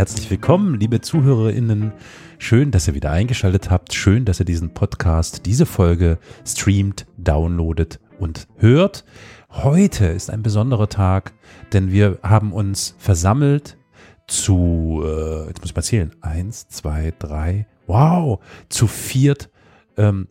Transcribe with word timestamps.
Herzlich 0.00 0.30
willkommen, 0.30 0.80
liebe 0.80 1.02
ZuhörerInnen. 1.02 1.92
Schön, 2.38 2.70
dass 2.70 2.88
ihr 2.88 2.94
wieder 2.94 3.10
eingeschaltet 3.10 3.68
habt. 3.70 3.92
Schön, 3.92 4.24
dass 4.24 4.40
ihr 4.40 4.46
diesen 4.46 4.72
Podcast, 4.72 5.44
diese 5.44 5.66
Folge 5.66 6.18
streamt, 6.42 7.06
downloadet 7.18 8.00
und 8.18 8.48
hört. 8.56 9.04
Heute 9.50 10.06
ist 10.06 10.30
ein 10.30 10.42
besonderer 10.42 10.88
Tag, 10.88 11.34
denn 11.74 11.92
wir 11.92 12.18
haben 12.22 12.54
uns 12.54 12.94
versammelt 12.96 13.76
zu, 14.26 15.02
äh, 15.04 15.48
jetzt 15.48 15.60
muss 15.60 15.68
ich 15.68 15.76
mal 15.76 15.82
zählen, 15.82 16.16
eins, 16.22 16.66
zwei, 16.68 17.12
drei, 17.18 17.66
wow, 17.86 18.40
zu 18.70 18.86
viert 18.86 19.50
ähm, 19.98 20.28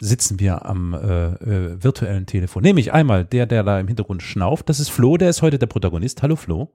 sitzen 0.00 0.40
wir 0.40 0.64
am 0.64 0.94
äh, 0.94 1.26
äh, 1.34 1.84
virtuellen 1.84 2.24
Telefon. 2.24 2.62
Nämlich 2.62 2.94
einmal 2.94 3.26
der, 3.26 3.44
der 3.44 3.64
da 3.64 3.80
im 3.80 3.86
Hintergrund 3.86 4.22
schnauft, 4.22 4.70
das 4.70 4.80
ist 4.80 4.88
Flo, 4.88 5.18
der 5.18 5.28
ist 5.28 5.42
heute 5.42 5.58
der 5.58 5.66
Protagonist. 5.66 6.22
Hallo 6.22 6.36
Flo. 6.36 6.72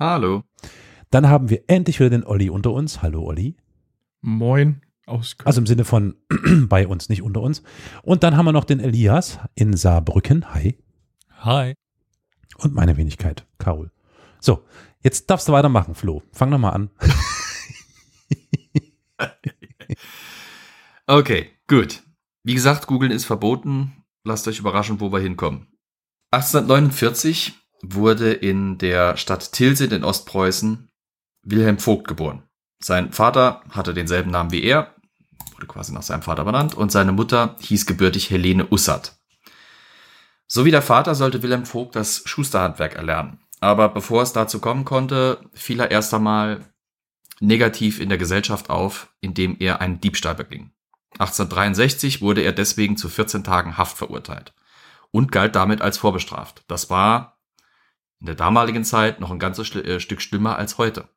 Hallo. 0.00 0.44
Dann 1.10 1.28
haben 1.28 1.48
wir 1.48 1.62
endlich 1.68 2.00
wieder 2.00 2.10
den 2.10 2.24
Olli 2.24 2.50
unter 2.50 2.72
uns. 2.72 3.02
Hallo 3.02 3.22
Olli. 3.24 3.56
Moin. 4.20 4.82
Aus 5.06 5.36
also 5.44 5.60
im 5.60 5.66
Sinne 5.66 5.84
von 5.84 6.16
bei 6.68 6.86
uns, 6.86 7.08
nicht 7.08 7.22
unter 7.22 7.40
uns. 7.40 7.62
Und 8.02 8.22
dann 8.22 8.36
haben 8.36 8.44
wir 8.44 8.52
noch 8.52 8.64
den 8.64 8.80
Elias 8.80 9.38
in 9.54 9.74
Saarbrücken. 9.74 10.52
Hi. 10.52 10.76
Hi. 11.38 11.74
Und 12.58 12.74
meine 12.74 12.96
Wenigkeit, 12.98 13.46
Carol. 13.58 13.90
So, 14.40 14.64
jetzt 15.02 15.30
darfst 15.30 15.48
du 15.48 15.52
weitermachen, 15.52 15.94
Flo. 15.94 16.22
Fang 16.32 16.50
nochmal 16.50 16.74
an. 16.74 16.90
okay, 21.06 21.52
gut. 21.68 22.02
Wie 22.42 22.54
gesagt, 22.54 22.86
Googeln 22.86 23.12
ist 23.12 23.24
verboten. 23.24 24.04
Lasst 24.24 24.46
euch 24.46 24.58
überraschen, 24.58 25.00
wo 25.00 25.10
wir 25.10 25.20
hinkommen. 25.20 25.68
1849 26.32 27.54
wurde 27.82 28.32
in 28.32 28.76
der 28.76 29.16
Stadt 29.16 29.52
Tilsit 29.52 29.92
in 29.92 30.04
Ostpreußen 30.04 30.87
Wilhelm 31.42 31.78
Vogt 31.78 32.08
geboren. 32.08 32.42
Sein 32.80 33.12
Vater 33.12 33.62
hatte 33.70 33.94
denselben 33.94 34.30
Namen 34.30 34.52
wie 34.52 34.62
er, 34.62 34.94
wurde 35.54 35.66
quasi 35.66 35.92
nach 35.92 36.02
seinem 36.02 36.22
Vater 36.22 36.44
benannt, 36.44 36.74
und 36.74 36.92
seine 36.92 37.12
Mutter 37.12 37.56
hieß 37.60 37.86
gebürtig 37.86 38.30
Helene 38.30 38.66
Ussert. 38.70 39.18
So 40.46 40.64
wie 40.64 40.70
der 40.70 40.82
Vater 40.82 41.14
sollte 41.14 41.42
Wilhelm 41.42 41.66
Vogt 41.66 41.96
das 41.96 42.22
Schusterhandwerk 42.24 42.94
erlernen. 42.94 43.40
Aber 43.60 43.88
bevor 43.88 44.22
es 44.22 44.32
dazu 44.32 44.60
kommen 44.60 44.84
konnte, 44.84 45.40
fiel 45.52 45.80
er 45.80 45.90
erst 45.90 46.14
einmal 46.14 46.64
negativ 47.40 48.00
in 48.00 48.08
der 48.08 48.18
Gesellschaft 48.18 48.70
auf, 48.70 49.12
indem 49.20 49.56
er 49.58 49.80
einen 49.80 50.00
Diebstahl 50.00 50.34
beging. 50.34 50.70
1863 51.18 52.20
wurde 52.20 52.42
er 52.42 52.52
deswegen 52.52 52.96
zu 52.96 53.08
14 53.08 53.44
Tagen 53.44 53.76
Haft 53.76 53.96
verurteilt 53.96 54.54
und 55.10 55.32
galt 55.32 55.56
damit 55.56 55.80
als 55.80 55.98
vorbestraft. 55.98 56.64
Das 56.68 56.90
war 56.90 57.38
in 58.20 58.26
der 58.26 58.34
damaligen 58.34 58.84
Zeit 58.84 59.20
noch 59.20 59.30
ein 59.30 59.38
ganzes 59.38 59.74
äh, 59.74 60.00
Stück 60.00 60.20
schlimmer 60.20 60.56
als 60.56 60.78
heute. 60.78 61.08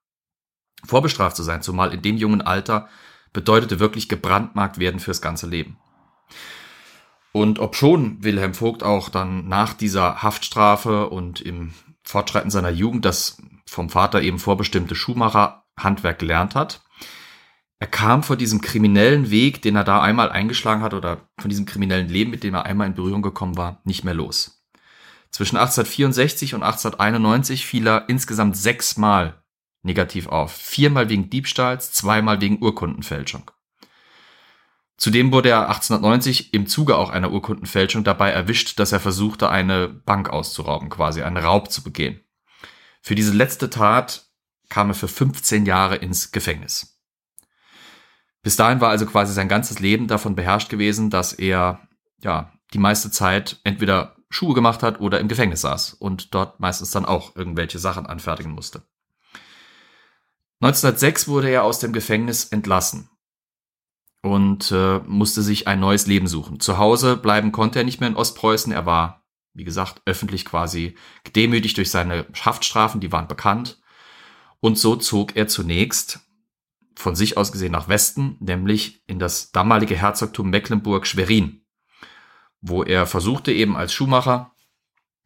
Vorbestraft 0.86 1.36
zu 1.36 1.44
sein, 1.44 1.62
zumal 1.62 1.94
in 1.94 2.02
dem 2.02 2.18
jungen 2.18 2.42
Alter, 2.42 2.90
bedeutete 3.34 3.80
wirklich 3.80 4.10
gebrandmarkt 4.10 4.78
werden 4.80 5.00
fürs 5.00 5.22
ganze 5.22 5.48
Leben. 5.48 5.78
Und 7.32 7.60
ob 7.60 7.76
schon 7.76 8.24
Wilhelm 8.24 8.54
Vogt 8.54 8.84
auch 8.84 9.10
dann 9.10 9.48
nach 9.48 9.74
dieser 9.74 10.22
Haftstrafe 10.22 11.10
und 11.10 11.40
im 11.40 11.74
Fortschreiten 12.04 12.52
seiner 12.52 12.72
Jugend 12.72 13.06
das 13.06 13.42
vom 13.66 13.90
Vater 13.90 14.22
eben 14.22 14.38
vorbestimmte 14.38 14.96
Schuhmacherhandwerk 14.96 16.20
gelernt 16.20 16.56
hat, 16.56 16.82
er 17.82 17.88
kam 17.88 18.22
von 18.22 18.38
diesem 18.38 18.62
kriminellen 18.62 19.32
Weg, 19.32 19.64
den 19.64 19.76
er 19.76 19.84
da 19.84 20.04
einmal 20.04 20.30
eingeschlagen 20.30 20.84
hat, 20.84 20.94
oder 20.94 21.30
von 21.40 21.50
diesem 21.50 21.66
kriminellen 21.66 22.10
Leben, 22.10 22.30
mit 22.30 22.44
dem 22.44 22.54
er 22.54 22.68
einmal 22.68 22.86
in 22.86 22.94
Berührung 22.94 23.24
gekommen 23.24 23.58
war, 23.58 23.82
nicht 23.86 24.04
mehr 24.04 24.14
los. 24.14 24.64
Zwischen 25.32 25.58
1864 25.58 26.54
und 26.54 26.62
1891 26.62 27.66
fiel 27.66 27.88
er 27.88 28.08
insgesamt 28.08 28.56
sechsmal 28.56 29.41
negativ 29.84 30.28
auf. 30.28 30.52
Viermal 30.54 31.10
wegen 31.10 31.30
Diebstahls, 31.30 31.92
zweimal 31.92 32.42
wegen 32.42 32.62
Urkundenfälschung. 32.62 33.52
Zudem 34.98 35.32
wurde 35.32 35.50
er 35.50 35.68
1890 35.70 36.54
im 36.54 36.68
Zuge 36.68 36.96
auch 36.96 37.10
einer 37.10 37.32
Urkundenfälschung 37.32 38.04
dabei 38.04 38.30
erwischt, 38.30 38.80
dass 38.80 38.92
er 38.92 39.00
versuchte, 39.00 39.50
eine 39.50 39.88
Bank 39.88 40.30
auszurauben, 40.30 40.90
quasi 40.90 41.24
einen 41.24 41.38
Raub 41.38 41.72
zu 41.72 41.84
begehen. 41.84 42.22
Für 43.02 43.16
diese 43.16 43.34
letzte 43.34 43.72
Tat 43.72 44.28
kam 44.70 44.90
er 44.90 44.94
für 44.94 45.08
15 45.08 45.66
Jahre 45.66 45.96
ins 45.96 46.32
Gefängnis. 46.32 47.02
Bis 48.44 48.56
dahin 48.56 48.80
war 48.80 48.90
also 48.90 49.06
quasi 49.08 49.34
sein 49.34 49.48
ganzes 49.48 49.80
Leben 49.80 50.08
davon 50.08 50.36
beherrscht 50.36 50.70
gewesen, 50.70 51.10
dass 51.10 51.34
er 51.34 51.88
ja 52.22 52.54
die 52.74 52.80
meiste 52.80 53.10
Zeit 53.10 53.60
entweder 53.64 54.16
Schuhe 54.30 54.54
gemacht 54.54 54.82
hat 54.82 55.00
oder 55.00 55.20
im 55.20 55.28
Gefängnis 55.28 55.62
saß 55.62 55.94
und 55.94 56.34
dort 56.34 56.60
meistens 56.60 56.92
dann 56.92 57.06
auch 57.06 57.36
irgendwelche 57.36 57.80
Sachen 57.80 58.06
anfertigen 58.06 58.52
musste. 58.52 58.84
1906 60.62 61.28
wurde 61.28 61.50
er 61.50 61.64
aus 61.64 61.80
dem 61.80 61.92
Gefängnis 61.92 62.46
entlassen 62.46 63.10
und 64.22 64.72
äh, 64.72 65.00
musste 65.00 65.42
sich 65.42 65.68
ein 65.68 65.80
neues 65.80 66.06
Leben 66.06 66.28
suchen. 66.28 66.60
Zu 66.60 66.78
Hause 66.78 67.18
bleiben 67.18 67.52
konnte 67.52 67.80
er 67.80 67.86
nicht 67.86 68.00
mehr 68.00 68.10
in 68.10 68.16
Ostpreußen. 68.16 68.72
Er 68.72 68.86
war, 68.86 69.26
wie 69.54 69.64
gesagt, 69.64 70.04
öffentlich 70.06 70.46
quasi 70.46 70.96
gedemütigt 71.24 71.78
durch 71.78 71.90
seine 71.90 72.28
Haftstrafen, 72.34 73.02
die 73.02 73.12
waren 73.12 73.28
bekannt. 73.28 73.82
Und 74.60 74.78
so 74.78 74.96
zog 74.96 75.36
er 75.36 75.48
zunächst 75.48 76.20
von 76.96 77.16
sich 77.16 77.38
aus 77.38 77.52
gesehen 77.52 77.72
nach 77.72 77.88
Westen, 77.88 78.38
nämlich 78.40 79.02
in 79.08 79.18
das 79.18 79.52
damalige 79.52 79.96
Herzogtum 79.96 80.52
Mecklenburg-Schwerin, 80.52 81.66
wo 82.62 82.84
er 82.84 83.08
versuchte 83.08 83.52
eben 83.52 83.76
als 83.76 83.94
Schuhmacher 83.94 84.54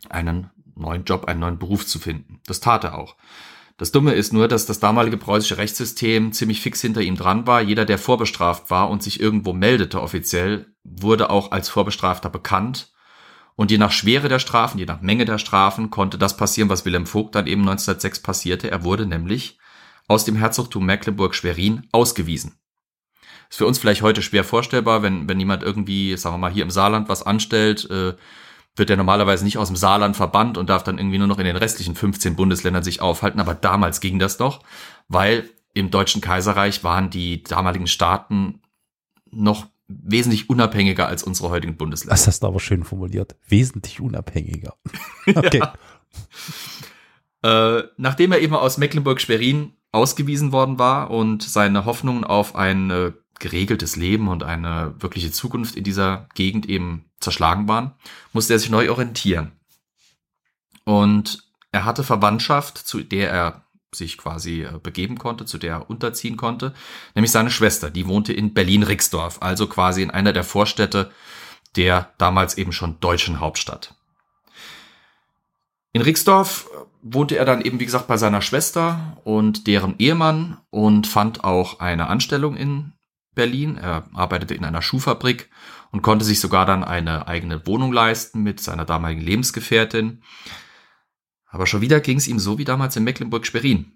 einen 0.10 0.50
neuen 0.76 1.04
Job, 1.04 1.26
einen 1.26 1.42
neuen 1.42 1.60
Beruf 1.60 1.86
zu 1.86 2.00
finden. 2.00 2.40
Das 2.46 2.62
tat 2.62 2.86
er 2.86 2.98
auch. 2.98 3.18
Das 3.78 3.92
Dumme 3.92 4.14
ist 4.14 4.32
nur, 4.32 4.48
dass 4.48 4.66
das 4.66 4.80
damalige 4.80 5.18
preußische 5.18 5.58
Rechtssystem 5.58 6.32
ziemlich 6.32 6.62
fix 6.62 6.80
hinter 6.80 7.02
ihm 7.02 7.18
dran 7.18 7.46
war. 7.46 7.62
Jeder, 7.62 7.84
der 7.84 7.98
vorbestraft 7.98 8.70
war 8.72 8.90
und 8.90 9.04
sich 9.04 9.20
irgendwo 9.20 9.52
meldete 9.52 10.02
offiziell, 10.02 10.74
wurde 10.84 11.30
auch 11.30 11.52
als 11.52 11.68
Vorbestrafter 11.68 12.30
bekannt. 12.30 12.94
Und 13.56 13.72
je 13.72 13.78
nach 13.78 13.92
Schwere 13.92 14.30
der 14.30 14.40
Strafen, 14.40 14.80
je 14.80 14.86
nach 14.86 15.02
Menge 15.02 15.26
der 15.26 15.38
Strafen, 15.38 15.90
konnte 15.90 16.18
das 16.18 16.38
passieren, 16.38 16.70
was 16.70 16.86
Wilhelm 16.86 17.06
Vogt 17.06 17.36
dann 17.36 17.48
eben 17.48 17.62
1906 17.62 18.22
passierte. 18.22 18.72
Er 18.72 18.84
wurde 18.84 19.06
nämlich 19.06 19.58
aus 20.08 20.24
dem 20.24 20.36
Herzogtum 20.36 20.86
Mecklenburg-Schwerin 20.86 21.88
ausgewiesen. 21.92 22.58
Ist 23.50 23.58
für 23.58 23.66
uns 23.66 23.78
vielleicht 23.78 24.02
heute 24.02 24.22
schwer 24.22 24.44
vorstellbar, 24.44 25.04
wenn, 25.04 25.28
wenn 25.28 25.40
jemand 25.40 25.64
irgendwie, 25.64 26.16
sagen 26.18 26.36
wir 26.36 26.40
mal, 26.40 26.52
hier 26.52 26.64
im 26.64 26.72
Saarland 26.72 27.10
was 27.10 27.24
anstellt, 27.24 27.90
äh, 27.90 28.14
wird 28.76 28.90
er 28.90 28.98
normalerweise 28.98 29.44
nicht 29.44 29.58
aus 29.58 29.68
dem 29.68 29.76
Saarland 29.76 30.16
verbannt 30.16 30.58
und 30.58 30.70
darf 30.70 30.84
dann 30.84 30.98
irgendwie 30.98 31.18
nur 31.18 31.28
noch 31.28 31.40
in 31.40 31.46
den 31.46 31.56
restlichen 31.56 31.96
15 31.96 32.36
Bundesländern 32.36 32.84
sich 32.84 33.02
aufhalten. 33.02 33.40
Aber 33.40 33.56
damals 33.56 34.02
ging 34.02 34.20
das 34.20 34.38
doch, 34.38 34.62
weil 35.08 35.50
im 35.74 35.92
Deutschen 35.92 36.22
Kaiserreich 36.22 36.84
waren 36.84 37.10
die 37.10 37.44
damaligen 37.44 37.88
Staaten 37.88 38.62
noch 39.32 39.68
wesentlich 39.88 40.50
unabhängiger 40.50 41.08
als 41.08 41.24
unsere 41.24 41.50
heutigen 41.50 41.78
Bundesländer. 41.78 42.14
Das 42.14 42.28
hast 42.28 42.42
du 42.42 42.48
aber 42.48 42.60
schön 42.60 42.84
formuliert. 42.84 43.36
Wesentlich 43.48 44.02
unabhängiger. 44.02 44.76
Okay. 45.28 45.60
ja. 47.42 47.80
äh, 47.80 47.84
nachdem 47.98 48.32
er 48.32 48.40
eben 48.40 48.54
aus 48.54 48.78
Mecklenburg-Schwerin 48.78 49.74
ausgewiesen 49.92 50.52
worden 50.52 50.78
war 50.78 51.10
und 51.10 51.42
seine 51.42 51.86
Hoffnungen 51.86 52.24
auf 52.24 52.56
ein 52.56 52.92
äh, 52.92 53.12
geregeltes 53.40 53.96
Leben 53.96 54.28
und 54.28 54.44
eine 54.44 54.96
wirkliche 55.00 55.32
Zukunft 55.32 55.76
in 55.76 55.84
dieser 55.84 56.28
Gegend 56.36 56.68
eben 56.68 57.06
zerschlagen 57.20 57.68
waren, 57.68 57.94
musste 58.34 58.54
er 58.54 58.60
sich 58.60 58.70
neu 58.70 58.90
orientieren. 58.90 59.52
Und 60.84 61.44
er 61.72 61.86
hatte 61.86 62.04
Verwandtschaft, 62.04 62.78
zu 62.78 63.02
der 63.02 63.32
er 63.32 63.66
sich 63.94 64.18
quasi 64.18 64.64
äh, 64.64 64.80
begeben 64.82 65.18
konnte, 65.18 65.46
zu 65.46 65.58
der 65.58 65.74
er 65.74 65.90
unterziehen 65.90 66.38
konnte, 66.38 66.74
nämlich 67.16 67.32
seine 67.32 67.52
Schwester, 67.52 67.90
die 67.90 68.08
wohnte 68.08 68.34
in 68.34 68.54
Berlin-Rixdorf, 68.54 69.42
also 69.42 69.68
quasi 69.68 70.02
in 70.02 70.12
einer 70.12 70.34
der 70.34 70.44
Vorstädte 70.44 71.12
der 71.76 72.14
damals 72.18 72.58
eben 72.58 72.72
schon 72.72 73.00
deutschen 73.00 73.40
Hauptstadt. 73.40 73.96
In 75.92 76.02
Rixdorf 76.02 76.70
wohnte 77.02 77.38
er 77.38 77.46
dann 77.46 77.62
eben, 77.62 77.80
wie 77.80 77.86
gesagt, 77.86 78.08
bei 78.08 78.18
seiner 78.18 78.42
Schwester 78.42 79.18
und 79.24 79.68
deren 79.68 79.98
Ehemann 79.98 80.58
und 80.70 81.08
fand 81.08 81.44
auch 81.44 81.80
eine 81.80 82.08
Anstellung 82.08 82.58
in 82.58 82.94
Berlin. 83.36 83.78
Er 83.78 84.08
arbeitete 84.14 84.56
in 84.56 84.66
einer 84.66 84.82
Schuhfabrik 84.82 85.50
und 85.92 86.02
konnte 86.02 86.26
sich 86.26 86.40
sogar 86.40 86.66
dann 86.66 86.84
eine 86.84 87.28
eigene 87.28 87.68
Wohnung 87.68 87.94
leisten 87.94 88.42
mit 88.42 88.60
seiner 88.60 88.86
damaligen 88.86 89.22
Lebensgefährtin. 89.22 90.24
Aber 91.48 91.68
schon 91.68 91.82
wieder 91.82 92.00
ging 92.00 92.18
es 92.18 92.28
ihm 92.28 92.40
so 92.40 92.58
wie 92.58 92.66
damals 92.66 92.96
in 92.96 93.04
Mecklenburg-Schwerin. 93.04 93.92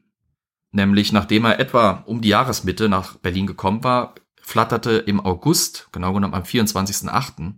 Nämlich 0.71 1.11
nachdem 1.11 1.45
er 1.45 1.59
etwa 1.59 2.03
um 2.05 2.21
die 2.21 2.29
Jahresmitte 2.29 2.89
nach 2.89 3.17
Berlin 3.17 3.47
gekommen 3.47 3.83
war, 3.83 4.15
flatterte 4.41 4.91
im 4.91 5.19
August, 5.19 5.89
genau 5.91 6.13
genommen 6.13 6.35
am 6.35 6.43
24.8., 6.43 7.53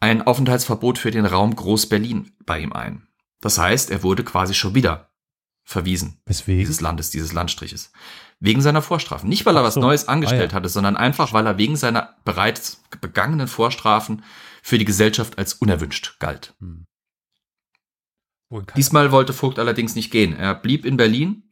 ein 0.00 0.22
Aufenthaltsverbot 0.22 0.98
für 0.98 1.10
den 1.10 1.26
Raum 1.26 1.56
Groß-Berlin 1.56 2.32
bei 2.44 2.60
ihm 2.60 2.72
ein. 2.72 3.08
Das 3.40 3.58
heißt, 3.58 3.90
er 3.90 4.02
wurde 4.02 4.24
quasi 4.24 4.54
schon 4.54 4.74
wieder 4.74 5.05
verwiesen. 5.66 6.20
Weswegen? 6.24 6.60
Dieses 6.60 6.80
Landes, 6.80 7.10
dieses 7.10 7.32
Landstriches. 7.32 7.92
Wegen 8.38 8.62
seiner 8.62 8.82
Vorstrafen. 8.82 9.28
Nicht, 9.28 9.44
weil 9.44 9.56
er 9.56 9.64
was 9.64 9.74
so. 9.74 9.80
Neues 9.80 10.08
angestellt 10.08 10.50
ah, 10.50 10.52
ja. 10.52 10.54
hatte, 10.54 10.68
sondern 10.68 10.96
einfach, 10.96 11.32
weil 11.32 11.46
er 11.46 11.58
wegen 11.58 11.76
seiner 11.76 12.16
bereits 12.24 12.82
begangenen 13.00 13.48
Vorstrafen 13.48 14.22
für 14.62 14.78
die 14.78 14.84
Gesellschaft 14.84 15.38
als 15.38 15.54
unerwünscht 15.54 16.18
galt. 16.20 16.54
Hm. 16.60 16.86
Diesmal 18.76 19.10
wollte 19.10 19.32
Vogt 19.32 19.58
allerdings 19.58 19.96
nicht 19.96 20.12
gehen. 20.12 20.32
Er 20.36 20.54
blieb 20.54 20.84
in 20.84 20.96
Berlin. 20.96 21.50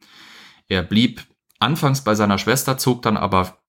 Er 0.69 0.81
blieb 0.81 1.25
anfangs 1.59 2.03
bei 2.03 2.15
seiner 2.15 2.37
Schwester, 2.37 2.77
zog 2.77 3.01
dann 3.01 3.17
aber 3.17 3.59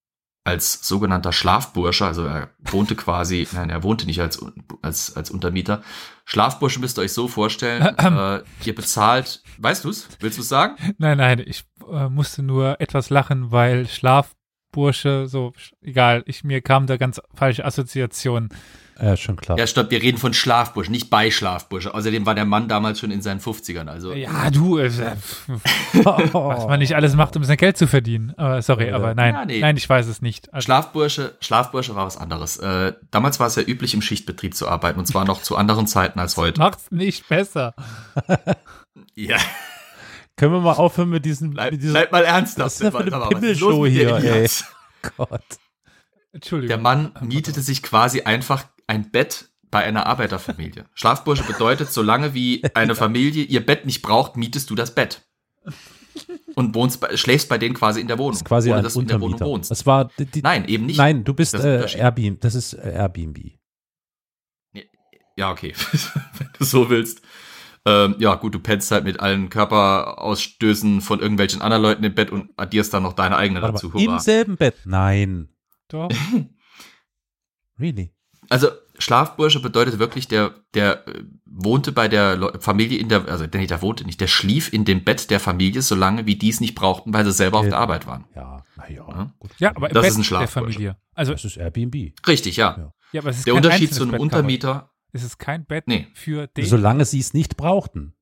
als 0.46 0.87
sogenannter 0.87 1.32
Schlafbursche, 1.32 2.06
also 2.06 2.25
er 2.25 2.50
wohnte 2.70 2.94
quasi, 2.94 3.48
nein, 3.52 3.69
er 3.69 3.82
wohnte 3.82 4.06
nicht 4.06 4.20
als, 4.20 4.44
als, 4.81 5.16
als 5.16 5.31
Untermieter. 5.31 5.82
Schlafbursche 6.25 6.81
müsst 6.81 6.98
ihr 6.98 7.02
euch 7.02 7.12
so 7.12 7.28
vorstellen, 7.28 7.82
äh, 7.98 8.43
ihr 8.64 8.75
bezahlt, 8.75 9.43
weißt 9.58 9.84
du's? 9.84 10.08
Willst 10.20 10.38
du's 10.38 10.48
sagen? 10.48 10.76
Nein, 10.98 11.19
nein, 11.19 11.43
ich 11.44 11.64
äh, 11.90 12.08
musste 12.08 12.43
nur 12.43 12.81
etwas 12.81 13.10
lachen, 13.10 13.50
weil 13.50 13.88
Schlafbursche, 13.88 15.26
so, 15.26 15.52
egal, 15.81 16.22
ich, 16.26 16.44
mir 16.44 16.60
kam 16.60 16.87
da 16.87 16.96
ganz 16.96 17.20
falsche 17.34 17.64
Assoziationen. 17.64 18.50
Ja, 19.00 19.16
schon 19.16 19.37
klar. 19.37 19.58
Ja, 19.58 19.66
stopp, 19.66 19.90
wir 19.90 20.00
reden 20.00 20.16
von 20.16 20.32
Schlafbursche, 20.32 20.90
nicht 20.90 21.10
bei 21.10 21.31
Schlafbursche. 21.31 21.93
Außerdem 21.93 22.25
war 22.25 22.34
der 22.34 22.46
Mann 22.46 22.66
damals 22.66 22.98
schon 22.98 23.10
in 23.10 23.20
seinen 23.20 23.40
50ern, 23.40 23.88
also. 23.88 24.12
Ja, 24.14 24.50
du, 24.50 24.78
äh, 24.78 24.90
was 25.93 26.66
man 26.66 26.78
nicht 26.78 26.94
alles 26.96 27.14
macht, 27.14 27.37
um 27.37 27.44
sein 27.44 27.56
Geld 27.58 27.76
zu 27.76 27.87
verdienen. 27.87 28.32
Aber 28.38 28.62
sorry, 28.62 28.90
aber 28.93 29.14
nein, 29.14 29.34
Ja, 29.34 29.44
nee. 29.44 29.60
nein, 29.60 29.76
ich 29.76 29.88
weiß 29.88 30.06
es 30.06 30.22
nicht. 30.22 30.52
Also, 30.54 30.64
Schlafbursche, 30.64 31.37
Schlafbursche 31.40 31.94
war 31.94 32.06
was 32.06 32.16
anderes. 32.16 32.56
Äh, 32.56 32.94
damals 33.10 33.38
war 33.38 33.48
es 33.48 33.56
ja 33.56 33.62
üblich, 33.62 33.93
im 33.93 34.00
Schichtbetrieb 34.02 34.54
zu 34.54 34.66
arbeiten, 34.69 34.99
und 34.99 35.06
zwar 35.06 35.25
noch 35.26 35.42
zu 35.42 35.56
anderen 35.56 35.87
Zeiten 35.87 36.19
als 36.19 36.37
heute. 36.38 36.58
macht's 36.60 36.90
nicht 36.90 37.28
besser. 37.28 37.75
Ja, 39.14 39.37
Können 40.37 40.52
wir 40.52 40.60
mal 40.60 40.72
aufhören 40.72 41.10
mit 41.10 41.25
diesem, 41.25 41.50
bleib, 41.50 41.72
mit 41.72 41.81
diesem 41.82 41.92
bleib 41.94 42.12
mal 42.12 42.25
ernsthaft. 42.25 42.81
Was 42.81 42.81
ist 42.81 42.94
eine 42.94 43.28
Pimmelshow 43.28 43.87
hier, 43.87 44.16
ey? 44.16 44.49
Gott. 45.16 45.42
Entschuldigung. 46.32 46.69
Der 46.69 46.78
Mann 46.78 47.12
mietete 47.20 47.60
sich 47.60 47.82
quasi 47.82 48.22
einfach 48.22 48.64
ein 48.87 49.11
Bett 49.11 49.49
bei 49.71 49.85
einer 49.85 50.06
Arbeiterfamilie. 50.06 50.87
Schlafbursche 50.94 51.44
bedeutet, 51.44 51.93
solange 51.93 52.35
wie 52.35 52.62
eine 52.75 52.94
Familie 52.97 53.44
ihr 53.44 53.65
Bett 53.65 53.85
nicht 53.87 54.03
braucht, 54.03 54.37
mietest 54.37 54.71
du 54.71 54.75
das 54.75 54.94
Bett. 54.94 55.23
Und 56.55 56.75
wohnst 56.75 57.00
bei, 57.00 57.17
schläfst 57.17 57.49
bei 57.49 57.59
denen 57.59 57.75
quasi 57.75 58.00
in 58.00 58.09
der 58.09 58.19
Wohnung. 58.19 58.33
Das 58.33 58.41
ist 58.41 58.47
quasi 58.47 58.71
ohne 58.71 58.79
ein 58.79 58.85
dass 58.85 58.94
du 58.94 59.00
in 59.00 59.09
der 59.09 59.21
Wohnung 59.21 59.41
wohnst. 59.41 59.71
Das 59.71 59.85
war 59.85 60.11
die, 60.19 60.25
die, 60.25 60.41
Nein, 60.41 60.67
eben 60.67 60.87
nicht. 60.87 60.97
Nein, 60.97 61.25
du 61.25 61.35
bist 61.35 61.53
Das 61.53 61.65
äh. 61.65 61.99
Airbnb. 61.99 62.41
Das 62.41 62.55
ist 62.55 62.73
äh, 62.73 62.93
Airbnb. 62.94 63.38
Ja, 65.37 65.50
okay. 65.50 65.75
Wenn 66.38 66.49
du 66.59 66.65
so 66.65 66.88
willst. 66.88 67.21
Ähm, 67.85 68.17
ja, 68.19 68.35
gut, 68.35 68.55
du 68.55 68.59
pennst 68.59 68.91
halt 68.91 69.05
mit 69.05 69.21
allen 69.21 69.49
Körperausstößen 69.49 71.03
von 71.03 71.21
irgendwelchen 71.21 71.61
anderen 71.61 71.83
Leuten 71.83 72.05
im 72.05 72.15
Bett 72.15 72.31
und 72.31 72.50
addierst 72.56 72.93
dann 72.94 73.05
noch 73.05 73.12
deine 73.12 73.37
eigene 73.37 73.62
Warte 73.62 73.75
dazu. 73.75 73.88
mal, 73.91 74.03
Im 74.03 74.19
selben 74.19 74.56
Bett. 74.56 74.75
Nein. 74.85 75.50
Doch. 75.88 76.11
Really? 77.79 78.15
Also 78.48 78.69
Schlafbursche 78.98 79.60
bedeutet 79.60 79.98
wirklich, 79.98 80.28
der, 80.28 80.54
der 80.75 81.06
äh, 81.08 81.25
wohnte 81.44 81.93
bei 81.93 82.08
der 82.08 82.52
Familie 82.60 82.98
in 82.98 83.08
der, 83.08 83.26
also 83.28 83.46
der, 83.46 83.60
nee, 83.60 83.66
der 83.66 83.82
wohnte 83.82 84.04
nicht, 84.04 84.20
der 84.20 84.26
schlief 84.26 84.72
in 84.72 84.84
dem 84.84 85.04
Bett 85.04 85.31
der 85.31 85.40
Familie, 85.40 85.82
solange 85.82 86.26
wie 86.26 86.37
die 86.37 86.48
es 86.48 86.60
nicht 86.60 86.75
brauchten, 86.75 87.12
weil 87.12 87.25
sie 87.25 87.32
selber 87.32 87.58
auf 87.58 87.64
Ja. 87.64 87.70
der 87.70 87.78
Arbeit 87.81 88.06
waren. 88.06 88.25
Ja, 88.34 88.62
naja. 88.76 89.32
Ja. 89.58 89.76
Aber 89.76 89.88
im 89.88 89.94
Das 89.94 90.02
Bett 90.02 90.10
ist 90.10 90.16
ein 90.16 90.20
der 90.20 90.25
Schlafbursche. 90.25 90.72
Familie. 90.72 90.96
Also, 91.14 91.32
Das 91.32 91.44
ist 91.44 91.56
Airbnb. 91.56 92.12
Richtig, 92.26 92.56
ja. 92.56 92.76
Ja. 92.78 92.93
ja, 93.12 93.20
aber 93.20 93.31
es 93.31 93.38
ist 93.38 93.46
Der 93.46 93.54
Unterschied 93.54 93.93
zu 93.93 94.02
einem 94.02 94.12
Bett, 94.12 94.20
Untermieter, 94.20 94.90
Es 95.12 95.22
ist 95.25 95.38
kein 95.38 95.66
Bett 95.66 95.84
Nee. 95.88 96.06
für 96.14 96.46
den. 96.46 96.64
Solange 96.66 97.04
sie 97.04 97.20
es 97.20 97.34
nicht 97.34 97.56
brauchten. 97.56 98.14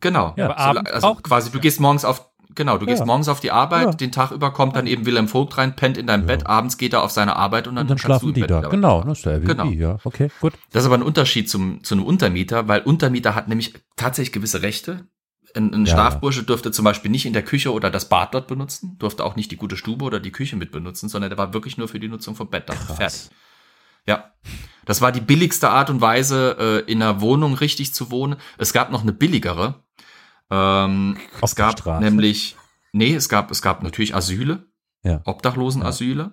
genau. 0.00 0.34
Ja, 0.36 0.46
aber 0.46 0.58
abends 0.58 0.90
also 0.90 1.14
quasi, 1.16 1.50
du 1.50 1.60
gehst 1.60 1.80
morgens 1.80 2.04
auf, 2.04 2.28
genau, 2.54 2.78
du 2.78 2.86
gehst 2.86 3.00
Ja. 3.00 3.06
morgens 3.06 3.28
auf 3.28 3.40
die 3.40 3.50
Arbeit, 3.50 3.84
Ja. 3.86 3.90
den 3.92 4.12
Tag 4.12 4.30
über 4.30 4.52
kommt 4.52 4.76
dann 4.76 4.86
eben 4.86 5.06
Wilhelm 5.06 5.28
Vogt 5.28 5.56
rein, 5.58 5.76
pennt 5.76 5.96
in 5.98 6.06
deinem 6.06 6.22
Ja. 6.22 6.26
Bett, 6.26 6.46
abends 6.46 6.78
geht 6.78 6.92
er 6.92 7.02
auf 7.02 7.10
seine 7.10 7.36
Arbeit 7.36 7.66
und 7.68 7.76
dann, 7.76 7.82
Und 7.84 7.90
dann 7.90 7.98
schlafen 7.98 8.32
die 8.34 8.42
da. 8.42 8.60
Genau, 8.62 9.02
das 9.02 9.18
ist 9.18 9.26
der 9.26 9.32
Airbnb. 9.34 9.48
Genau. 9.50 9.70
Ja, 9.70 9.98
okay, 10.04 10.30
gut. 10.40 10.54
Das 10.72 10.82
ist 10.82 10.86
aber 10.86 10.96
ein 10.96 11.02
Unterschied 11.02 11.48
zum, 11.50 11.82
zu 11.84 11.94
einem 11.94 12.04
Untermieter, 12.04 12.68
weil 12.68 12.80
Untermieter 12.82 13.34
hat 13.34 13.48
nämlich 13.48 13.74
tatsächlich 13.96 14.32
gewisse 14.32 14.62
Rechte. 14.62 15.06
Ein, 15.54 15.74
ein 15.74 15.86
Schlafbursche 15.86 16.44
durfte 16.44 16.70
zum 16.72 16.84
Beispiel 16.84 17.10
nicht 17.10 17.26
in 17.26 17.34
der 17.34 17.42
Küche 17.42 17.72
oder 17.72 17.90
das 17.90 18.08
Bad 18.08 18.32
dort 18.34 18.46
benutzen, 18.48 18.96
durfte 18.98 19.22
auch 19.24 19.36
nicht 19.36 19.50
die 19.50 19.56
gute 19.56 19.76
Stube 19.76 20.04
oder 20.04 20.18
die 20.18 20.32
Küche 20.32 20.56
mit 20.56 20.72
benutzen, 20.72 21.10
sondern 21.10 21.30
der 21.30 21.36
war 21.38 21.52
wirklich 21.52 21.76
nur 21.76 21.88
für 21.88 22.00
die 22.00 22.08
Nutzung 22.08 22.34
vom 22.34 22.48
Bett 22.48 22.68
da. 22.68 22.72
Fertig. 22.72 23.28
Ja. 24.06 24.32
Das 24.84 25.00
war 25.00 25.12
die 25.12 25.20
billigste 25.20 25.68
Art 25.68 25.90
und 25.90 26.00
Weise, 26.00 26.56
äh, 26.86 26.90
in 26.90 27.02
einer 27.02 27.20
Wohnung 27.20 27.54
richtig 27.54 27.94
zu 27.94 28.10
wohnen. 28.10 28.36
Es 28.58 28.72
gab 28.72 28.90
noch 28.90 29.02
eine 29.02 29.12
billigere. 29.12 29.81
Ähm, 30.52 31.16
es 31.40 31.56
gab 31.56 31.78
Straße. 31.78 32.04
nämlich, 32.04 32.56
nee, 32.92 33.14
es 33.14 33.28
gab, 33.30 33.50
es 33.50 33.62
gab 33.62 33.82
natürlich 33.82 34.14
Asyle, 34.14 34.66
Ja. 35.02 35.20
Obdachlosenasyle. 35.24 36.32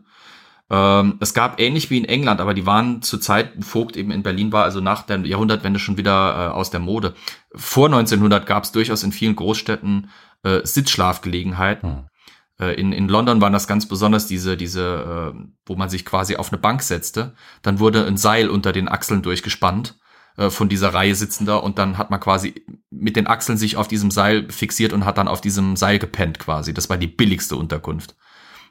Ähm, 0.72 1.18
es 1.20 1.34
gab 1.34 1.60
ähnlich 1.60 1.90
wie 1.90 1.98
in 1.98 2.06
England, 2.06 2.42
aber 2.42 2.54
die 2.54 2.66
waren 2.66 3.02
zur 3.02 3.22
Zeit, 3.22 3.54
wo 3.56 3.62
Vogt 3.64 3.98
eben 3.98 4.12
in 4.12 4.22
Berlin 4.22 4.52
war, 4.52 4.66
also 4.66 4.82
nach 4.82 5.02
der 5.04 5.20
Jahrhundertwende 5.26 5.80
schon 5.80 5.98
wieder 5.98 6.50
äh, 6.50 6.52
aus 6.52 6.70
der 6.70 6.80
Mode. 6.80 7.16
Vor 7.56 7.88
1900 7.88 8.46
gab 8.46 8.66
es 8.66 8.72
durchaus 8.72 9.04
in 9.04 9.12
vielen 9.12 9.36
Großstädten 9.36 10.10
äh, 10.44 10.60
Sitzschlafgelegenheiten. 10.64 11.90
Hm. 11.90 12.06
Äh, 12.60 12.74
In, 12.80 12.92
in 12.92 13.08
London 13.08 13.42
waren 13.42 13.54
das 13.54 13.68
ganz 13.68 13.88
besonders 13.88 14.28
diese, 14.28 14.58
diese, 14.58 15.34
äh, 15.36 15.40
wo 15.66 15.76
man 15.76 15.90
sich 15.90 16.06
quasi 16.06 16.36
auf 16.36 16.52
eine 16.52 16.62
Bank 16.62 16.84
setzte. 16.84 17.34
Dann 17.64 17.80
wurde 17.80 18.06
ein 18.06 18.18
Seil 18.18 18.50
unter 18.50 18.72
den 18.74 18.90
Achseln 18.90 19.22
durchgespannt 19.24 19.98
äh, 20.40 20.50
von 20.50 20.70
dieser 20.70 20.94
Reihe 20.94 21.16
Sitzender 21.16 21.64
und 21.64 21.78
dann 21.78 21.98
hat 21.98 22.12
man 22.12 22.20
quasi 22.22 22.64
mit 22.90 23.18
den 23.18 23.28
Achseln 23.28 23.58
sich 23.58 23.76
auf 23.76 23.90
diesem 23.90 24.10
Seil 24.10 24.50
fixiert 24.50 24.94
und 24.94 25.04
hat 25.04 25.18
dann 25.18 25.28
auf 25.28 25.42
diesem 25.42 25.76
Seil 25.76 26.00
gepennt 26.00 26.40
quasi. 26.40 26.74
Das 26.74 26.90
war 26.90 26.96
die 26.96 27.08
billigste 27.08 27.58
Unterkunft. 27.58 28.16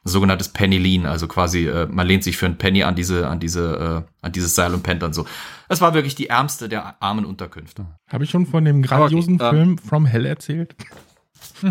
Sogenanntes 0.03 0.49
Penny 0.49 0.79
Lean, 0.79 1.05
also 1.05 1.29
quasi 1.29 1.67
äh, 1.67 1.87
man 1.91 2.07
lehnt 2.07 2.25
sich 2.25 2.39
für 2.39 2.47
einen 2.47 2.57
Penny 2.57 2.85
an 2.85 2.95
diese, 2.95 3.29
an 3.29 3.39
diese, 3.39 4.07
äh, 4.07 4.25
an 4.25 4.33
dieses 4.33 4.55
Seil 4.55 4.73
und 4.73 4.83
pennt 4.83 5.03
dann 5.03 5.13
so. 5.13 5.27
Das 5.69 5.83
war 5.83 5.93
wirklich 5.93 6.15
die 6.15 6.29
ärmste 6.29 6.71
der 6.71 7.03
armen 7.03 7.27
Unterkünfte. 7.27 7.87
Habe 8.11 8.25
ich 8.25 8.31
schon 8.31 8.47
von 8.47 8.65
dem 8.65 8.81
grandiosen 8.81 9.39
Aber, 9.39 9.51
ähm, 9.51 9.65
Film 9.65 9.79
From 9.79 10.07
Hell 10.07 10.25
erzählt? 10.25 10.75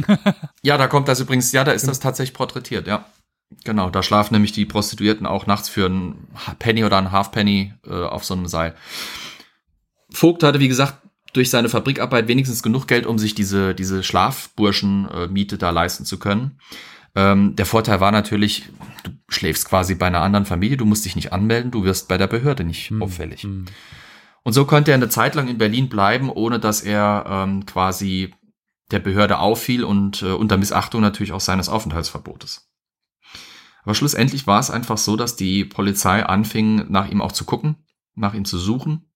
Ja, 0.62 0.78
da 0.78 0.88
kommt 0.88 1.08
das 1.08 1.20
übrigens, 1.22 1.52
ja, 1.54 1.64
da 1.64 1.72
ist 1.72 1.88
das 1.88 2.00
tatsächlich 2.00 2.36
porträtiert, 2.36 2.88
ja. 2.88 3.06
Genau, 3.64 3.90
da 3.90 4.04
schlafen 4.04 4.34
nämlich 4.34 4.52
die 4.52 4.66
Prostituierten 4.66 5.26
auch 5.26 5.48
nachts 5.48 5.70
für 5.70 5.86
einen 5.86 6.28
Penny 6.60 6.84
oder 6.84 6.98
einen 6.98 7.12
Halfpenny 7.12 7.74
äh, 7.88 8.04
auf 8.04 8.26
so 8.26 8.34
einem 8.34 8.48
Seil. 8.48 8.76
Vogt 10.12 10.44
hatte, 10.44 10.60
wie 10.60 10.68
gesagt, 10.68 11.02
durch 11.34 11.50
seine 11.50 11.70
Fabrikarbeit 11.70 12.28
wenigstens 12.28 12.64
genug 12.64 12.88
Geld, 12.88 13.06
um 13.06 13.20
sich 13.20 13.36
diese, 13.36 13.76
diese 13.76 14.02
Schlafburschen-Miete 14.04 15.58
da 15.58 15.70
leisten 15.70 16.06
zu 16.06 16.18
können. 16.20 16.60
Ähm, 17.16 17.56
der 17.56 17.66
Vorteil 17.66 18.00
war 18.00 18.12
natürlich, 18.12 18.70
du 19.04 19.12
schläfst 19.28 19.68
quasi 19.68 19.96
bei 19.96 20.08
einer 20.08 20.22
anderen 20.22 20.46
Familie, 20.46 20.78
du 20.78 20.86
musst 20.86 21.06
dich 21.06 21.16
nicht 21.16 21.34
anmelden, 21.34 21.72
du 21.72 21.84
wirst 21.84 22.08
bei 22.08 22.18
der 22.18 22.28
Behörde 22.28 22.64
nicht 22.64 22.90
Hm, 22.90 23.02
auffällig. 23.02 23.44
hm. 23.44 23.66
Und 24.44 24.54
so 24.54 24.66
konnte 24.66 24.92
er 24.92 24.96
eine 24.96 25.10
Zeit 25.10 25.36
lang 25.36 25.48
in 25.50 25.58
Berlin 25.58 25.90
bleiben, 25.90 26.30
ohne 26.30 26.60
dass 26.60 26.82
er 26.82 27.26
ähm, 27.28 27.66
quasi 27.66 28.34
der 28.92 29.00
Behörde 29.00 29.40
auffiel 29.40 29.84
und 29.84 30.22
äh, 30.22 30.28
unter 30.32 30.58
Missachtung 30.58 31.02
natürlich 31.02 31.34
auch 31.34 31.42
seines 31.42 31.68
Aufenthaltsverbotes. 31.68 32.70
Aber 33.84 33.96
schlussendlich 33.96 34.48
war 34.48 34.60
es 34.60 34.70
einfach 34.72 34.98
so, 34.98 35.18
dass 35.18 35.36
die 35.36 35.66
Polizei 35.66 36.26
anfing, 36.26 36.86
nach 36.90 37.10
ihm 37.10 37.22
auch 37.22 37.32
zu 37.34 37.46
gucken, 37.46 37.76
nach 38.16 38.34
ihm 38.34 38.46
zu 38.46 38.58
suchen, 38.58 39.10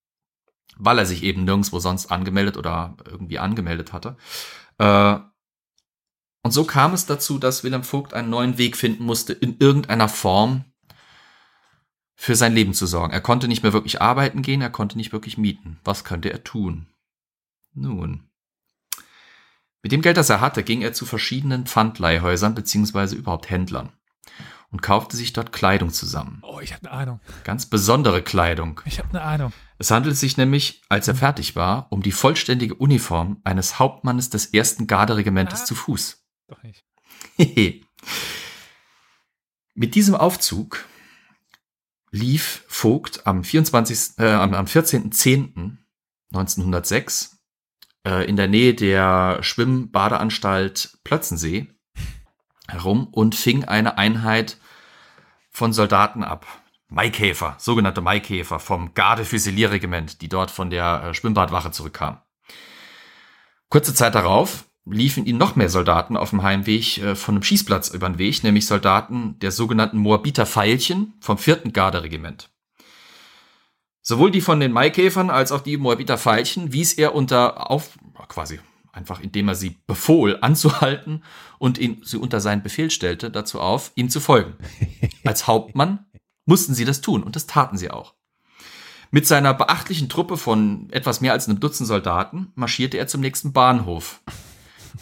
weil 0.83 0.97
er 0.97 1.05
sich 1.05 1.23
eben 1.23 1.43
nirgendwo 1.43 1.79
sonst 1.79 2.11
angemeldet 2.11 2.57
oder 2.57 2.97
irgendwie 3.05 3.39
angemeldet 3.39 3.93
hatte. 3.93 4.17
Äh, 4.79 5.19
und 6.43 6.51
so 6.51 6.63
kam 6.63 6.93
es 6.93 7.05
dazu, 7.05 7.37
dass 7.37 7.63
Wilhelm 7.63 7.83
Vogt 7.83 8.15
einen 8.15 8.31
neuen 8.31 8.57
Weg 8.57 8.75
finden 8.75 9.05
musste, 9.05 9.33
in 9.33 9.57
irgendeiner 9.59 10.09
Form 10.09 10.65
für 12.15 12.35
sein 12.35 12.53
Leben 12.53 12.73
zu 12.73 12.87
sorgen. 12.87 13.13
Er 13.13 13.21
konnte 13.21 13.47
nicht 13.47 13.61
mehr 13.61 13.73
wirklich 13.73 14.01
arbeiten 14.01 14.41
gehen, 14.41 14.61
er 14.61 14.71
konnte 14.71 14.97
nicht 14.97 15.11
wirklich 15.13 15.37
mieten. 15.37 15.79
Was 15.83 16.03
könnte 16.03 16.31
er 16.31 16.43
tun? 16.43 16.87
Nun. 17.73 18.27
Mit 19.83 19.91
dem 19.91 20.01
Geld, 20.01 20.17
das 20.17 20.29
er 20.29 20.41
hatte, 20.41 20.63
ging 20.63 20.81
er 20.81 20.93
zu 20.93 21.05
verschiedenen 21.05 21.67
Pfandleihhäusern 21.67 22.55
beziehungsweise 22.55 23.15
überhaupt 23.15 23.49
Händlern 23.49 23.91
und 24.71 24.81
kaufte 24.81 25.17
sich 25.17 25.33
dort 25.33 25.51
Kleidung 25.51 25.91
zusammen. 25.91 26.39
Oh, 26.43 26.59
ich 26.61 26.73
habe 26.73 26.89
eine 26.89 26.99
Ahnung. 26.99 27.19
Ganz 27.43 27.65
besondere 27.65 28.21
Kleidung. 28.23 28.81
Ich 28.85 28.99
habe 28.99 29.09
eine 29.09 29.21
Ahnung. 29.21 29.53
Es 29.77 29.91
handelt 29.91 30.15
sich 30.17 30.37
nämlich, 30.37 30.81
als 30.89 31.07
er 31.07 31.15
fertig 31.15 31.55
war, 31.55 31.87
um 31.91 32.01
die 32.01 32.11
vollständige 32.11 32.75
Uniform 32.75 33.41
eines 33.43 33.79
Hauptmannes 33.79 34.29
des 34.29 34.47
ersten 34.47 34.87
Garderegimentes 34.87 35.61
Ah. 35.61 35.65
zu 35.65 35.75
Fuß. 35.75 36.23
Doch 36.47 36.61
nicht. 36.63 36.83
Mit 39.73 39.95
diesem 39.95 40.15
Aufzug 40.15 40.85
lief 42.11 42.63
Vogt 42.67 43.25
am 43.25 43.43
24. 43.43 44.19
Äh, 44.19 44.31
am, 44.31 44.53
am 44.53 44.65
14.10.1906 44.65 47.31
äh, 48.05 48.27
in 48.27 48.35
der 48.35 48.47
Nähe 48.47 48.73
der 48.73 49.39
Schwimmbadeanstalt 49.41 50.97
Plötzensee 51.03 51.67
herum 52.67 53.07
und 53.07 53.35
fing 53.35 53.65
eine 53.65 53.97
Einheit 53.97 54.57
von 55.51 55.73
Soldaten 55.73 56.23
ab. 56.23 56.47
Maikäfer, 56.87 57.55
sogenannte 57.57 58.01
Maikäfer 58.01 58.59
vom 58.59 58.93
Garde-Füsilierregiment, 58.93 60.21
die 60.21 60.27
dort 60.27 60.51
von 60.51 60.69
der 60.69 61.03
äh, 61.03 61.13
Schwimmbadwache 61.13 61.71
zurückkamen. 61.71 62.19
Kurze 63.69 63.93
Zeit 63.93 64.15
darauf 64.15 64.65
liefen 64.85 65.25
ihnen 65.25 65.37
noch 65.37 65.55
mehr 65.55 65.69
Soldaten 65.69 66.17
auf 66.17 66.31
dem 66.31 66.43
Heimweg 66.43 66.97
äh, 66.97 67.15
von 67.15 67.35
einem 67.35 67.43
Schießplatz 67.43 67.89
über 67.89 68.09
den 68.09 68.17
Weg, 68.17 68.43
nämlich 68.43 68.65
Soldaten 68.65 69.39
der 69.39 69.51
sogenannten 69.51 69.99
Moabiter 69.99 70.45
Veilchen 70.45 71.13
vom 71.21 71.37
4. 71.37 71.71
Garderegiment. 71.71 72.49
Sowohl 74.01 74.31
die 74.31 74.41
von 74.41 74.59
den 74.59 74.71
Maikäfern 74.71 75.29
als 75.29 75.51
auch 75.51 75.61
die 75.61 75.77
Moabiter 75.77 76.17
Veilchen 76.17 76.73
wies 76.73 76.93
er 76.93 77.15
unter 77.15 77.69
auf, 77.71 77.97
quasi 78.27 78.59
einfach 78.91 79.19
indem 79.19 79.47
er 79.47 79.55
sie 79.55 79.77
befohl, 79.87 80.37
anzuhalten 80.41 81.23
und 81.59 81.77
ihn, 81.77 82.01
sie 82.03 82.17
unter 82.17 82.39
seinen 82.39 82.63
Befehl 82.63 82.89
stellte, 82.89 83.31
dazu 83.31 83.59
auf, 83.59 83.91
ihm 83.95 84.09
zu 84.09 84.19
folgen. 84.19 84.55
Als 85.23 85.47
Hauptmann 85.47 86.05
mussten 86.45 86.73
sie 86.73 86.85
das 86.85 87.01
tun 87.01 87.23
und 87.23 87.35
das 87.35 87.47
taten 87.47 87.77
sie 87.77 87.91
auch. 87.91 88.15
Mit 89.11 89.27
seiner 89.27 89.53
beachtlichen 89.53 90.09
Truppe 90.09 90.37
von 90.37 90.89
etwas 90.91 91.19
mehr 91.19 91.33
als 91.33 91.49
einem 91.49 91.59
Dutzend 91.59 91.87
Soldaten 91.87 92.53
marschierte 92.55 92.97
er 92.97 93.07
zum 93.07 93.19
nächsten 93.19 93.51
Bahnhof 93.51 94.21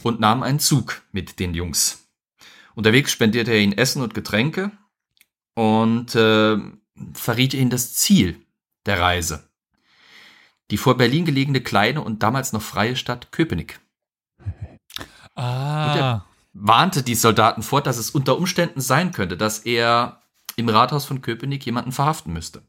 und 0.02 0.20
nahm 0.20 0.42
einen 0.42 0.60
Zug 0.60 1.04
mit 1.12 1.40
den 1.40 1.54
Jungs. 1.54 2.08
Unterwegs 2.74 3.12
spendierte 3.12 3.52
er 3.52 3.60
ihnen 3.60 3.78
Essen 3.78 4.02
und 4.02 4.16
Getränke 4.16 4.72
und 5.54 6.16
äh, 6.16 6.58
verriet 7.14 7.54
ihnen 7.54 7.70
das 7.70 7.94
Ziel 7.94 8.44
der 8.88 9.00
Reise. 9.00 9.49
Die 10.72 10.78
vor 10.78 10.98
Berlin 10.98 11.26
gelegene 11.26 11.62
kleine 11.62 12.02
und 12.02 12.22
damals 12.24 12.54
noch 12.54 12.62
freie 12.62 12.96
Stadt 12.96 13.32
Köpenick. 13.32 13.80
Ah. 15.36 16.26
Warnte 16.54 17.04
die 17.04 17.16
Soldaten 17.16 17.64
vor, 17.64 17.82
dass 17.82 17.98
es 17.98 18.12
unter 18.12 18.38
Umständen 18.38 18.82
sein 18.82 19.12
könnte, 19.12 19.38
dass 19.38 19.60
er 19.60 20.22
im 20.56 20.70
Rathaus 20.70 21.06
von 21.06 21.22
Köpenick 21.22 21.66
jemanden 21.66 21.92
verhaften 21.92 22.34
müsste. 22.34 22.62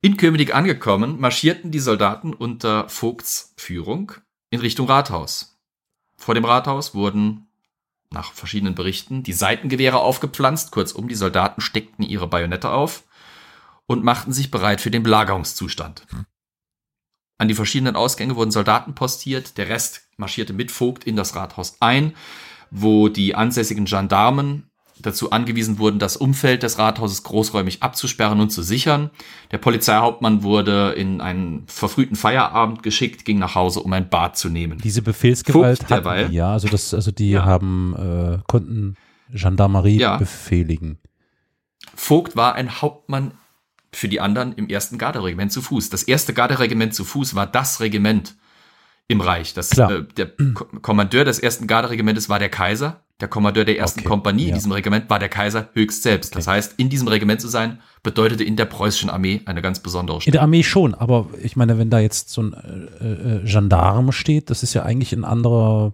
In 0.00 0.16
Köpenick 0.16 0.54
angekommen, 0.54 1.20
marschierten 1.20 1.70
die 1.70 1.80
Soldaten 1.80 2.32
unter 2.32 2.88
Vogts 2.88 3.54
Führung 3.56 4.12
in 4.50 4.60
Richtung 4.60 4.86
Rathaus. 4.86 5.58
Vor 6.16 6.34
dem 6.34 6.44
Rathaus 6.44 6.94
wurden, 6.94 7.46
nach 8.10 8.32
verschiedenen 8.32 8.74
Berichten, 8.74 9.22
die 9.22 9.32
Seitengewehre 9.32 9.98
aufgepflanzt, 9.98 10.72
kurzum, 10.72 11.08
die 11.08 11.14
Soldaten 11.14 11.60
steckten 11.60 12.04
ihre 12.04 12.26
Bajonette 12.26 12.70
auf 12.70 13.04
und 13.86 14.04
machten 14.04 14.32
sich 14.32 14.50
bereit 14.50 14.80
für 14.80 14.90
den 14.90 15.02
Belagerungszustand. 15.02 16.06
An 17.38 17.48
die 17.48 17.54
verschiedenen 17.54 17.96
Ausgänge 17.96 18.36
wurden 18.36 18.50
Soldaten 18.50 18.94
postiert, 18.94 19.58
der 19.58 19.68
Rest 19.68 20.02
marschierte 20.16 20.52
mit 20.52 20.70
Vogt 20.70 21.04
in 21.04 21.16
das 21.16 21.34
Rathaus 21.34 21.76
ein, 21.80 22.14
wo 22.70 23.08
die 23.08 23.34
ansässigen 23.34 23.84
Gendarmen 23.84 24.70
dazu 25.00 25.32
angewiesen 25.32 25.78
wurden, 25.78 25.98
das 25.98 26.16
Umfeld 26.16 26.62
des 26.62 26.78
Rathauses 26.78 27.24
großräumig 27.24 27.82
abzusperren 27.82 28.40
und 28.40 28.50
zu 28.50 28.62
sichern. 28.62 29.10
Der 29.50 29.58
Polizeihauptmann 29.58 30.44
wurde 30.44 30.92
in 30.92 31.20
einen 31.20 31.64
verfrühten 31.66 32.14
Feierabend 32.16 32.84
geschickt, 32.84 33.24
ging 33.24 33.40
nach 33.40 33.56
Hause, 33.56 33.80
um 33.80 33.92
ein 33.92 34.08
Bad 34.08 34.38
zu 34.38 34.48
nehmen. 34.48 34.78
Diese 34.78 35.02
Befehlsgewalt 35.02 35.78
Vogt 35.80 35.90
hatten 35.90 36.04
derweil. 36.04 36.28
die, 36.28 36.36
ja, 36.36 36.52
also 36.52 36.68
das, 36.68 36.94
also 36.94 37.10
die 37.10 37.30
Ja. 37.32 37.44
haben, 37.44 37.94
äh, 37.96 38.38
konnten 38.46 38.94
Gendarmerie 39.30 39.98
Ja. 39.98 40.16
befehligen. 40.16 40.98
Vogt 41.96 42.36
war 42.36 42.54
ein 42.54 42.80
Hauptmann 42.80 43.32
für 43.94 44.08
die 44.08 44.20
anderen 44.20 44.52
im 44.54 44.68
ersten 44.68 44.98
Garderegiment 44.98 45.52
zu 45.52 45.62
Fuß. 45.62 45.90
Das 45.90 46.02
erste 46.02 46.34
Garderegiment 46.34 46.94
zu 46.94 47.04
Fuß 47.04 47.34
war 47.34 47.46
das 47.46 47.80
Regiment 47.80 48.34
im 49.08 49.20
Reich. 49.20 49.52
Das, 49.54 49.76
äh, 49.76 50.02
der 50.16 50.28
Ko 50.54 50.64
Kommandeur 50.80 51.24
des 51.24 51.38
ersten 51.38 51.66
Garderegimentes 51.66 52.28
war 52.28 52.38
der 52.38 52.48
Kaiser. 52.48 53.00
Der 53.20 53.28
Kommandeur 53.28 53.64
der 53.64 53.78
ersten 53.78 54.00
Okay, 54.00 54.08
Kompanie 54.08 54.42
in 54.44 54.48
ja. 54.48 54.54
diesem 54.56 54.72
Regiment 54.72 55.08
war 55.08 55.18
der 55.20 55.28
Kaiser 55.28 55.68
höchst 55.74 56.02
selbst. 56.02 56.34
Das 56.34 56.48
heißt, 56.48 56.74
in 56.78 56.88
diesem 56.88 57.06
Regiment 57.06 57.40
zu 57.40 57.46
sein, 57.48 57.80
bedeutete 58.02 58.42
in 58.42 58.56
der 58.56 58.64
preußischen 58.64 59.08
Armee 59.08 59.42
eine 59.46 59.62
ganz 59.62 59.78
besondere 59.80 60.16
In 60.16 60.20
Stelle. 60.22 60.32
der 60.32 60.42
Armee 60.42 60.64
schon, 60.64 60.94
aber 60.94 61.28
ich 61.40 61.54
meine, 61.54 61.78
wenn 61.78 61.90
da 61.90 62.00
jetzt 62.00 62.30
so 62.30 62.42
ein 62.42 62.54
äh, 63.00 63.04
äh, 63.36 63.44
Gendarm 63.44 64.10
steht, 64.10 64.50
das 64.50 64.62
ist 64.64 64.74
ja 64.74 64.82
eigentlich 64.82 65.12
ein 65.12 65.24
anderer 65.24 65.92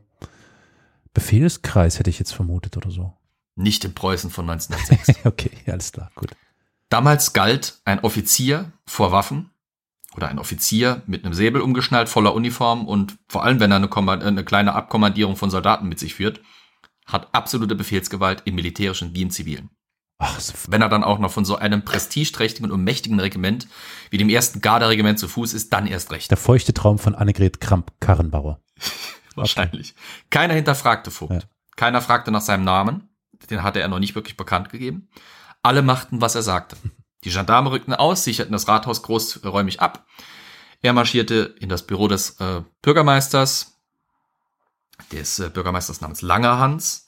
Befehlskreis, 1.13 1.99
hätte 1.99 2.11
ich 2.11 2.19
jetzt 2.19 2.33
vermutet 2.33 2.77
oder 2.77 2.91
so. 2.91 3.13
Nicht 3.57 3.85
in 3.85 3.93
Preußen 3.95 4.31
von 4.31 4.49
1906. 4.51 5.27
Okay, 5.27 5.51
alles 5.67 5.93
klar, 5.93 6.11
gut. 6.15 6.31
Damals 6.91 7.33
galt 7.33 7.81
ein 7.85 8.01
Offizier 8.01 8.73
vor 8.85 9.13
Waffen 9.13 9.51
oder 10.17 10.29
ein 10.29 10.41
Offizier 10.41 11.03
mit 11.07 11.25
einem 11.25 11.35
Säbel 11.35 11.63
umgeschnallt, 11.63 12.09
voller 12.09 12.35
Uniform 12.35 12.87
und 12.87 13.17
vor 13.29 13.45
allem, 13.45 13.61
wenn 13.61 13.71
er 13.71 13.77
eine, 13.77 13.87
äh, 13.87 14.27
eine 14.27 14.45
kleine 14.45 14.75
Abkommandierung 14.75 15.37
von 15.37 15.51
Soldaten 15.51 15.89
mit 15.89 16.01
sich 16.01 16.15
führt, 16.15 16.41
hat 17.07 17.33
absolute 17.33 17.77
Befehlsgewalt 17.77 18.43
im 18.45 18.57
militärischen 18.57 19.15
wie 19.15 19.23
im 19.23 19.31
zivilen. 19.31 19.71
Ach, 20.19 20.39
so, 20.41 20.53
Wenn 20.69 20.83
er 20.83 20.89
dann 20.89 21.05
auch 21.05 21.21
noch 21.21 21.31
von 21.31 21.45
so 21.45 21.57
einem 21.57 21.85
prestigeträchtigen 21.85 22.71
und 22.71 22.83
mächtigen 22.83 23.21
Regiment 23.21 23.69
wie 24.11 24.19
dem 24.19 24.29
ersten 24.29 24.61
Garderegiment 24.61 25.19
zu 25.19 25.29
Fuß 25.29 25.55
ist, 25.55 25.73
dann 25.73 25.87
erst 25.87 26.11
recht. 26.11 26.31
der 26.31 26.37
feuchte 26.37 26.75
Traum 26.75 26.99
von 26.99 27.15
Annegret 27.15 27.61
Kramp-Karrenbauer. 27.61 28.61
Wahrscheinlich. 29.37 29.95
Keiner 30.29 30.55
hinterfragte 30.55 31.13
Vogt. 31.13 31.33
Ja. 31.33 31.41
Keiner 31.77 32.03
fragte 32.03 32.33
nach 32.33 32.43
seinem 32.43 32.65
Namen. 32.65 33.09
Den 33.49 33.63
hatte 33.63 33.81
er 33.81 33.89
noch 33.89 34.01
nicht 34.01 34.15
wirklich 34.15 34.37
bekannt 34.37 34.69
gegeben. 34.69 35.09
Alle 35.63 35.83
machten, 35.83 36.21
was 36.21 36.35
er 36.35 36.43
sagte. 36.43 36.77
Die 37.25 37.31
Gendarme 37.31 37.71
rückten 37.71 37.95
aus, 37.95 38.25
sicherten 38.25 38.53
das 38.53 38.69
Rathaus 38.69 39.03
großräumig 39.03 39.81
ab. 39.81 40.07
Er 40.81 40.93
marschierte 40.93 41.55
in 41.61 41.69
das 41.69 41.87
Büro 41.87 42.09
des 42.09 42.41
äh, 42.41 42.63
Bürgermeisters, 42.81 43.79
des 45.13 45.39
äh, 45.39 45.51
Bürgermeisters 45.51 46.01
namens 46.01 46.23
Langerhans, 46.23 47.07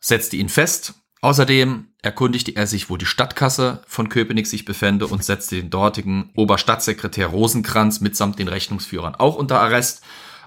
setzte 0.00 0.36
ihn 0.36 0.48
fest. 0.48 0.94
Außerdem 1.20 1.88
erkundigte 2.02 2.54
er 2.54 2.66
sich, 2.66 2.90
wo 2.90 2.96
die 2.96 3.06
Stadtkasse 3.06 3.82
von 3.86 4.08
Köpenick 4.08 4.46
sich 4.46 4.64
befände 4.64 5.06
und 5.06 5.24
setzte 5.24 5.56
den 5.56 5.70
dortigen 5.70 6.30
Oberstadtsekretär 6.36 7.28
Rosenkranz 7.28 8.00
mitsamt 8.00 8.38
den 8.38 8.48
Rechnungsführern 8.48 9.14
auch 9.14 9.36
unter 9.36 9.60
Arrest, 9.60 10.02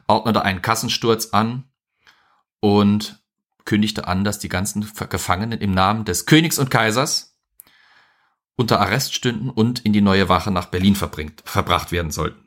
ordnete 0.05 0.43
einen 0.43 0.61
Kassensturz 0.61 1.29
an 1.31 1.63
und 2.59 3.23
kündigte 3.65 4.07
an, 4.07 4.23
dass 4.23 4.39
die 4.39 4.49
ganzen 4.49 4.87
Gefangenen 5.09 5.59
im 5.59 5.71
Namen 5.71 6.05
des 6.05 6.25
Königs 6.25 6.59
und 6.59 6.69
Kaisers 6.69 7.26
unter 8.57 8.79
Arrest 8.81 9.13
stünden 9.13 9.49
und 9.49 9.79
in 9.85 9.93
die 9.93 10.01
neue 10.01 10.27
Wache 10.27 10.51
nach 10.51 10.65
Berlin 10.65 10.95
verbringt, 10.95 11.41
verbracht 11.45 11.91
werden 11.93 12.11
sollten. 12.11 12.43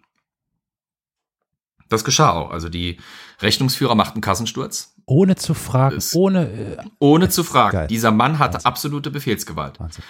Das 1.89 2.05
geschah 2.05 2.33
auch. 2.33 2.51
Also 2.51 2.69
die 2.69 2.99
Rechnungsführer 3.41 3.95
machten 3.95 4.21
Kassensturz, 4.21 4.95
Ohne 5.07 5.35
zu 5.37 5.55
fragen, 5.55 5.97
Es- 5.97 6.15
ohne 6.15 6.49
äh, 6.51 6.77
ohne 7.01 7.29
zu 7.31 7.43
fragen. 7.43 7.73
Geil. 7.73 7.87
Dieser 7.89 8.13
Mann 8.13 8.39
hatte 8.39 8.55
Wahnsinn. 8.55 8.67
absolute 8.67 9.11
Befehlsgewalt. 9.11 9.81
Wahnsinn. 9.81 10.05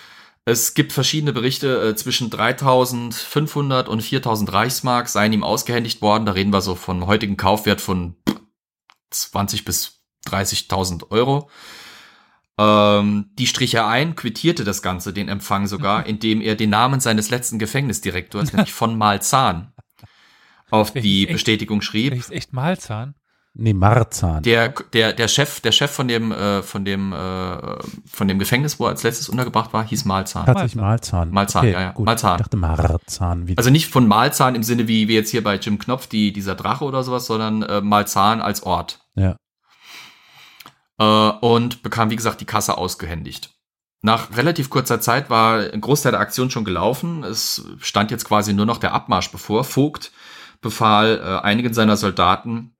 Es 0.46 0.74
gibt 0.74 0.92
verschiedene 0.92 1.32
Berichte, 1.32 1.80
äh, 1.90 1.94
zwischen 1.96 2.28
3500 2.30 3.88
und 3.88 4.02
4000 4.02 4.52
Reichsmark 4.52 5.08
seien 5.08 5.32
ihm 5.32 5.44
ausgehändigt 5.44 6.02
worden. 6.02 6.26
Da 6.26 6.32
reden 6.32 6.52
wir 6.52 6.60
so 6.62 6.74
von 6.74 7.06
heutigen 7.06 7.36
Kaufwert 7.36 7.80
von 7.80 8.16
20 9.10 9.64
bis 9.64 10.00
30.000 10.26 11.10
Euro. 11.10 11.48
Ähm, 12.60 13.30
die 13.38 13.46
strich 13.46 13.74
er 13.74 13.86
ein, 13.86 14.16
quittierte 14.16 14.64
das 14.64 14.82
Ganze, 14.82 15.12
den 15.12 15.28
Empfang 15.28 15.66
sogar, 15.66 16.04
indem 16.12 16.40
er 16.42 16.56
den 16.56 16.70
Namen 16.70 17.00
seines 17.00 17.30
letzten 17.30 17.58
Gefängnisdirektors, 17.58 18.52
nämlich 18.52 18.72
von 18.74 18.98
Malzahn, 18.98 19.72
auf 20.70 20.92
die 20.92 21.24
echt- 21.24 21.32
Bestätigung 21.32 21.80
schrieb. 21.80 22.14
ist 22.14 22.30
echt 22.32 22.52
Malzahn. 22.52 23.14
Nee, 23.52 23.74
Marzahn. 23.74 24.44
Der, 24.44 24.68
der, 24.92 25.12
der 25.12 25.26
Chef, 25.26 25.60
der 25.60 25.72
Chef 25.72 25.90
von 25.90 26.06
dem, 26.06 26.30
äh, 26.30 26.62
von 26.62 26.84
dem, 26.84 27.12
äh, 27.12 27.56
von 28.06 28.28
dem 28.28 28.38
Gefängnis, 28.38 28.78
wo 28.78 28.84
er 28.84 28.90
als 28.90 29.02
letztes 29.02 29.28
untergebracht 29.28 29.72
war, 29.72 29.84
hieß 29.84 30.04
Malzahn. 30.04 30.46
Tatsächlich 30.46 30.76
Malzahn. 30.76 31.30
Malzahn, 31.32 31.66
ja, 31.66 31.80
ja. 31.80 31.90
Gut. 31.92 32.06
Malzahn. 32.06 32.36
Ich 32.36 32.42
dachte 32.42 32.56
Marzahn. 32.56 33.48
Wie 33.48 33.58
Also 33.58 33.70
nicht 33.70 33.88
von 33.88 34.06
Malzahn 34.06 34.54
im 34.54 34.62
Sinne 34.62 34.86
wie, 34.86 35.08
wie 35.08 35.14
jetzt 35.14 35.30
hier 35.30 35.42
bei 35.42 35.56
Jim 35.56 35.80
Knopf, 35.80 36.06
die, 36.06 36.32
dieser 36.32 36.54
Drache 36.54 36.84
oder 36.84 37.02
sowas, 37.02 37.26
sondern 37.26 37.62
äh, 37.64 37.80
Malzahn 37.80 38.40
als 38.40 38.62
Ort. 38.62 39.00
ja. 39.16 39.34
Äh, 41.00 41.04
und 41.04 41.82
bekam, 41.82 42.10
wie 42.10 42.16
gesagt, 42.16 42.40
die 42.40 42.46
Kasse 42.46 42.78
ausgehändigt. 42.78 43.50
Nach 44.02 44.36
relativ 44.36 44.70
kurzer 44.70 45.00
Zeit 45.00 45.28
war 45.28 45.72
ein 45.72 45.80
Großteil 45.80 46.12
der 46.12 46.20
Aktion 46.20 46.50
schon 46.50 46.64
gelaufen. 46.64 47.24
Es 47.24 47.64
stand 47.80 48.10
jetzt 48.10 48.24
quasi 48.24 48.52
nur 48.52 48.66
noch 48.66 48.78
der 48.78 48.92
Abmarsch 48.92 49.30
bevor. 49.30 49.64
Vogt 49.64 50.12
befahl 50.60 51.18
äh, 51.18 51.44
einigen 51.44 51.74
seiner 51.74 51.96
Soldaten, 51.96 52.76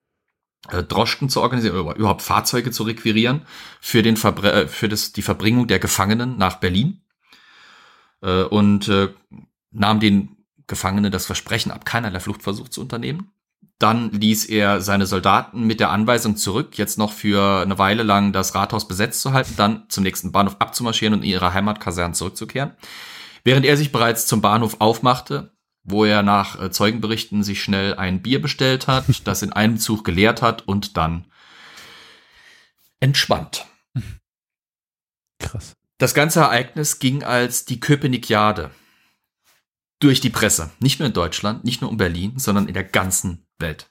äh, 0.69 0.83
Droschken 0.83 1.29
zu 1.31 1.41
organisieren 1.41 1.77
oder 1.79 1.97
überhaupt 1.97 2.23
Fahrzeuge 2.23 2.71
zu 2.71 2.83
requirieren 2.85 3.43
für, 3.81 4.03
den 4.03 4.17
Verbre 4.17 4.53
äh, 4.53 4.69
für 4.69 4.89
das, 4.89 5.13
die 5.13 5.23
Verbringung 5.23 5.67
der 5.67 5.79
Gefangenen 5.79 6.37
nach 6.37 6.57
Berlin 6.57 7.03
äh, 8.23 8.43
und 8.43 8.89
äh, 8.89 9.13
nahm 9.71 10.01
den 10.01 10.37
Gefangenen 10.67 11.11
das 11.11 11.27
Versprechen 11.27 11.73
ab, 11.73 11.85
keinerlei 11.85 12.21
Fluchtversuch 12.21 12.69
zu 12.69 12.81
unternehmen. 12.81 13.33
Dann 13.81 14.13
ließ 14.13 14.45
er 14.45 14.83
seine 14.83 15.07
Soldaten 15.07 15.67
mit 15.67 15.81
der 15.81 15.89
Anweisung 15.89 16.37
zurück, 16.37 16.77
jetzt 16.77 16.99
noch 16.99 17.15
für 17.15 17.63
eine 17.63 17.79
Weile 17.79 18.03
lang 18.03 18.31
das 18.35 18.55
Rathaus 18.55 18.87
besetzt 18.87 19.23
zu 19.23 19.33
halten, 19.33 19.55
dann 19.57 19.85
zum 19.89 20.05
nächsten 20.05 20.33
Bahnhof 20.33 20.57
abzumarschieren 20.59 21.15
und 21.15 21.23
in 21.23 21.31
ihre 21.31 21.55
Heimatkasernen 21.55 22.13
zurückzukehren. 22.13 22.73
Während 23.43 23.65
er 23.65 23.79
sich 23.79 23.91
bereits 23.91 24.27
zum 24.27 24.43
Bahnhof 24.43 24.77
aufmachte, 24.81 25.55
wo 25.83 26.05
er 26.05 26.23
nach 26.23 26.61
äh, 26.61 26.71
Zeugenberichten 26.71 27.43
sich 27.43 27.63
schnell 27.63 27.95
ein 27.95 28.21
Bier 28.21 28.43
bestellt 28.43 28.87
hat, 28.87 29.07
das 29.25 29.41
in 29.41 29.55
einem 29.55 29.79
Zug 29.79 30.05
geleert 30.05 30.43
hat 30.43 30.69
und 30.69 30.99
dann 30.99 31.25
entspannt. 33.01 33.65
Krass. 35.39 35.73
Das 35.97 36.13
ganze 36.13 36.41
Ereignis 36.41 36.99
ging 36.99 37.25
als 37.25 37.65
die 37.65 37.81
Köpenickjade 37.81 38.73
durch 40.01 40.21
die 40.21 40.31
Presse. 40.31 40.71
Nicht 40.81 40.99
nur 40.99 41.07
in 41.07 41.13
Deutschland, 41.13 41.65
nicht 41.65 41.83
nur 41.83 41.91
in 41.91 41.97
Berlin, 41.97 42.35
sondern 42.37 42.67
in 42.67 42.75
der 42.75 42.85
ganzen 42.85 43.47
Welt. 43.59 43.91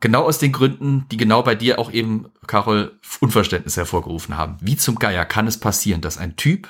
Genau 0.00 0.24
aus 0.24 0.38
den 0.38 0.52
Gründen, 0.52 1.06
die 1.10 1.16
genau 1.16 1.42
bei 1.42 1.54
dir 1.54 1.78
auch 1.78 1.90
eben, 1.90 2.30
Carol, 2.46 3.00
Unverständnis 3.20 3.78
hervorgerufen 3.78 4.36
haben. 4.36 4.58
Wie 4.60 4.76
zum 4.76 4.96
Geier 4.96 5.24
kann 5.24 5.46
es 5.46 5.58
passieren, 5.58 6.02
dass 6.02 6.18
ein 6.18 6.36
Typ, 6.36 6.68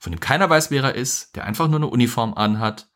von 0.00 0.12
dem 0.12 0.18
keiner 0.18 0.50
weiß, 0.50 0.72
wer 0.72 0.82
er 0.82 0.94
ist, 0.96 1.36
der 1.36 1.44
einfach 1.44 1.68
nur 1.68 1.78
eine 1.78 1.86
Uniform 1.86 2.34
anhat, 2.34 2.88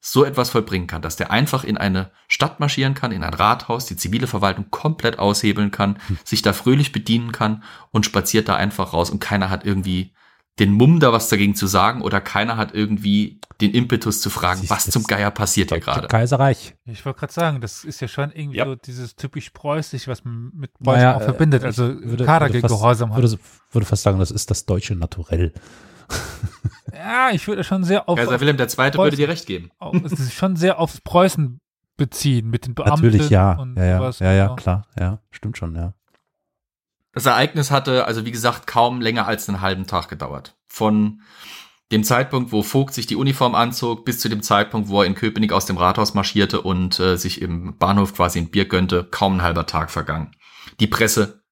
so 0.00 0.24
etwas 0.24 0.50
vollbringen 0.50 0.86
kann, 0.86 1.02
dass 1.02 1.16
der 1.16 1.32
einfach 1.32 1.64
in 1.64 1.76
eine 1.76 2.12
Stadt 2.28 2.60
marschieren 2.60 2.94
kann, 2.94 3.10
in 3.10 3.24
ein 3.24 3.34
Rathaus, 3.34 3.86
die 3.86 3.96
zivile 3.96 4.28
Verwaltung 4.28 4.70
komplett 4.70 5.18
aushebeln 5.18 5.72
kann, 5.72 5.98
hm. 6.06 6.18
sich 6.24 6.42
da 6.42 6.52
fröhlich 6.52 6.92
bedienen 6.92 7.32
kann 7.32 7.64
und 7.90 8.06
spaziert 8.06 8.48
da 8.48 8.54
einfach 8.54 8.92
raus 8.92 9.10
und 9.10 9.18
keiner 9.18 9.50
hat 9.50 9.66
irgendwie 9.66 10.14
den 10.58 10.72
Mumm 10.72 11.00
da 11.00 11.12
was 11.12 11.28
dagegen 11.28 11.54
zu 11.54 11.66
sagen 11.66 12.02
oder 12.02 12.20
keiner 12.20 12.56
hat 12.56 12.74
irgendwie 12.74 13.40
den 13.60 13.72
Impetus 13.72 14.20
zu 14.20 14.30
fragen, 14.30 14.60
Siehst, 14.60 14.70
was 14.70 14.90
zum 14.90 15.04
Geier 15.04 15.30
passiert 15.30 15.70
hier 15.70 15.80
gerade. 15.80 16.06
Kaiserreich. 16.06 16.76
Ich 16.84 17.04
wollte 17.04 17.20
gerade 17.20 17.32
sagen, 17.32 17.60
das 17.60 17.84
ist 17.84 18.00
ja 18.00 18.08
schon 18.08 18.30
irgendwie 18.32 18.58
ja. 18.58 18.64
so 18.66 18.76
dieses 18.76 19.16
typisch 19.16 19.50
preußisch, 19.50 20.06
was 20.06 20.24
man 20.24 20.52
mit 20.54 20.72
Preußen 20.74 21.02
naja, 21.02 21.16
auch 21.16 21.22
verbindet. 21.22 21.64
Also 21.64 22.00
würde, 22.02 22.24
Kadergehorsam 22.24 23.10
würde, 23.10 23.30
würde, 23.30 23.42
würde 23.72 23.86
fast 23.86 24.02
sagen, 24.04 24.18
das 24.18 24.30
ist 24.30 24.50
das 24.50 24.66
deutsche 24.66 24.94
Naturell. 24.94 25.52
ja, 26.92 27.30
ich 27.32 27.46
würde 27.48 27.64
schon 27.64 27.84
sehr 27.84 28.08
auf. 28.08 28.16
Kaiser 28.16 28.40
Wilhelm 28.40 28.58
II. 28.58 28.66
Preußen, 28.66 28.98
würde 28.98 29.16
dir 29.16 29.28
recht 29.28 29.46
geben. 29.46 29.70
Es 30.04 30.12
ist 30.12 30.32
schon 30.32 30.56
sehr 30.56 30.78
aufs 30.78 31.00
Preußen 31.00 31.60
beziehen 31.96 32.48
mit 32.48 32.66
den 32.66 32.74
Beamten. 32.74 33.02
Natürlich, 33.02 33.28
ja. 33.28 33.58
ja, 33.76 33.84
ja, 33.84 33.98
sowas, 33.98 34.18
ja, 34.20 34.32
ja, 34.32 34.54
klar. 34.54 34.86
Ja, 34.98 35.20
stimmt 35.30 35.58
schon, 35.58 35.74
ja. 35.74 35.94
Das 37.12 37.26
Ereignis 37.26 37.70
hatte, 37.70 38.04
also 38.04 38.24
wie 38.24 38.30
gesagt, 38.30 38.66
kaum 38.66 39.00
länger 39.00 39.26
als 39.26 39.48
einen 39.48 39.60
halben 39.60 39.86
Tag 39.86 40.08
gedauert. 40.08 40.56
Von 40.66 41.22
dem 41.90 42.04
Zeitpunkt, 42.04 42.52
wo 42.52 42.62
Vogt 42.62 42.92
sich 42.92 43.06
die 43.06 43.16
Uniform 43.16 43.54
anzog, 43.54 44.04
bis 44.04 44.20
zu 44.20 44.28
dem 44.28 44.42
Zeitpunkt, 44.42 44.88
wo 44.88 45.00
er 45.00 45.06
in 45.06 45.14
Köpenick 45.14 45.52
aus 45.52 45.66
dem 45.66 45.78
Rathaus 45.78 46.14
marschierte 46.14 46.60
und 46.60 47.00
äh, 47.00 47.16
sich 47.16 47.40
im 47.40 47.78
Bahnhof 47.78 48.14
quasi 48.14 48.38
ein 48.38 48.50
Bier 48.50 48.66
gönnte, 48.66 49.04
kaum 49.10 49.36
ein 49.36 49.42
halber 49.42 49.66
Tag 49.66 49.90
vergangen. 49.90 50.32
Die 50.80 50.86
Presse 50.86 51.42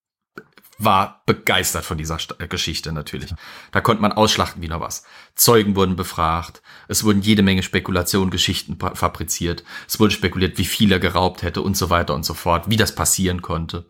war 0.79 1.23
begeistert 1.25 1.87
von 1.87 1.97
dieser 1.97 2.19
äh, 2.39 2.49
Geschichte 2.49 2.93
natürlich. 2.93 3.35
Da 3.73 3.81
konnte 3.81 4.03
man 4.03 4.13
ausschlachten 4.13 4.61
wie 4.61 4.69
noch 4.69 4.81
was. 4.81 5.05
Zeugen 5.35 5.75
wurden 5.75 5.97
befragt, 5.97 6.61
es 6.89 7.03
wurden 7.03 7.23
jede 7.23 7.43
Menge 7.43 7.63
Spekulationen, 7.63 8.31
Geschichten 8.31 8.79
fabriziert, 8.79 9.65
es 9.89 9.99
wurde 9.99 10.13
spekuliert, 10.13 10.59
wie 10.59 10.67
viel 10.67 10.93
er 10.93 11.01
geraubt 11.01 11.43
hätte 11.43 11.63
und 11.63 11.79
so 11.79 11.89
weiter 11.89 12.15
und 12.15 12.25
so 12.25 12.35
fort, 12.35 12.69
wie 12.69 12.77
das 12.77 12.95
passieren 12.95 13.41
konnte. 13.41 13.87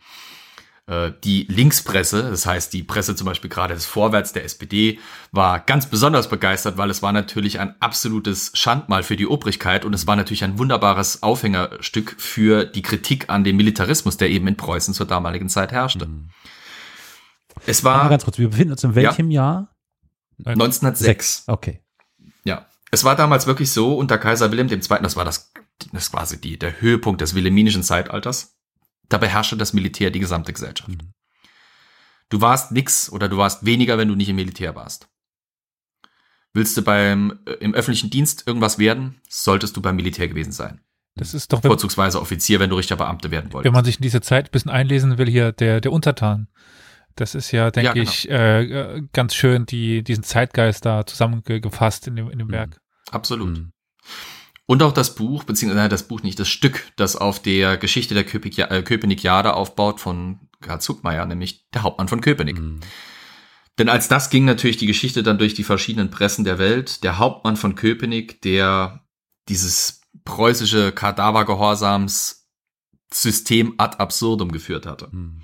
Äh, 0.87 1.13
die 1.25 1.47
Linkspresse, 1.49 2.31
das 2.31 2.47
heißt 2.47 2.73
die 2.73 2.85
Presse 2.85 3.17
zum 3.17 3.25
Beispiel 3.25 3.51
gerade 3.51 3.75
des 3.75 3.87
Vorwärts 3.87 4.33
der 4.33 4.45
SPD, 4.45 5.01
war 5.33 5.59
ganz 5.59 5.87
besonders 5.87 6.29
begeistert, 6.29 6.79
weil 6.79 6.91
es 6.91 7.03
war 7.03 7.13
natürlich 7.13 7.59
ein 7.59 7.75
absolutes 7.81 8.53
Schandmal 8.55 9.03
für 9.03 9.17
die 9.17 9.27
Obrigkeit 9.27 9.85
und 9.85 9.95
es 9.95 10.07
war 10.07 10.15
natürlich 10.15 10.45
ein 10.45 10.59
wunderbares 10.59 11.25
Aufhängerstück 11.25 12.15
für 12.19 12.65
die 12.65 12.83
Kritik 12.83 13.29
an 13.29 13.43
dem 13.43 13.57
Militarismus, 13.57 14.17
der 14.17 14.31
eben 14.31 14.47
in 14.47 14.57
Preußen 14.57 14.95
zur 14.95 15.07
damaligen 15.07 15.49
Zeit 15.49 15.73
herrschte. 15.73 16.07
Mhm. 16.07 16.31
Es 17.67 17.83
war. 17.83 18.05
Mal 18.05 18.11
ganz 18.11 18.25
kurz, 18.25 18.39
wir 18.39 18.49
befinden 18.49 18.73
uns 18.73 18.85
in 18.85 18.95
welchem 18.95 19.31
ja, 19.31 19.43
Jahr? 19.43 19.77
1906. 20.45 21.45
Okay. 21.49 21.81
Ja. 22.45 22.67
Es 22.93 23.03
war 23.03 23.17
damals 23.17 23.49
wirklich 23.49 23.73
so, 23.73 23.97
unter 23.97 24.19
Kaiser 24.19 24.53
Wilhelm 24.53 24.69
II., 24.69 24.79
das 24.79 25.17
war 25.17 25.25
das, 25.25 25.53
das 25.93 26.13
quasi 26.13 26.41
die, 26.41 26.59
der 26.59 26.81
Höhepunkt 26.81 27.21
des 27.21 27.35
wilhelminischen 27.35 27.83
Zeitalters 27.83 28.56
da 29.09 29.19
beherrschte 29.19 29.57
das 29.57 29.73
Militär 29.73 30.11
die 30.11 30.21
gesamte 30.21 30.53
Gesellschaft. 30.53 30.91
Mhm. 30.91 31.13
Du 32.29 32.41
warst 32.41 32.73
nix 32.73 33.11
oder 33.11 33.29
du 33.29 33.37
warst 33.37 33.65
weniger, 33.65 33.99
wenn 33.99 34.09
du 34.09 34.15
nicht 34.15 34.29
im 34.29 34.37
Militär 34.37 34.75
warst. 34.75 35.09
Willst 36.53 36.77
du 36.77 36.83
beim 36.83 37.39
äh, 37.47 37.53
im 37.53 37.75
öffentlichen 37.75 38.11
Dienst 38.11 38.47
irgendwas 38.47 38.79
werden, 38.79 39.21
solltest 39.29 39.77
du 39.77 39.83
beim 39.83 39.97
Militär 39.97 40.27
gewesen 40.27 40.53
sein. 40.53 40.81
Das 41.15 41.35
ist 41.35 41.53
doch 41.53 41.63
vorzugsweise 41.63 42.21
Offizier, 42.21 42.61
wenn 42.61 42.69
du 42.69 42.77
richtiger 42.77 42.97
Beamte 42.97 43.31
werden 43.31 43.53
wolltest. 43.53 43.67
Wenn 43.67 43.73
man 43.73 43.85
sich 43.85 43.97
in 43.97 44.03
diese 44.03 44.21
Zeit 44.21 44.49
ein 44.49 44.51
bisschen 44.51 44.71
einlesen 44.71 45.19
will, 45.19 45.29
hier 45.29 45.53
der 45.53 45.81
der 45.81 45.93
Untertan. 45.93 46.49
Das 47.15 47.35
ist 47.35 47.51
ja, 47.51 47.71
denke 47.71 47.87
ja, 47.87 47.93
genau. 47.95 48.11
ich, 48.11 48.29
äh, 48.29 49.03
ganz 49.13 49.35
schön 49.35 49.65
die 49.65 50.03
diesen 50.03 50.23
Zeitgeist 50.23 50.85
da 50.85 51.07
zusammengefasst 51.07 52.07
in 52.07 52.17
dem 52.17 52.31
in 52.31 52.39
dem 52.39 52.49
mhm. 52.49 52.53
Werk. 52.53 52.81
Absolut. 53.11 53.57
Mhm. 53.57 53.73
Und 54.67 54.83
auch 54.83 54.93
das 54.93 55.15
Buch, 55.15 55.45
beziehungsweise 55.45 55.89
das 55.89 56.09
Buch 56.09 56.23
nicht, 56.23 56.41
das 56.41 56.49
Stück, 56.49 56.91
das 56.97 57.15
auf 57.15 57.41
der 57.41 57.77
Geschichte 57.77 58.15
der 58.15 58.25
äh, 58.25 58.83
Köpenick-Jade 58.83 59.55
aufbaut 59.55 60.01
von 60.01 60.41
Karl 60.61 60.81
Zuckmeier, 60.81 61.25
nämlich 61.25 61.71
der 61.71 61.85
Hauptmann 61.85 62.09
von 62.09 62.21
Köpenick. 62.21 62.59
Mhm. 62.59 62.81
Denn 63.79 63.89
als 63.89 64.09
das 64.09 64.29
ging 64.31 64.45
natürlich 64.45 64.79
die 64.79 64.87
Geschichte 64.87 65.23
dann 65.23 65.39
durch 65.39 65.55
die 65.55 65.63
verschiedenen 65.63 66.11
Pressen 66.11 66.45
der 66.45 66.59
Welt. 66.59 67.05
Der 67.05 67.19
Hauptmann 67.19 67.55
von 67.57 67.77
Köpenick, 67.77 68.43
der 68.43 69.07
dieses 69.49 70.01
preußische 70.25 70.91
Kadavergehorsams-System 70.93 73.75
ad 73.79 73.99
absurdum 73.99 74.51
geführt 74.51 74.87
hatte. 74.87 75.09
Mhm. 75.13 75.43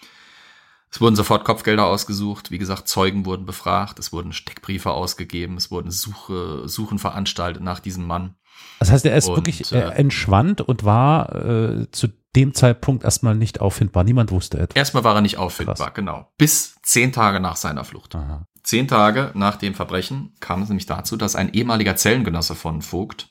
Es 0.91 1.01
wurden 1.01 1.15
sofort 1.17 1.45
Kopfgelder 1.45 1.87
ausgesucht, 1.87 2.51
wie 2.51 2.59
gesagt, 2.59 2.87
Zeugen 2.87 3.25
wurden 3.25 3.47
befragt, 3.47 3.99
es 3.99 4.13
wurden 4.13 4.35
Steckbriefe 4.35 4.91
ausgegeben, 4.91 5.57
es 5.57 5.71
wurden 5.71 5.91
Suche, 5.91 6.69
Suchen 6.69 6.99
veranstaltet 6.99 7.63
nach 7.63 7.81
diesem 7.81 8.07
Mann. 8.07 8.35
Das 8.79 8.91
heißt, 8.91 9.05
er 9.07 9.17
ist 9.17 9.29
und, 9.29 9.37
wirklich 9.37 9.71
äh, 9.73 9.79
entschwand 9.79 10.61
und 10.61 10.85
war 10.85 11.35
äh, 11.35 11.91
zu 11.93 12.09
dem 12.35 12.55
Zeitpunkt 12.55 13.05
erstmal 13.05 13.37
nicht 13.37 13.61
auffindbar. 13.61 14.05
Niemand 14.05 14.31
wusste 14.31 14.59
etwas. 14.59 14.77
Erstmal 14.77 15.05
war 15.05 15.15
er 15.15 15.21
nicht 15.21 15.37
auffindbar, 15.37 15.77
Krass. 15.77 15.95
genau. 15.95 16.33
Bis 16.39 16.77
zehn 16.83 17.13
Tage 17.13 17.41
nach 17.41 17.57
seiner 17.57 17.85
Flucht. 17.85 18.15
Aha. 18.15 18.47
Zehn 18.63 18.89
Tage 18.89 19.31
nach 19.35 19.57
dem 19.57 19.75
Verbrechen 19.75 20.35
kam 20.41 20.63
es 20.63 20.69
nämlich 20.69 20.87
dazu, 20.87 21.17
dass 21.17 21.37
ein 21.37 21.53
ehemaliger 21.53 21.97
Zellengenosse 21.97 22.55
von 22.55 22.83
Vogt 22.83 23.31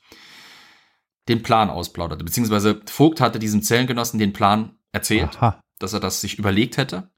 den 1.27 1.43
Plan 1.43 1.69
ausplauderte. 1.69 2.23
Beziehungsweise 2.23 2.81
Vogt 2.85 3.21
hatte 3.21 3.39
diesem 3.39 3.61
Zellengenossen 3.61 4.19
den 4.19 4.33
Plan 4.33 4.77
erzählt, 4.91 5.37
Aha. 5.37 5.61
dass 5.79 5.93
er 5.93 5.99
das 5.99 6.21
sich 6.21 6.37
überlegt 6.37 6.77
hätte 6.77 7.09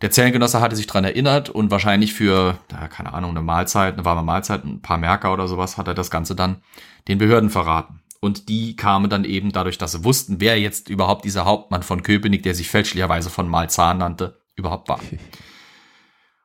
der 0.00 0.10
Zellengenosse 0.10 0.60
hatte 0.60 0.76
sich 0.76 0.86
dran 0.86 1.04
erinnert 1.04 1.50
und 1.50 1.70
wahrscheinlich 1.70 2.14
für, 2.14 2.58
ja, 2.70 2.88
keine 2.88 3.12
Ahnung, 3.12 3.30
eine 3.30 3.42
Mahlzeit, 3.42 3.94
eine 3.94 4.04
warme 4.04 4.22
Mahlzeit, 4.22 4.64
ein 4.64 4.80
paar 4.80 4.98
Merker 4.98 5.32
oder 5.32 5.48
sowas, 5.48 5.76
hat 5.76 5.88
er 5.88 5.94
das 5.94 6.10
Ganze 6.10 6.36
dann 6.36 6.62
den 7.08 7.18
Behörden 7.18 7.50
verraten. 7.50 8.00
Und 8.20 8.48
die 8.48 8.74
kamen 8.76 9.10
dann 9.10 9.24
eben 9.24 9.52
dadurch, 9.52 9.78
dass 9.78 9.92
sie 9.92 10.04
wussten, 10.04 10.40
wer 10.40 10.58
jetzt 10.58 10.88
überhaupt 10.88 11.24
dieser 11.24 11.44
Hauptmann 11.44 11.82
von 11.82 12.02
Köpenick, 12.02 12.42
der 12.42 12.54
sich 12.54 12.68
fälschlicherweise 12.68 13.30
von 13.30 13.48
Malzahn 13.48 13.98
nannte, 13.98 14.38
überhaupt 14.56 14.88
war. 14.88 15.00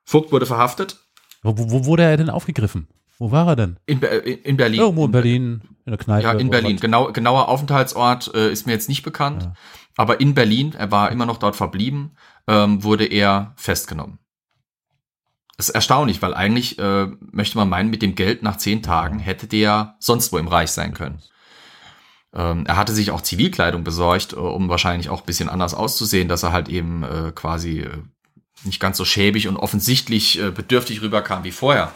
Vogt 0.06 0.32
wurde 0.32 0.46
verhaftet. 0.46 1.00
Wo, 1.42 1.56
wo 1.58 1.86
wurde 1.86 2.04
er 2.04 2.18
denn 2.18 2.30
aufgegriffen? 2.30 2.88
Wo 3.18 3.32
war 3.32 3.48
er 3.48 3.56
denn? 3.56 3.78
In, 3.86 4.02
in 4.02 4.58
Berlin. 4.58 4.80
Irgendwo 4.80 5.06
in 5.06 5.12
Berlin, 5.12 5.62
in 5.86 5.92
der 5.92 5.98
Kneipe. 5.98 6.24
Ja, 6.24 6.34
in 6.34 6.50
Berlin. 6.50 6.78
Genau, 6.78 7.12
genauer 7.12 7.48
Aufenthaltsort 7.48 8.34
äh, 8.34 8.52
ist 8.52 8.66
mir 8.66 8.74
jetzt 8.74 8.89
nicht 8.89 9.04
bekannt. 9.04 9.44
Ja. 9.44 9.54
Aber 9.96 10.20
in 10.20 10.34
Berlin, 10.34 10.74
er 10.78 10.92
war 10.92 11.12
immer 11.12 11.26
noch 11.26 11.38
dort 11.38 11.56
verblieben, 11.56 12.12
ähm, 12.47 12.84
wurde 12.84 13.06
er 13.06 13.53
festgenommen. 13.56 14.19
Das 15.58 15.69
ist 15.69 15.75
erstaunlich, 15.75 16.21
weil 16.21 16.34
eigentlich 16.34 16.79
äh, 16.79 17.08
möchte 17.32 17.58
man 17.58 17.69
meinen, 17.69 17.89
mit 17.89 18.01
dem 18.01 18.15
Geld 18.15 18.41
nach 18.41 18.58
zehn 18.58 18.82
Tagen 18.82 19.19
hätte 19.19 19.47
der 19.47 19.95
sonst 19.99 20.34
wo 20.34 20.38
im 20.38 20.47
Reich 20.47 20.71
sein 20.71 20.93
können. 20.93 21.21
Ähm, 22.34 22.65
er 22.65 22.77
hatte 22.77 22.93
sich 22.93 23.12
auch 23.12 23.21
Zivilkleidung 23.21 23.84
besorgt, 23.84 24.34
äh, 24.34 24.38
um 24.38 24.69
wahrscheinlich 24.69 25.10
auch 25.10 25.21
bisschen 25.21 25.49
anders 25.49 25.73
auszusehen, 25.73 26.27
dass 26.27 26.43
er 26.43 26.51
halt 26.51 26.69
eben 26.69 27.03
äh, 27.03 27.32
quasi 27.34 27.82
äh, 27.82 28.01
nicht 28.63 28.79
ganz 28.79 28.97
so 28.97 29.06
schäbig 29.06 29.47
und 29.47 29.58
offensichtlich 29.58 30.39
äh, 30.39 30.49
bedürftig 30.49 31.01
rüberkam 31.01 31.43
wie 31.43 31.51
vorher, 31.51 31.91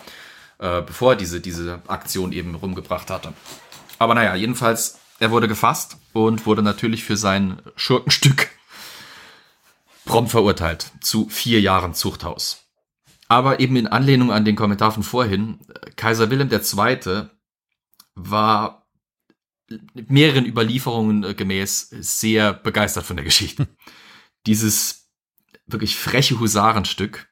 äh, 0.59 0.81
bevor 0.81 1.13
er 1.13 1.17
diese, 1.17 1.41
diese 1.41 1.81
Aktion 1.87 2.31
eben 2.31 2.53
rumgebracht 2.53 3.09
hatte. 3.09 3.33
Aber 3.97 4.13
naja, 4.13 4.35
jedenfalls, 4.35 4.99
er 5.19 5.31
wurde 5.31 5.47
gefasst 5.47 5.97
und 6.13 6.45
wurde 6.45 6.61
natürlich 6.61 7.03
für 7.03 7.17
sein 7.17 7.59
Schurkenstück 7.75 8.49
prompt 10.07 10.31
verurteilt 10.31 10.91
zu 11.01 11.29
vier 11.29 11.61
Jahren 11.61 11.93
Zuchthaus. 11.93 12.63
Aber 13.27 13.59
eben 13.59 13.75
in 13.75 13.87
Anlehnung 13.87 14.31
an 14.31 14.45
den 14.45 14.55
Kommentar 14.55 14.91
von 14.91 15.03
vorhin, 15.03 15.59
Kaiser 15.95 16.31
Wilhelm 16.31 16.49
II. 16.51 17.27
war 18.15 18.87
mehreren 19.93 20.45
Überlieferungen 20.45 21.23
äh, 21.23 21.33
gemäß 21.33 21.89
sehr 21.89 22.53
begeistert 22.53 23.05
von 23.05 23.17
der 23.17 23.25
Geschichte. 23.25 23.67
Dieses 24.45 25.09
wirklich 25.65 25.97
freche 25.97 26.39
Husarenstück 26.39 27.27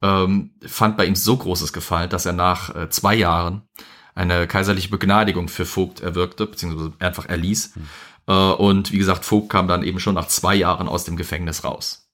ähm, 0.00 0.54
fand 0.64 0.96
bei 0.96 1.04
ihm 1.04 1.16
so 1.16 1.36
großes 1.36 1.74
Gefallen, 1.74 2.08
dass 2.08 2.24
er 2.24 2.32
nach 2.32 2.74
äh, 2.74 2.88
zwei 2.88 3.14
Jahren 3.14 3.68
eine 4.14 4.46
kaiserliche 4.46 4.88
Begnadigung 4.88 5.48
für 5.48 5.66
Vogt 5.66 6.00
erwirkte, 6.00 6.46
beziehungsweise 6.46 6.92
einfach 6.98 7.26
erließ. 7.26 7.76
Mhm. 7.76 7.88
Äh, 8.28 8.32
und 8.32 8.92
wie 8.92 8.98
gesagt, 8.98 9.24
Vogt 9.24 9.48
kam 9.48 9.66
dann 9.66 9.82
eben 9.82 9.98
schon 9.98 10.14
nach 10.14 10.28
zwei 10.28 10.54
Jahren 10.54 10.86
aus 10.86 11.04
dem 11.04 11.16
Gefängnis 11.16 11.64
raus. 11.64 12.08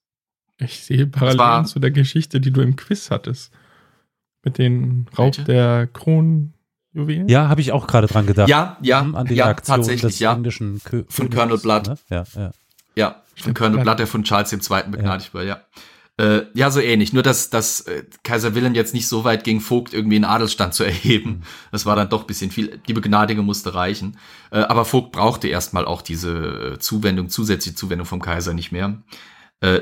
Ich 0.58 0.84
sehe 0.84 1.06
Parallelen 1.06 1.66
zu 1.66 1.80
der 1.80 1.90
Geschichte, 1.90 2.40
die 2.40 2.52
du 2.52 2.60
im 2.60 2.76
Quiz 2.76 3.10
hattest. 3.10 3.52
Mit 4.44 4.58
dem 4.58 5.06
Raub 5.18 5.36
Welche? 5.36 5.44
der 5.44 5.88
Kronjuwelen. 5.88 7.28
Ja, 7.28 7.48
habe 7.48 7.60
ich 7.60 7.72
auch 7.72 7.88
gerade 7.88 8.06
dran 8.06 8.26
gedacht. 8.26 8.48
Ja, 8.48 8.76
ja, 8.80 9.00
hm, 9.00 9.16
an 9.16 9.26
die 9.26 9.34
ja, 9.34 9.46
Aktion 9.46 9.78
tatsächlich, 9.78 10.12
des 10.12 10.18
ja. 10.20 10.32
englischen 10.32 10.80
Kö 10.84 11.04
von 11.08 11.28
Colonel 11.28 11.58
Blood. 11.58 11.88
Ne? 11.88 11.98
Ja, 12.10 12.24
ja. 12.36 12.50
Ja, 12.94 13.22
von 13.36 13.54
Colonel 13.54 13.80
Blood, 13.80 13.98
der 13.98 14.06
von 14.06 14.22
Charles 14.22 14.52
II. 14.52 14.58
begnadigt 14.90 15.28
ja. 15.28 15.34
wurde, 15.34 15.48
ja. 15.48 15.60
Äh, 16.16 16.42
ja, 16.54 16.70
so 16.70 16.80
ähnlich. 16.80 17.12
Nur, 17.12 17.24
dass, 17.24 17.50
dass 17.50 17.80
äh, 17.82 18.04
Kaiser 18.22 18.54
Wilhelm 18.54 18.74
jetzt 18.74 18.94
nicht 18.94 19.08
so 19.08 19.24
weit 19.24 19.42
ging, 19.42 19.60
Vogt 19.60 19.92
irgendwie 19.92 20.16
einen 20.16 20.24
Adelsstand 20.24 20.72
zu 20.72 20.84
erheben. 20.84 21.30
Mhm. 21.30 21.42
Das 21.72 21.86
war 21.86 21.96
dann 21.96 22.08
doch 22.08 22.24
bisschen 22.24 22.50
viel. 22.50 22.80
Die 22.86 22.92
Begnadigung 22.92 23.44
musste 23.44 23.74
reichen. 23.74 24.18
Äh, 24.50 24.60
aber 24.60 24.84
Vogt 24.84 25.12
brauchte 25.12 25.48
erstmal 25.48 25.84
auch 25.84 26.02
diese 26.02 26.74
äh, 26.74 26.78
Zuwendung, 26.78 27.28
zusätzliche 27.28 27.76
Zuwendung 27.76 28.06
vom 28.06 28.20
Kaiser 28.22 28.54
nicht 28.54 28.70
mehr. 28.70 29.02
Äh, 29.60 29.80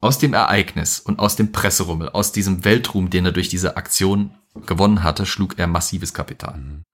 aus 0.00 0.18
dem 0.18 0.34
Ereignis 0.34 1.00
und 1.00 1.18
aus 1.18 1.36
dem 1.36 1.52
Presserummel, 1.52 2.10
aus 2.10 2.32
diesem 2.32 2.64
Weltruhm, 2.64 3.10
den 3.10 3.26
er 3.26 3.32
durch 3.32 3.48
diese 3.48 3.76
Aktion 3.76 4.34
gewonnen 4.66 5.02
hatte, 5.02 5.26
schlug 5.26 5.58
er 5.58 5.66
massives 5.66 6.14
Kapital. 6.14 6.56
Mhm. 6.56 6.84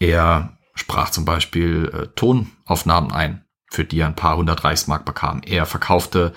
Er 0.00 0.58
sprach 0.74 1.10
zum 1.10 1.24
Beispiel 1.24 1.90
äh, 1.92 2.06
Tonaufnahmen 2.14 3.12
ein, 3.12 3.44
für 3.70 3.84
die 3.84 4.00
er 4.00 4.06
ein 4.06 4.16
paar 4.16 4.36
hundert 4.36 4.64
Reichsmark 4.64 5.04
bekam. 5.04 5.42
Er 5.44 5.66
verkaufte 5.66 6.32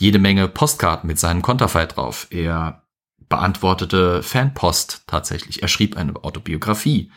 jede 0.00 0.18
Menge 0.18 0.48
Postkarten 0.48 1.06
mit 1.06 1.18
seinem 1.18 1.42
Konterfei 1.42 1.86
drauf. 1.86 2.26
Er 2.30 2.82
beantwortete 3.28 4.22
Fanpost 4.22 5.04
tatsächlich. 5.06 5.62
Er 5.62 5.68
schrieb 5.68 5.96
eine 5.96 6.16
Autobiografie. 6.24 7.12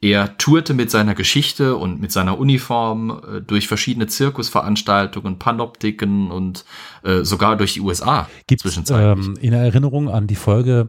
Er 0.00 0.36
tourte 0.38 0.74
mit 0.74 0.90
seiner 0.90 1.14
Geschichte 1.14 1.76
und 1.76 2.00
mit 2.00 2.12
seiner 2.12 2.38
Uniform 2.38 3.10
äh, 3.10 3.40
durch 3.40 3.68
verschiedene 3.68 4.06
Zirkusveranstaltungen, 4.06 5.38
Panoptiken 5.38 6.30
und 6.30 6.64
äh, 7.04 7.22
sogar 7.22 7.56
durch 7.56 7.74
die 7.74 7.80
USA. 7.80 8.28
Gibt 8.46 8.64
es 8.64 8.90
ähm, 8.90 9.38
in 9.40 9.52
Erinnerung 9.52 10.10
an 10.10 10.26
die 10.26 10.34
Folge, 10.34 10.88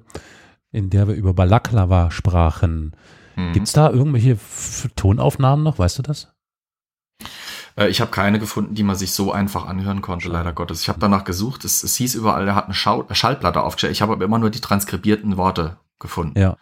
in 0.71 0.89
der 0.89 1.07
wir 1.07 1.15
über 1.15 1.33
Balaklava 1.33 2.11
sprachen, 2.11 2.95
mhm. 3.35 3.53
gibt 3.53 3.67
es 3.67 3.73
da 3.73 3.89
irgendwelche 3.89 4.31
F 4.31 4.89
Tonaufnahmen 4.95 5.63
noch? 5.63 5.79
Weißt 5.79 5.97
du 5.99 6.01
das? 6.01 6.34
Äh, 7.77 7.89
ich 7.89 8.01
habe 8.01 8.11
keine 8.11 8.39
gefunden, 8.39 8.75
die 8.75 8.83
man 8.83 8.95
sich 8.95 9.11
so 9.11 9.31
einfach 9.31 9.65
anhören 9.65 10.01
konnte, 10.01 10.29
leider 10.29 10.53
Gottes. 10.53 10.81
Ich 10.81 10.89
habe 10.89 10.99
danach 10.99 11.23
gesucht, 11.23 11.65
es, 11.65 11.83
es 11.83 11.95
hieß 11.95 12.15
überall, 12.15 12.47
er 12.47 12.55
hat 12.55 12.65
eine 12.65 12.73
Schau 12.73 13.05
Schallplatte 13.11 13.61
aufgestellt. 13.61 13.93
Ich 13.93 14.01
habe 14.01 14.13
aber 14.13 14.25
immer 14.25 14.39
nur 14.39 14.49
die 14.49 14.61
transkribierten 14.61 15.37
Worte 15.37 15.77
gefunden. 15.99 16.39
Ja. 16.39 16.57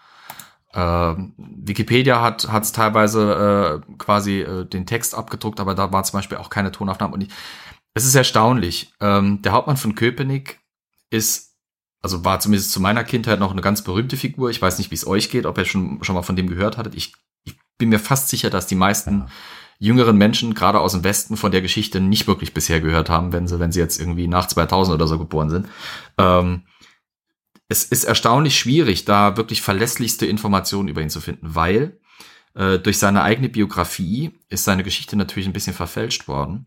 Äh, 0.73 1.15
Wikipedia 1.37 2.21
hat 2.21 2.63
es 2.63 2.71
teilweise 2.71 3.81
äh, 3.87 3.93
quasi 3.97 4.41
äh, 4.41 4.65
den 4.65 4.85
Text 4.85 5.15
abgedruckt, 5.15 5.59
aber 5.59 5.75
da 5.75 5.91
war 5.91 6.03
zum 6.03 6.17
Beispiel 6.17 6.37
auch 6.37 6.49
keine 6.49 6.71
Tonaufnahme. 6.71 7.13
Und 7.13 7.21
ich, 7.21 7.29
es 7.93 8.05
ist 8.05 8.15
erstaunlich. 8.15 8.91
Ähm, 8.99 9.41
der 9.43 9.51
Hauptmann 9.51 9.77
von 9.77 9.95
Köpenick 9.95 10.59
ist, 11.11 11.55
also 12.01 12.25
war 12.25 12.39
zumindest 12.39 12.71
zu 12.71 12.81
meiner 12.81 13.03
Kindheit 13.03 13.39
noch 13.39 13.51
eine 13.51 13.61
ganz 13.61 13.83
berühmte 13.83 14.17
Figur. 14.17 14.49
Ich 14.49 14.61
weiß 14.61 14.79
nicht, 14.79 14.89
wie 14.89 14.95
es 14.95 15.05
euch 15.05 15.29
geht, 15.29 15.45
ob 15.45 15.57
ihr 15.59 15.65
schon, 15.65 16.03
schon 16.03 16.15
mal 16.15 16.23
von 16.23 16.35
dem 16.35 16.47
gehört 16.47 16.77
hattet. 16.77 16.95
Ich, 16.95 17.13
ich 17.43 17.55
bin 17.77 17.89
mir 17.89 17.99
fast 17.99 18.29
sicher, 18.29 18.49
dass 18.49 18.65
die 18.65 18.75
meisten 18.75 19.19
ja. 19.19 19.27
Jüngeren 19.83 20.17
Menschen, 20.17 20.53
gerade 20.53 20.79
aus 20.79 20.93
dem 20.93 21.03
Westen, 21.03 21.35
von 21.35 21.51
der 21.51 21.61
Geschichte 21.61 21.99
nicht 21.99 22.25
wirklich 22.25 22.53
bisher 22.53 22.79
gehört 22.79 23.09
haben, 23.09 23.33
wenn 23.33 23.47
sie, 23.47 23.59
wenn 23.59 23.73
sie 23.73 23.81
jetzt 23.81 23.99
irgendwie 23.99 24.27
nach 24.27 24.47
2000 24.47 24.95
oder 24.95 25.07
so 25.07 25.19
geboren 25.19 25.49
sind. 25.49 25.67
Ähm, 26.17 26.63
es 27.67 27.83
ist 27.83 28.05
erstaunlich 28.05 28.57
schwierig, 28.57 29.03
da 29.03 29.35
wirklich 29.35 29.61
verlässlichste 29.61 30.25
Informationen 30.25 30.87
über 30.87 31.01
ihn 31.01 31.09
zu 31.09 31.19
finden, 31.19 31.55
weil 31.55 31.99
äh, 32.55 32.79
durch 32.79 32.97
seine 32.97 33.23
eigene 33.23 33.49
Biografie 33.49 34.31
ist 34.47 34.63
seine 34.63 34.83
Geschichte 34.83 35.17
natürlich 35.17 35.47
ein 35.47 35.53
bisschen 35.53 35.73
verfälscht 35.73 36.29
worden. 36.29 36.65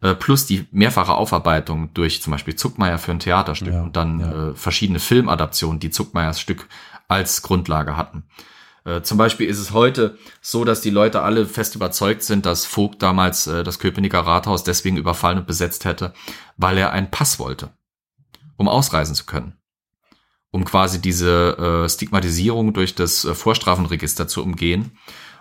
Äh, 0.00 0.14
plus 0.14 0.46
die 0.46 0.66
mehrfache 0.72 1.14
Aufarbeitung 1.14 1.94
durch 1.94 2.22
zum 2.22 2.32
Beispiel 2.32 2.56
Zuckmeier 2.56 2.98
für 2.98 3.12
ein 3.12 3.20
Theaterstück 3.20 3.74
ja, 3.74 3.82
und 3.82 3.94
dann 3.94 4.20
ja. 4.20 4.48
äh, 4.48 4.54
verschiedene 4.54 4.98
Filmadaptionen, 4.98 5.78
die 5.78 5.90
Zuckmeiers 5.90 6.40
Stück 6.40 6.68
als 7.06 7.42
Grundlage 7.42 7.96
hatten. 7.96 8.24
Äh, 8.88 9.02
zum 9.02 9.18
Beispiel 9.18 9.48
ist 9.48 9.58
es 9.58 9.72
heute 9.72 10.16
so, 10.40 10.64
dass 10.64 10.80
die 10.80 10.90
Leute 10.90 11.22
alle 11.22 11.46
fest 11.46 11.74
überzeugt 11.74 12.22
sind, 12.22 12.46
dass 12.46 12.64
Vogt 12.64 13.02
damals 13.02 13.46
äh, 13.46 13.62
das 13.62 13.78
Köpenicker 13.78 14.20
Rathaus 14.20 14.64
deswegen 14.64 14.96
überfallen 14.96 15.38
und 15.38 15.46
besetzt 15.46 15.84
hätte, 15.84 16.12
weil 16.56 16.78
er 16.78 16.92
einen 16.92 17.10
Pass 17.10 17.38
wollte, 17.38 17.70
um 18.56 18.68
ausreisen 18.68 19.14
zu 19.14 19.26
können 19.26 19.58
um 20.50 20.64
quasi 20.64 21.00
diese 21.00 21.84
äh, 21.84 21.88
Stigmatisierung 21.88 22.72
durch 22.72 22.94
das 22.94 23.24
äh, 23.24 23.34
Vorstrafenregister 23.34 24.28
zu 24.28 24.42
umgehen. 24.42 24.92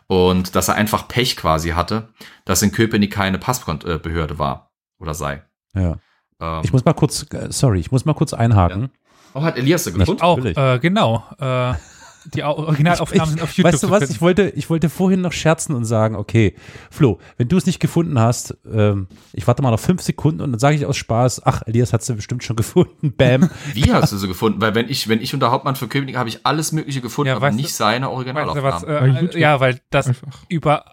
Und 0.07 0.55
dass 0.55 0.69
er 0.69 0.75
einfach 0.75 1.07
Pech 1.07 1.35
quasi 1.35 1.69
hatte, 1.69 2.09
dass 2.45 2.61
in 2.61 2.71
Köpenick 2.71 3.11
keine 3.11 3.39
Passbehörde 3.39 4.39
war 4.39 4.71
oder 4.99 5.13
sei. 5.13 5.43
Ja. 5.75 5.97
Ähm, 6.39 6.61
ich 6.63 6.71
muss 6.71 6.85
mal 6.85 6.93
kurz, 6.93 7.25
äh, 7.33 7.47
sorry, 7.51 7.79
ich 7.79 7.91
muss 7.91 8.05
mal 8.05 8.13
kurz 8.13 8.33
einhaken. 8.33 8.83
Ja. 8.83 8.89
Auch 9.33 9.43
hat 9.43 9.57
Elias 9.57 9.83
gefunden? 9.85 10.21
Auch, 10.21 10.37
äh, 10.37 10.79
genau. 10.79 11.25
Äh, 11.39 11.73
die 12.33 12.43
Originalaufnahmen 12.43 13.29
sind 13.29 13.41
auf 13.41 13.51
YouTube. 13.53 13.73
Weißt 13.73 13.83
du 13.83 13.89
was? 13.89 14.09
Ich 14.09 14.21
wollte, 14.21 14.49
ich 14.49 14.69
wollte 14.69 14.89
vorhin 14.89 15.21
noch 15.21 15.31
scherzen 15.31 15.75
und 15.75 15.85
sagen, 15.85 16.15
okay, 16.15 16.55
Flo, 16.91 17.19
wenn 17.37 17.47
du 17.47 17.57
es 17.57 17.65
nicht 17.65 17.79
gefunden 17.79 18.19
hast, 18.19 18.57
ähm, 18.71 19.07
ich 19.33 19.47
warte 19.47 19.61
mal 19.61 19.71
noch 19.71 19.79
fünf 19.79 20.01
Sekunden 20.01 20.41
und 20.41 20.51
dann 20.51 20.59
sage 20.59 20.75
ich 20.75 20.85
aus 20.85 20.97
Spaß, 20.97 21.45
ach, 21.45 21.61
Elias 21.65 21.93
hat 21.93 22.03
sie 22.03 22.13
bestimmt 22.15 22.43
schon 22.43 22.55
gefunden. 22.55 23.13
Bam. 23.15 23.49
Wie 23.73 23.91
hast 23.91 24.11
du 24.11 24.17
sie 24.17 24.27
gefunden? 24.27 24.61
Weil 24.61 24.75
wenn 24.75 24.89
ich, 24.89 25.07
wenn 25.07 25.21
ich 25.21 25.33
unter 25.33 25.51
Hauptmann 25.51 25.75
für 25.75 25.87
Köpenick 25.87 26.17
habe 26.17 26.29
ich 26.29 26.45
alles 26.45 26.71
Mögliche 26.71 27.01
gefunden, 27.01 27.29
ja, 27.29 27.35
aber 27.35 27.51
nicht 27.51 27.73
seine 27.73 28.09
Originalaufnahmen. 28.09 28.63
Weißt 28.71 28.83
du 28.83 28.87
was, 28.87 29.33
äh, 29.33 29.39
ja, 29.39 29.59
weil 29.59 29.79
das 29.89 30.07
Einfach. 30.07 30.45
über 30.49 30.85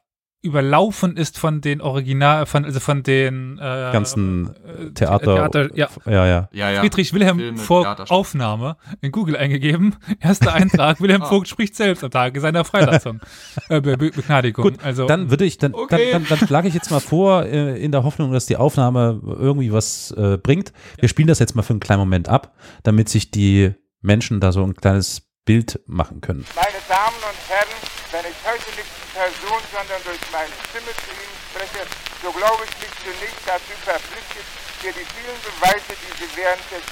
überlaufen 0.44 1.16
ist 1.16 1.38
von 1.38 1.60
den 1.62 1.80
Original, 1.80 2.44
von, 2.44 2.64
also 2.64 2.78
von 2.78 3.02
den 3.02 3.58
äh, 3.58 3.90
ganzen 3.92 4.50
äh, 4.50 4.90
Theater, 4.92 5.50
Theater 5.50 5.76
ja. 5.76 5.88
Ja, 6.04 6.26
ja. 6.26 6.48
ja, 6.52 6.70
ja. 6.70 6.80
Friedrich 6.80 7.14
Wilhelm 7.14 7.38
Filme, 7.38 7.58
Vogt 7.58 8.10
Aufnahme 8.10 8.76
in 9.00 9.10
Google 9.10 9.36
eingegeben. 9.36 9.96
Erster 10.20 10.52
Eintrag, 10.52 11.00
Wilhelm 11.00 11.22
ah. 11.22 11.26
Vogt 11.26 11.48
spricht 11.48 11.74
selbst 11.74 12.04
am 12.04 12.10
Tage 12.10 12.40
seiner 12.40 12.64
Freilassung. 12.64 13.20
äh, 13.70 13.80
Be 13.80 13.96
Be 13.96 14.10
Begnadigung. 14.10 14.64
Gut, 14.64 14.84
also, 14.84 15.06
dann 15.06 15.30
würde 15.30 15.46
ich, 15.46 15.56
dann, 15.56 15.74
okay. 15.74 16.12
dann, 16.12 16.24
dann, 16.28 16.38
dann 16.38 16.46
schlage 16.46 16.68
ich 16.68 16.74
jetzt 16.74 16.90
mal 16.90 17.00
vor, 17.00 17.44
äh, 17.44 17.82
in 17.82 17.90
der 17.90 18.04
Hoffnung, 18.04 18.32
dass 18.32 18.44
die 18.44 18.56
Aufnahme 18.56 19.20
irgendwie 19.24 19.72
was 19.72 20.10
äh, 20.12 20.36
bringt. 20.36 20.72
Wir 20.98 21.08
spielen 21.08 21.28
das 21.28 21.38
jetzt 21.38 21.56
mal 21.56 21.62
für 21.62 21.72
einen 21.72 21.80
kleinen 21.80 22.00
Moment 22.00 22.28
ab, 22.28 22.54
damit 22.82 23.08
sich 23.08 23.30
die 23.30 23.72
Menschen 24.02 24.40
da 24.40 24.52
so 24.52 24.62
ein 24.62 24.74
kleines 24.74 25.22
Bild 25.44 25.80
machen 25.86 26.20
können. 26.20 26.46
Meine 26.56 26.80
Damen 26.88 27.20
und 27.20 27.40
Herren, 27.52 27.76
wenn 28.12 28.24
ich 28.24 28.38
heute 28.48 28.70
nicht 28.80 28.88
in 28.88 29.10
Person, 29.12 29.60
sondern 29.68 30.00
durch 30.04 30.24
meine 30.32 30.56
Stimme 30.72 30.92
zu 31.04 31.12
Ihnen 31.12 31.36
spreche, 31.52 31.84
so 32.24 32.32
glaube 32.32 32.64
ich 32.64 32.72
mich 32.80 32.94
zunächst 33.04 33.44
dazu 33.44 33.76
verpflichtet, 33.84 34.46
dir 34.80 34.92
die 34.96 35.04
vielen 35.04 35.40
Beweise, 35.44 35.92
die 36.00 36.12
Sie 36.16 36.28
während 36.32 36.64
des 36.72 36.84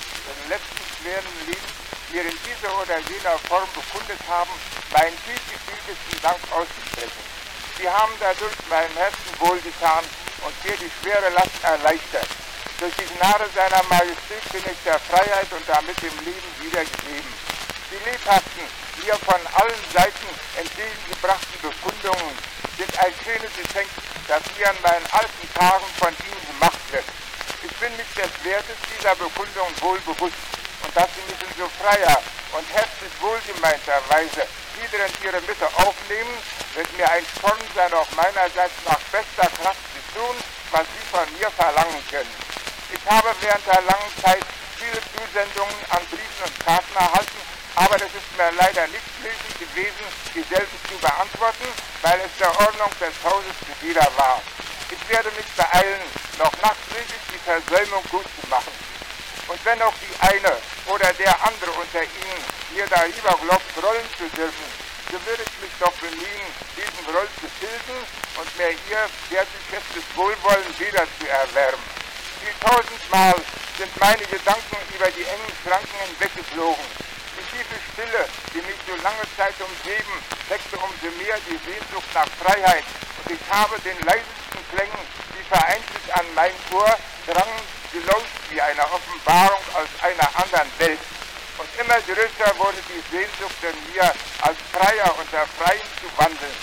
letzten 0.52 0.84
schweren 1.00 1.32
Lebens 1.48 1.72
mir 2.12 2.28
in 2.28 2.36
dieser 2.44 2.76
oder 2.76 3.00
jener 3.08 3.40
Form 3.48 3.64
bekundet 3.72 4.20
haben, 4.28 4.52
meinen 4.92 5.16
tiefgefühltesten 5.24 6.20
Dank 6.20 6.40
auszusprechen. 6.52 7.24
Sie 7.80 7.88
haben 7.88 8.12
dadurch 8.20 8.52
meinem 8.68 8.96
Herzen 9.00 9.32
wohlgetan 9.40 10.04
und 10.44 10.52
mir 10.60 10.76
die 10.76 10.92
schwere 11.00 11.32
Last 11.32 11.56
erleichtert. 11.64 12.28
Durch 12.78 12.92
die 13.00 13.08
Gnade 13.16 13.48
seiner 13.56 13.80
Majestät 13.88 14.44
bin 14.52 14.60
ich 14.68 14.80
der 14.84 15.00
Freiheit 15.00 15.48
und 15.56 15.64
damit 15.64 15.96
dem 16.04 16.12
Leben 16.20 16.50
wiedergegeben. 16.60 17.41
Die 17.92 18.08
lebhaften, 18.08 18.64
mir 19.04 19.12
von 19.20 19.36
allen 19.52 19.84
Seiten 19.92 20.28
entgegengebrachten 20.56 21.60
Bekundungen 21.60 22.32
sind 22.80 22.88
ein 22.96 23.12
schönes 23.20 23.52
Geschenk, 23.52 23.90
das 24.24 24.40
mir 24.56 24.70
an 24.70 24.80
meinen 24.80 25.04
alten 25.12 25.44
Tagen 25.52 25.84
von 26.00 26.08
Ihnen 26.24 26.40
gemacht 26.56 26.80
wird. 26.88 27.04
Ich 27.60 27.74
bin 27.76 27.92
mich 28.00 28.08
des 28.16 28.32
Wertes 28.48 28.80
dieser 28.96 29.12
Bekundung 29.16 29.68
wohl 29.84 30.00
bewusst 30.08 30.40
und 30.88 30.96
dass 30.96 31.04
Sie 31.12 31.20
mich 31.28 31.36
in 31.44 31.52
so 31.60 31.68
freier 31.84 32.16
und 32.56 32.64
herzlich 32.72 33.12
wohlgemeinterweise 33.20 34.48
wieder 34.80 35.04
in 35.04 35.16
Ihre 35.28 35.40
Mitte 35.44 35.68
aufnehmen, 35.84 36.32
wird 36.72 36.88
mir 36.96 37.04
ein 37.12 37.28
Sporn 37.36 37.60
sein, 37.76 37.92
auch 37.92 38.08
meinerseits 38.16 38.72
nach 38.88 39.04
bester 39.12 39.52
Kraft 39.60 39.84
zu 39.92 40.00
tun, 40.16 40.36
was 40.72 40.88
Sie 40.96 41.04
von 41.12 41.28
mir 41.36 41.50
verlangen 41.60 42.00
können. 42.08 42.36
Ich 42.88 43.04
habe 43.04 43.36
während 43.44 43.66
der 43.68 43.84
langen 43.84 44.12
Zeit 44.24 44.44
viele 44.80 44.96
Zusendungen 45.12 45.76
an 45.92 46.00
Briefen 46.08 46.40
und 46.48 46.56
Karten 46.64 46.96
erhalten 46.96 47.51
aber 47.82 47.98
das 47.98 48.14
ist 48.14 48.30
mir 48.38 48.52
leider 48.54 48.86
nicht 48.94 49.10
möglich 49.18 49.54
gewesen, 49.58 50.06
dieselben 50.34 50.78
zu 50.86 50.94
beantworten, 51.02 51.66
weil 52.02 52.20
es 52.22 52.30
der 52.38 52.54
Ordnung 52.62 52.90
des 53.02 53.14
Hauses 53.26 53.56
zuwider 53.66 54.06
war. 54.16 54.40
Ich 54.90 55.02
werde 55.08 55.30
mich 55.34 55.46
beeilen, 55.56 56.02
noch 56.38 56.54
nachträglich 56.62 57.22
die 57.34 57.42
Versäumung 57.42 58.04
gut 58.10 58.26
zu 58.38 58.46
machen. 58.46 58.70
Und 59.48 59.58
wenn 59.64 59.82
auch 59.82 59.94
die 59.98 60.14
eine 60.22 60.54
oder 60.86 61.12
der 61.14 61.34
andere 61.42 61.72
unter 61.74 62.02
Ihnen 62.06 62.40
mir 62.70 62.86
darüber 62.86 63.34
glaubt, 63.42 63.72
rollen 63.82 64.08
zu 64.14 64.30
dürfen, 64.30 64.68
so 65.10 65.18
würde 65.26 65.42
ich 65.42 65.56
mich 65.58 65.74
doch 65.80 65.92
bemühen, 65.98 66.48
diesen 66.78 67.04
Roll 67.10 67.28
zu 67.42 67.50
tilgen 67.58 67.98
und 68.38 68.48
mir 68.58 68.70
Ihr 68.70 69.02
wertgeschätztes 69.34 70.06
Wohlwollen 70.14 70.70
wieder 70.78 71.02
zu 71.18 71.26
erwärmen. 71.26 71.82
Wie 72.46 72.54
tausendmal 72.62 73.34
sind 73.76 73.92
meine 73.98 74.24
Gedanken 74.30 74.78
über 74.94 75.10
die 75.10 75.26
engen 75.26 75.52
Schranken 75.66 75.98
hinweggeflogen 76.06 77.11
tiefe 77.52 77.76
Stille, 77.92 78.24
die 78.54 78.64
mich 78.64 78.80
so 78.88 78.96
lange 79.04 79.24
Zeit 79.36 79.54
umgeben, 79.60 80.14
weckte 80.48 80.76
umso 80.80 81.08
mehr 81.20 81.36
die 81.44 81.60
Sehnsucht 81.60 82.08
nach 82.16 82.28
Freiheit. 82.40 82.84
Und 83.20 83.36
ich 83.36 83.44
habe 83.52 83.76
den 83.84 83.98
leisesten 84.08 84.62
Klängen, 84.72 85.04
die 85.36 85.44
vereinzelt 85.44 86.08
an 86.16 86.26
mein 86.34 86.56
Ohr 86.72 86.96
drangen, 87.28 87.62
gelauscht 87.92 88.40
wie 88.48 88.60
eine 88.60 88.82
Offenbarung 88.88 89.62
aus 89.76 89.90
einer 90.00 90.28
anderen 90.40 90.72
Welt. 90.80 91.04
Und 91.60 91.68
immer 91.76 92.00
größer 92.00 92.50
wurde 92.56 92.80
die 92.88 93.04
Sehnsucht 93.12 93.60
in 93.60 93.76
mir, 93.92 94.08
als 94.40 94.56
Freier 94.72 95.12
unter 95.20 95.44
Freien 95.60 95.88
zu 96.00 96.08
wandeln. 96.16 96.56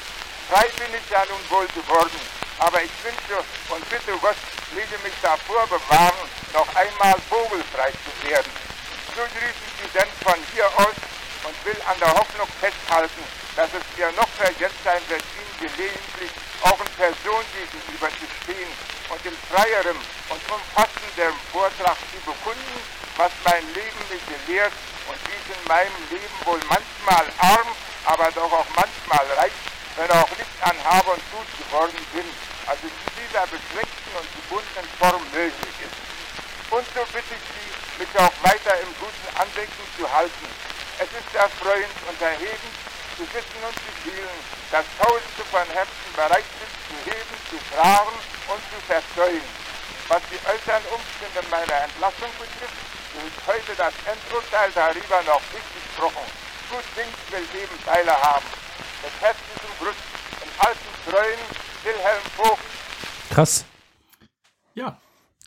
Frei 0.49 0.65
bin 0.82 0.89
ich 0.97 1.08
ja 1.13 1.21
nun 1.30 1.43
wohl 1.54 1.67
geworden, 1.78 2.19
aber 2.58 2.82
ich 2.82 2.91
wünsche 3.06 3.38
und 3.69 3.88
bitte 3.89 4.17
Gott, 4.17 4.36
möge 4.73 4.97
mich 5.06 5.13
davor 5.21 5.67
bewahren, 5.67 6.25
noch 6.54 6.67
einmal 6.75 7.15
vogelfrei 7.30 7.93
zu 7.93 8.28
werden 8.28 8.69
so 9.20 9.26
grüße 9.36 9.64
ich 9.68 9.76
Sie 9.84 9.92
denn 9.92 10.08
von 10.24 10.40
hier 10.56 10.68
aus 10.80 10.96
und 11.44 11.56
will 11.68 11.76
an 11.92 12.00
der 12.00 12.14
Hoffnung 12.16 12.48
festhalten, 12.64 13.24
dass 13.56 13.68
es 13.76 13.84
mir 14.00 14.08
noch 14.16 14.32
vergessen 14.40 14.80
sein 14.88 15.04
wird, 15.12 15.24
Ihnen 15.36 15.56
gelegentlich 15.60 16.32
auch 16.64 16.80
in 16.80 16.92
Person 16.96 17.44
gegenüber 17.52 18.08
zu 18.16 18.28
stehen 18.40 18.72
und 19.12 19.20
in 19.28 19.36
freierem 19.52 20.00
und 20.32 20.42
umfassendem 20.48 21.36
Vortrag 21.52 22.00
zu 22.16 22.20
bekunden, 22.24 22.80
was 23.20 23.32
mein 23.44 23.68
Leben 23.76 24.02
mich 24.08 24.24
gelehrt 24.24 24.72
und 25.12 25.20
wie 25.28 25.36
ich 25.36 25.50
in 25.52 25.64
meinem 25.68 26.00
Leben 26.16 26.38
wohl 26.48 26.62
manchmal 26.72 27.28
arm, 27.44 27.68
aber 28.08 28.32
doch 28.32 28.52
auch 28.52 28.72
manchmal 28.72 29.26
reich 29.36 29.56
wenn 30.00 30.12
auch 30.16 30.32
nicht 30.32 30.56
an 30.64 30.78
Hab 30.88 31.04
und 31.12 31.20
Gut 31.36 31.50
geworden 31.60 32.00
sind, 32.16 32.32
als 32.72 32.80
es 32.80 32.88
in 32.88 33.12
dieser 33.20 33.44
beschränkten 33.52 34.12
und 34.16 34.28
gebundenen 34.32 34.88
Form 34.96 35.20
möglich 35.36 35.76
ist. 35.84 36.00
Und 36.72 36.88
so 36.96 37.04
bitte 37.12 37.36
ich 37.36 37.44
Sie, 37.52 37.59
mich 38.00 38.10
auch 38.16 38.32
weiter 38.42 38.80
im 38.80 38.92
guten 38.96 39.28
Andenken 39.36 39.84
zu 40.00 40.08
halten. 40.08 40.48
Es 40.98 41.12
ist 41.12 41.36
erfreuend 41.36 41.96
und 42.08 42.20
erhebend 42.22 42.76
zu 43.20 43.24
wissen 43.36 43.60
und 43.60 43.76
zu 43.76 43.92
fühlen, 44.08 44.40
dass 44.72 44.88
Tausende 44.96 45.44
von 45.52 45.68
Herzen 45.76 46.10
bereit 46.16 46.48
sind 46.56 46.74
zu 46.88 46.96
heben, 47.12 47.36
zu 47.52 47.58
fragen 47.76 48.16
und 48.48 48.62
zu 48.72 48.80
verzeugen. 48.88 49.52
Was 50.08 50.24
die 50.32 50.40
äußeren 50.48 50.86
Umstände 50.96 51.44
meiner 51.52 51.84
Entlassung 51.84 52.32
betrifft, 52.40 52.80
so 53.12 53.20
ist 53.20 53.40
heute 53.46 53.76
das 53.76 53.94
Endurteil 54.08 54.72
darüber 54.74 55.20
noch 55.28 55.44
nicht 55.52 55.70
gesprochen. 55.76 56.26
Gut 56.72 56.88
Ding 56.96 57.12
will 57.30 57.46
jedem 57.52 57.80
Teile 57.84 58.16
haben. 58.16 58.48
Mit 59.04 59.14
herzlichem 59.20 59.74
Gruß 59.80 60.00
und 60.40 60.52
alten 60.64 60.92
Treuen, 61.04 61.44
Wilhelm 61.84 62.24
Vogt. 62.36 62.64
Krass. 63.30 63.66
Ja. 64.74 64.98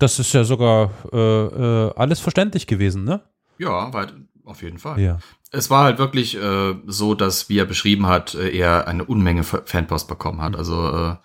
Das 0.02 0.18
ist 0.18 0.32
ja 0.32 0.42
sogar 0.42 0.90
äh, 1.12 1.16
äh, 1.16 1.92
alles 1.94 2.18
verständlich 2.18 2.66
gewesen, 2.66 3.04
ne? 3.04 3.20
Ja, 3.58 3.92
weit, 3.92 4.12
auf 4.44 4.60
jeden 4.60 4.78
Fall. 4.78 4.98
Ja. 5.00 5.18
Es 5.52 5.70
war 5.70 5.84
halt 5.84 5.98
wirklich 5.98 6.36
äh, 6.36 6.74
so, 6.86 7.14
dass, 7.14 7.48
wie 7.48 7.58
er 7.58 7.66
beschrieben 7.66 8.06
hat, 8.06 8.34
äh, 8.34 8.50
er 8.50 8.88
eine 8.88 9.04
Unmenge 9.04 9.44
Fanpost 9.44 10.08
bekommen 10.08 10.42
hat. 10.42 10.56
Also 10.56 10.88
äh, 10.88 11.16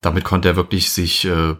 damit 0.00 0.24
konnte 0.24 0.48
er 0.48 0.56
wirklich 0.56 0.92
sich 0.92 1.26
äh, 1.26 1.56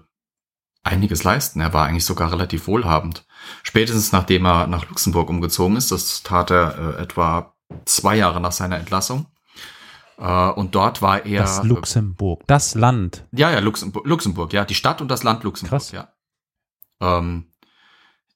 einiges 0.83 1.25
leisten. 1.25 1.61
Er 1.61 1.75
war 1.75 1.85
eigentlich 1.85 2.07
sogar 2.07 2.33
relativ 2.33 2.67
wohlhabend. 2.67 3.27
Spätestens 3.63 4.13
nachdem 4.13 4.47
er 4.47 4.67
nach 4.67 4.89
Luxemburg 4.89 5.29
umgezogen 5.29 5.77
ist, 5.77 5.93
das 5.93 6.23
tat 6.23 6.51
er 6.51 6.99
etwa 6.99 7.55
zwei 7.85 8.17
Jahre 8.17 8.41
nach 8.41 8.53
seiner 8.53 8.79
Entlassung. 8.79 9.27
Äh, 10.17 10.49
und 10.53 10.75
dort 10.75 11.03
war 11.03 11.27
er. 11.27 11.43
Das 11.43 11.63
Luxemburg, 11.65 12.45
das 12.47 12.75
Land. 12.75 13.27
Ja, 13.33 13.51
ja, 13.51 13.59
Luxemburg, 13.59 14.07
Luxemburg, 14.07 14.55
ja, 14.55 14.65
die 14.65 14.75
Stadt 14.75 15.03
und 15.03 15.09
das 15.09 15.23
Land 15.23 15.43
Luxemburg, 15.45 15.81
Krass. 15.81 15.93
ja. 15.93 16.09
Ähm, 17.03 17.49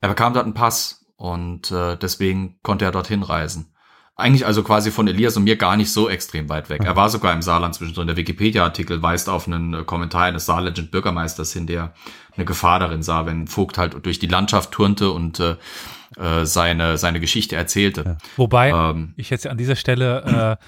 er 0.00 0.08
bekam 0.10 0.34
dort 0.34 0.44
einen 0.44 0.54
Pass 0.54 1.06
und 1.16 1.70
äh, 1.70 1.96
deswegen 1.96 2.58
konnte 2.62 2.84
er 2.84 2.92
dorthin 2.92 3.22
reisen. 3.22 3.72
Eigentlich 4.18 4.46
also 4.46 4.62
quasi 4.62 4.90
von 4.90 5.08
Elias 5.08 5.36
und 5.36 5.44
mir 5.44 5.56
gar 5.56 5.76
nicht 5.76 5.92
so 5.92 6.08
extrem 6.08 6.48
weit 6.48 6.70
weg. 6.70 6.82
Er 6.82 6.96
war 6.96 7.10
sogar 7.10 7.34
im 7.34 7.42
Saarland 7.42 7.74
zwischendrin. 7.74 8.06
Der 8.06 8.16
Wikipedia-Artikel 8.16 9.02
weist 9.02 9.28
auf 9.28 9.46
einen 9.46 9.74
äh, 9.74 9.84
Kommentar 9.84 10.24
eines 10.24 10.46
saarländischen 10.46 10.90
Bürgermeisters 10.90 11.52
hin, 11.52 11.66
der 11.66 11.92
eine 12.34 12.46
Gefahr 12.46 12.78
darin 12.78 13.02
sah, 13.02 13.26
wenn 13.26 13.46
Vogt 13.46 13.76
halt 13.76 14.06
durch 14.06 14.18
die 14.18 14.26
Landschaft 14.26 14.72
turnte 14.72 15.10
und 15.10 15.40
äh, 15.40 15.56
äh 16.18 16.46
seine, 16.46 16.96
seine 16.96 17.20
Geschichte 17.20 17.56
erzählte. 17.56 18.02
Ja. 18.06 18.16
Wobei 18.36 18.70
ähm, 18.70 19.12
ich 19.16 19.28
jetzt 19.28 19.46
an 19.46 19.58
dieser 19.58 19.76
Stelle 19.76 20.58
äh, 20.60 20.64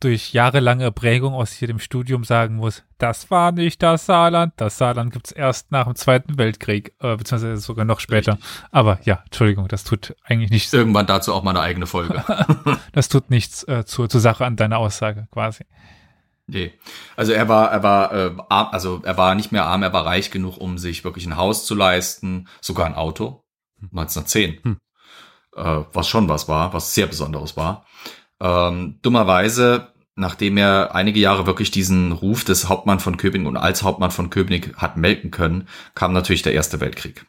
durch 0.00 0.32
jahrelange 0.32 0.92
Prägung 0.92 1.34
aus 1.34 1.52
hier 1.52 1.68
dem 1.68 1.78
Studium 1.78 2.24
sagen 2.24 2.56
muss, 2.56 2.84
das 2.98 3.30
war 3.30 3.52
nicht 3.52 3.82
das 3.82 4.06
Saarland. 4.06 4.52
Das 4.56 4.78
Saarland 4.78 5.12
gibt's 5.12 5.32
erst 5.32 5.72
nach 5.72 5.84
dem 5.84 5.96
Zweiten 5.96 6.38
Weltkrieg, 6.38 6.94
äh, 7.00 7.16
beziehungsweise 7.16 7.56
sogar 7.56 7.84
noch 7.84 8.00
später. 8.00 8.34
Richtig. 8.34 8.48
Aber 8.70 9.00
ja, 9.04 9.22
Entschuldigung, 9.24 9.68
das 9.68 9.84
tut 9.84 10.14
eigentlich 10.24 10.50
nichts. 10.50 10.72
Irgendwann 10.72 11.06
dazu 11.06 11.34
auch 11.34 11.42
mal 11.42 11.50
eine 11.50 11.60
eigene 11.60 11.86
Folge. 11.86 12.24
das 12.92 13.08
tut 13.08 13.30
nichts 13.30 13.64
äh, 13.64 13.84
zur, 13.84 14.08
zur 14.08 14.20
Sache 14.20 14.46
an 14.46 14.56
deiner 14.56 14.78
Aussage, 14.78 15.28
quasi. 15.32 15.64
Nee. 16.46 16.72
Also 17.16 17.32
er 17.32 17.48
war, 17.48 17.70
er 17.70 17.82
war, 17.82 18.12
äh, 18.12 18.36
arm, 18.48 18.68
also 18.72 19.02
er 19.04 19.16
war 19.16 19.34
nicht 19.34 19.52
mehr 19.52 19.66
arm, 19.66 19.82
er 19.82 19.92
war 19.92 20.06
reich 20.06 20.30
genug, 20.30 20.56
um 20.56 20.78
sich 20.78 21.04
wirklich 21.04 21.26
ein 21.26 21.36
Haus 21.36 21.66
zu 21.66 21.74
leisten, 21.74 22.48
sogar 22.60 22.86
ein 22.86 22.94
Auto. 22.94 23.44
1910. 23.82 24.60
Hm. 24.62 24.80
Äh, 25.56 25.84
was 25.92 26.08
schon 26.08 26.28
was 26.28 26.48
war, 26.48 26.72
was 26.72 26.94
sehr 26.94 27.06
Besonderes 27.06 27.56
war. 27.56 27.84
Ähm, 28.40 28.98
dummerweise, 29.02 29.92
nachdem 30.14 30.56
er 30.56 30.94
einige 30.94 31.20
Jahre 31.20 31.46
wirklich 31.46 31.70
diesen 31.70 32.12
Ruf 32.12 32.44
des 32.44 32.68
Hauptmann 32.68 33.00
von 33.00 33.16
Köpenick 33.16 33.48
und 33.48 33.56
als 33.56 33.82
Hauptmann 33.82 34.10
von 34.10 34.30
Köpenick 34.30 34.76
hat 34.76 34.96
melken 34.96 35.30
können, 35.30 35.68
kam 35.94 36.12
natürlich 36.12 36.42
der 36.42 36.54
Erste 36.54 36.80
Weltkrieg. 36.80 37.26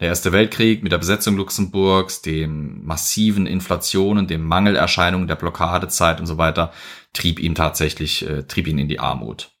Der 0.00 0.08
Erste 0.08 0.32
Weltkrieg 0.32 0.82
mit 0.82 0.90
der 0.90 0.98
Besetzung 0.98 1.36
Luxemburgs, 1.36 2.22
dem 2.22 2.84
massiven 2.84 3.46
Inflationen, 3.46 4.26
dem 4.26 4.44
Mangelerscheinungen 4.44 5.28
der 5.28 5.36
Blockadezeit 5.36 6.18
und 6.18 6.26
so 6.26 6.38
weiter, 6.38 6.72
trieb 7.12 7.38
ihn 7.38 7.54
tatsächlich, 7.54 8.28
äh, 8.28 8.42
trieb 8.42 8.66
ihn 8.66 8.78
in 8.78 8.88
die 8.88 8.98
Armut. 8.98 9.52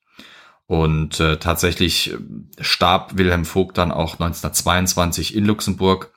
Und 0.66 1.20
äh, 1.20 1.36
tatsächlich 1.36 2.12
äh, 2.12 2.18
starb 2.60 3.16
Wilhelm 3.16 3.44
Vogt 3.44 3.78
dann 3.78 3.92
auch 3.92 4.14
1922 4.14 5.36
in 5.36 5.44
Luxemburg 5.44 6.12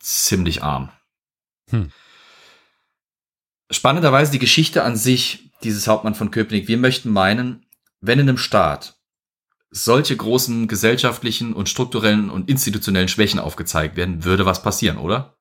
ziemlich 0.00 0.62
arm. 0.62 0.90
Hm. 1.70 1.92
Spannenderweise 3.70 4.32
die 4.32 4.38
Geschichte 4.38 4.82
an 4.82 4.96
sich, 4.96 5.50
dieses 5.62 5.88
Hauptmann 5.88 6.14
von 6.14 6.30
Köpenick. 6.30 6.68
Wir 6.68 6.78
möchten 6.78 7.10
meinen, 7.10 7.66
wenn 8.00 8.18
in 8.18 8.28
einem 8.28 8.38
Staat 8.38 8.98
solche 9.70 10.16
großen 10.16 10.68
gesellschaftlichen 10.68 11.52
und 11.52 11.68
strukturellen 11.68 12.30
und 12.30 12.48
institutionellen 12.48 13.08
Schwächen 13.08 13.38
aufgezeigt 13.38 13.96
werden, 13.96 14.24
würde 14.24 14.46
was 14.46 14.62
passieren, 14.62 14.96
oder? 14.96 15.36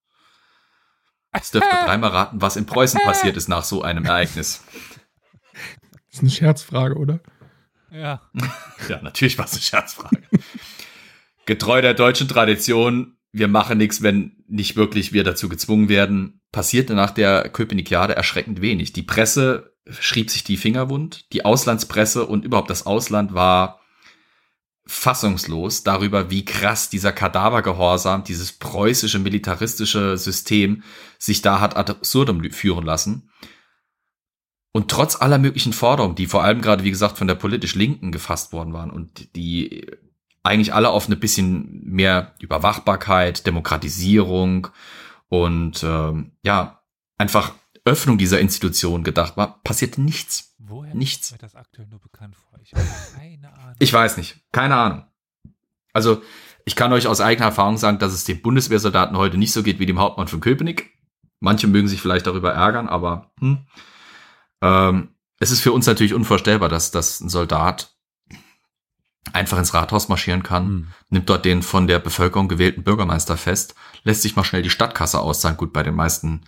Jetzt 1.33 1.53
dürft 1.53 1.71
ihr 1.71 1.79
dreimal 1.85 2.09
raten, 2.09 2.41
was 2.41 2.57
in 2.57 2.65
Preußen 2.65 2.99
passiert 3.01 3.37
ist 3.37 3.47
nach 3.47 3.63
so 3.63 3.83
einem 3.83 4.03
Ereignis. 4.05 4.63
Das 5.91 6.15
ist 6.15 6.19
eine 6.21 6.29
Scherzfrage, 6.29 6.95
oder? 6.95 7.21
Ja. 7.91 8.29
ja, 8.89 9.01
natürlich 9.01 9.37
war 9.37 9.45
es 9.45 9.53
eine 9.53 9.61
Scherzfrage. 9.61 10.23
Getreu 11.45 11.81
der 11.81 11.93
deutschen 11.93 12.27
Tradition 12.27 13.17
wir 13.31 13.47
machen 13.47 13.77
nichts, 13.77 14.01
wenn 14.01 14.35
nicht 14.47 14.75
wirklich 14.75 15.13
wir 15.13 15.23
dazu 15.23 15.49
gezwungen 15.49 15.89
werden, 15.89 16.36
passierte 16.51 16.93
nach 16.93 17.11
der 17.11 17.49
Köpenikiade 17.49 18.15
erschreckend 18.15 18.61
wenig. 18.61 18.93
Die 18.93 19.03
Presse 19.03 19.73
schrieb 19.89 20.29
sich 20.29 20.43
die 20.43 20.57
Finger 20.57 20.89
wund, 20.89 21.31
die 21.33 21.45
Auslandspresse 21.45 22.25
und 22.25 22.45
überhaupt 22.45 22.69
das 22.69 22.85
Ausland 22.85 23.33
war 23.33 23.79
fassungslos 24.85 25.83
darüber, 25.83 26.29
wie 26.29 26.45
krass 26.45 26.89
dieser 26.89 27.11
Kadavergehorsam, 27.11 28.23
dieses 28.23 28.53
preußische 28.53 29.19
militaristische 29.19 30.17
System 30.17 30.83
sich 31.19 31.41
da 31.41 31.59
hat 31.59 31.75
absurdum 31.75 32.49
führen 32.51 32.85
lassen. 32.85 33.29
Und 34.71 34.89
trotz 34.89 35.19
aller 35.21 35.39
möglichen 35.39 35.73
Forderungen, 35.73 36.15
die 36.15 36.27
vor 36.27 36.43
allem 36.43 36.61
gerade, 36.61 36.83
wie 36.83 36.91
gesagt, 36.91 37.17
von 37.17 37.27
der 37.27 37.35
politisch 37.35 37.75
Linken 37.75 38.11
gefasst 38.11 38.53
worden 38.53 38.73
waren 38.73 38.91
und 38.91 39.35
die 39.35 39.87
eigentlich 40.43 40.73
alle 40.73 40.89
auf 40.89 41.07
eine 41.07 41.17
bisschen 41.17 41.81
mehr 41.83 42.33
Überwachbarkeit, 42.39 43.45
Demokratisierung 43.45 44.67
und 45.29 45.83
ähm, 45.83 46.31
ja, 46.43 46.81
einfach 47.17 47.53
Öffnung 47.85 48.17
dieser 48.17 48.39
Institution 48.39 49.03
gedacht 49.03 49.37
war, 49.37 49.61
passiert 49.63 49.97
nichts. 49.97 50.55
Woher 50.59 50.93
nichts. 50.93 51.33
das 51.39 51.55
aktuell 51.55 51.87
nur 51.87 51.99
bekannt 51.99 52.35
vor? 52.35 52.59
Ich 52.61 52.71
keine 52.71 53.53
Ahnung. 53.53 53.75
Ich 53.79 53.93
weiß 53.93 54.17
nicht. 54.17 54.41
Keine 54.51 54.75
Ahnung. 54.75 55.05
Also, 55.93 56.21
ich 56.65 56.75
kann 56.75 56.91
euch 56.91 57.07
aus 57.07 57.21
eigener 57.21 57.47
Erfahrung 57.47 57.77
sagen, 57.77 57.97
dass 57.97 58.13
es 58.13 58.25
den 58.25 58.41
Bundeswehrsoldaten 58.41 59.17
heute 59.17 59.37
nicht 59.37 59.53
so 59.53 59.63
geht 59.63 59.79
wie 59.79 59.85
dem 59.85 59.99
Hauptmann 59.99 60.27
von 60.27 60.41
Köpenick. 60.41 60.97
Manche 61.39 61.67
mögen 61.67 61.87
sich 61.87 62.01
vielleicht 62.01 62.27
darüber 62.27 62.53
ärgern, 62.53 62.89
aber 62.89 63.31
hm. 63.39 63.65
ähm, 64.61 65.15
es 65.39 65.51
ist 65.51 65.61
für 65.61 65.71
uns 65.71 65.85
natürlich 65.85 66.13
unvorstellbar, 66.13 66.67
dass, 66.67 66.91
dass 66.91 67.21
ein 67.21 67.29
Soldat 67.29 67.96
einfach 69.33 69.57
ins 69.57 69.73
Rathaus 69.73 70.09
marschieren 70.09 70.43
kann, 70.43 70.67
mhm. 70.67 70.87
nimmt 71.09 71.29
dort 71.29 71.45
den 71.45 71.61
von 71.61 71.87
der 71.87 71.99
Bevölkerung 71.99 72.47
gewählten 72.47 72.83
Bürgermeister 72.83 73.37
fest, 73.37 73.75
lässt 74.03 74.21
sich 74.21 74.35
mal 74.35 74.43
schnell 74.43 74.61
die 74.61 74.69
Stadtkasse 74.69 75.19
auszahlen. 75.19 75.57
Gut, 75.57 75.73
bei 75.73 75.83
den 75.83 75.95
meisten 75.95 76.41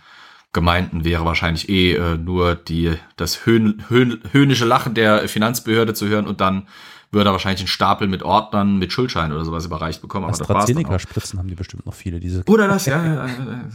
Gemeinden 0.52 1.04
wäre 1.04 1.24
wahrscheinlich 1.24 1.68
eh 1.68 1.94
äh, 1.94 2.16
nur 2.16 2.56
die, 2.56 2.96
das 3.16 3.46
höhn, 3.46 3.84
höhn, 3.88 4.20
höhnische 4.32 4.64
Lachen 4.64 4.94
der 4.94 5.28
Finanzbehörde 5.28 5.94
zu 5.94 6.08
hören 6.08 6.26
und 6.26 6.40
dann 6.40 6.66
würde 7.12 7.30
er 7.30 7.32
wahrscheinlich 7.32 7.60
einen 7.60 7.68
Stapel 7.68 8.08
mit 8.08 8.22
Ordnern, 8.22 8.78
mit 8.78 8.92
Schuldscheinen 8.92 9.32
oder 9.32 9.44
sowas 9.44 9.64
überreicht 9.64 10.00
bekommen. 10.00 10.24
Aber 10.24 10.32
AstraZeneca-Spritzen 10.32 11.38
haben 11.38 11.48
die 11.48 11.54
bestimmt 11.54 11.86
noch 11.86 11.94
viele. 11.94 12.20
Diese 12.20 12.44
oder 12.46 12.68
das, 12.68 12.86
ja. 12.86 13.04
ja 13.04 13.28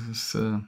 das, 0.09 0.35
äh, 0.35 0.59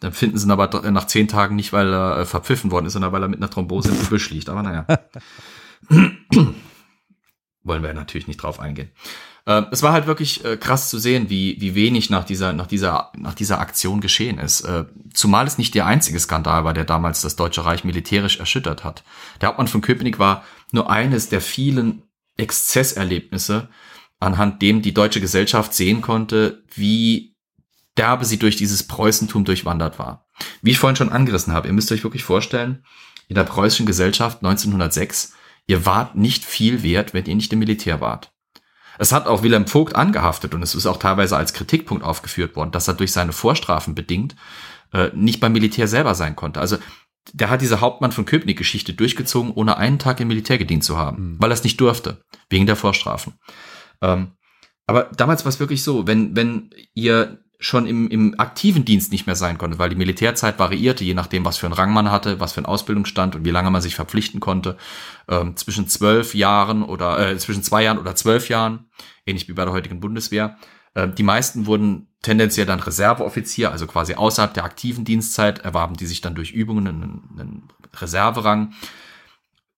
dann 0.00 0.12
finden 0.12 0.38
sie 0.38 0.46
ihn 0.46 0.50
aber 0.50 0.90
nach 0.90 1.06
zehn 1.06 1.28
Tagen 1.28 1.56
nicht, 1.56 1.72
weil 1.72 1.92
er 1.92 2.18
äh, 2.18 2.24
verpfiffen 2.24 2.70
worden 2.70 2.86
ist, 2.86 2.92
sondern 2.94 3.12
weil 3.12 3.22
er 3.22 3.28
mit 3.28 3.38
einer 3.38 3.50
Thrombose 3.50 3.90
im 3.90 3.98
Gebüsch 3.98 4.30
liegt. 4.30 4.48
Aber 4.48 4.62
naja. 4.62 4.86
wollen 7.64 7.82
wir 7.82 7.92
natürlich 7.94 8.28
nicht 8.28 8.42
drauf 8.42 8.60
eingehen. 8.60 8.90
Äh, 9.46 9.62
es 9.72 9.82
war 9.82 9.92
halt 9.92 10.06
wirklich 10.06 10.44
äh, 10.44 10.56
krass 10.56 10.90
zu 10.90 10.98
sehen, 10.98 11.30
wie, 11.30 11.56
wie 11.60 11.74
wenig 11.74 12.10
nach 12.10 12.24
dieser, 12.24 12.52
nach 12.52 12.66
dieser, 12.66 13.10
nach 13.16 13.34
dieser 13.34 13.58
Aktion 13.58 14.00
geschehen 14.00 14.38
ist. 14.38 14.62
Äh, 14.62 14.84
zumal 15.12 15.46
es 15.46 15.58
nicht 15.58 15.74
der 15.74 15.86
einzige 15.86 16.20
Skandal 16.20 16.64
war, 16.64 16.74
der 16.74 16.84
damals 16.84 17.22
das 17.22 17.36
Deutsche 17.36 17.64
Reich 17.64 17.84
militärisch 17.84 18.38
erschüttert 18.38 18.84
hat. 18.84 19.02
Der 19.40 19.48
Hauptmann 19.48 19.68
von 19.68 19.80
Köpenick 19.80 20.18
war 20.18 20.44
nur 20.72 20.90
eines 20.90 21.28
der 21.28 21.40
vielen 21.40 22.02
Exzesserlebnisse, 22.36 23.68
anhand 24.20 24.62
dem 24.62 24.82
die 24.82 24.94
deutsche 24.94 25.20
Gesellschaft 25.20 25.74
sehen 25.74 26.00
konnte, 26.00 26.62
wie 26.74 27.34
derbe 27.96 28.24
sie 28.24 28.38
durch 28.38 28.56
dieses 28.56 28.82
Preußentum 28.86 29.44
durchwandert 29.44 29.98
war. 29.98 30.26
Wie 30.62 30.72
ich 30.72 30.78
vorhin 30.78 30.96
schon 30.96 31.12
angerissen 31.12 31.52
habe, 31.52 31.68
ihr 31.68 31.74
müsst 31.74 31.92
euch 31.92 32.02
wirklich 32.02 32.24
vorstellen, 32.24 32.84
in 33.28 33.36
der 33.36 33.44
preußischen 33.44 33.86
Gesellschaft 33.86 34.38
1906 34.38 35.34
ihr 35.66 35.86
wart 35.86 36.14
nicht 36.14 36.44
viel 36.44 36.82
wert, 36.82 37.14
wenn 37.14 37.24
ihr 37.26 37.34
nicht 37.34 37.52
im 37.52 37.58
Militär 37.58 38.00
wart. 38.00 38.32
Es 38.98 39.12
hat 39.12 39.26
auch 39.26 39.42
Wilhelm 39.42 39.66
Vogt 39.66 39.96
angehaftet 39.96 40.54
und 40.54 40.62
es 40.62 40.74
ist 40.74 40.86
auch 40.86 40.98
teilweise 40.98 41.36
als 41.36 41.52
Kritikpunkt 41.52 42.04
aufgeführt 42.04 42.54
worden, 42.54 42.70
dass 42.70 42.86
er 42.86 42.94
durch 42.94 43.12
seine 43.12 43.32
Vorstrafen 43.32 43.94
bedingt 43.94 44.36
äh, 44.92 45.10
nicht 45.14 45.40
beim 45.40 45.52
Militär 45.52 45.88
selber 45.88 46.14
sein 46.14 46.36
konnte. 46.36 46.60
Also 46.60 46.78
der 47.32 47.50
hat 47.50 47.62
diese 47.62 47.80
Hauptmann 47.80 48.12
von 48.12 48.26
Köpenick-Geschichte 48.26 48.92
durchgezogen, 48.92 49.52
ohne 49.52 49.76
einen 49.78 49.98
Tag 49.98 50.20
im 50.20 50.28
Militär 50.28 50.58
gedient 50.58 50.84
zu 50.84 50.96
haben, 50.96 51.32
mhm. 51.32 51.36
weil 51.40 51.50
er 51.50 51.54
es 51.54 51.64
nicht 51.64 51.80
durfte, 51.80 52.22
wegen 52.50 52.66
der 52.66 52.76
Vorstrafen. 52.76 53.34
Ähm, 54.00 54.32
aber 54.86 55.04
damals 55.16 55.44
war 55.44 55.48
es 55.48 55.60
wirklich 55.60 55.82
so, 55.82 56.06
wenn, 56.06 56.36
wenn 56.36 56.70
ihr 56.92 57.43
schon 57.64 57.86
im, 57.86 58.08
im 58.08 58.38
aktiven 58.38 58.84
Dienst 58.84 59.10
nicht 59.10 59.26
mehr 59.26 59.36
sein 59.36 59.56
konnte, 59.56 59.78
weil 59.78 59.88
die 59.88 59.96
Militärzeit 59.96 60.58
variierte, 60.58 61.02
je 61.02 61.14
nachdem, 61.14 61.46
was 61.46 61.56
für 61.56 61.64
einen 61.64 61.72
Rang 61.72 61.94
man 61.94 62.10
hatte, 62.10 62.38
was 62.38 62.52
für 62.52 62.60
ein 62.60 62.66
Ausbildungsstand 62.66 63.36
und 63.36 63.46
wie 63.46 63.50
lange 63.50 63.70
man 63.70 63.80
sich 63.80 63.94
verpflichten 63.94 64.38
konnte, 64.38 64.76
ähm, 65.28 65.56
zwischen 65.56 65.88
zwölf 65.88 66.34
Jahren 66.34 66.82
oder 66.82 67.30
äh, 67.30 67.38
zwischen 67.38 67.62
zwei 67.62 67.82
Jahren 67.82 67.98
oder 67.98 68.14
zwölf 68.14 68.50
Jahren, 68.50 68.90
ähnlich 69.24 69.48
wie 69.48 69.54
bei 69.54 69.64
der 69.64 69.72
heutigen 69.72 69.98
Bundeswehr. 69.98 70.58
Äh, 70.92 71.08
die 71.08 71.22
meisten 71.22 71.64
wurden 71.64 72.08
tendenziell 72.20 72.66
dann 72.66 72.80
Reserveoffizier, 72.80 73.70
also 73.70 73.86
quasi 73.86 74.14
außerhalb 74.14 74.52
der 74.52 74.64
aktiven 74.64 75.06
Dienstzeit, 75.06 75.60
erwarben 75.60 75.96
die 75.96 76.06
sich 76.06 76.20
dann 76.20 76.34
durch 76.34 76.52
Übungen 76.52 76.86
einen, 76.86 77.30
einen 77.38 77.68
Reserverang 77.94 78.74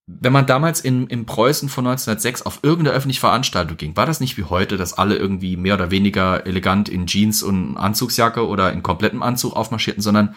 wenn 0.07 0.33
man 0.33 0.47
damals 0.47 0.81
in, 0.81 1.09
in 1.09 1.27
Preußen 1.27 1.69
von 1.69 1.87
1906 1.87 2.43
auf 2.43 2.61
irgendeine 2.63 2.97
öffentliche 2.97 3.21
Veranstaltung 3.21 3.77
ging, 3.77 3.97
war 3.97 4.07
das 4.07 4.21
nicht 4.21 4.37
wie 4.37 4.45
heute, 4.45 4.77
dass 4.77 4.95
alle 4.95 5.17
irgendwie 5.17 5.57
mehr 5.57 5.75
oder 5.75 5.91
weniger 5.91 6.47
elegant 6.47 6.89
in 6.89 7.07
Jeans 7.07 7.43
und 7.43 7.77
Anzugsjacke 7.77 8.47
oder 8.47 8.73
in 8.73 8.85
komplettem 8.85 9.23
Anzug 9.23 9.55
aufmarschierten, 9.55 10.03
sondern 10.03 10.37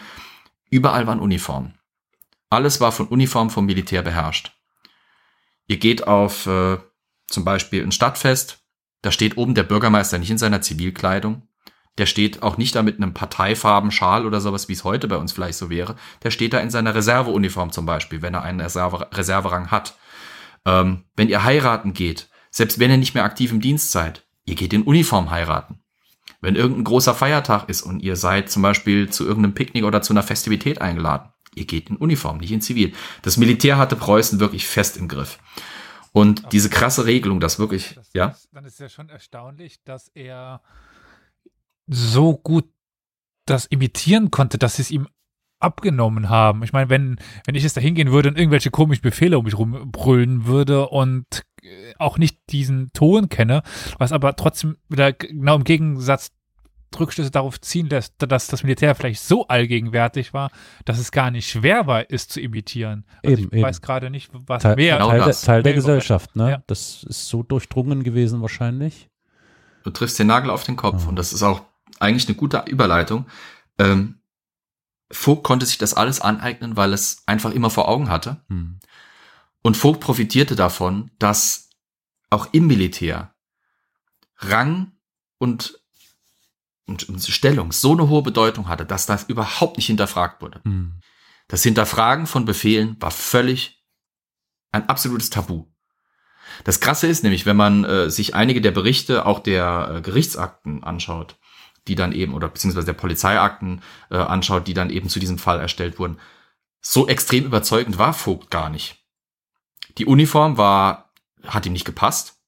überall 0.70 1.06
waren 1.06 1.20
Uniformen. 1.20 1.74
Alles 2.50 2.80
war 2.80 2.90
von 2.90 3.06
Uniform 3.06 3.48
vom 3.48 3.64
Militär 3.64 4.02
beherrscht. 4.02 4.52
Ihr 5.68 5.76
geht 5.76 6.08
auf 6.08 6.46
äh, 6.46 6.78
zum 7.28 7.44
Beispiel 7.44 7.84
ein 7.84 7.92
Stadtfest, 7.92 8.58
da 9.02 9.12
steht 9.12 9.36
oben 9.36 9.54
der 9.54 9.62
Bürgermeister 9.62 10.18
nicht 10.18 10.30
in 10.30 10.38
seiner 10.38 10.62
Zivilkleidung, 10.62 11.46
der 12.00 12.06
steht 12.06 12.42
auch 12.42 12.56
nicht 12.56 12.74
da 12.74 12.82
mit 12.82 12.96
einem 12.96 13.12
parteifarben 13.12 13.90
Schal 13.90 14.24
oder 14.24 14.40
sowas, 14.40 14.70
wie 14.70 14.72
es 14.72 14.84
heute 14.84 15.06
bei 15.06 15.18
uns 15.18 15.32
vielleicht 15.32 15.58
so 15.58 15.68
wäre. 15.68 15.96
Der 16.22 16.30
steht 16.30 16.54
da 16.54 16.58
in 16.58 16.70
seiner 16.70 16.94
Reserveuniform 16.94 17.72
zum 17.72 17.84
Beispiel, 17.84 18.22
wenn 18.22 18.32
er 18.32 18.42
einen 18.42 18.58
Reserve 18.58 19.06
Reserverang 19.12 19.70
hat. 19.70 19.98
Ähm, 20.64 21.04
wenn 21.14 21.28
ihr 21.28 21.44
heiraten 21.44 21.92
geht, 21.92 22.30
selbst 22.50 22.78
wenn 22.78 22.90
ihr 22.90 22.96
nicht 22.96 23.14
mehr 23.14 23.24
aktiv 23.24 23.52
im 23.52 23.60
Dienst 23.60 23.92
seid, 23.92 24.26
ihr 24.46 24.54
geht 24.54 24.72
in 24.72 24.82
Uniform 24.82 25.30
heiraten. 25.30 25.80
Wenn 26.40 26.56
irgendein 26.56 26.84
großer 26.84 27.14
Feiertag 27.14 27.68
ist 27.68 27.82
und 27.82 28.00
ihr 28.00 28.16
seid 28.16 28.50
zum 28.50 28.62
Beispiel 28.62 29.10
zu 29.10 29.26
irgendeinem 29.26 29.52
Picknick 29.52 29.84
oder 29.84 30.00
zu 30.00 30.14
einer 30.14 30.22
Festivität 30.22 30.80
eingeladen, 30.80 31.28
ihr 31.54 31.66
geht 31.66 31.90
in 31.90 31.96
Uniform, 31.96 32.38
nicht 32.38 32.50
in 32.50 32.62
Zivil. 32.62 32.94
Das 33.20 33.36
Militär 33.36 33.76
hatte 33.76 33.94
Preußen 33.94 34.40
wirklich 34.40 34.66
fest 34.66 34.96
im 34.96 35.06
Griff. 35.06 35.38
Und 36.12 36.40
Aber 36.40 36.48
diese 36.48 36.70
krasse 36.70 37.04
Regelung, 37.04 37.40
dass 37.40 37.58
wirklich, 37.58 37.94
das 37.94 38.10
ja. 38.14 38.28
Ist, 38.28 38.48
dann 38.52 38.64
ist 38.64 38.80
ja 38.80 38.88
schon 38.88 39.10
erstaunlich, 39.10 39.84
dass 39.84 40.08
er 40.08 40.62
so 41.86 42.36
gut 42.36 42.64
das 43.46 43.66
imitieren 43.66 44.30
konnte, 44.30 44.58
dass 44.58 44.76
sie 44.76 44.82
es 44.82 44.90
ihm 44.90 45.08
abgenommen 45.60 46.30
haben. 46.30 46.62
Ich 46.62 46.72
meine, 46.72 46.88
wenn, 46.88 47.18
wenn 47.44 47.54
ich 47.54 47.62
jetzt 47.62 47.76
da 47.76 47.80
hingehen 47.80 48.12
würde 48.12 48.30
und 48.30 48.38
irgendwelche 48.38 48.70
komischen 48.70 49.02
Befehle 49.02 49.38
um 49.38 49.44
mich 49.44 49.58
rumbrüllen 49.58 50.46
würde 50.46 50.88
und 50.88 51.26
äh, 51.62 51.92
auch 51.98 52.16
nicht 52.16 52.38
diesen 52.50 52.92
Ton 52.92 53.28
kenne, 53.28 53.62
was 53.98 54.12
aber 54.12 54.36
trotzdem 54.36 54.76
wieder 54.88 55.12
genau 55.12 55.56
im 55.56 55.64
Gegensatz 55.64 56.32
Rückschlüsse 56.98 57.30
darauf 57.30 57.60
ziehen 57.60 57.88
lässt, 57.88 58.14
dass 58.18 58.48
das 58.48 58.64
Militär 58.64 58.94
vielleicht 58.96 59.22
so 59.22 59.46
allgegenwärtig 59.46 60.34
war, 60.34 60.50
dass 60.84 60.98
es 60.98 61.12
gar 61.12 61.30
nicht 61.30 61.48
schwer 61.48 61.86
war, 61.86 62.10
es 62.10 62.26
zu 62.26 62.40
imitieren. 62.40 63.04
Also 63.22 63.36
eben, 63.36 63.48
ich 63.48 63.52
eben. 63.52 63.62
weiß 63.62 63.80
gerade 63.80 64.10
nicht, 64.10 64.30
was 64.32 64.62
Teil, 64.62 64.76
wer 64.76 64.98
Teil, 64.98 65.20
der, 65.20 65.32
Teil 65.32 65.62
der 65.62 65.74
Gesellschaft, 65.74 66.34
ne? 66.34 66.50
Ja. 66.50 66.62
Das 66.66 67.04
ist 67.04 67.28
so 67.28 67.44
durchdrungen 67.44 68.02
gewesen 68.02 68.42
wahrscheinlich. 68.42 69.08
Du 69.84 69.90
triffst 69.90 70.18
den 70.18 70.26
Nagel 70.26 70.50
auf 70.50 70.64
den 70.64 70.76
Kopf 70.76 71.04
ja. 71.04 71.08
und 71.08 71.16
das 71.16 71.32
ist 71.32 71.42
auch 71.42 71.62
eigentlich 72.00 72.28
eine 72.28 72.36
gute 72.36 72.64
Überleitung. 72.66 73.26
Ähm, 73.78 74.20
Vogt 75.12 75.42
konnte 75.42 75.66
sich 75.66 75.78
das 75.78 75.94
alles 75.94 76.20
aneignen, 76.20 76.76
weil 76.76 76.92
es 76.92 77.24
einfach 77.26 77.50
immer 77.50 77.70
vor 77.70 77.88
Augen 77.88 78.08
hatte. 78.08 78.44
Hm. 78.48 78.78
Und 79.62 79.76
Vogt 79.76 80.00
profitierte 80.00 80.56
davon, 80.56 81.10
dass 81.18 81.70
auch 82.30 82.48
im 82.52 82.66
Militär 82.66 83.34
Rang 84.36 84.92
und, 85.38 85.80
und, 86.86 87.08
und 87.08 87.22
Stellung 87.22 87.72
so 87.72 87.92
eine 87.92 88.08
hohe 88.08 88.22
Bedeutung 88.22 88.68
hatte, 88.68 88.86
dass 88.86 89.06
das 89.06 89.24
überhaupt 89.24 89.76
nicht 89.76 89.86
hinterfragt 89.86 90.40
wurde. 90.40 90.60
Hm. 90.64 91.00
Das 91.48 91.64
Hinterfragen 91.64 92.26
von 92.28 92.44
Befehlen 92.44 92.96
war 93.00 93.10
völlig 93.10 93.82
ein 94.70 94.88
absolutes 94.88 95.30
Tabu. 95.30 95.66
Das 96.64 96.78
Krasse 96.78 97.08
ist 97.08 97.24
nämlich, 97.24 97.46
wenn 97.46 97.56
man 97.56 97.84
äh, 97.84 98.10
sich 98.10 98.34
einige 98.34 98.60
der 98.60 98.70
Berichte, 98.70 99.26
auch 99.26 99.40
der 99.40 99.94
äh, 99.96 100.00
Gerichtsakten 100.00 100.84
anschaut, 100.84 101.36
die 101.88 101.94
dann 101.94 102.12
eben, 102.12 102.34
oder 102.34 102.48
beziehungsweise 102.48 102.86
der 102.86 102.92
Polizeiakten 102.92 103.82
äh, 104.10 104.16
anschaut, 104.16 104.66
die 104.66 104.74
dann 104.74 104.90
eben 104.90 105.08
zu 105.08 105.20
diesem 105.20 105.38
Fall 105.38 105.60
erstellt 105.60 105.98
wurden. 105.98 106.18
So 106.80 107.08
extrem 107.08 107.44
überzeugend 107.44 107.98
war 107.98 108.12
Vogt 108.12 108.50
gar 108.50 108.70
nicht. 108.70 108.96
Die 109.98 110.06
Uniform 110.06 110.56
war, 110.56 111.12
hat 111.46 111.66
ihm 111.66 111.72
nicht 111.72 111.84
gepasst, 111.84 112.38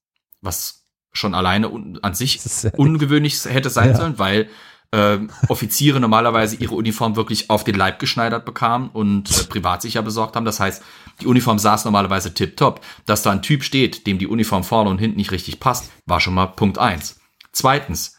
was 0.41 0.87
schon 1.11 1.35
alleine 1.35 1.69
un 1.69 1.99
an 2.01 2.15
sich 2.15 2.41
ungewöhnlich 2.75 3.45
hätte 3.45 3.69
sein 3.69 3.89
ja. 3.89 3.95
sollen, 3.95 4.17
weil 4.17 4.49
äh, 4.93 5.19
Offiziere 5.47 5.99
normalerweise 5.99 6.55
ihre 6.55 6.75
Uniform 6.75 7.15
wirklich 7.15 7.49
auf 7.49 7.63
den 7.63 7.75
Leib 7.75 7.99
geschneidert 7.99 8.45
bekamen 8.45 8.89
und 8.89 9.29
äh, 9.31 9.43
privat 9.45 9.81
sicher 9.81 10.03
besorgt 10.03 10.35
haben. 10.35 10.45
Das 10.45 10.59
heißt, 10.59 10.83
die 11.21 11.25
Uniform 11.25 11.57
saß 11.57 11.85
normalerweise 11.85 12.33
tipptopp. 12.33 12.81
Dass 13.05 13.23
da 13.23 13.31
ein 13.31 13.41
Typ 13.41 13.63
steht, 13.63 14.05
dem 14.05 14.19
die 14.19 14.27
Uniform 14.27 14.63
vorne 14.63 14.91
und 14.91 14.99
hinten 14.99 15.17
nicht 15.17 15.31
richtig 15.31 15.59
passt, 15.59 15.91
war 16.05 16.19
schon 16.19 16.35
mal 16.35 16.45
Punkt 16.45 16.77
eins. 16.77 17.19
Zweitens, 17.51 18.17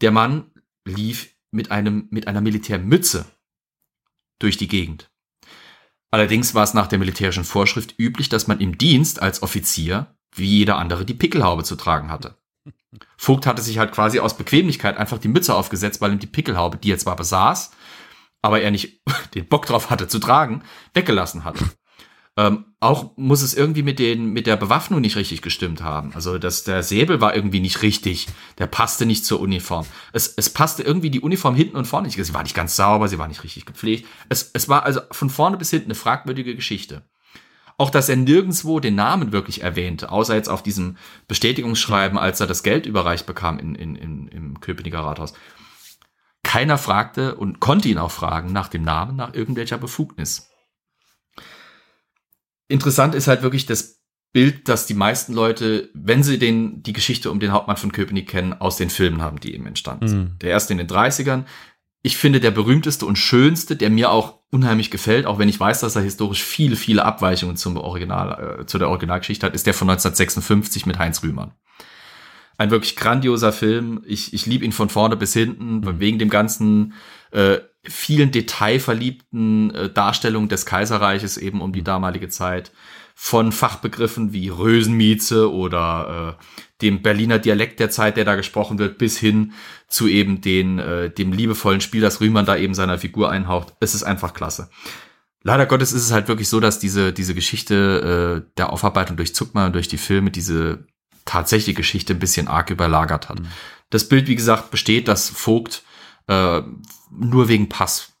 der 0.00 0.10
Mann 0.10 0.50
lief 0.84 1.34
mit 1.50 1.70
einem, 1.70 2.08
mit 2.10 2.28
einer 2.28 2.40
Militärmütze 2.40 3.26
durch 4.38 4.56
die 4.56 4.68
Gegend. 4.68 5.10
Allerdings 6.10 6.54
war 6.54 6.64
es 6.64 6.74
nach 6.74 6.88
der 6.88 6.98
militärischen 6.98 7.44
Vorschrift 7.44 7.94
üblich, 7.98 8.28
dass 8.28 8.46
man 8.46 8.60
im 8.60 8.78
Dienst 8.78 9.22
als 9.22 9.42
Offizier 9.42 10.14
wie 10.34 10.46
jeder 10.46 10.78
andere 10.78 11.04
die 11.04 11.14
Pickelhaube 11.14 11.64
zu 11.64 11.76
tragen 11.76 12.10
hatte. 12.10 12.36
Vogt 13.16 13.46
hatte 13.46 13.62
sich 13.62 13.78
halt 13.78 13.92
quasi 13.92 14.20
aus 14.20 14.36
Bequemlichkeit 14.36 14.96
einfach 14.96 15.18
die 15.18 15.28
Mütze 15.28 15.54
aufgesetzt, 15.54 16.00
weil 16.00 16.12
ihm 16.12 16.18
die 16.18 16.26
Pickelhaube, 16.26 16.78
die 16.78 16.92
er 16.92 16.98
zwar 16.98 17.16
besaß, 17.16 17.72
aber 18.42 18.60
er 18.60 18.70
nicht 18.70 19.02
den 19.34 19.48
Bock 19.48 19.66
drauf 19.66 19.90
hatte 19.90 20.08
zu 20.08 20.18
tragen, 20.18 20.62
weggelassen 20.94 21.44
hatte. 21.44 21.64
Ähm, 22.36 22.66
auch 22.78 23.16
muss 23.16 23.42
es 23.42 23.54
irgendwie 23.54 23.82
mit 23.82 23.98
den 23.98 24.32
mit 24.32 24.46
der 24.46 24.56
Bewaffnung 24.56 25.00
nicht 25.00 25.16
richtig 25.16 25.42
gestimmt 25.42 25.82
haben. 25.82 26.12
Also 26.14 26.38
dass 26.38 26.64
der 26.64 26.82
Säbel 26.82 27.20
war 27.20 27.34
irgendwie 27.34 27.60
nicht 27.60 27.82
richtig, 27.82 28.28
der 28.58 28.66
passte 28.66 29.04
nicht 29.04 29.26
zur 29.26 29.40
Uniform. 29.40 29.84
Es, 30.12 30.32
es 30.36 30.48
passte 30.48 30.82
irgendwie 30.82 31.10
die 31.10 31.20
Uniform 31.20 31.54
hinten 31.54 31.76
und 31.76 31.86
vorne 31.86 32.06
nicht. 32.06 32.24
Sie 32.24 32.34
war 32.34 32.42
nicht 32.42 32.54
ganz 32.54 32.76
sauber, 32.76 33.08
sie 33.08 33.18
war 33.18 33.28
nicht 33.28 33.42
richtig 33.42 33.66
gepflegt. 33.66 34.06
Es, 34.28 34.50
es 34.54 34.68
war 34.68 34.84
also 34.84 35.00
von 35.10 35.28
vorne 35.28 35.56
bis 35.56 35.70
hinten 35.70 35.88
eine 35.88 35.94
fragwürdige 35.96 36.54
Geschichte. 36.54 37.02
Auch 37.76 37.90
dass 37.90 38.08
er 38.08 38.16
nirgendwo 38.16 38.78
den 38.78 38.94
Namen 38.94 39.32
wirklich 39.32 39.62
erwähnte, 39.62 40.12
außer 40.12 40.34
jetzt 40.34 40.50
auf 40.50 40.62
diesem 40.62 40.98
Bestätigungsschreiben, 41.28 42.18
als 42.18 42.38
er 42.38 42.46
das 42.46 42.62
Geld 42.62 42.86
überreicht 42.86 43.26
bekam 43.26 43.58
in, 43.58 43.74
in, 43.74 43.96
in, 43.96 44.28
im 44.28 44.60
Köpenicker 44.60 45.00
Rathaus. 45.00 45.32
Keiner 46.42 46.78
fragte 46.78 47.36
und 47.36 47.58
konnte 47.60 47.88
ihn 47.88 47.98
auch 47.98 48.10
fragen 48.10 48.52
nach 48.52 48.68
dem 48.68 48.82
Namen, 48.82 49.16
nach 49.16 49.34
irgendwelcher 49.34 49.78
Befugnis 49.78 50.49
interessant 52.70 53.14
ist 53.14 53.26
halt 53.26 53.42
wirklich 53.42 53.66
das 53.66 54.00
Bild, 54.32 54.68
dass 54.68 54.86
die 54.86 54.94
meisten 54.94 55.32
Leute, 55.32 55.90
wenn 55.92 56.22
sie 56.22 56.38
den, 56.38 56.82
die 56.82 56.92
Geschichte 56.92 57.30
um 57.30 57.40
den 57.40 57.52
Hauptmann 57.52 57.76
von 57.76 57.90
Köpenick 57.90 58.28
kennen, 58.28 58.52
aus 58.52 58.76
den 58.76 58.88
Filmen 58.88 59.20
haben, 59.20 59.40
die 59.40 59.54
eben 59.54 59.66
entstanden 59.66 60.08
sind. 60.08 60.18
Mhm. 60.18 60.38
Der 60.38 60.50
erste 60.50 60.72
in 60.72 60.78
den 60.78 60.86
30ern. 60.86 61.44
Ich 62.02 62.16
finde, 62.16 62.40
der 62.40 62.52
berühmteste 62.52 63.04
und 63.04 63.16
schönste, 63.16 63.76
der 63.76 63.90
mir 63.90 64.10
auch 64.10 64.38
unheimlich 64.50 64.90
gefällt, 64.90 65.26
auch 65.26 65.38
wenn 65.38 65.48
ich 65.48 65.60
weiß, 65.60 65.80
dass 65.80 65.96
er 65.96 66.02
historisch 66.02 66.42
viele, 66.42 66.76
viele 66.76 67.04
Abweichungen 67.04 67.56
zum 67.56 67.76
Original, 67.76 68.60
äh, 68.60 68.66
zu 68.66 68.78
der 68.78 68.88
Originalgeschichte 68.88 69.44
hat, 69.44 69.54
ist 69.54 69.66
der 69.66 69.74
von 69.74 69.90
1956 69.90 70.86
mit 70.86 70.98
Heinz 70.98 71.22
Rühmann. 71.22 71.52
Ein 72.56 72.70
wirklich 72.70 72.94
grandioser 72.94 73.52
Film. 73.52 74.02
Ich, 74.06 74.32
ich 74.32 74.46
liebe 74.46 74.64
ihn 74.64 74.72
von 74.72 74.88
vorne 74.90 75.16
bis 75.16 75.32
hinten, 75.32 75.80
mhm. 75.80 76.00
wegen 76.00 76.18
dem 76.18 76.30
ganzen 76.30 76.94
äh, 77.32 77.58
vielen 77.84 78.30
detailverliebten 78.30 79.74
äh, 79.74 79.88
Darstellungen 79.90 80.48
des 80.48 80.66
Kaiserreiches 80.66 81.36
eben 81.36 81.60
um 81.60 81.72
die 81.72 81.84
damalige 81.84 82.28
Zeit. 82.28 82.72
Von 83.14 83.52
Fachbegriffen 83.52 84.32
wie 84.32 84.48
Rösenmieze 84.48 85.52
oder 85.52 86.38
äh, 86.38 86.44
dem 86.80 87.02
Berliner 87.02 87.38
Dialekt 87.38 87.78
der 87.78 87.90
Zeit, 87.90 88.16
der 88.16 88.24
da 88.24 88.34
gesprochen 88.34 88.78
wird, 88.78 88.96
bis 88.96 89.18
hin 89.18 89.52
zu 89.88 90.08
eben 90.08 90.40
den, 90.40 90.78
äh, 90.78 91.10
dem 91.10 91.32
liebevollen 91.32 91.82
Spiel, 91.82 92.00
das 92.00 92.20
Rühmann 92.20 92.46
da 92.46 92.56
eben 92.56 92.74
seiner 92.74 92.98
Figur 92.98 93.30
einhaucht. 93.30 93.74
Es 93.80 93.94
ist 93.94 94.04
einfach 94.04 94.32
klasse. 94.32 94.70
Leider 95.42 95.66
Gottes 95.66 95.92
ist 95.92 96.04
es 96.04 96.12
halt 96.12 96.28
wirklich 96.28 96.48
so, 96.48 96.60
dass 96.60 96.78
diese, 96.78 97.12
diese 97.12 97.34
Geschichte 97.34 98.44
äh, 98.46 98.50
der 98.56 98.72
Aufarbeitung 98.72 99.16
durch 99.16 99.34
Zuckmann 99.34 99.66
und 99.66 99.72
durch 99.74 99.88
die 99.88 99.98
Filme 99.98 100.30
diese 100.30 100.86
tatsächliche 101.24 101.76
Geschichte 101.76 102.14
ein 102.14 102.18
bisschen 102.18 102.48
arg 102.48 102.70
überlagert 102.70 103.28
hat. 103.28 103.40
Mhm. 103.40 103.46
Das 103.90 104.08
Bild, 104.08 104.28
wie 104.28 104.36
gesagt, 104.36 104.70
besteht, 104.70 105.08
dass 105.08 105.28
Vogt 105.28 105.82
äh, 106.26 106.62
nur 107.10 107.48
wegen 107.48 107.68
Pass, 107.68 108.12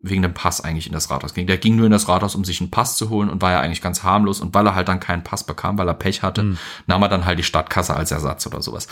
wegen 0.00 0.22
dem 0.22 0.34
Pass 0.34 0.60
eigentlich 0.60 0.86
in 0.86 0.92
das 0.92 1.10
Rathaus 1.10 1.34
ging. 1.34 1.46
Der 1.46 1.58
ging 1.58 1.76
nur 1.76 1.86
in 1.86 1.92
das 1.92 2.08
Rathaus, 2.08 2.34
um 2.34 2.44
sich 2.44 2.60
einen 2.60 2.70
Pass 2.70 2.96
zu 2.96 3.10
holen 3.10 3.28
und 3.28 3.42
war 3.42 3.52
ja 3.52 3.60
eigentlich 3.60 3.82
ganz 3.82 4.02
harmlos. 4.02 4.40
Und 4.40 4.54
weil 4.54 4.66
er 4.66 4.74
halt 4.74 4.88
dann 4.88 5.00
keinen 5.00 5.24
Pass 5.24 5.44
bekam, 5.44 5.78
weil 5.78 5.88
er 5.88 5.94
Pech 5.94 6.22
hatte, 6.22 6.42
mhm. 6.42 6.58
nahm 6.86 7.02
er 7.02 7.08
dann 7.08 7.24
halt 7.24 7.38
die 7.38 7.44
Stadtkasse 7.44 7.94
als 7.94 8.10
Ersatz 8.10 8.46
oder 8.46 8.62
sowas. 8.62 8.88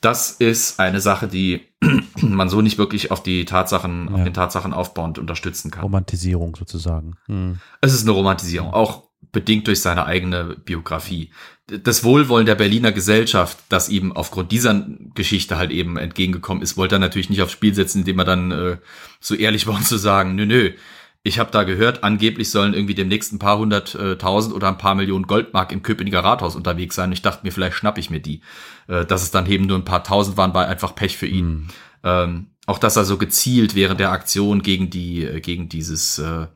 das 0.00 0.30
ist 0.30 0.78
eine 0.78 1.00
Sache, 1.00 1.28
die 1.28 1.66
man 2.20 2.48
so 2.48 2.60
nicht 2.60 2.78
wirklich 2.78 3.10
auf 3.10 3.22
die 3.22 3.44
Tatsachen, 3.44 4.08
ja. 4.08 4.14
auf 4.14 4.24
den 4.24 4.34
Tatsachen 4.34 4.72
aufbauend 4.72 5.18
unterstützen 5.18 5.70
kann. 5.70 5.82
Romantisierung 5.82 6.56
sozusagen. 6.56 7.16
Hm. 7.26 7.58
Es 7.80 7.92
ist 7.94 8.02
eine 8.02 8.12
Romantisierung, 8.12 8.72
auch 8.72 9.08
bedingt 9.32 9.66
durch 9.66 9.80
seine 9.80 10.06
eigene 10.06 10.56
Biografie. 10.64 11.30
Das 11.68 12.02
Wohlwollen 12.02 12.46
der 12.46 12.54
Berliner 12.54 12.92
Gesellschaft, 12.92 13.58
das 13.68 13.90
ihm 13.90 14.12
aufgrund 14.12 14.52
dieser 14.52 14.86
Geschichte 15.14 15.58
halt 15.58 15.70
eben 15.70 15.98
entgegengekommen 15.98 16.62
ist, 16.62 16.76
wollte 16.78 16.96
er 16.96 17.00
natürlich 17.00 17.28
nicht 17.28 17.42
aufs 17.42 17.52
Spiel 17.52 17.74
setzen, 17.74 18.00
indem 18.00 18.18
er 18.18 18.24
dann 18.24 18.50
äh, 18.50 18.76
so 19.20 19.34
ehrlich 19.34 19.66
war 19.68 19.76
und 19.76 19.86
zu 19.86 19.98
sagen, 19.98 20.34
nö, 20.34 20.46
nö, 20.46 20.72
ich 21.22 21.38
habe 21.38 21.50
da 21.50 21.64
gehört, 21.64 22.04
angeblich 22.04 22.50
sollen 22.50 22.74
irgendwie 22.74 22.94
demnächst 22.94 23.32
ein 23.32 23.38
paar 23.38 23.58
hunderttausend 23.58 24.54
oder 24.54 24.68
ein 24.68 24.78
paar 24.78 24.94
Millionen 24.94 25.26
Goldmark 25.26 25.72
im 25.72 25.82
Köpenicker 25.82 26.24
Rathaus 26.24 26.56
unterwegs 26.56 26.94
sein. 26.94 27.12
Ich 27.12 27.22
dachte 27.22 27.44
mir, 27.44 27.52
vielleicht 27.52 27.76
schnapp 27.76 27.98
ich 27.98 28.08
mir 28.08 28.20
die. 28.20 28.40
Äh, 28.86 29.04
dass 29.04 29.22
es 29.22 29.30
dann 29.30 29.46
eben 29.46 29.66
nur 29.66 29.76
ein 29.76 29.84
paar 29.84 30.04
tausend 30.04 30.36
waren, 30.36 30.54
war 30.54 30.66
einfach 30.66 30.94
Pech 30.94 31.16
für 31.18 31.26
ihn. 31.26 31.48
Mhm. 31.48 31.68
Ähm, 32.04 32.46
auch 32.66 32.78
dass 32.78 32.96
er 32.96 33.04
so 33.04 33.18
gezielt 33.18 33.74
während 33.74 33.98
der 33.98 34.12
Aktion 34.12 34.62
gegen 34.62 34.90
die, 34.90 35.24
äh, 35.24 35.40
gegen 35.40 35.68
dieses 35.68 36.18
äh, 36.18 36.46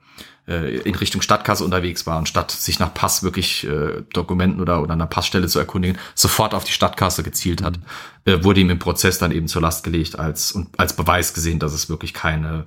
äh, 0.49 0.79
in 0.79 0.95
Richtung 0.95 1.23
Stadtkasse 1.23 1.65
unterwegs 1.65 2.07
war, 2.07 2.19
anstatt 2.19 2.51
sich 2.51 2.79
nach 2.79 2.93
Pass 2.93 3.23
wirklich 3.23 3.65
äh, 3.65 4.03
Dokumenten 4.13 4.61
oder, 4.61 4.83
oder 4.83 4.95
einer 4.95 5.07
Passstelle 5.07 5.49
zu 5.49 5.59
erkundigen, 5.59 5.99
sofort 6.15 6.55
auf 6.55 6.65
die 6.65 6.73
Stadtkasse 6.73 7.23
gezielt 7.23 7.63
hat, 7.63 7.79
mhm. 7.79 8.33
äh, 8.33 8.45
wurde 8.45 8.61
ihm 8.61 8.71
im 8.71 8.79
Prozess 8.79 9.19
dann 9.19 9.33
eben 9.33 9.49
zur 9.49 9.63
Last 9.63 9.85
gelegt 9.85 10.19
als 10.19 10.53
und 10.53 10.79
als 10.79 10.97
Beweis 10.97 11.35
gesehen, 11.35 11.59
dass 11.59 11.73
es 11.73 11.89
wirklich 11.89 12.15
keine 12.15 12.67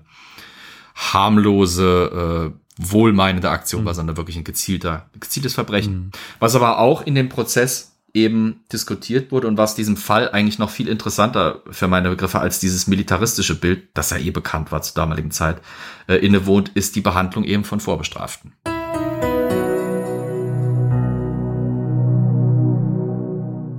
harmlose, 0.95 2.53
äh, 2.53 2.59
wohlmeinende 2.77 3.49
Aktion 3.49 3.81
mhm. 3.81 3.85
war, 3.87 3.93
sondern 3.93 4.17
wirklich 4.17 4.37
ein 4.37 4.43
gezielter, 4.43 5.09
gezieltes 5.19 5.53
Verbrechen. 5.53 5.93
Mhm. 5.93 6.11
Was 6.39 6.55
aber 6.55 6.79
auch 6.79 7.05
in 7.05 7.15
dem 7.15 7.29
Prozess 7.29 7.94
eben 8.15 8.63
diskutiert 8.71 9.31
wurde 9.31 9.47
und 9.47 9.57
was 9.57 9.75
diesem 9.75 9.97
Fall 9.97 10.31
eigentlich 10.31 10.57
noch 10.57 10.69
viel 10.69 10.87
interessanter 10.87 11.61
für 11.69 11.87
meine 11.87 12.09
Begriffe 12.09 12.39
als 12.39 12.59
dieses 12.59 12.87
militaristische 12.87 13.59
Bild, 13.59 13.89
das 13.93 14.09
ja 14.09 14.17
eh 14.17 14.31
bekannt 14.31 14.71
war 14.71 14.81
zur 14.81 14.95
damaligen 14.95 15.31
Zeit, 15.31 15.61
äh, 16.07 16.15
innewohnt, 16.15 16.69
ist 16.69 16.95
die 16.95 17.01
Behandlung 17.01 17.43
eben 17.43 17.65
von 17.65 17.79
Vorbestraften. 17.79 18.53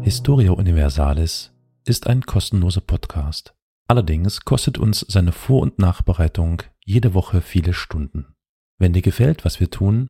Historia 0.03 0.53
Universalis 0.53 1.53
ist 1.85 2.07
ein 2.07 2.23
kostenloser 2.23 2.81
Podcast. 2.81 3.55
Allerdings 3.89 4.45
kostet 4.45 4.79
uns 4.79 5.05
seine 5.09 5.33
Vor- 5.33 5.63
und 5.63 5.79
Nachbereitung 5.79 6.63
jede 6.85 7.15
Woche 7.15 7.41
viele 7.41 7.73
Stunden. 7.73 8.35
Wenn 8.79 8.93
dir 8.93 9.03
gefällt, 9.03 9.45
was 9.45 9.59
wir 9.61 9.71
tun, 9.71 10.09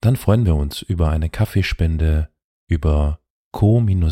dann 0.00 0.16
freuen 0.16 0.46
wir 0.46 0.54
uns 0.54 0.82
über 0.82 1.10
eine 1.10 1.28
Kaffeespende 1.28 2.28
über 2.68 3.20
co-fi.com 3.52 4.06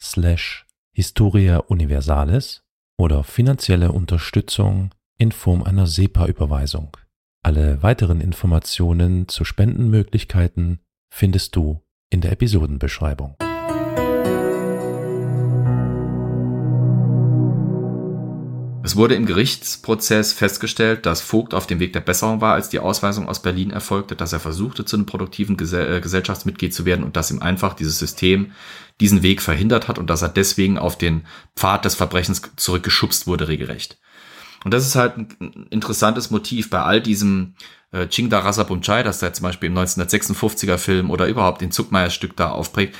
slash 0.00 0.66
Historia 0.92 1.58
Universalis 1.68 2.62
oder 2.98 3.24
finanzielle 3.24 3.92
Unterstützung 3.92 4.90
in 5.18 5.32
Form 5.32 5.62
einer 5.62 5.86
SEPA-Überweisung. 5.86 6.96
Alle 7.42 7.82
weiteren 7.82 8.20
Informationen 8.20 9.28
zu 9.28 9.44
Spendenmöglichkeiten 9.44 10.80
findest 11.12 11.56
du 11.56 11.80
in 12.10 12.20
der 12.20 12.32
Episodenbeschreibung. 12.32 13.36
Es 18.88 18.96
wurde 18.96 19.16
im 19.16 19.26
Gerichtsprozess 19.26 20.32
festgestellt, 20.32 21.04
dass 21.04 21.20
Vogt 21.20 21.52
auf 21.52 21.66
dem 21.66 21.78
Weg 21.78 21.92
der 21.92 22.00
Besserung 22.00 22.40
war, 22.40 22.54
als 22.54 22.70
die 22.70 22.78
Ausweisung 22.78 23.28
aus 23.28 23.42
Berlin 23.42 23.70
erfolgte, 23.70 24.16
dass 24.16 24.32
er 24.32 24.40
versuchte, 24.40 24.86
zu 24.86 24.96
einem 24.96 25.04
produktiven 25.04 25.58
Gesell 25.58 25.98
äh, 25.98 26.00
Gesellschaftsmitglied 26.00 26.72
zu 26.72 26.86
werden 26.86 27.04
und 27.04 27.14
dass 27.14 27.30
ihm 27.30 27.42
einfach 27.42 27.74
dieses 27.74 27.98
System 27.98 28.52
diesen 28.98 29.22
Weg 29.22 29.42
verhindert 29.42 29.88
hat 29.88 29.98
und 29.98 30.08
dass 30.08 30.22
er 30.22 30.30
deswegen 30.30 30.78
auf 30.78 30.96
den 30.96 31.26
Pfad 31.54 31.84
des 31.84 31.96
Verbrechens 31.96 32.40
zurückgeschubst 32.56 33.26
wurde, 33.26 33.48
regelrecht. 33.48 33.98
Und 34.64 34.72
das 34.72 34.86
ist 34.86 34.96
halt 34.96 35.18
ein 35.18 35.66
interessantes 35.68 36.30
Motiv 36.30 36.70
bei 36.70 36.80
all 36.80 37.02
diesem 37.02 37.56
äh, 37.92 38.06
Chingda 38.06 38.38
Rasa 38.38 38.62
Bumchai, 38.62 39.02
das 39.02 39.18
da 39.18 39.30
zum 39.34 39.42
Beispiel 39.42 39.68
im 39.68 39.76
1956er 39.76 40.78
Film 40.78 41.10
oder 41.10 41.28
überhaupt 41.28 41.60
den 41.60 41.72
Zuckmeier 41.72 42.08
Stück 42.08 42.38
da 42.38 42.52
aufprägt, 42.52 42.96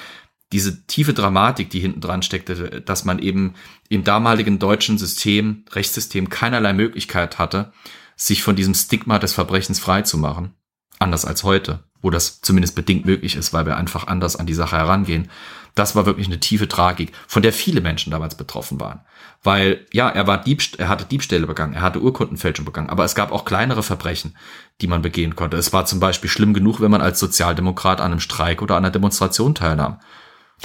diese 0.52 0.86
tiefe 0.86 1.12
Dramatik, 1.12 1.70
die 1.70 1.80
hinten 1.80 2.00
dran 2.00 2.22
steckte, 2.22 2.80
dass 2.80 3.04
man 3.04 3.18
eben 3.18 3.54
im 3.88 4.04
damaligen 4.04 4.58
deutschen 4.58 4.96
System, 4.96 5.64
Rechtssystem 5.72 6.30
keinerlei 6.30 6.72
Möglichkeit 6.72 7.38
hatte, 7.38 7.72
sich 8.16 8.42
von 8.42 8.56
diesem 8.56 8.74
Stigma 8.74 9.18
des 9.18 9.32
Verbrechens 9.32 9.78
frei 9.78 10.02
zu 10.02 10.16
machen. 10.16 10.54
Anders 10.98 11.24
als 11.24 11.44
heute, 11.44 11.84
wo 12.02 12.10
das 12.10 12.40
zumindest 12.40 12.74
bedingt 12.74 13.04
möglich 13.04 13.36
ist, 13.36 13.52
weil 13.52 13.66
wir 13.66 13.76
einfach 13.76 14.06
anders 14.06 14.36
an 14.36 14.46
die 14.46 14.54
Sache 14.54 14.76
herangehen. 14.76 15.30
Das 15.74 15.94
war 15.94 16.06
wirklich 16.06 16.26
eine 16.26 16.40
tiefe 16.40 16.66
Tragik, 16.66 17.12
von 17.28 17.42
der 17.42 17.52
viele 17.52 17.80
Menschen 17.80 18.10
damals 18.10 18.34
betroffen 18.34 18.80
waren. 18.80 19.02
Weil, 19.44 19.86
ja, 19.92 20.08
er 20.08 20.26
war 20.26 20.42
Diebst 20.42 20.80
er 20.80 20.88
hatte 20.88 21.04
Diebstähle 21.04 21.46
begangen, 21.46 21.74
er 21.74 21.82
hatte 21.82 22.02
Urkundenfälschung 22.02 22.64
begangen, 22.64 22.90
aber 22.90 23.04
es 23.04 23.14
gab 23.14 23.30
auch 23.30 23.44
kleinere 23.44 23.84
Verbrechen, 23.84 24.36
die 24.80 24.88
man 24.88 25.02
begehen 25.02 25.36
konnte. 25.36 25.56
Es 25.56 25.72
war 25.72 25.86
zum 25.86 26.00
Beispiel 26.00 26.30
schlimm 26.30 26.54
genug, 26.54 26.80
wenn 26.80 26.90
man 26.90 27.02
als 27.02 27.20
Sozialdemokrat 27.20 28.00
an 28.00 28.10
einem 28.10 28.20
Streik 28.20 28.62
oder 28.62 28.76
einer 28.76 28.90
Demonstration 28.90 29.54
teilnahm. 29.54 30.00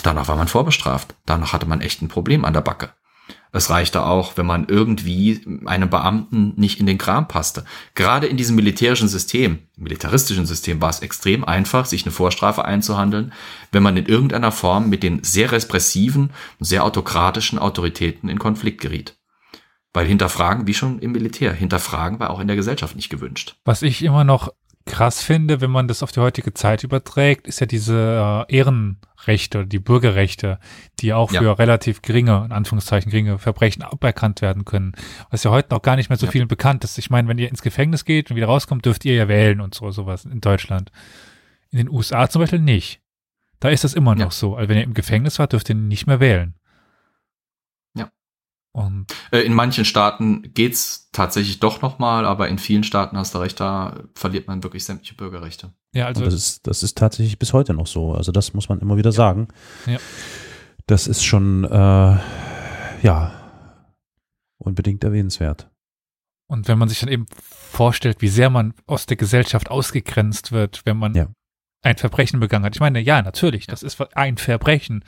Danach 0.02 0.28
war 0.28 0.36
man 0.36 0.48
vorbestraft. 0.48 1.16
Danach 1.26 1.54
hatte 1.54 1.68
man 1.68 1.82
echt 1.82 2.02
ein 2.02 2.08
Problem 2.08 2.46
an 2.46 2.54
der 2.54 2.62
Backe. 2.62 2.94
Es 3.56 3.70
reichte 3.70 4.04
auch, 4.04 4.36
wenn 4.36 4.48
man 4.48 4.68
irgendwie 4.68 5.46
einem 5.66 5.88
Beamten 5.90 6.54
nicht 6.56 6.80
in 6.80 6.88
den 6.88 6.98
Kram 6.98 7.28
passte. 7.28 7.66
Gerade 7.94 8.26
in 8.26 8.36
diesem 8.36 8.56
militärischen 8.56 9.08
System, 9.08 9.60
militaristischen 9.78 10.48
System, 10.48 10.82
war 10.82 10.90
es 10.90 11.02
extrem 11.02 11.46
einfach, 11.46 11.86
sich 11.86 12.04
eine 12.04 12.12
Vorstrafe 12.12 12.66
einzuhandeln, 12.66 13.32
wenn 13.72 13.84
man 13.84 13.96
in 13.96 14.08
irgendeiner 14.08 14.52
Form 14.52 14.90
mit 14.90 15.04
den 15.04 15.24
sehr 15.24 15.52
repressiven 15.52 16.32
sehr 16.60 16.84
autokratischen 16.84 17.60
Autoritäten 17.60 18.28
in 18.28 18.40
Konflikt 18.40 18.82
geriet. 18.82 19.18
Weil 19.94 20.08
hinterfragen, 20.08 20.66
wie 20.66 20.74
schon 20.74 20.98
im 20.98 21.12
Militär, 21.12 21.54
hinterfragen 21.54 22.20
war 22.20 22.32
auch 22.32 22.40
in 22.40 22.48
der 22.48 22.56
Gesellschaft 22.56 22.96
nicht 22.96 23.10
gewünscht. 23.10 23.56
Was 23.64 23.84
ich 23.84 24.04
immer 24.04 24.24
noch 24.24 24.50
krass 24.86 25.24
finde, 25.24 25.62
wenn 25.62 25.72
man 25.72 25.88
das 25.88 26.04
auf 26.04 26.12
die 26.12 26.20
heutige 26.20 26.54
Zeit 26.54 26.84
überträgt, 26.84 27.48
ist 27.48 27.60
ja 27.60 27.66
diese 27.66 28.46
äh, 28.50 28.56
Ehrenrechte, 28.56 29.66
die 29.66 29.80
Bürgerrechte, 29.80 30.60
die 31.00 31.14
auch 31.14 31.30
für 31.30 31.44
ja. 31.44 31.54
relativ 31.54 32.02
geringe, 32.02 32.44
in 32.46 32.52
Anführungszeichen 32.52 33.10
geringe 33.10 33.40
Verbrechen 33.40 33.84
aberkannt 33.84 34.42
werden 34.42 34.66
können. 34.66 34.94
Was 35.30 35.44
ja 35.44 35.52
heute 35.52 35.74
noch 35.74 35.82
gar 35.82 35.96
nicht 35.96 36.10
mehr 36.10 36.18
so 36.18 36.26
ja. 36.26 36.32
vielen 36.32 36.48
bekannt 36.48 36.84
ist. 36.84 36.98
Ich 36.98 37.10
meine, 37.10 37.28
wenn 37.28 37.38
ihr 37.38 37.50
ins 37.50 37.62
Gefängnis 37.62 38.06
geht 38.06 38.30
und 38.30 38.38
wieder 38.38 38.48
rauskommt, 38.48 38.86
dürft 38.86 39.06
ihr 39.06 39.16
ja 39.16 39.28
wählen 39.28 39.62
und 39.62 39.74
so 39.74 39.90
sowas 39.92 40.26
in 40.26 40.42
Deutschland. 40.42 40.92
In 41.72 41.78
den 41.78 41.90
USA 41.90 42.30
zum 42.30 42.42
Beispiel 42.42 42.60
nicht. 42.60 43.02
Da 43.60 43.70
ist 43.70 43.86
das 43.86 43.94
immer 43.94 44.16
noch 44.16 44.26
ja. 44.26 44.32
so. 44.32 44.56
Also 44.56 44.70
wenn 44.70 44.78
ihr 44.78 44.84
im 44.84 44.94
Gefängnis 44.94 45.40
wart, 45.40 45.54
dürft 45.54 45.70
ihr 45.70 45.76
nicht 45.76 46.06
mehr 46.06 46.20
wählen. 46.20 46.56
Und 48.76 49.14
äh, 49.32 49.42
in 49.42 49.54
manchen 49.54 49.86
Staaten 49.86 50.52
geht's 50.54 51.10
tatsächlich 51.12 51.60
doch 51.60 51.84
noch 51.84 52.00
mal, 52.00 52.26
aber 52.26 52.50
in 52.50 52.58
vielen 52.58 52.84
Staaten 52.84 53.18
hast 53.18 53.36
du 53.36 53.38
recht, 53.38 53.60
da 53.60 54.04
verliert 54.16 54.48
man 54.48 54.64
wirklich 54.64 54.84
sämtliche 54.84 55.14
Bürgerrechte. 55.14 55.72
Ja, 55.94 56.08
also 56.08 56.26
das 56.26 56.34
ist, 56.34 56.66
das 56.66 56.82
ist 56.82 56.98
tatsächlich 56.98 57.38
bis 57.38 57.54
heute 57.54 57.76
noch 57.76 57.86
so. 57.86 58.14
Also 58.14 58.32
das 58.32 58.56
muss 58.56 58.70
man 58.70 58.80
immer 58.80 58.98
wieder 58.98 59.12
ja. 59.12 59.16
sagen. 59.16 59.48
Ja. 59.86 60.00
Das 60.88 61.06
ist 61.06 61.24
schon 61.24 61.66
äh, 61.66 62.18
ja 63.04 63.32
unbedingt 64.58 65.04
erwähnenswert. 65.04 65.70
Und 66.48 66.68
wenn 66.68 66.80
man 66.80 66.90
sich 66.90 67.00
dann 67.00 67.10
eben 67.10 67.28
vorstellt, 67.46 68.22
wie 68.22 68.28
sehr 68.28 68.50
man 68.50 68.74
aus 68.88 69.06
der 69.06 69.18
Gesellschaft 69.18 69.70
ausgegrenzt 69.70 70.52
wird, 70.52 70.82
wenn 70.86 70.98
man 70.98 71.14
ja. 71.14 71.28
ein 71.84 71.98
Verbrechen 71.98 72.40
begangen 72.40 72.66
hat. 72.66 72.76
Ich 72.76 72.82
meine, 72.82 73.00
ja, 73.00 73.22
natürlich, 73.22 73.68
das 73.68 73.84
ist 73.84 74.02
ein 74.16 74.38
Verbrechen. 74.38 75.04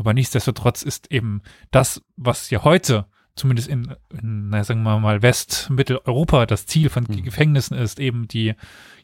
Aber 0.00 0.14
nichtsdestotrotz 0.14 0.82
ist 0.82 1.12
eben 1.12 1.42
das, 1.70 2.00
was 2.16 2.48
ja 2.48 2.64
heute 2.64 3.04
zumindest 3.36 3.68
in, 3.68 3.94
in 4.18 4.48
na, 4.48 4.64
sagen 4.64 4.82
wir 4.82 4.98
mal, 4.98 5.20
West-Mitteleuropa 5.20 6.46
das 6.46 6.64
Ziel 6.64 6.88
von 6.88 7.04
mhm. 7.06 7.22
Gefängnissen 7.22 7.76
ist, 7.76 8.00
eben 8.00 8.26
die 8.26 8.54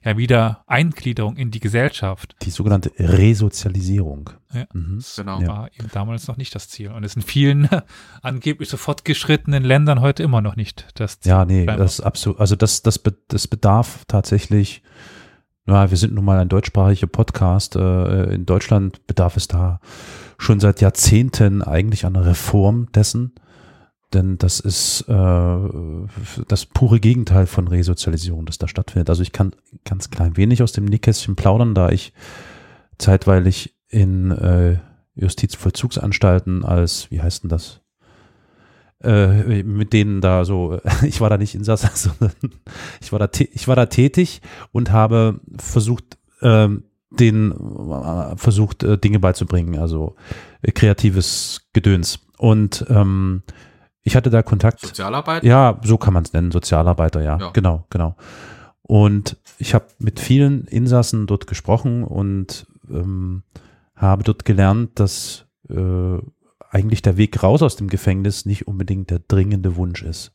ja 0.03 0.17
wieder 0.17 0.65
Eingliederung 0.67 1.37
in 1.37 1.51
die 1.51 1.61
Gesellschaft. 1.61 2.35
Die 2.41 2.51
sogenannte 2.51 2.93
Resozialisierung. 2.99 4.31
Ja, 4.55 4.65
mhm. 4.73 5.05
genau. 5.17 5.41
Ja. 5.43 5.49
war 5.49 5.71
eben 5.79 5.91
damals 5.93 6.29
noch 6.29 6.39
nicht 6.39 6.55
das 6.55 6.71
Ziel. 6.71 6.91
Und 6.93 7.05
ist 7.05 7.17
in 7.17 7.23
vielen 7.23 7.69
angeblich 8.23 8.71
so 8.71 8.79
fortgeschrittenen 8.79 9.65
Ländern 9.65 10.01
heute 10.01 10.23
immer 10.23 10.41
noch 10.41 10.57
nicht 10.57 10.87
das 10.95 11.21
Ziel. 11.21 11.31
Ja, 11.31 11.45
nee, 11.45 11.67
das 11.67 11.99
ist 11.99 12.01
absolut, 12.01 12.41
also 12.41 12.57
das, 12.57 12.81
das, 12.81 13.03
das 13.29 13.49
bedarf 13.49 14.07
tatsächlich 14.09 14.83
ja, 15.69 15.91
wir 15.91 15.99
sind 15.99 16.15
nun 16.15 16.25
mal 16.25 16.39
ein 16.39 16.49
deutschsprachiger 16.49 17.09
Podcast. 17.09 17.75
Äh, 17.75 18.35
in 18.35 18.47
Deutschland 18.47 19.05
bedarf 19.09 19.37
es 19.37 19.49
da 19.49 19.81
schon 20.39 20.61
seit 20.61 20.81
Jahrzehnten 20.81 21.63
eigentlich 21.63 22.05
an 22.05 22.17
Reform 22.17 22.89
dessen. 22.93 23.35
Denn 24.15 24.39
das 24.39 24.61
ist 24.61 25.05
äh, 25.09 25.59
das 26.47 26.67
pure 26.67 27.01
Gegenteil 27.01 27.47
von 27.47 27.67
Resozialisierung, 27.67 28.47
das 28.47 28.59
da 28.59 28.69
stattfindet. 28.69 29.11
Also 29.11 29.23
ich 29.23 29.33
kann 29.33 29.53
ganz 29.85 30.11
klein 30.11 30.37
wenig 30.37 30.63
aus 30.63 30.73
dem 30.73 30.85
Nähkästchen 30.85 31.35
plaudern, 31.35 31.75
da 31.75 31.91
ich 31.91 32.13
zeitweilig 32.99 33.75
in 33.89 34.31
äh, 34.31 34.79
Justizvollzugsanstalten 35.17 36.65
als, 36.65 37.11
wie 37.11 37.21
heißt 37.21 37.43
denn 37.43 37.51
das? 37.51 37.81
Äh, 39.03 39.63
mit 39.63 39.93
denen 39.93 40.21
da 40.21 40.45
so, 40.45 40.81
ich 41.03 41.21
war 41.21 41.29
da 41.29 41.37
nicht 41.37 41.55
Insasse, 41.55 41.91
sondern 41.95 42.33
ich 43.01 43.13
war 43.13 43.19
da, 43.19 43.29
ich 43.53 43.67
war 43.67 43.77
da 43.77 43.87
tätig 43.87 44.41
und 44.73 44.93
habe 44.93 45.41
versucht, 45.59 46.17
ähm, 46.43 46.85
denen 47.21 47.53
äh, 47.53 48.37
versucht, 48.37 48.83
äh, 48.83 48.99
Dinge 48.99 49.19
beizubringen, 49.19 49.79
also 49.79 50.17
äh, 50.63 50.73
kreatives 50.73 51.69
Gedöns. 51.73 52.21
Und 52.39 52.85
ähm, 52.89 53.43
ich 54.03 54.15
hatte 54.17 54.31
da 54.31 54.43
Kontakt. 54.43 54.81
Sozialarbeit? 54.81 55.45
Ja, 55.45 55.81
so 55.83 55.99
kann 55.99 56.15
man 56.15 56.23
es 56.25 56.33
nennen, 56.33 56.53
Sozialarbeiter, 56.53 57.23
ja. 57.23 57.39
ja. 57.39 57.51
Genau, 57.51 57.87
genau. 57.91 58.17
Und 58.83 59.37
ich 59.59 59.75
habe 59.75 59.87
mit 59.99 60.21
vielen 60.21 60.67
Insassen 60.67 61.27
dort 61.27 61.47
gesprochen 61.47 62.05
und 62.05 62.67
ähm, 62.89 63.43
habe 63.97 64.23
dort 64.23 64.45
gelernt, 64.45 65.01
dass 65.01 65.47
äh, 65.69 66.19
eigentlich 66.71 67.03
der 67.03 67.17
Weg 67.17 67.43
raus 67.43 67.63
aus 67.63 67.77
dem 67.77 67.89
Gefängnis 67.89 68.47
nicht 68.47 68.69
unbedingt 68.69 69.11
der 69.11 69.21
dringende 69.27 69.77
Wunsch 69.77 70.03
ist. 70.03 70.33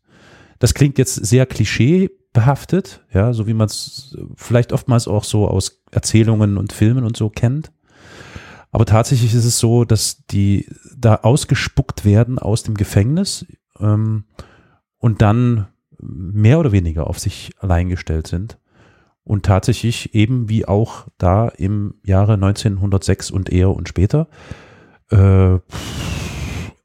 Das 0.59 0.73
klingt 0.73 0.97
jetzt 0.97 1.15
sehr 1.15 1.45
klischeebehaftet, 2.33 3.01
ja, 3.13 3.33
so 3.33 3.47
wie 3.47 3.53
man 3.53 3.67
es 3.67 4.17
vielleicht 4.35 4.73
oftmals 4.73 5.07
auch 5.07 5.23
so 5.23 5.47
aus 5.47 5.81
Erzählungen 5.91 6.57
und 6.57 6.73
Filmen 6.73 7.03
und 7.03 7.17
so 7.17 7.29
kennt. 7.29 7.71
Aber 8.71 8.85
tatsächlich 8.85 9.33
ist 9.33 9.45
es 9.45 9.59
so, 9.59 9.83
dass 9.83 10.25
die 10.27 10.67
da 10.95 11.15
ausgespuckt 11.15 12.05
werden 12.05 12.39
aus 12.39 12.63
dem 12.63 12.75
Gefängnis 12.75 13.45
ähm, 13.79 14.25
und 14.97 15.21
dann 15.21 15.67
mehr 15.99 16.59
oder 16.59 16.71
weniger 16.71 17.07
auf 17.07 17.19
sich 17.19 17.51
allein 17.59 17.89
gestellt 17.89 18.27
sind 18.27 18.57
und 19.23 19.45
tatsächlich 19.45 20.15
eben 20.15 20.47
wie 20.49 20.65
auch 20.65 21.07
da 21.17 21.49
im 21.49 21.95
Jahre 22.03 22.33
1906 22.33 23.29
und 23.29 23.49
eher 23.51 23.71
und 23.71 23.89
später 23.89 24.27
äh, 25.11 25.59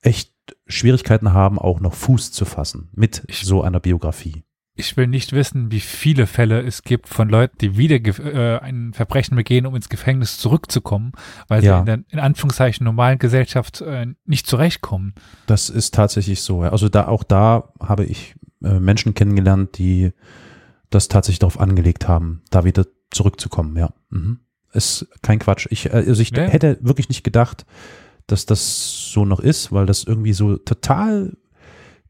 echt 0.03 0.33
Schwierigkeiten 0.67 1.33
haben, 1.33 1.59
auch 1.59 1.81
noch 1.81 1.95
Fuß 1.95 2.33
zu 2.33 2.45
fassen 2.45 2.91
mit 2.93 3.23
so 3.31 3.63
einer 3.63 3.81
Biografie. 3.81 4.46
Ich 4.79 4.97
will 4.97 5.07
nicht 5.07 5.33
wissen, 5.33 5.71
wie 5.73 5.81
viele 5.81 6.27
Fälle 6.27 6.61
es 6.61 6.83
gibt 6.83 7.09
von 7.09 7.29
Leuten, 7.29 7.57
die 7.59 7.79
wieder 7.79 7.97
äh, 7.97 8.59
ein 8.59 8.93
Verbrechen 8.93 9.37
begehen, 9.37 9.65
um 9.65 9.75
ins 9.75 9.89
Gefängnis 9.89 10.39
zurückzukommen, 10.39 11.13
weil 11.49 11.65
ja. 11.65 11.75
sie 11.75 11.81
in 11.81 11.87
der 11.87 11.99
in 12.11 12.19
Anführungszeichen 12.19 12.85
normalen 12.85 13.19
Gesellschaft 13.19 13.81
äh, 13.81 14.07
nicht 14.27 14.47
zurechtkommen. 14.47 15.15
Das 15.47 15.71
ist 15.71 15.95
tatsächlich 15.95 16.43
so. 16.43 16.63
Ja. 16.63 16.71
Also 16.71 16.89
da 16.91 17.09
auch 17.09 17.25
da 17.25 17.73
habe 17.81 18.05
ich 18.05 18.35
äh, 18.63 18.79
Menschen 18.79 19.15
kennengelernt, 19.15 19.79
die 19.79 20.13
das 20.91 21.09
tatsächlich 21.09 21.39
darauf 21.39 21.59
angelegt 21.59 22.07
haben, 22.07 22.43
da 22.51 22.65
wieder 22.65 22.85
zurückzukommen. 23.11 23.77
Ja, 23.77 23.91
mhm. 24.11 24.41
ist 24.73 25.09
kein 25.23 25.39
Quatsch. 25.39 25.67
Ich, 25.71 25.87
äh, 25.87 26.05
also 26.07 26.21
ich 26.21 26.31
ja. 26.31 26.45
hätte 26.45 26.79
wirklich 26.81 27.09
nicht 27.09 27.25
gedacht, 27.25 27.65
dass 28.27 28.47
das 28.47 29.11
so 29.13 29.25
noch 29.25 29.41
ist, 29.41 29.73
weil 29.73 29.87
das 29.87 30.05
irgendwie 30.05 30.33
so 30.33 30.57
total 30.57 31.37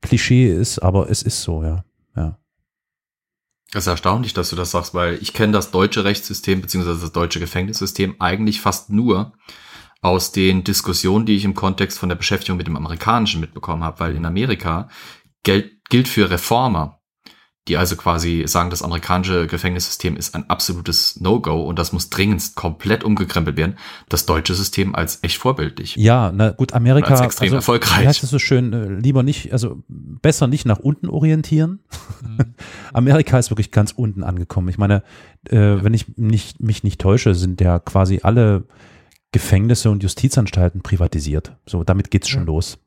Klischee 0.03 0.53
ist, 0.53 0.79
aber 0.79 1.11
es 1.11 1.23
ist 1.23 1.43
so, 1.43 1.63
ja. 1.63 1.85
Ja. 2.17 2.39
Das 3.73 3.85
ist 3.85 3.89
erstaunlich, 3.89 4.33
dass 4.33 4.51
du 4.51 4.57
das 4.57 4.71
sagst, 4.71 4.95
weil 4.95 5.19
ich 5.21 5.33
kenne 5.33 5.53
das 5.53 5.71
deutsche 5.71 6.05
Rechtssystem 6.05 6.61
beziehungsweise 6.61 7.01
das 7.01 7.13
deutsche 7.13 7.41
Gefängnissystem 7.41 8.17
eigentlich 8.21 8.61
fast 8.61 8.91
nur 8.91 9.33
aus 10.03 10.31
den 10.31 10.63
Diskussionen, 10.63 11.27
die 11.27 11.37
ich 11.37 11.45
im 11.45 11.55
Kontext 11.55 11.99
von 11.99 12.09
der 12.09 12.17
Beschäftigung 12.17 12.59
mit 12.59 12.69
dem 12.69 12.77
amerikanischen 12.77 13.41
mitbekommen 13.41 13.83
habe, 13.83 14.01
weil 14.01 14.15
in 14.15 14.25
Amerika 14.25 14.89
gilt 15.43 16.09
für 16.09 16.31
Reformer 16.31 17.01
die 17.69 17.77
also 17.77 17.97
quasi 17.97 18.45
sagen, 18.47 18.71
das 18.71 18.83
amerikanische 18.83 19.47
Gefängnissystem 19.49 20.17
ist 20.17 20.35
ein 20.35 20.49
absolutes 20.49 21.21
No-Go 21.21 21.63
und 21.63 21.79
das 21.79 21.93
muss 21.93 22.11
dringendst 22.11 22.55
komplett 22.55 23.03
umgekrempelt 23.03 23.57
werden. 23.57 23.77
Das 24.09 24.25
deutsche 24.25 24.55
System 24.55 24.95
als 24.95 25.19
echt 25.23 25.39
vorbildlich. 25.39 25.97
Ja, 25.97 26.31
na 26.33 26.51
gut, 26.51 26.75
Amerika 26.75 27.09
als 27.09 27.23
extrem 27.23 27.47
also, 27.47 27.57
erfolgreich. 27.57 28.03
Wie 28.03 28.07
heißt 28.07 28.23
es 28.23 28.31
so 28.31 28.39
schön, 28.39 28.73
äh, 28.73 28.89
lieber 28.89 29.25
nicht, 29.25 29.53
also 29.53 29.83
besser 29.89 30.47
nicht 30.47 30.65
nach 30.65 30.79
unten 30.79 31.09
orientieren. 31.09 31.81
Mhm. 32.23 32.55
Amerika 32.93 33.39
ist 33.39 33.51
wirklich 33.51 33.73
ganz 33.73 33.93
unten 33.93 34.23
angekommen. 34.23 34.69
Ich 34.69 34.79
meine, 34.79 35.03
äh, 35.51 35.57
ja. 35.57 35.85
wenn 35.85 35.95
ich 35.95 36.17
nicht, 36.17 36.61
mich 36.61 36.85
nicht 36.85 37.01
täusche, 37.01 37.35
sind 37.35 37.61
ja 37.61 37.81
quasi 37.81 38.21
alle 38.23 38.65
Gefängnisse 39.33 39.91
und 39.91 40.05
Justizanstalten 40.05 40.83
privatisiert. 40.83 41.57
So, 41.67 41.83
damit 41.83 42.13
geht's 42.13 42.29
schon 42.29 42.43
ja. 42.43 42.47
los. 42.47 42.79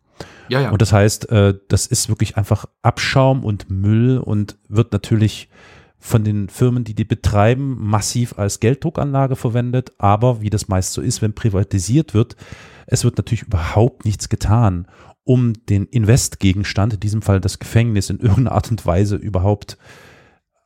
Ja, 0.48 0.62
ja. 0.62 0.70
Und 0.72 0.82
das 0.82 0.94
heißt, 0.94 1.30
äh, 1.30 1.56
das 1.68 1.86
ist 1.86 2.10
wirklich 2.10 2.38
einfach 2.38 2.66
Abschaum 2.82 3.44
und 3.44 3.70
Müll 3.70 4.18
und 4.18 4.58
wird 4.68 4.92
natürlich 4.92 5.50
von 6.00 6.24
den 6.24 6.48
Firmen, 6.50 6.86
die 6.86 6.94
die 6.94 7.04
betreiben, 7.04 7.78
massiv 7.80 8.40
als 8.40 8.60
Gelddruckanlage 8.60 9.36
verwendet. 9.36 9.92
Aber 9.98 10.42
wie 10.42 10.50
das 10.50 10.68
meist 10.68 10.94
so 10.94 11.02
ist, 11.02 11.22
wenn 11.22 11.34
privatisiert 11.34 12.14
wird, 12.14 12.36
es 12.88 13.04
wird 13.04 13.18
natürlich 13.18 13.44
überhaupt 13.44 14.06
nichts 14.06 14.30
getan, 14.30 14.88
um 15.26 15.54
den 15.68 15.86
Investgegenstand, 15.86 16.94
in 16.94 17.00
diesem 17.02 17.22
Fall 17.22 17.42
das 17.42 17.60
Gefängnis, 17.60 18.10
in 18.10 18.20
irgendeiner 18.20 18.54
Art 18.54 18.72
und 18.72 18.86
Weise 18.86 19.16
überhaupt 19.16 19.78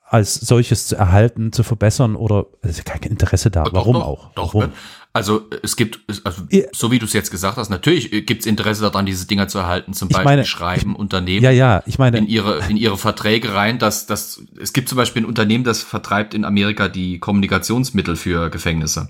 als 0.05 0.35
solches 0.35 0.87
zu 0.87 0.95
erhalten, 0.95 1.51
zu 1.51 1.63
verbessern 1.63 2.15
oder 2.15 2.45
ist 2.61 2.85
kein 2.85 3.01
Interesse 3.01 3.49
da. 3.49 3.63
Doch, 3.63 3.73
Warum 3.73 3.93
doch, 3.95 4.05
auch? 4.05 4.33
Doch, 4.33 4.53
Warum? 4.53 4.71
Also 5.15 5.47
es 5.61 5.75
gibt, 5.75 5.99
also, 6.23 6.41
so 6.71 6.91
wie 6.91 6.97
du 6.97 7.05
es 7.05 7.13
jetzt 7.13 7.29
gesagt 7.29 7.57
hast, 7.57 7.69
natürlich 7.69 8.09
gibt 8.25 8.41
es 8.41 8.45
Interesse 8.47 8.81
daran, 8.81 9.05
diese 9.05 9.27
Dinger 9.27 9.47
zu 9.47 9.59
erhalten. 9.59 9.93
Zum 9.93 10.09
Beispiel 10.09 10.25
meine, 10.25 10.43
schreiben 10.43 10.93
ich, 10.93 10.99
Unternehmen 10.99 11.43
ja, 11.43 11.51
ja, 11.51 11.83
ich 11.85 11.99
meine, 11.99 12.17
in 12.17 12.27
ihre 12.27 12.65
in 12.67 12.77
ihre 12.77 12.97
Verträge 12.97 13.53
rein, 13.53 13.77
dass 13.77 14.07
dass 14.07 14.41
es 14.59 14.73
gibt 14.73 14.89
zum 14.89 14.95
Beispiel 14.95 15.21
ein 15.21 15.25
Unternehmen, 15.25 15.63
das 15.63 15.83
vertreibt 15.83 16.33
in 16.33 16.45
Amerika 16.45 16.87
die 16.87 17.19
Kommunikationsmittel 17.19 18.15
für 18.15 18.49
Gefängnisse. 18.49 19.09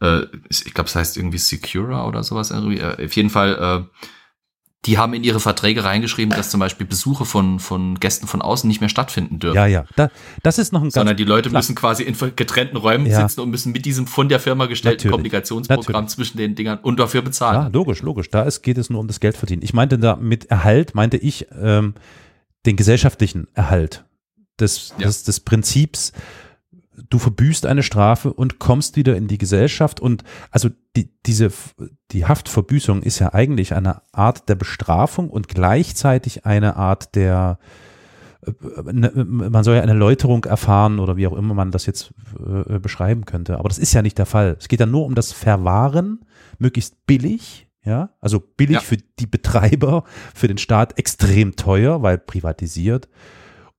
Äh, 0.00 0.22
ich 0.48 0.72
glaube, 0.72 0.88
es 0.88 0.96
heißt 0.96 1.18
irgendwie 1.18 1.38
Secura 1.38 2.06
oder 2.06 2.22
sowas. 2.22 2.50
Irgendwie. 2.50 2.78
Äh, 2.78 3.04
auf 3.04 3.12
jeden 3.14 3.30
Fall. 3.30 3.86
Äh, 3.90 4.06
die 4.86 4.98
haben 4.98 5.14
in 5.14 5.24
ihre 5.24 5.40
Verträge 5.40 5.84
reingeschrieben, 5.84 6.34
dass 6.34 6.50
zum 6.50 6.60
Beispiel 6.60 6.86
Besuche 6.86 7.24
von, 7.24 7.58
von 7.58 7.98
Gästen 8.00 8.26
von 8.26 8.42
außen 8.42 8.68
nicht 8.68 8.80
mehr 8.80 8.88
stattfinden 8.88 9.38
dürfen. 9.38 9.56
Ja, 9.56 9.66
ja. 9.66 9.84
Da, 9.96 10.10
das 10.42 10.58
ist 10.58 10.72
noch 10.72 10.80
ein 10.80 10.84
ganz 10.84 10.94
Sondern 10.94 11.16
die 11.16 11.24
Leute 11.24 11.48
klar. 11.48 11.60
müssen 11.60 11.74
quasi 11.74 12.02
in 12.02 12.16
getrennten 12.36 12.76
Räumen 12.76 13.06
ja. 13.06 13.20
sitzen 13.20 13.40
und 13.40 13.50
müssen 13.50 13.72
mit 13.72 13.86
diesem 13.86 14.06
von 14.06 14.28
der 14.28 14.40
Firma 14.40 14.66
gestellten 14.66 14.98
Natürlich. 14.98 15.12
Kommunikationsprogramm 15.12 16.04
Natürlich. 16.04 16.10
zwischen 16.10 16.38
den 16.38 16.54
Dingern 16.54 16.78
und 16.82 16.98
dafür 16.98 17.22
bezahlen. 17.22 17.62
Ja, 17.62 17.68
logisch, 17.68 18.02
logisch. 18.02 18.30
Da 18.30 18.42
ist, 18.42 18.62
geht 18.62 18.78
es 18.78 18.90
nur 18.90 19.00
um 19.00 19.06
das 19.06 19.20
Geld 19.20 19.36
verdienen. 19.36 19.62
Ich 19.62 19.72
meinte 19.72 19.98
da 19.98 20.16
mit 20.16 20.46
Erhalt, 20.46 20.94
meinte 20.94 21.16
ich 21.16 21.46
ähm, 21.60 21.94
den 22.66 22.76
gesellschaftlichen 22.76 23.48
Erhalt 23.54 24.04
des, 24.60 24.94
ja. 24.98 25.06
des, 25.06 25.24
des 25.24 25.40
Prinzips, 25.40 26.12
du 27.08 27.18
verbüßt 27.18 27.66
eine 27.66 27.82
Strafe 27.82 28.32
und 28.32 28.58
kommst 28.58 28.96
wieder 28.96 29.16
in 29.16 29.28
die 29.28 29.38
Gesellschaft 29.38 30.00
und 30.00 30.24
also 30.50 30.70
die, 30.96 31.10
diese, 31.26 31.50
die 32.10 32.26
Haftverbüßung 32.26 33.02
ist 33.02 33.18
ja 33.18 33.34
eigentlich 33.34 33.74
eine 33.74 34.02
Art 34.12 34.48
der 34.48 34.54
Bestrafung 34.54 35.30
und 35.30 35.48
gleichzeitig 35.48 36.46
eine 36.46 36.76
Art 36.76 37.14
der, 37.14 37.58
äh, 38.46 38.52
ne, 38.92 39.10
man 39.14 39.64
soll 39.64 39.76
ja 39.76 39.82
eine 39.82 39.94
Läuterung 39.94 40.44
erfahren 40.44 40.98
oder 40.98 41.16
wie 41.16 41.26
auch 41.26 41.36
immer 41.36 41.54
man 41.54 41.70
das 41.70 41.86
jetzt 41.86 42.12
äh, 42.38 42.78
beschreiben 42.78 43.24
könnte. 43.24 43.58
Aber 43.58 43.68
das 43.68 43.78
ist 43.78 43.92
ja 43.92 44.02
nicht 44.02 44.18
der 44.18 44.26
Fall. 44.26 44.56
Es 44.58 44.68
geht 44.68 44.80
ja 44.80 44.86
nur 44.86 45.04
um 45.04 45.14
das 45.14 45.32
Verwahren, 45.32 46.24
möglichst 46.58 47.06
billig, 47.06 47.68
ja, 47.84 48.10
also 48.20 48.40
billig 48.40 48.76
ja. 48.76 48.80
für 48.80 48.96
die 48.96 49.26
Betreiber, 49.26 50.04
für 50.34 50.48
den 50.48 50.58
Staat 50.58 50.98
extrem 50.98 51.56
teuer, 51.56 52.02
weil 52.02 52.18
privatisiert 52.18 53.08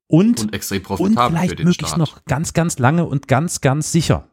und, 0.07 0.41
und 0.41 0.53
extrem 0.53 0.83
profitabel 0.83 1.17
und 1.17 1.39
vielleicht 1.39 1.59
möglichst 1.59 1.87
Staat. 1.87 1.97
noch 1.97 2.25
ganz, 2.25 2.53
ganz 2.53 2.79
lange 2.79 3.05
und 3.05 3.27
ganz, 3.27 3.61
ganz 3.61 3.91
sicher, 3.91 4.29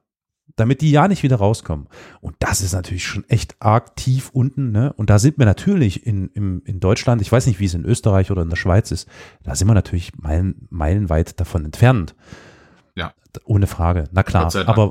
damit 0.57 0.81
die 0.81 0.91
ja 0.91 1.09
nicht 1.09 1.23
wieder 1.23 1.37
rauskommen. 1.37 1.89
Und 2.21 2.37
das 2.41 2.61
ist 2.61 2.73
natürlich 2.73 3.05
schon 3.05 3.25
echt 3.29 3.57
arg 3.61 3.97
tief 3.97 4.31
unten, 4.33 4.71
ne? 4.71 4.93
Und 4.93 5.09
da 5.11 5.19
sind 5.19 5.39
wir 5.39 5.47
natürlich 5.47 6.07
in, 6.07 6.29
in, 6.29 6.61
in 6.61 6.81
Deutschland, 6.81 7.23
ich 7.23 7.33
weiß 7.33 7.47
nicht, 7.47 7.61
wie 7.61 7.65
es 7.65 7.75
in 7.75 7.85
Österreich 7.85 8.31
oder 8.31 8.43
in 8.43 8.51
der 8.51 8.57
Schweiz 8.57 8.91
ist, 8.91 9.09
da 9.43 9.55
sind 9.55 9.69
wir 9.69 9.75
natürlich 9.75 10.17
meilen, 10.19 10.67
meilenweit 10.71 11.41
davon 11.41 11.65
entfernt. 11.65 12.15
Ja. 12.95 13.15
Ohne 13.45 13.67
Frage, 13.67 14.05
na 14.13 14.23
klar. 14.23 14.55
Aber 14.67 14.91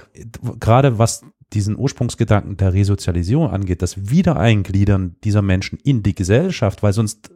gerade 0.59 0.97
was 0.97 1.23
diesen 1.53 1.77
Ursprungsgedanken 1.77 2.57
der 2.57 2.73
Resozialisierung 2.73 3.49
angeht, 3.49 3.81
das 3.81 4.09
Wiedereingliedern 4.09 5.17
dieser 5.23 5.41
Menschen 5.41 5.77
in 5.83 6.01
die 6.01 6.15
Gesellschaft, 6.15 6.81
weil 6.81 6.93
sonst 6.93 7.29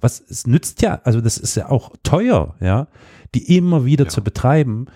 was 0.00 0.20
es 0.20 0.46
nützt 0.46 0.82
ja, 0.82 1.00
also 1.04 1.20
das 1.20 1.38
ist 1.38 1.54
ja 1.54 1.68
auch 1.68 1.92
teuer, 2.02 2.54
ja, 2.60 2.88
die 3.34 3.56
immer 3.56 3.84
wieder 3.84 4.04
ja. 4.04 4.10
zu 4.10 4.22
betreiben. 4.22 4.86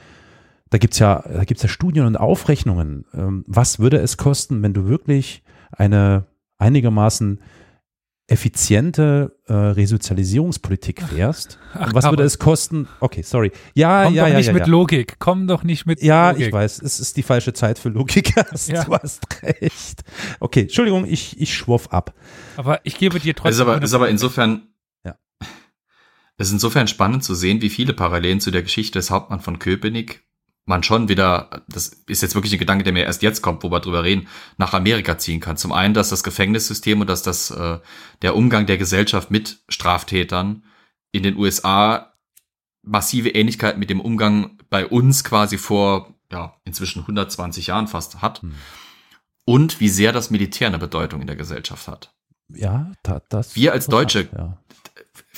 Da 0.70 0.78
gibt's 0.78 0.98
ja, 0.98 1.22
da 1.30 1.44
gibt's 1.44 1.62
ja 1.62 1.68
Studien 1.68 2.06
und 2.06 2.16
Aufrechnungen. 2.16 3.04
Ähm, 3.12 3.44
was 3.46 3.78
würde 3.78 3.98
es 3.98 4.16
kosten, 4.16 4.62
wenn 4.62 4.72
du 4.72 4.88
wirklich 4.88 5.42
eine 5.70 6.26
einigermaßen 6.58 7.40
effiziente 8.28 9.36
äh, 9.46 9.52
Resozialisierungspolitik 9.52 11.02
fährst. 11.02 11.58
Ach, 11.74 11.92
was 11.92 12.04
würde 12.08 12.22
es 12.22 12.38
kosten? 12.38 12.88
Okay, 13.00 13.20
sorry. 13.22 13.52
Ja, 13.74 14.04
Komm 14.04 14.14
ja, 14.14 14.22
doch 14.22 14.30
ja, 14.30 14.36
nicht 14.38 14.46
ja, 14.46 14.52
mit 14.52 14.66
ja. 14.66 14.68
Logik. 14.68 15.16
Komm 15.18 15.46
doch 15.46 15.64
nicht 15.64 15.84
mit 15.84 16.02
ja, 16.02 16.30
Logik. 16.30 16.40
Ja, 16.40 16.46
ich 16.46 16.52
weiß. 16.52 16.80
Es 16.80 16.98
ist 16.98 17.16
die 17.16 17.22
falsche 17.22 17.52
Zeit 17.52 17.78
für 17.78 17.90
Logik. 17.90 18.34
ja. 18.68 18.84
Du 18.84 18.94
hast 18.94 19.26
recht. 19.42 20.02
Okay, 20.40 20.62
Entschuldigung, 20.62 21.04
ich, 21.06 21.38
ich 21.40 21.52
schwoff 21.52 21.92
ab. 21.92 22.14
Aber 22.56 22.80
ich 22.84 22.96
gebe 22.96 23.20
dir 23.20 23.34
trotzdem. 23.34 23.52
Ist 23.52 23.60
aber, 23.60 23.82
ist 23.82 23.94
aber 23.94 24.08
insofern 24.08 24.62
es 26.38 26.48
ist 26.48 26.54
insofern 26.54 26.88
spannend 26.88 27.24
zu 27.24 27.34
sehen, 27.34 27.62
wie 27.62 27.70
viele 27.70 27.92
Parallelen 27.92 28.40
zu 28.40 28.50
der 28.50 28.62
Geschichte 28.62 28.98
des 28.98 29.10
Hauptmann 29.10 29.40
von 29.40 29.58
Köpenick 29.58 30.24
man 30.64 30.82
schon 30.82 31.08
wieder, 31.08 31.62
das 31.68 31.88
ist 32.06 32.22
jetzt 32.22 32.34
wirklich 32.34 32.52
ein 32.52 32.58
Gedanke, 32.58 32.84
der 32.84 32.92
mir 32.92 33.04
erst 33.04 33.22
jetzt 33.22 33.42
kommt, 33.42 33.62
wo 33.64 33.70
wir 33.70 33.80
drüber 33.80 34.04
reden, 34.04 34.28
nach 34.58 34.74
Amerika 34.74 35.18
ziehen 35.18 35.40
kann. 35.40 35.56
Zum 35.56 35.72
einen, 35.72 35.94
dass 35.94 36.10
das 36.10 36.22
Gefängnissystem 36.22 37.00
und 37.00 37.08
dass 37.08 37.22
das 37.22 37.50
äh, 37.50 37.78
der 38.22 38.36
Umgang 38.36 38.66
der 38.66 38.78
Gesellschaft 38.78 39.30
mit 39.30 39.62
Straftätern 39.68 40.64
in 41.10 41.24
den 41.24 41.36
USA 41.36 42.14
massive 42.82 43.30
Ähnlichkeit 43.30 43.78
mit 43.78 43.90
dem 43.90 44.00
Umgang 44.00 44.58
bei 44.70 44.86
uns 44.86 45.24
quasi 45.24 45.58
vor 45.58 46.14
ja, 46.30 46.54
inzwischen 46.64 47.00
120 47.00 47.68
Jahren 47.68 47.88
fast 47.88 48.22
hat. 48.22 48.42
Hm. 48.42 48.54
Und 49.44 49.80
wie 49.80 49.88
sehr 49.88 50.12
das 50.12 50.30
Militär 50.30 50.68
eine 50.68 50.78
Bedeutung 50.78 51.20
in 51.20 51.26
der 51.26 51.36
Gesellschaft 51.36 51.88
hat. 51.88 52.14
Ja, 52.48 52.92
da, 53.02 53.20
das. 53.28 53.56
Wir 53.56 53.72
als 53.72 53.86
Deutsche 53.86 54.28
ja. 54.32 54.58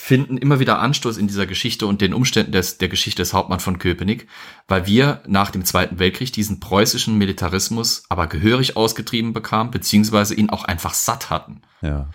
Finden 0.04 0.36
immer 0.36 0.60
wieder 0.60 0.80
Anstoß 0.80 1.16
in 1.16 1.28
dieser 1.28 1.46
Geschichte 1.46 1.86
und 1.86 2.02
den 2.02 2.12
Umständen 2.12 2.52
des, 2.52 2.76
der 2.76 2.90
Geschichte 2.90 3.22
des 3.22 3.32
Hauptmann 3.32 3.58
von 3.58 3.78
Köpenick, 3.78 4.28
weil 4.68 4.86
wir 4.86 5.22
nach 5.26 5.50
dem 5.50 5.64
Zweiten 5.64 5.98
Weltkrieg 5.98 6.30
diesen 6.30 6.60
preußischen 6.60 7.16
Militarismus 7.16 8.02
aber 8.10 8.26
gehörig 8.26 8.76
ausgetrieben 8.76 9.32
bekamen, 9.32 9.70
beziehungsweise 9.70 10.34
ihn 10.34 10.50
auch 10.50 10.64
einfach 10.64 10.92
satt 10.92 11.30
hatten. 11.30 11.62
Ja. 11.80 12.10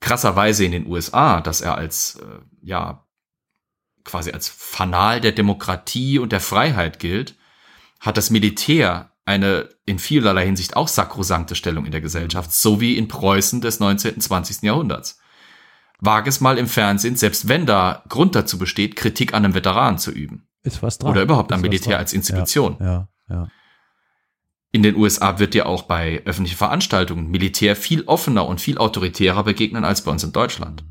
Krasserweise 0.00 0.66
in 0.66 0.72
den 0.72 0.86
USA, 0.86 1.40
dass 1.40 1.62
er 1.62 1.74
als, 1.74 2.16
äh, 2.16 2.40
ja, 2.60 3.06
quasi 4.04 4.32
als 4.32 4.50
Fanal 4.50 5.22
der 5.22 5.32
Demokratie 5.32 6.18
und 6.18 6.32
der 6.32 6.40
Freiheit 6.40 6.98
gilt, 6.98 7.34
hat 7.98 8.18
das 8.18 8.28
Militär 8.28 9.10
eine 9.24 9.70
in 9.86 9.98
vielerlei 9.98 10.44
Hinsicht 10.44 10.76
auch 10.76 10.88
sakrosankte 10.88 11.54
Stellung 11.54 11.86
in 11.86 11.92
der 11.92 12.02
Gesellschaft, 12.02 12.52
so 12.52 12.82
wie 12.82 12.98
in 12.98 13.08
Preußen 13.08 13.62
des 13.62 13.80
19. 13.80 14.16
und 14.16 14.20
20. 14.20 14.64
Jahrhunderts. 14.64 15.18
Wage 16.04 16.28
es 16.28 16.40
mal 16.40 16.58
im 16.58 16.66
Fernsehen, 16.66 17.16
selbst 17.16 17.48
wenn 17.48 17.66
da 17.66 18.02
Grund 18.08 18.34
dazu 18.34 18.58
besteht, 18.58 18.96
Kritik 18.96 19.34
an 19.34 19.44
einem 19.44 19.54
Veteran 19.54 19.98
zu 19.98 20.10
üben. 20.10 20.48
Ist 20.62 20.82
was 20.82 20.98
dran. 20.98 21.10
Oder 21.10 21.22
überhaupt 21.22 21.52
am 21.52 21.60
Militär 21.60 21.98
als 21.98 22.12
Institution. 22.12 22.76
Ja, 22.80 22.86
ja, 22.86 23.08
ja. 23.28 23.48
In 24.72 24.82
den 24.82 24.96
USA 24.96 25.38
wird 25.38 25.54
dir 25.54 25.66
auch 25.66 25.82
bei 25.82 26.22
öffentlichen 26.24 26.56
Veranstaltungen 26.56 27.30
Militär 27.30 27.76
viel 27.76 28.02
offener 28.06 28.46
und 28.46 28.60
viel 28.60 28.78
autoritärer 28.78 29.44
begegnen 29.44 29.84
als 29.84 30.02
bei 30.02 30.10
uns 30.10 30.24
in 30.24 30.32
Deutschland 30.32 30.84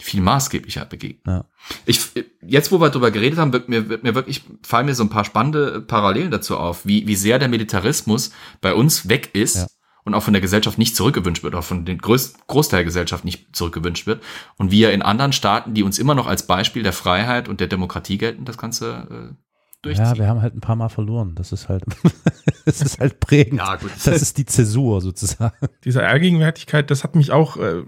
viel 0.00 0.20
maßgeblicher 0.20 0.84
begegnen. 0.84 1.36
Ja. 1.36 1.44
Ich, 1.84 2.00
jetzt, 2.42 2.70
wo 2.70 2.80
wir 2.80 2.90
darüber 2.90 3.10
geredet 3.10 3.38
haben, 3.38 3.52
wird 3.52 3.68
mir, 3.68 3.88
wird 3.88 4.04
mir 4.04 4.14
wirklich, 4.14 4.44
fallen 4.62 4.86
mir 4.86 4.94
so 4.94 5.02
ein 5.02 5.10
paar 5.10 5.24
spannende 5.24 5.80
Parallelen 5.80 6.30
dazu 6.30 6.56
auf, 6.56 6.86
wie, 6.86 7.06
wie 7.06 7.16
sehr 7.16 7.38
der 7.38 7.48
Militarismus 7.48 8.30
bei 8.60 8.74
uns 8.74 9.08
weg 9.08 9.30
ist. 9.34 9.66
Und 10.08 10.14
auch 10.14 10.22
von 10.22 10.32
der 10.32 10.40
Gesellschaft 10.40 10.78
nicht 10.78 10.96
zurückgewünscht 10.96 11.42
wird, 11.42 11.54
auch 11.54 11.62
von 11.62 11.84
den 11.84 11.98
größten 11.98 12.42
Großteil 12.46 12.78
der 12.78 12.84
Gesellschaft 12.84 13.24
nicht 13.24 13.54
zurückgewünscht 13.54 14.06
wird. 14.06 14.22
Und 14.56 14.72
wie 14.72 14.82
er 14.82 14.92
in 14.92 15.02
anderen 15.02 15.32
Staaten, 15.32 15.74
die 15.74 15.82
uns 15.82 15.98
immer 15.98 16.14
noch 16.14 16.26
als 16.26 16.46
Beispiel 16.46 16.82
der 16.82 16.92
Freiheit 16.92 17.48
und 17.48 17.60
der 17.60 17.68
Demokratie 17.68 18.18
gelten, 18.18 18.44
das 18.44 18.58
Ganze 18.58 19.06
äh, 19.10 19.34
durchzieht. 19.82 20.06
Ja, 20.06 20.16
wir 20.16 20.26
haben 20.26 20.42
halt 20.42 20.54
ein 20.54 20.60
paar 20.60 20.76
Mal 20.76 20.88
verloren. 20.88 21.34
Das 21.34 21.52
ist 21.52 21.68
halt, 21.68 21.84
das 22.64 22.80
ist 22.80 22.98
halt 22.98 23.20
prägend. 23.20 23.60
Ja, 23.60 23.76
gut. 23.76 23.90
Das 24.04 24.22
ist 24.22 24.38
die 24.38 24.46
Zäsur 24.46 25.00
sozusagen. 25.00 25.54
Diese 25.84 26.04
Allgegenwärtigkeit, 26.04 26.90
das 26.90 27.04
hat 27.04 27.14
mich 27.14 27.30
auch 27.30 27.56
äh, 27.58 27.82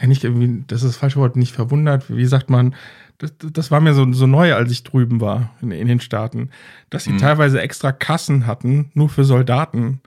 ja 0.00 0.06
nicht 0.06 0.24
irgendwie, 0.24 0.64
das 0.66 0.82
ist 0.82 0.90
das 0.90 0.96
falsche 0.96 1.20
Wort, 1.20 1.36
nicht 1.36 1.52
verwundert. 1.52 2.14
Wie 2.14 2.26
sagt 2.26 2.50
man, 2.50 2.74
das, 3.18 3.32
das 3.38 3.70
war 3.70 3.80
mir 3.80 3.94
so, 3.94 4.12
so 4.12 4.26
neu, 4.26 4.54
als 4.54 4.72
ich 4.72 4.82
drüben 4.82 5.20
war 5.20 5.50
in, 5.62 5.70
in 5.70 5.86
den 5.86 6.00
Staaten, 6.00 6.50
dass 6.90 7.04
sie 7.04 7.10
hm. 7.10 7.18
teilweise 7.18 7.60
extra 7.60 7.92
Kassen 7.92 8.46
hatten, 8.46 8.90
nur 8.94 9.08
für 9.08 9.24
Soldaten, 9.24 10.00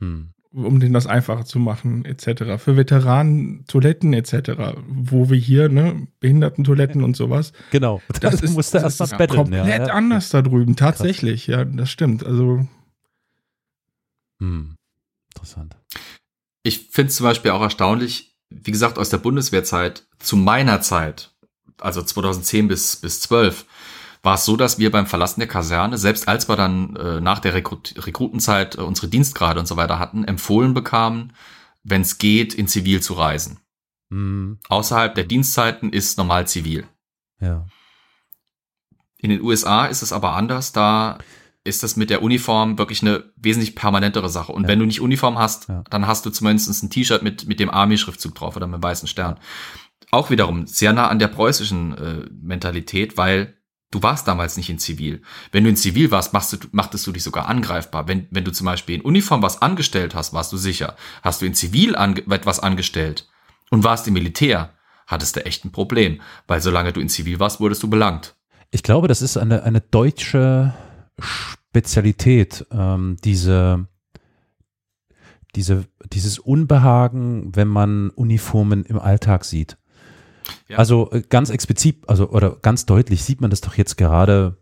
hm. 0.00 0.33
Um 0.54 0.78
denen 0.78 0.94
das 0.94 1.06
einfacher 1.06 1.44
zu 1.44 1.58
machen, 1.58 2.04
etc. 2.04 2.62
Für 2.62 2.76
Veteranen 2.76 3.64
Toiletten 3.66 4.12
etc. 4.12 4.76
Wo 4.86 5.28
wir 5.28 5.38
hier, 5.38 5.68
ne, 5.68 6.06
Behindertentoiletten 6.20 7.02
und 7.02 7.16
sowas. 7.16 7.52
Genau. 7.70 8.00
Das, 8.08 8.20
das 8.20 8.42
ist, 8.42 8.54
musste 8.54 8.78
das 8.78 9.00
erst 9.00 9.12
ist 9.12 9.18
betteln, 9.18 9.38
komplett 9.38 9.66
ja, 9.66 9.86
ja. 9.86 9.92
anders 9.92 10.30
da 10.30 10.42
drüben, 10.42 10.76
tatsächlich. 10.76 11.46
Krass. 11.46 11.54
Ja, 11.54 11.64
das 11.64 11.90
stimmt. 11.90 12.24
Also. 12.24 12.66
Hm. 14.40 14.76
Interessant. 15.34 15.76
Ich 16.62 16.88
finde 16.90 17.08
es 17.08 17.16
zum 17.16 17.24
Beispiel 17.24 17.50
auch 17.50 17.62
erstaunlich, 17.62 18.36
wie 18.50 18.70
gesagt, 18.70 18.98
aus 18.98 19.10
der 19.10 19.18
Bundeswehrzeit 19.18 20.06
zu 20.18 20.36
meiner 20.36 20.80
Zeit, 20.80 21.34
also 21.80 22.00
2010 22.00 22.68
bis, 22.68 22.96
bis 22.96 23.20
12, 23.20 23.66
war 24.24 24.34
es 24.34 24.44
so, 24.44 24.56
dass 24.56 24.78
wir 24.78 24.90
beim 24.90 25.06
Verlassen 25.06 25.40
der 25.40 25.48
Kaserne, 25.48 25.98
selbst 25.98 26.28
als 26.28 26.48
wir 26.48 26.56
dann 26.56 26.96
äh, 26.96 27.20
nach 27.20 27.38
der 27.38 27.54
Rekrut 27.54 27.94
Rekrutenzeit 28.06 28.76
äh, 28.76 28.80
unsere 28.80 29.08
Dienstgrade 29.08 29.60
und 29.60 29.66
so 29.66 29.76
weiter 29.76 29.98
hatten, 29.98 30.24
empfohlen 30.24 30.72
bekamen, 30.72 31.34
wenn 31.82 32.00
es 32.00 32.18
geht, 32.18 32.54
in 32.54 32.66
Zivil 32.66 33.02
zu 33.02 33.12
reisen. 33.14 33.58
Mhm. 34.08 34.58
Außerhalb 34.68 35.14
der 35.14 35.24
Dienstzeiten 35.24 35.92
ist 35.92 36.16
normal 36.16 36.46
zivil. 36.46 36.86
Ja. 37.40 37.66
In 39.18 39.30
den 39.30 39.42
USA 39.42 39.86
ist 39.86 40.02
es 40.02 40.12
aber 40.12 40.34
anders, 40.34 40.72
da 40.72 41.18
ist 41.62 41.82
das 41.82 41.96
mit 41.96 42.10
der 42.10 42.22
Uniform 42.22 42.78
wirklich 42.78 43.02
eine 43.02 43.24
wesentlich 43.36 43.74
permanentere 43.74 44.28
Sache. 44.28 44.52
Und 44.52 44.62
ja. 44.64 44.68
wenn 44.68 44.78
du 44.78 44.86
nicht 44.86 45.00
Uniform 45.00 45.38
hast, 45.38 45.68
ja. 45.68 45.82
dann 45.90 46.06
hast 46.06 46.24
du 46.24 46.30
zumindest 46.30 46.82
ein 46.82 46.90
T-Shirt 46.90 47.22
mit, 47.22 47.46
mit 47.46 47.60
dem 47.60 47.70
Army-Schriftzug 47.70 48.34
drauf 48.34 48.56
oder 48.56 48.66
mit 48.66 48.80
dem 48.80 48.82
weißen 48.82 49.08
Stern. 49.08 49.38
Auch 50.10 50.30
wiederum 50.30 50.66
sehr 50.66 50.92
nah 50.92 51.08
an 51.08 51.18
der 51.18 51.28
preußischen 51.28 51.96
äh, 51.96 52.28
Mentalität, 52.40 53.16
weil 53.16 53.54
du 53.94 54.02
warst 54.02 54.26
damals 54.26 54.56
nicht 54.56 54.70
in 54.70 54.78
Zivil. 54.78 55.22
Wenn 55.52 55.64
du 55.64 55.70
in 55.70 55.76
Zivil 55.76 56.10
warst, 56.10 56.32
machst 56.32 56.52
du, 56.52 56.56
machtest 56.72 57.06
du 57.06 57.12
dich 57.12 57.22
sogar 57.22 57.48
angreifbar. 57.48 58.08
Wenn, 58.08 58.26
wenn 58.30 58.44
du 58.44 58.50
zum 58.50 58.64
Beispiel 58.64 58.96
in 58.96 59.02
Uniform 59.02 59.42
was 59.42 59.62
angestellt 59.62 60.14
hast, 60.14 60.32
warst 60.32 60.52
du 60.52 60.56
sicher. 60.56 60.96
Hast 61.22 61.40
du 61.40 61.46
in 61.46 61.54
Zivil 61.54 61.94
ange 61.94 62.22
etwas 62.30 62.58
angestellt 62.58 63.28
und 63.70 63.84
warst 63.84 64.08
im 64.08 64.14
Militär, 64.14 64.70
hattest 65.06 65.36
du 65.36 65.46
echt 65.46 65.64
ein 65.64 65.72
Problem. 65.72 66.20
Weil 66.48 66.60
solange 66.60 66.92
du 66.92 67.00
in 67.00 67.08
Zivil 67.08 67.38
warst, 67.38 67.60
wurdest 67.60 67.82
du 67.82 67.88
belangt. 67.88 68.34
Ich 68.72 68.82
glaube, 68.82 69.06
das 69.06 69.22
ist 69.22 69.36
eine, 69.36 69.62
eine 69.62 69.80
deutsche 69.80 70.74
Spezialität, 71.20 72.66
ähm, 72.72 73.16
diese, 73.22 73.86
diese, 75.54 75.86
dieses 76.12 76.40
Unbehagen, 76.40 77.54
wenn 77.54 77.68
man 77.68 78.10
Uniformen 78.10 78.84
im 78.84 78.98
Alltag 78.98 79.44
sieht. 79.44 79.76
Ja. 80.68 80.78
Also 80.78 81.10
äh, 81.12 81.22
ganz 81.28 81.50
explizit, 81.50 82.08
also 82.08 82.30
oder 82.30 82.56
ganz 82.62 82.86
deutlich 82.86 83.24
sieht 83.24 83.40
man 83.40 83.50
das 83.50 83.60
doch 83.60 83.74
jetzt 83.76 83.96
gerade, 83.96 84.56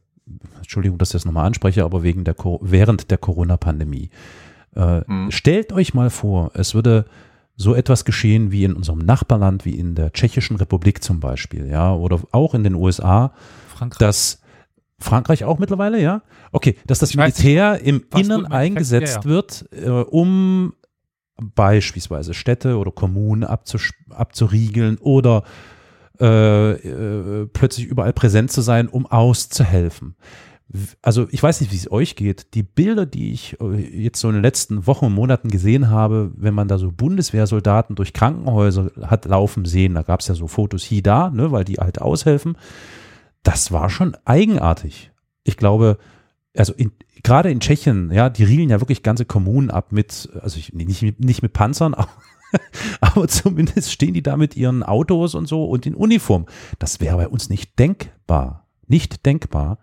Entschuldigung, 0.59 0.99
dass 0.99 1.11
ich 1.11 1.15
das 1.15 1.25
nochmal 1.25 1.47
anspreche, 1.47 1.85
aber 1.85 2.03
wegen 2.03 2.25
der 2.25 2.37
während 2.61 3.11
der 3.11 3.19
Corona-Pandemie. 3.19 4.11
Äh, 4.75 5.03
mhm. 5.07 5.31
Stellt 5.31 5.73
euch 5.73 5.95
mal 5.95 6.11
vor, 6.11 6.53
es 6.55 6.75
würde 6.75 7.05
so 7.57 7.75
etwas 7.75 8.05
geschehen 8.05 8.51
wie 8.51 8.65
in 8.65 8.73
unserem 8.73 9.01
Nachbarland, 9.01 9.65
wie 9.65 9.79
in 9.79 9.95
der 9.95 10.13
Tschechischen 10.13 10.57
Republik 10.57 11.03
zum 11.03 11.21
Beispiel, 11.21 11.67
ja, 11.69 11.95
oder 11.95 12.21
auch 12.33 12.55
in 12.55 12.65
den 12.65 12.75
USA, 12.75 13.33
Frankreich. 13.77 13.99
dass 13.99 14.41
Frankreich 14.99 15.45
auch 15.45 15.59
mittlerweile, 15.59 16.01
ja? 16.01 16.23
Okay, 16.53 16.77
dass 16.87 16.99
das 16.99 17.15
Militär 17.15 17.81
im 17.81 18.05
Innern 18.17 18.47
eingesetzt 18.47 19.17
ja, 19.17 19.21
ja. 19.21 19.25
wird, 19.25 19.67
äh, 19.73 19.89
um 19.89 20.75
beispielsweise 21.37 22.35
Städte 22.35 22.79
oder 22.79 22.93
Kommunen 22.93 23.45
abzuriegeln 23.45 24.99
oder 24.99 25.45
äh, 26.23 26.73
äh, 26.73 27.47
plötzlich 27.53 27.87
überall 27.87 28.13
präsent 28.13 28.53
zu 28.53 28.61
sein, 28.61 28.89
um 28.89 29.07
auszuhelfen. 29.07 30.17
Also 31.03 31.27
ich 31.31 31.43
weiß 31.43 31.61
nicht, 31.61 31.71
wie 31.71 31.77
es 31.77 31.91
euch 31.91 32.17
geht. 32.17 32.55
Die 32.55 32.63
Bilder, 32.63 33.05
die 33.05 33.33
ich 33.33 33.61
äh, 33.61 33.77
jetzt 33.77 34.21
so 34.21 34.29
in 34.29 34.35
den 34.35 34.43
letzten 34.43 34.87
Wochen 34.87 35.07
und 35.07 35.13
Monaten 35.13 35.49
gesehen 35.51 35.91
habe, 35.91 36.33
wenn 36.37 36.55
man 36.55 36.69
da 36.69 36.79
so 36.79 36.91
Bundeswehrsoldaten 36.91 37.97
durch 37.97 38.15
Krankenhäuser 38.15 38.91
hat 39.03 39.27
laufen 39.27 39.67
sehen, 39.67 39.95
da 39.95 40.03
gab 40.03 40.21
es 40.21 40.29
ja 40.29 40.35
so 40.35 40.47
Fotos 40.47 40.83
hier 40.83 41.03
da, 41.03 41.29
ne, 41.29 41.53
weil 41.53 41.65
die 41.65 41.77
halt 41.77 42.01
aushelfen 42.01 42.57
das 43.43 43.73
war 43.73 43.91
schon 43.91 44.17
eigenartig. 44.25 45.11
Ich 45.45 45.57
glaube, 45.57 45.99
also 46.57 46.73
in, 46.75 46.93
gerade 47.23 47.51
in 47.51 47.61
Tschechien, 47.61 48.11
ja, 48.13 48.31
die 48.31 48.45
riegeln 48.45 48.71
ja 48.71 48.81
wirklich 48.81 49.03
ganze 49.03 49.25
Kommunen 49.25 49.71
ab 49.71 49.93
mit, 49.93 50.29
also 50.41 50.59
ich, 50.59 50.73
nicht, 50.73 51.21
nicht 51.21 51.43
mit 51.43 51.53
Panzern, 51.53 51.95
aber, 53.01 53.29
zumindest 53.29 53.93
stehen 53.93 54.15
die 54.15 54.23
da 54.23 54.37
mit 54.37 54.57
ihren 54.57 54.83
Autos 54.83 55.35
und 55.35 55.47
so 55.47 55.65
und 55.65 55.87
in 55.87 55.95
Uniform. 55.95 56.47
Das 56.79 57.01
wäre 57.01 57.17
bei 57.17 57.29
uns 57.29 57.49
nicht 57.49 57.79
denkbar. 57.79 58.67
Nicht 58.87 59.25
denkbar. 59.27 59.79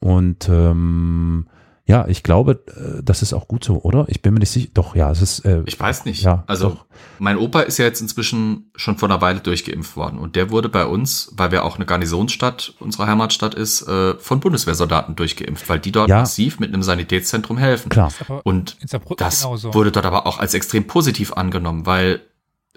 Und 0.00 0.48
ähm, 0.48 1.48
ja, 1.84 2.06
ich 2.06 2.22
glaube, 2.22 2.62
äh, 2.68 3.02
das 3.02 3.22
ist 3.22 3.32
auch 3.32 3.48
gut 3.48 3.64
so, 3.64 3.82
oder? 3.82 4.06
Ich 4.08 4.22
bin 4.22 4.32
mir 4.32 4.40
nicht 4.40 4.50
sicher. 4.50 4.68
Doch, 4.72 4.94
ja, 4.94 5.10
es 5.10 5.20
ist. 5.20 5.40
Äh, 5.40 5.62
ich 5.66 5.78
weiß 5.78 6.04
nicht. 6.04 6.22
Ja, 6.22 6.44
also 6.46 6.70
doch. 6.70 6.84
mein 7.18 7.36
Opa 7.36 7.62
ist 7.62 7.78
ja 7.78 7.84
jetzt 7.84 8.00
inzwischen 8.00 8.70
schon 8.76 8.98
vor 8.98 9.10
einer 9.10 9.20
Weile 9.20 9.40
durchgeimpft 9.40 9.96
worden 9.96 10.18
und 10.18 10.36
der 10.36 10.50
wurde 10.50 10.68
bei 10.68 10.86
uns, 10.86 11.32
weil 11.36 11.50
wir 11.50 11.64
auch 11.64 11.76
eine 11.76 11.84
Garnisonsstadt 11.84 12.74
unserer 12.78 13.08
Heimatstadt 13.08 13.54
ist, 13.54 13.82
äh, 13.88 14.14
von 14.14 14.38
Bundeswehrsoldaten 14.38 15.16
durchgeimpft, 15.16 15.68
weil 15.68 15.80
die 15.80 15.90
dort 15.90 16.08
ja. 16.08 16.20
massiv 16.20 16.60
mit 16.60 16.72
einem 16.72 16.84
Sanitätszentrum 16.84 17.58
helfen. 17.58 17.88
Klar. 17.88 18.12
Und 18.44 18.76
das 19.18 19.44
wurde 19.44 19.90
dort 19.90 20.06
aber 20.06 20.26
auch 20.26 20.38
als 20.38 20.54
extrem 20.54 20.86
positiv 20.86 21.32
angenommen, 21.32 21.84
weil 21.84 22.20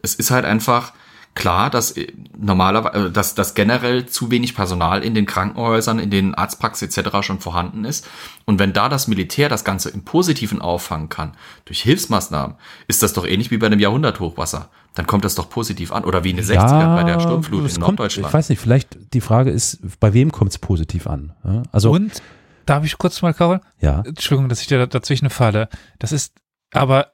es 0.02 0.16
ist 0.16 0.32
halt 0.32 0.46
einfach 0.46 0.94
klar, 1.36 1.70
dass 1.70 1.92
äh, 1.92 2.08
normalerweise, 2.36 3.08
äh, 3.08 3.12
dass, 3.12 3.36
dass 3.36 3.54
generell 3.54 4.08
zu 4.08 4.32
wenig 4.32 4.56
Personal 4.56 5.04
in 5.04 5.14
den 5.14 5.26
Krankenhäusern, 5.26 6.00
in 6.00 6.10
den 6.10 6.34
Arztpraxen 6.34 6.88
etc. 6.88 7.22
schon 7.22 7.40
vorhanden 7.40 7.86
ist. 7.86 8.08
Und 8.46 8.58
wenn 8.58 8.74
da 8.74 8.90
das 8.90 9.08
Militär 9.08 9.50
das 9.50 9.64
Ganze 9.64 9.90
im 9.90 10.04
Positiven 10.04 10.62
auffangen 10.62 11.10
kann, 11.10 11.34
durch 11.66 11.82
Hilfsmaßnahmen, 11.82 12.56
ist 12.88 13.04
das 13.04 13.14
doch 13.14 13.28
ähnlich 13.28 13.52
wie 13.52 13.58
bei 13.58 13.68
einem 13.68 13.80
Jahrhunderthochwasser. 13.80 14.70
Dann 14.96 15.06
kommt 15.06 15.26
das 15.26 15.36
doch 15.36 15.50
positiv 15.50 15.92
an. 15.92 16.06
Oder 16.06 16.24
wie 16.24 16.32
in 16.32 16.38
den 16.38 16.48
ja, 16.48 16.66
60ern 16.66 16.96
bei 16.96 17.04
der 17.04 17.20
Sturmflut 17.20 17.60
in 17.60 17.68
kommt, 17.68 17.80
Norddeutschland. 17.80 18.30
Ich 18.30 18.34
weiß 18.34 18.50
nicht, 18.50 18.60
vielleicht 18.60 19.14
die 19.14 19.22
Frage 19.22 19.52
ist, 19.52 19.80
bei 20.00 20.14
wem 20.14 20.32
kommt 20.32 20.52
es 20.52 20.58
positiv 20.58 21.06
an? 21.06 21.34
Also, 21.74 21.92
Und, 21.92 22.22
darf 22.66 22.86
ich 22.86 22.98
kurz 22.98 23.22
mal, 23.22 23.34
Karol? 23.34 23.60
Ja. 23.82 24.04
Entschuldigung, 24.06 24.48
dass 24.48 24.62
ich 24.62 24.68
da 24.68 24.86
dazwischen 24.86 25.30
falle. 25.30 25.68
Das 26.00 26.14
ist 26.14 26.34
aber 26.72 27.12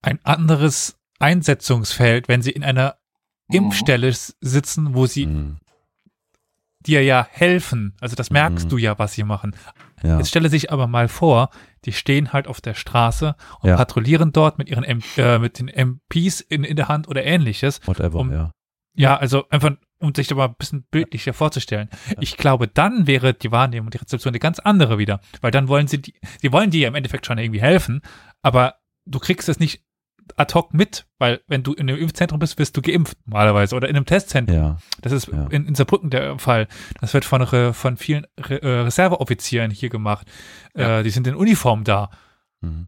ein 0.00 0.18
anderes 0.24 0.96
Einsetzungsfeld, 1.18 2.28
wenn 2.28 2.40
sie 2.40 2.50
in 2.50 2.64
einer 2.64 2.94
Impfstelle 3.50 4.12
sitzen, 4.40 4.94
wo 4.94 5.06
sie 5.06 5.26
mhm. 5.26 5.56
dir 6.80 7.02
ja 7.02 7.26
helfen. 7.30 7.94
Also 8.00 8.14
das 8.16 8.30
merkst 8.30 8.66
Mhm. 8.66 8.70
du 8.70 8.76
ja, 8.78 8.98
was 8.98 9.12
sie 9.14 9.24
machen. 9.24 9.54
Ja. 10.02 10.18
Jetzt 10.18 10.28
stelle 10.28 10.48
sich 10.48 10.70
aber 10.72 10.86
mal 10.86 11.08
vor, 11.08 11.50
die 11.84 11.92
stehen 11.92 12.32
halt 12.32 12.46
auf 12.46 12.60
der 12.60 12.74
Straße 12.74 13.34
und 13.60 13.68
Ja. 13.70 13.76
patrouillieren 13.76 14.32
dort 14.32 14.58
mit 14.58 14.68
ihren 14.68 14.84
M 14.84 15.00
äh, 15.16 15.38
mit 15.38 15.58
den 15.58 15.68
MPs 15.68 16.40
in, 16.40 16.62
in 16.64 16.76
der 16.76 16.88
Hand 16.88 17.08
oder 17.08 17.24
ähnliches. 17.24 17.80
Whatever, 17.86 18.18
um- 18.20 18.32
ja. 18.32 18.52
Ja, 18.94 19.16
also 19.16 19.48
einfach, 19.50 19.72
um 20.00 20.12
sich 20.12 20.26
da 20.26 20.34
mal 20.34 20.46
ein 20.48 20.54
bisschen 20.58 20.82
bildlicher 20.90 21.32
vorzustellen. 21.32 21.88
Ich 22.18 22.36
glaube, 22.36 22.66
dann 22.66 23.06
wäre 23.06 23.32
die 23.32 23.52
Wahrnehmung, 23.52 23.90
die 23.90 23.98
Rezeption 23.98 24.32
eine 24.32 24.40
ganz 24.40 24.58
andere 24.58 24.98
wieder. 24.98 25.20
Weil 25.40 25.52
dann 25.52 25.68
wollen 25.68 25.86
sie, 25.86 26.02
die, 26.02 26.14
die 26.42 26.50
wollen 26.52 26.70
dir 26.70 26.80
ja 26.80 26.88
im 26.88 26.96
Endeffekt 26.96 27.24
schon 27.24 27.38
irgendwie 27.38 27.60
helfen, 27.60 28.00
aber 28.42 28.74
du 29.06 29.20
kriegst 29.20 29.48
es 29.48 29.60
nicht 29.60 29.84
ad 30.36 30.54
hoc 30.54 30.74
mit, 30.74 31.06
weil 31.18 31.40
wenn 31.46 31.62
du 31.62 31.72
in 31.72 31.88
einem 31.88 31.98
Impfzentrum 32.00 32.38
bist, 32.38 32.58
wirst 32.58 32.76
du 32.76 32.82
geimpft 32.82 33.16
normalerweise 33.26 33.74
oder 33.76 33.88
in 33.88 33.96
einem 33.96 34.06
Testzentrum. 34.06 34.56
Ja, 34.56 34.76
Das 35.02 35.12
ist 35.12 35.28
Ja. 35.28 35.46
in, 35.50 35.66
in 35.66 35.74
Saarbrücken 35.74 36.10
der 36.10 36.38
Fall. 36.38 36.68
Das 37.00 37.14
wird 37.14 37.24
von, 37.24 37.42
Re- 37.42 37.72
von 37.74 37.96
vielen 37.96 38.26
Re, 38.38 38.60
äh, 38.62 38.80
Reserveoffizieren 38.80 39.70
hier 39.70 39.88
gemacht. 39.88 40.26
Ja. 40.76 40.98
Äh, 41.00 41.02
die 41.02 41.10
sind 41.10 41.26
in 41.26 41.34
Uniform 41.34 41.84
da. 41.84 42.10
mhm. 42.60 42.86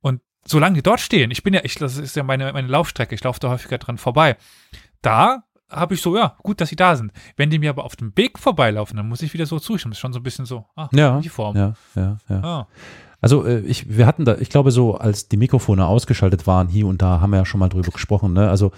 Und 0.00 0.20
solange 0.46 0.74
die 0.76 0.82
dort 0.82 1.00
stehen, 1.00 1.30
ich 1.30 1.42
bin 1.42 1.54
ja, 1.54 1.60
ich, 1.64 1.74
das 1.74 1.96
ist 1.96 2.14
ja 2.16 2.22
meine, 2.22 2.52
meine 2.52 2.68
Laufstrecke, 2.68 3.14
ich 3.14 3.24
laufe 3.24 3.40
da 3.40 3.48
häufiger 3.50 3.78
dran 3.78 3.98
vorbei. 3.98 4.36
Da 5.02 5.42
habe 5.68 5.94
ich 5.94 6.00
so, 6.02 6.16
ja, 6.16 6.36
gut, 6.44 6.60
dass 6.60 6.68
sie 6.68 6.76
da 6.76 6.94
sind. 6.94 7.10
Wenn 7.36 7.50
die 7.50 7.58
mir 7.58 7.70
aber 7.70 7.82
auf 7.84 7.96
dem 7.96 8.16
Weg 8.16 8.38
vorbeilaufen, 8.38 8.96
dann 8.96 9.08
muss 9.08 9.22
ich 9.22 9.32
wieder 9.34 9.46
so 9.46 9.58
zustimmen. 9.58 9.90
Das 9.90 9.98
ist 9.98 10.02
schon 10.02 10.12
so 10.12 10.20
ein 10.20 10.22
bisschen 10.22 10.46
so, 10.46 10.66
ah, 10.76 10.88
ja, 10.92 11.16
Uniform. 11.16 11.56
ja, 11.56 11.74
ja, 11.96 12.16
ja. 12.28 12.40
Ah, 12.44 12.68
Also 13.26 13.44
äh, 13.44 13.58
ich, 13.62 13.96
wir 13.96 14.06
hatten 14.06 14.24
da, 14.24 14.36
ich 14.38 14.50
glaube 14.50 14.70
so, 14.70 14.94
als 14.94 15.26
die 15.26 15.36
Mikrofone 15.36 15.84
ausgeschaltet 15.84 16.46
waren, 16.46 16.68
hier 16.68 16.86
und 16.86 17.02
da 17.02 17.20
haben 17.20 17.30
wir 17.30 17.38
ja 17.38 17.44
schon 17.44 17.58
mal 17.58 17.68
drüber 17.68 17.90
gesprochen. 17.90 18.32
Ne? 18.32 18.48
Also 18.48 18.70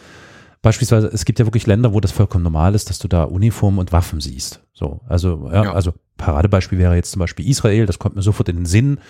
beispielsweise, 0.63 1.09
es 1.09 1.27
gibt 1.27 1.39
ja 1.39 1.45
wirklich 1.45 1.67
Länder, 1.67 1.93
wo 1.93 2.01
das 2.01 2.13
vollkommen 2.13 2.45
normal 2.45 2.75
ist, 2.75 2.89
dass 2.89 2.99
du 2.99 3.09
da 3.09 3.25
Uniformen 3.25 3.79
und 3.79 3.93
Waffen 3.93 4.23
siehst. 4.23 4.63
So, 4.73 5.03
also 5.07 5.51
ja, 5.53 5.65
Ja. 5.65 5.73
also 5.75 5.93
Paradebeispiel 6.17 6.79
wäre 6.79 6.95
jetzt 6.97 7.11
zum 7.11 7.21
Beispiel 7.21 7.47
Israel. 7.47 7.85
Das 7.85 7.99
kommt 7.99 8.17
mir 8.17 8.23
sofort 8.23 8.49
in 8.49 8.57
den 8.57 8.65
Sinn. 8.65 9.01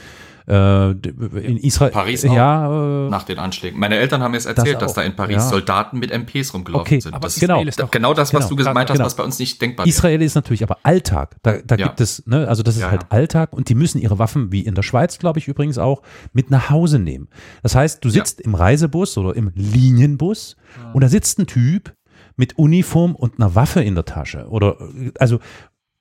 Äh, 0.48 0.90
in 0.92 1.58
Israel, 1.58 1.90
Paris 1.92 2.24
auch? 2.24 2.32
ja, 2.34 3.06
äh, 3.06 3.10
Nach 3.10 3.24
den 3.24 3.38
Anschlägen. 3.38 3.78
Meine 3.78 3.96
Eltern 3.96 4.22
haben 4.22 4.30
mir 4.30 4.38
es 4.38 4.46
erzählt, 4.46 4.76
auch, 4.76 4.80
dass 4.80 4.94
da 4.94 5.02
in 5.02 5.14
Paris 5.14 5.36
ja. 5.36 5.40
Soldaten 5.42 5.98
mit 5.98 6.10
MPs 6.10 6.54
rumgelaufen 6.54 6.80
Okay, 6.80 7.00
sind. 7.00 7.14
Das 7.22 7.38
genau. 7.38 7.62
Ist 7.62 7.78
doch, 7.80 7.90
genau 7.90 8.14
das, 8.14 8.32
was 8.32 8.48
genau, 8.48 8.56
du 8.62 8.64
gemeint 8.64 8.88
hast, 8.90 8.96
genau. 8.96 9.06
was 9.06 9.14
bei 9.16 9.24
uns 9.24 9.38
nicht 9.38 9.60
denkbar 9.60 9.84
wäre. 9.84 9.90
Israel 9.94 10.22
ist 10.22 10.34
natürlich 10.34 10.62
aber 10.62 10.78
Alltag. 10.84 11.36
Da, 11.42 11.58
da 11.64 11.76
Ja. 11.76 11.88
gibt 11.88 12.00
es, 12.00 12.26
ne, 12.26 12.48
also 12.48 12.62
das 12.62 12.76
ist 12.76 12.82
Ja, 12.82 12.90
halt. 12.90 13.06
Alltag 13.10 13.52
und 13.52 13.68
die 13.68 13.74
müssen 13.74 13.98
ihre 14.00 14.18
Waffen, 14.18 14.50
wie 14.50 14.62
in 14.62 14.74
der 14.74 14.82
Schweiz, 14.82 15.18
glaube 15.18 15.38
ich 15.38 15.48
übrigens 15.48 15.76
auch, 15.78 16.02
mit 16.32 16.50
nach 16.50 16.70
Hause 16.70 16.98
nehmen. 16.98 17.28
Das 17.62 17.74
heißt, 17.74 18.04
du 18.04 18.08
sitzt 18.08 18.40
im 18.40 18.54
Reisebus 18.54 19.18
oder 19.18 19.36
im 19.36 19.50
Linienbus 19.54 20.56
und 20.92 21.02
da 21.02 21.08
sitzt 21.08 21.38
ein 21.38 21.46
Typ 21.46 21.94
mit 22.36 22.56
Uniform 22.56 23.16
und 23.16 23.38
einer 23.40 23.54
Waffe 23.56 23.82
in 23.82 23.94
der 23.96 24.04
Tasche. 24.04 24.46
Oder 24.48 24.76
also 25.18 25.40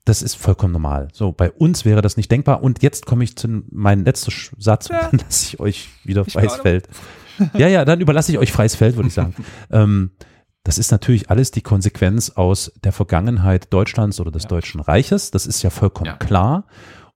das 0.08 0.22
ist 0.22 0.36
vollkommen 0.36 0.72
normal. 0.74 1.10
So, 1.12 1.32
bei 1.32 1.51
uns 1.51 1.84
wäre 1.84 2.01
das 2.01 2.16
nicht 2.18 2.32
denkbar. 2.32 2.64
Und 2.64 2.82
jetzt 2.82 3.05
komme 3.05 3.24
ich 3.24 3.36
zu 3.36 3.64
meinem 3.72 4.05
letzten 4.05 4.32
Satz 4.58 4.89
und 4.89 4.95
dann 4.97 5.20
lasse 5.20 5.45
ich 5.47 5.60
euch 5.60 5.89
wieder 6.03 6.24
Ich 6.26 6.34
freies. 6.34 6.55
Feld. 6.55 6.88
Ja, 7.53 7.68
ja, 7.68 7.84
dann 7.86 7.99
überlasse 7.99 8.32
ich 8.32 8.38
euch 8.38 8.51
freies 8.51 8.76
Feld, 8.76 8.95
würde 8.95 9.10
ich 9.10 9.14
sagen. 9.14 9.36
ähm, 9.70 10.12
das 10.64 10.78
ist 10.78 10.91
natürlich 10.91 11.30
alles 11.30 11.51
die 11.51 11.62
Konsequenz 11.62 12.30
aus 12.32 12.72
der 12.84 12.91
Vergangenheit 12.91 13.72
Deutschlands 13.74 14.20
oder 14.20 14.32
des 14.32 14.43
Ja. 14.43 14.49
Deutschen 14.49 14.80
Reiches. 14.82 15.32
Das 15.32 15.45
ist 15.45 15.62
ja 15.62 15.70
vollkommen 15.70 16.08
Ja. 16.08 16.18
klar. 16.18 16.68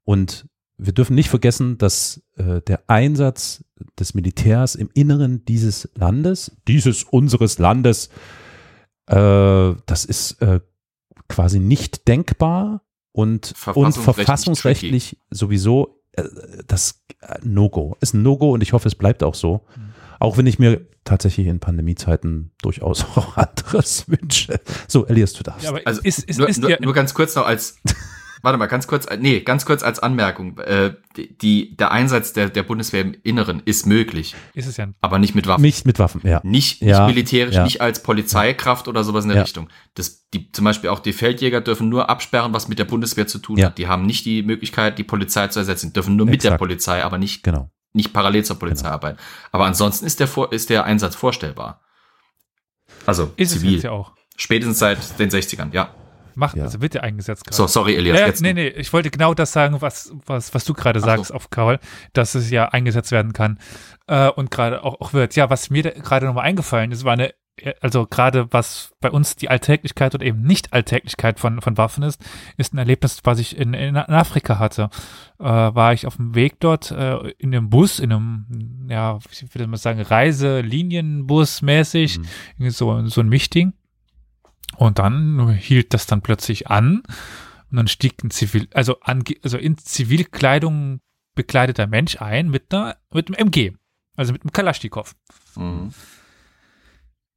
Und 0.04 0.48
wir 0.78 0.94
dürfen 0.94 1.16
nicht 1.16 1.30
vergessen, 1.30 1.78
dass 1.78 2.22
äh, 2.38 2.62
der 2.62 2.84
Einsatz 2.88 3.64
des 4.00 4.14
Militärs 4.14 4.76
im 4.76 4.90
Inneren 4.94 5.46
dieses 5.46 5.90
Landes, 5.96 6.58
dieses 6.68 7.04
unseres 7.04 7.58
Landes, 7.58 8.10
äh, 9.08 9.74
das 9.86 10.06
ist 10.06 10.42
äh, 10.42 10.60
quasi 11.32 11.60
nicht 11.60 12.08
denkbar 12.08 12.82
und, 13.12 13.54
und 13.74 13.94
Verfassungsrechtlich 13.94 15.18
sowieso 15.30 16.02
äh, 16.14 16.24
das 16.68 17.04
äh, 17.22 17.40
No-Go. 17.44 17.98
Ist 18.02 18.14
ein 18.14 18.22
No-Go 18.22 18.52
und 18.52 18.62
ich 18.62 18.74
hoffe, 18.74 18.88
es 18.88 18.96
bleibt 18.96 19.24
auch 19.24 19.36
so. 19.36 19.66
Mhm. 19.76 19.94
Auch 20.20 20.38
wenn 20.38 20.46
ich 20.46 20.60
mir 20.60 20.86
tatsächlich 21.04 21.48
in 21.48 21.60
Pandemiezeiten 21.60 22.52
durchaus 22.62 23.04
auch 23.16 23.38
anderes 23.38 24.08
wünsche. 24.08 24.60
So, 24.88 25.08
Elias, 25.08 25.34
du 25.34 25.44
darfst. 25.44 25.64
ja, 25.64 25.70
aber 25.70 25.82
Also 25.86 26.02
ist, 26.02 26.20
ist, 26.24 26.38
nur, 26.38 26.50
ist 26.50 26.62
nur, 26.62 26.78
nur 26.80 26.94
ganz 26.94 27.14
kurz 27.14 27.36
noch 27.36 27.46
als, 27.46 27.80
warte 28.42 28.58
mal, 28.58 28.68
ganz 28.68 28.88
kurz, 28.88 29.08
nee, 29.20 29.42
ganz 29.42 29.66
kurz 29.66 29.84
als 29.84 30.00
Anmerkung. 30.00 30.58
Äh, 30.60 30.96
die- 31.16 31.76
der 31.76 31.92
Einsatz 31.92 32.34
der, 32.34 32.50
der 32.50 32.64
Bundeswehr 32.64 33.02
im 33.02 33.16
Inneren 33.24 33.62
ist 33.66 33.86
möglich, 33.86 34.36
ist 34.54 34.68
es 34.68 34.78
ja 34.78 34.88
aber 35.02 35.20
nicht 35.20 35.36
mit 35.36 35.48
Waffen. 35.48 35.62
Nicht 35.62 35.86
mit 35.86 36.00
Waffen, 36.00 36.22
ja. 36.24 36.40
Nicht, 36.44 36.82
Ja, 36.82 37.06
nicht 37.06 37.16
militärisch, 37.16 37.56
ja. 37.56 37.64
nicht 37.64 37.82
als 37.82 38.02
Polizeikraft 38.04 38.88
oder 38.88 39.04
sowas 39.04 39.24
in 39.26 39.30
der 39.30 39.38
Ja. 39.38 39.44
Richtung. 39.44 39.70
Das, 39.96 40.28
die, 40.30 40.52
zum 40.52 40.66
Beispiel 40.66 40.90
auch 40.90 41.00
die 41.00 41.14
Feldjäger 41.14 41.62
dürfen 41.62 41.90
nur 41.90 42.10
absperren, 42.10 42.54
was 42.54 42.68
mit 42.68 42.80
der 42.80 42.86
Bundeswehr 42.86 43.28
zu 43.28 43.40
tun 43.40 43.64
hat. 43.64 43.78
Die 43.78 43.88
haben 43.88 44.06
nicht 44.06 44.26
die 44.26 44.44
Möglichkeit, 44.44 44.98
die 44.98 45.04
Polizei 45.04 45.48
zu 45.48 45.60
ersetzen, 45.60 45.94
dürfen 45.94 46.16
nur 46.16 46.26
mit 46.26 46.44
der 46.44 46.50
Exakt. 46.52 46.60
Polizei, 46.60 47.04
aber 47.04 47.18
nicht, 47.18 47.44
Genau. 47.44 47.70
nicht 47.94 48.14
parallel 48.14 48.46
zur 48.46 48.58
Polizei 48.60 48.88
arbeiten. 48.88 49.18
Aber 49.52 49.66
ansonsten 49.66 50.06
ist 50.06 50.20
der, 50.20 50.28
Vor 50.28 50.52
ist 50.54 50.70
der 50.70 50.86
Einsatz 50.86 51.16
vorstellbar. 51.16 51.82
Also 53.06 53.32
ist 53.38 53.52
es 53.54 53.60
zivil. 53.60 53.74
jetzt 53.76 53.84
ja 53.84 53.92
auch. 53.92 54.14
Spätestens 54.38 54.80
seit 54.80 55.20
den 55.20 55.30
60ern, 55.30 55.72
ja. 55.74 55.94
Macht, 56.36 56.56
Ja. 56.58 56.64
also 56.64 56.82
wird 56.82 56.96
ja 56.96 57.02
eingesetzt 57.02 57.46
gerade. 57.46 57.56
So, 57.56 57.68
sorry, 57.68 57.96
Elias. 57.96 58.20
Ja, 58.20 58.26
jetzt 58.28 58.42
nee, 58.42 58.54
nee, 58.54 58.68
ich 58.68 58.92
wollte 58.94 59.10
genau 59.12 59.34
das 59.34 59.52
sagen, 59.52 59.82
was, 59.82 60.14
was, 60.26 60.54
was 60.54 60.66
du 60.66 60.74
gerade 60.74 61.00
Ach 61.00 61.04
so. 61.04 61.08
sagst 61.08 61.34
auf 61.34 61.50
Karol, 61.50 61.80
dass 62.14 62.36
es 62.36 62.50
ja 62.50 62.70
eingesetzt 62.70 63.12
werden 63.12 63.34
kann 63.34 63.60
äh, 64.08 64.30
und 64.30 64.52
gerade 64.52 64.84
auch, 64.84 65.00
auch 65.02 65.14
wird. 65.14 65.36
Ja, 65.36 65.50
was 65.50 65.70
mir 65.70 65.84
gerade 65.84 66.26
nochmal 66.26 66.46
eingefallen 66.46 66.92
ist, 66.92 67.04
war 67.04 67.14
eine, 67.14 67.34
also 67.82 68.08
gerade 68.08 68.48
was 68.52 68.94
bei 69.02 69.12
uns 69.12 69.36
die 69.36 69.50
Alltäglichkeit 69.50 70.16
oder 70.16 70.26
eben 70.26 70.42
Nicht-Alltäglichkeit 70.42 71.40
von, 71.40 71.62
von 71.62 71.78
Waffen 71.78 72.02
ist, 72.04 72.20
ist 72.58 72.74
ein 72.74 72.78
Erlebnis, 72.80 73.20
was 73.24 73.38
ich 73.40 73.56
in, 73.58 73.74
in 73.74 73.98
Afrika 73.98 74.58
hatte. 74.58 74.90
Äh, 75.40 75.44
war 75.44 75.94
ich 75.94 76.08
auf 76.08 76.16
dem 76.16 76.34
Weg 76.34 76.60
dort 76.60 76.90
äh, 76.92 77.18
in 77.38 77.54
einem 77.54 77.70
Bus, 77.70 78.00
in 78.00 78.12
einem, 78.14 78.88
ja, 78.90 79.20
wie 79.20 79.60
will 79.60 79.68
man 79.68 79.78
sagen, 79.78 80.02
Reiselinienbus 80.02 81.62
mäßig, 81.62 82.20
Mhm. 82.58 82.70
so, 82.70 83.06
so 83.08 83.22
ein 83.22 83.30
Mischding. 83.30 83.74
Und 84.78 85.00
dann 85.00 85.50
hielt 85.50 85.94
das 85.94 86.06
dann 86.06 86.22
plötzlich 86.22 86.68
an 86.68 87.04
und 87.70 87.78
dann 87.78 87.88
stieg 87.88 88.24
ein 88.24 88.32
Zivil, 88.32 88.68
also, 88.74 89.00
ange, 89.02 89.36
also 89.44 89.58
in 89.58 89.78
Zivilkleidung 89.78 91.02
bekleideter 91.36 91.88
Mensch 91.88 92.22
ein 92.22 92.50
mit 92.50 92.74
einer, 92.74 92.98
mit 93.14 93.28
einem 93.28 93.48
MG, 93.48 93.74
also 94.16 94.34
mit 94.34 94.44
einem 94.44 94.52
Kalaschnikow. 94.52 95.16
Mhm. 95.56 95.94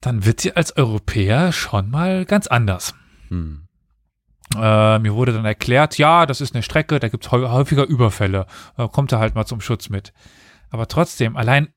Dann 0.00 0.24
wird 0.24 0.40
sie 0.40 0.54
als 0.54 0.76
Europäer 0.76 1.52
schon 1.52 1.90
mal 1.90 2.26
ganz 2.26 2.46
anders. 2.46 2.94
Hm. 3.28 3.66
Äh, 4.54 4.98
mir 4.98 5.14
wurde 5.14 5.32
dann 5.32 5.46
erklärt, 5.46 5.96
ja, 5.96 6.26
das 6.26 6.42
ist 6.42 6.54
eine 6.54 6.62
Strecke, 6.62 7.00
da 7.00 7.08
gibt 7.08 7.24
es 7.24 7.32
häufiger 7.32 7.84
Überfälle. 7.84 8.46
Da 8.76 8.88
kommt 8.88 9.12
er 9.12 9.18
halt 9.18 9.34
mal 9.34 9.46
zum 9.46 9.62
Schutz 9.62 9.88
mit. 9.88 10.12
Aber 10.68 10.88
trotzdem, 10.88 11.36
allein, 11.36 11.72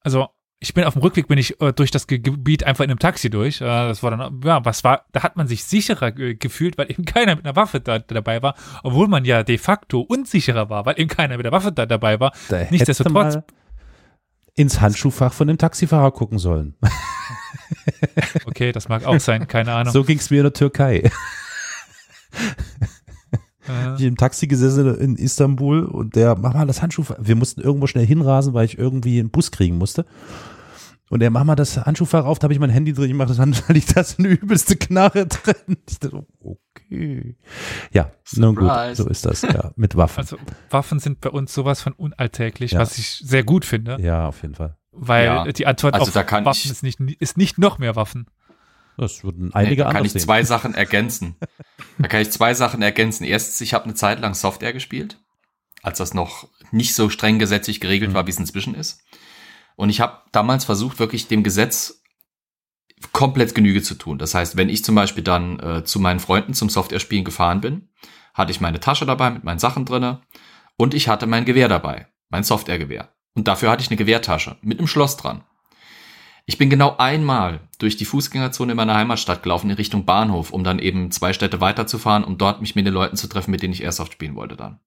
also 0.00 0.28
ich 0.60 0.74
bin 0.74 0.84
auf 0.84 0.94
dem 0.94 1.02
Rückweg, 1.02 1.28
bin 1.28 1.38
ich 1.38 1.60
äh, 1.60 1.72
durch 1.72 1.90
das 1.90 2.06
Ge 2.06 2.18
Gebiet 2.18 2.64
einfach 2.64 2.82
in 2.84 2.90
einem 2.90 2.98
Taxi 2.98 3.30
durch. 3.30 3.60
Äh, 3.60 3.64
das 3.64 4.02
war 4.02 4.10
dann, 4.10 4.40
ja, 4.44 4.64
was 4.64 4.82
war, 4.82 5.04
da 5.12 5.22
hat 5.22 5.36
man 5.36 5.46
sich 5.46 5.64
sicherer 5.64 6.10
ge 6.10 6.34
gefühlt, 6.34 6.76
weil 6.78 6.90
eben 6.90 7.04
keiner 7.06 7.36
mit 7.36 7.44
einer 7.44 7.54
Waffe 7.56 7.80
da, 7.80 7.98
dabei 8.00 8.42
war, 8.42 8.54
obwohl 8.82 9.06
man 9.08 9.24
ja 9.24 9.42
de 9.44 9.58
facto 9.58 10.00
unsicherer 10.00 10.68
war, 10.68 10.84
weil 10.86 10.98
eben 10.98 11.08
keiner 11.08 11.36
mit 11.36 11.44
der 11.46 11.52
Waffe 11.52 11.70
da 11.72 11.86
dabei 11.86 12.18
war. 12.18 12.32
Da 12.48 12.62
Nichtsdestotrotz- 12.70 13.42
ins 14.54 14.80
Handschuhfach 14.80 15.32
von 15.32 15.46
dem 15.46 15.58
Taxifahrer 15.58 16.10
gucken 16.12 16.38
sollen. 16.38 16.74
Okay, 18.44 18.72
das 18.72 18.88
mag 18.88 19.04
auch 19.04 19.20
sein, 19.20 19.46
keine 19.46 19.72
Ahnung. 19.72 19.92
So 19.92 20.02
ging 20.04 20.18
es 20.18 20.30
mir 20.30 20.38
in 20.38 20.44
der 20.44 20.52
Türkei. 20.52 21.10
Äh, 23.68 23.94
Ich 23.96 24.02
im 24.02 24.16
Taxi 24.16 24.46
gesessen 24.46 24.94
in 24.98 25.16
Istanbul 25.16 25.84
und 25.84 26.16
der, 26.16 26.36
mach 26.36 26.54
mal 26.54 26.66
das 26.66 26.82
Handschuhfach. 26.82 27.16
Wir 27.20 27.36
mussten 27.36 27.60
irgendwo 27.60 27.86
schnell 27.86 28.06
hinrasen, 28.06 28.54
weil 28.54 28.64
ich 28.64 28.78
irgendwie 28.78 29.18
einen 29.20 29.30
Bus 29.30 29.50
kriegen 29.50 29.78
musste. 29.78 30.06
Und 31.10 31.20
der, 31.20 31.30
mach 31.30 31.44
mal 31.44 31.54
das 31.56 31.78
Handschuhfach 31.86 32.26
auf, 32.26 32.38
da 32.38 32.44
habe 32.44 32.52
ich 32.52 32.60
mein 32.60 32.68
Handy 32.68 32.92
drin, 32.92 33.08
ich 33.08 33.14
mach 33.16 33.28
das 33.28 33.38
Handschuh, 33.38 33.62
da 33.66 33.72
liegt 33.72 33.96
das 33.96 34.18
eine 34.18 34.28
übelste 34.28 34.76
Knarre 34.76 35.26
drin. 35.26 35.76
Ich 35.88 35.98
dachte, 35.98 36.26
okay. 36.40 37.36
Ja, 37.92 38.10
nun 38.36 38.54
gut, 38.56 38.70
so 38.92 39.08
ist 39.08 39.24
das, 39.24 39.40
ja, 39.42 39.72
mit 39.76 39.96
Waffen. 39.96 40.20
also 40.20 40.36
Waffen 40.70 40.98
sind 40.98 41.20
bei 41.22 41.30
uns 41.30 41.54
sowas 41.54 41.80
von 41.80 41.94
unalltäglich, 41.94 42.72
Ja. 42.72 42.80
was 42.80 42.98
ich 42.98 43.22
sehr 43.24 43.42
gut 43.42 43.64
finde, 43.64 43.96
ja, 44.02 44.28
auf 44.28 44.42
jeden 44.42 44.54
Fall. 44.54 44.76
weil 44.92 45.24
Ja. 45.24 45.44
die 45.50 45.66
Antwort 45.66 45.94
Also 45.94 46.06
auf 46.08 46.12
da 46.12 46.22
kann 46.24 46.44
Waffen 46.44 46.60
ich- 46.64 46.70
ist 46.70 46.82
nicht, 46.82 47.00
ist 47.00 47.38
nicht 47.38 47.56
noch 47.58 47.78
mehr 47.78 47.96
Waffen. 47.96 48.26
Das 48.98 49.24
würden 49.24 49.46
Nee, 49.46 49.50
einige 49.54 49.84
da 49.84 49.92
kann 49.92 50.04
ich 50.04 50.12
sehen. 50.12 50.20
zwei 50.20 50.42
Sachen 50.42 50.74
ergänzen. 50.74 51.36
Da 51.98 52.08
kann 52.08 52.20
ich 52.20 52.30
zwei 52.30 52.52
Sachen 52.52 52.82
ergänzen. 52.82 53.24
Erstens, 53.24 53.60
ich 53.60 53.72
habe 53.72 53.84
eine 53.84 53.94
Zeit 53.94 54.20
lang 54.20 54.34
Software 54.34 54.72
gespielt, 54.72 55.18
als 55.82 55.98
das 55.98 56.12
noch 56.14 56.48
nicht 56.72 56.94
so 56.94 57.08
streng 57.08 57.38
gesetzlich 57.38 57.80
geregelt 57.80 58.10
Mhm. 58.10 58.14
war, 58.14 58.26
wie 58.26 58.30
es 58.30 58.38
inzwischen 58.38 58.74
ist. 58.74 59.00
Und 59.76 59.88
ich 59.90 60.00
habe 60.00 60.22
damals 60.32 60.64
versucht, 60.64 60.98
wirklich 60.98 61.28
dem 61.28 61.42
Gesetz 61.44 62.02
komplett 63.12 63.54
Genüge 63.54 63.82
zu 63.82 63.94
tun. 63.94 64.18
Das 64.18 64.34
heißt, 64.34 64.56
wenn 64.56 64.68
ich 64.68 64.84
zum 64.84 64.94
Beispiel 64.96 65.22
dann 65.22 65.60
äh, 65.60 65.84
zu 65.84 66.00
meinen 66.00 66.18
Freunden 66.20 66.52
zum 66.54 66.68
Software-Spielen 66.68 67.24
gefahren 67.24 67.60
bin, 67.60 67.88
hatte 68.34 68.50
ich 68.50 68.60
meine 68.60 68.80
Tasche 68.80 69.06
dabei 69.06 69.30
mit 69.30 69.44
meinen 69.44 69.60
Sachen 69.60 69.84
drinne 69.84 70.20
und 70.76 70.94
ich 70.94 71.08
hatte 71.08 71.26
mein 71.26 71.44
Gewehr 71.44 71.68
dabei, 71.68 72.08
mein 72.28 72.42
Softwaregewehr. 72.42 73.14
Und 73.34 73.46
dafür 73.46 73.70
hatte 73.70 73.82
ich 73.82 73.88
eine 73.90 73.96
Gewehrtasche 73.96 74.56
mit 74.62 74.78
einem 74.80 74.88
Schloss 74.88 75.16
dran. 75.16 75.44
Ich 76.48 76.56
bin 76.56 76.70
genau 76.70 76.96
einmal 76.96 77.60
durch 77.78 77.98
die 77.98 78.06
Fußgängerzone 78.06 78.72
in 78.72 78.76
meiner 78.76 78.94
Heimatstadt 78.94 79.42
gelaufen 79.42 79.68
in 79.68 79.76
Richtung 79.76 80.06
Bahnhof, 80.06 80.50
um 80.50 80.64
dann 80.64 80.78
eben 80.78 81.10
zwei 81.10 81.34
Städte 81.34 81.60
weiterzufahren, 81.60 82.24
um 82.24 82.38
dort 82.38 82.62
mich 82.62 82.74
mit 82.74 82.86
den 82.86 82.94
Leuten 82.94 83.16
zu 83.16 83.26
treffen, 83.28 83.50
mit 83.50 83.60
denen 83.60 83.74
ich 83.74 83.82
Airsoft 83.82 84.14
spielen 84.14 84.34
wollte 84.34 84.56
dann. 84.56 84.80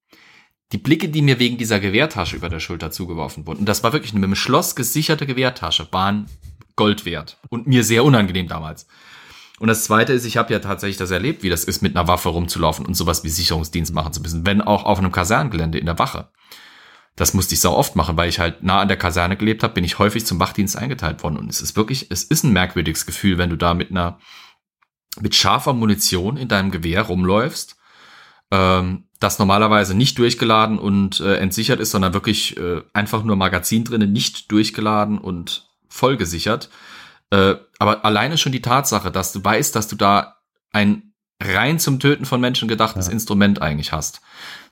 Die 0.72 0.78
Blicke, 0.78 1.08
die 1.08 1.22
mir 1.22 1.38
wegen 1.38 1.58
dieser 1.58 1.78
Gewehrtasche 1.78 2.34
über 2.34 2.48
der 2.48 2.58
Schulter 2.58 2.90
zugeworfen 2.90 3.46
wurden, 3.46 3.60
und 3.60 3.68
das 3.68 3.84
war 3.84 3.92
wirklich 3.92 4.10
eine 4.10 4.18
mit 4.18 4.30
dem 4.30 4.34
Schloss 4.34 4.74
gesicherte 4.74 5.24
Gewehrtasche, 5.24 5.86
waren 5.92 6.26
Gold 6.74 7.04
wert 7.04 7.38
und 7.48 7.68
mir 7.68 7.84
sehr 7.84 8.02
unangenehm 8.02 8.48
damals. 8.48 8.88
Und 9.60 9.68
das 9.68 9.84
Zweite 9.84 10.14
ist, 10.14 10.24
ich 10.24 10.38
habe 10.38 10.52
ja 10.52 10.58
tatsächlich 10.58 10.96
das 10.96 11.12
erlebt, 11.12 11.44
wie 11.44 11.48
das 11.48 11.62
ist, 11.62 11.80
mit 11.80 11.96
einer 11.96 12.08
Waffe 12.08 12.30
rumzulaufen 12.30 12.84
und 12.84 12.94
sowas 12.94 13.22
wie 13.22 13.28
Sicherungsdienst 13.28 13.94
machen 13.94 14.12
zu 14.12 14.20
müssen, 14.20 14.44
wenn 14.44 14.62
auch 14.62 14.84
auf 14.84 14.98
einem 14.98 15.12
Kaserngelände 15.12 15.78
in 15.78 15.86
der 15.86 16.00
Wache. 16.00 16.28
Das 17.16 17.34
musste 17.34 17.54
ich 17.54 17.60
so 17.60 17.72
oft 17.72 17.94
machen, 17.94 18.16
weil 18.16 18.28
ich 18.28 18.38
halt 18.38 18.62
nah 18.62 18.80
an 18.80 18.88
der 18.88 18.96
Kaserne 18.96 19.36
gelebt 19.36 19.62
habe, 19.62 19.74
bin 19.74 19.84
ich 19.84 19.98
häufig 19.98 20.24
zum 20.24 20.40
Wachdienst 20.40 20.76
eingeteilt 20.76 21.22
worden. 21.22 21.36
Und 21.36 21.50
es 21.50 21.60
ist 21.60 21.76
wirklich, 21.76 22.10
es 22.10 22.24
ist 22.24 22.44
ein 22.44 22.52
merkwürdiges 22.52 23.04
Gefühl, 23.04 23.36
wenn 23.38 23.50
du 23.50 23.56
da 23.56 23.74
mit 23.74 23.90
einer, 23.90 24.18
mit 25.20 25.34
scharfer 25.34 25.74
Munition 25.74 26.36
in 26.38 26.48
deinem 26.48 26.70
Gewehr 26.70 27.02
rumläufst, 27.02 27.76
ähm, 28.50 29.04
das 29.20 29.38
normalerweise 29.38 29.94
nicht 29.94 30.18
durchgeladen 30.18 30.78
und 30.78 31.20
äh, 31.20 31.36
entsichert 31.36 31.80
ist, 31.80 31.90
sondern 31.90 32.14
wirklich 32.14 32.56
äh, 32.56 32.82
einfach 32.92 33.22
nur 33.22 33.36
Magazin 33.36 33.84
drinnen, 33.84 34.12
nicht 34.12 34.50
durchgeladen 34.50 35.18
und 35.18 35.68
voll 35.88 36.16
gesichert. 36.16 36.70
Äh, 37.30 37.56
aber 37.78 38.04
alleine 38.04 38.38
schon 38.38 38.52
die 38.52 38.62
Tatsache, 38.62 39.10
dass 39.10 39.32
du 39.32 39.44
weißt, 39.44 39.76
dass 39.76 39.88
du 39.88 39.96
da 39.96 40.38
ein 40.72 41.12
rein 41.42 41.78
zum 41.78 41.98
Töten 41.98 42.24
von 42.24 42.40
Menschen 42.40 42.68
gedachtes 42.68 43.06
Ja. 43.06 43.12
Instrument 43.12 43.60
eigentlich 43.60 43.92
hast, 43.92 44.20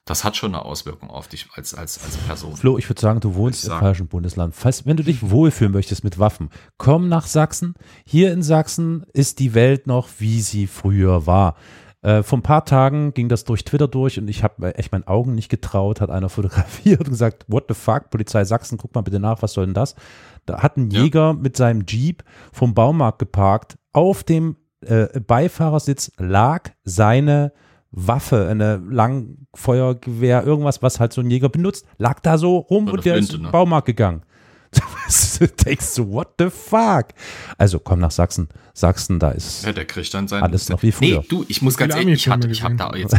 das 0.04 0.24
hat 0.24 0.36
schon 0.36 0.54
eine 0.54 0.64
Auswirkung 0.64 1.10
auf 1.10 1.28
dich 1.28 1.48
als, 1.54 1.74
als, 1.74 2.02
als 2.02 2.16
Person. 2.16 2.56
Flo, 2.56 2.78
ich 2.78 2.88
würde 2.88 3.00
sagen, 3.00 3.20
du 3.20 3.34
wohnst 3.34 3.64
im 3.66 3.72
falschen 3.78 4.08
Bundesland. 4.08 4.54
Falls, 4.54 4.86
wenn 4.86 4.96
du 4.96 5.04
dich 5.04 5.30
wohlfühlen 5.30 5.72
möchtest 5.72 6.04
mit 6.04 6.18
Waffen, 6.18 6.50
komm 6.78 7.08
nach 7.08 7.26
Sachsen. 7.26 7.74
Hier 8.04 8.32
in 8.32 8.42
Sachsen 8.42 9.04
ist 9.12 9.38
die 9.38 9.54
Welt 9.54 9.86
noch, 9.86 10.08
wie 10.18 10.40
sie 10.40 10.66
früher 10.66 11.26
war. 11.26 11.54
Äh, 12.02 12.22
vor 12.22 12.38
ein 12.38 12.42
paar 12.42 12.64
Tagen 12.64 13.12
ging 13.12 13.28
das 13.28 13.44
durch 13.44 13.62
Twitter 13.64 13.86
durch 13.86 14.18
und 14.18 14.28
ich 14.28 14.42
habe 14.42 14.74
echt 14.74 14.90
meinen 14.90 15.06
Augen 15.06 15.34
nicht 15.34 15.50
getraut, 15.50 16.00
hat 16.00 16.10
einer 16.10 16.28
fotografiert 16.30 17.00
und 17.00 17.10
gesagt, 17.10 17.44
what 17.46 17.64
the 17.68 17.74
fuck, 17.74 18.08
Polizei 18.10 18.44
Sachsen, 18.44 18.78
guck 18.78 18.94
mal 18.94 19.02
bitte 19.02 19.20
nach, 19.20 19.42
was 19.42 19.52
soll 19.52 19.66
denn 19.66 19.74
das? 19.74 19.94
Da 20.46 20.62
hat 20.62 20.78
ein 20.78 20.90
Ja. 20.90 21.02
Jäger 21.02 21.34
mit 21.34 21.56
seinem 21.58 21.84
Jeep 21.86 22.24
vom 22.52 22.72
Baumarkt 22.74 23.18
geparkt. 23.18 23.76
Auf 23.92 24.24
dem 24.24 24.56
äh, 24.80 25.20
Beifahrersitz 25.20 26.10
lag 26.16 26.70
seine 26.84 27.52
Waffe, 27.92 28.46
eine 28.48 28.76
Langfeuergewehr, 28.88 30.44
irgendwas, 30.44 30.80
was 30.82 31.00
halt 31.00 31.12
so 31.12 31.20
ein 31.20 31.30
Jäger 31.30 31.48
benutzt, 31.48 31.86
lag 31.98 32.20
da 32.20 32.38
so 32.38 32.58
rum 32.58 32.88
und 32.88 33.04
der 33.04 33.16
ist 33.16 33.26
Flinte, 33.30 33.36
in 33.36 33.40
den 33.42 33.46
ne? 33.46 33.52
Baumarkt 33.52 33.86
gegangen. 33.86 34.22
du 35.40 35.48
denkst 35.48 35.84
so, 35.86 36.08
what 36.12 36.34
the 36.38 36.48
fuck? 36.48 37.06
Also 37.58 37.80
komm 37.80 37.98
nach 37.98 38.12
Sachsen. 38.12 38.48
Sachsen, 38.72 39.18
da 39.18 39.32
ist 39.32 39.64
Ja, 39.66 39.72
der 39.72 39.84
kriegt 39.84 40.14
dann 40.14 40.28
sein. 40.28 40.44
Alles 40.44 40.68
noch 40.68 40.82
wie 40.84 40.92
früher. 40.92 41.20
Nee, 41.20 41.26
du, 41.28 41.44
ich 41.48 41.60
muss 41.62 41.76
ganz 41.76 41.94
ehrlich, 41.96 42.14
ich 42.14 42.28
hatte, 42.28 42.48
ich 42.48 42.62
hab 42.62 42.76
da 42.76 42.94
jetzt. 42.94 43.16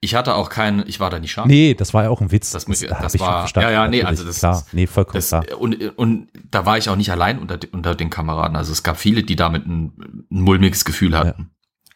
Ich 0.00 0.14
hatte 0.14 0.34
auch 0.34 0.48
keinen, 0.48 0.84
ich 0.88 0.98
war 0.98 1.10
da 1.10 1.18
nicht 1.18 1.32
scharf. 1.32 1.46
Nee, 1.46 1.74
das 1.74 1.92
war 1.92 2.04
ja 2.04 2.08
auch 2.08 2.22
ein 2.22 2.32
Witz. 2.32 2.50
Das 2.50 2.66
muss 2.66 2.80
ich- 2.80 2.90
hab 2.90 3.02
das 3.02 3.14
ich 3.14 3.20
schon 3.20 3.28
war- 3.28 3.40
verstanden, 3.40 3.68
ja, 3.68 3.82
ja, 3.84 3.88
nee, 3.88 4.02
also 4.02 4.24
das 4.24 4.38
klar, 4.38 4.56
ist- 4.56 4.72
nee, 4.72 4.86
vollkommen 4.86 5.16
Das, 5.16 5.28
klar. 5.28 5.44
und, 5.58 5.74
und 5.98 6.28
da 6.50 6.64
war 6.64 6.78
ich 6.78 6.88
auch 6.88 6.96
nicht 6.96 7.10
allein 7.10 7.38
unter, 7.38 7.58
unter 7.72 7.94
den 7.94 8.08
Kameraden. 8.08 8.56
Also 8.56 8.72
es 8.72 8.82
gab 8.82 8.96
viele, 8.96 9.22
die 9.22 9.36
damit 9.36 9.66
ein, 9.66 9.92
ein 10.30 10.40
mulmiges 10.40 10.86
Gefühl 10.86 11.16
hatten. 11.18 11.50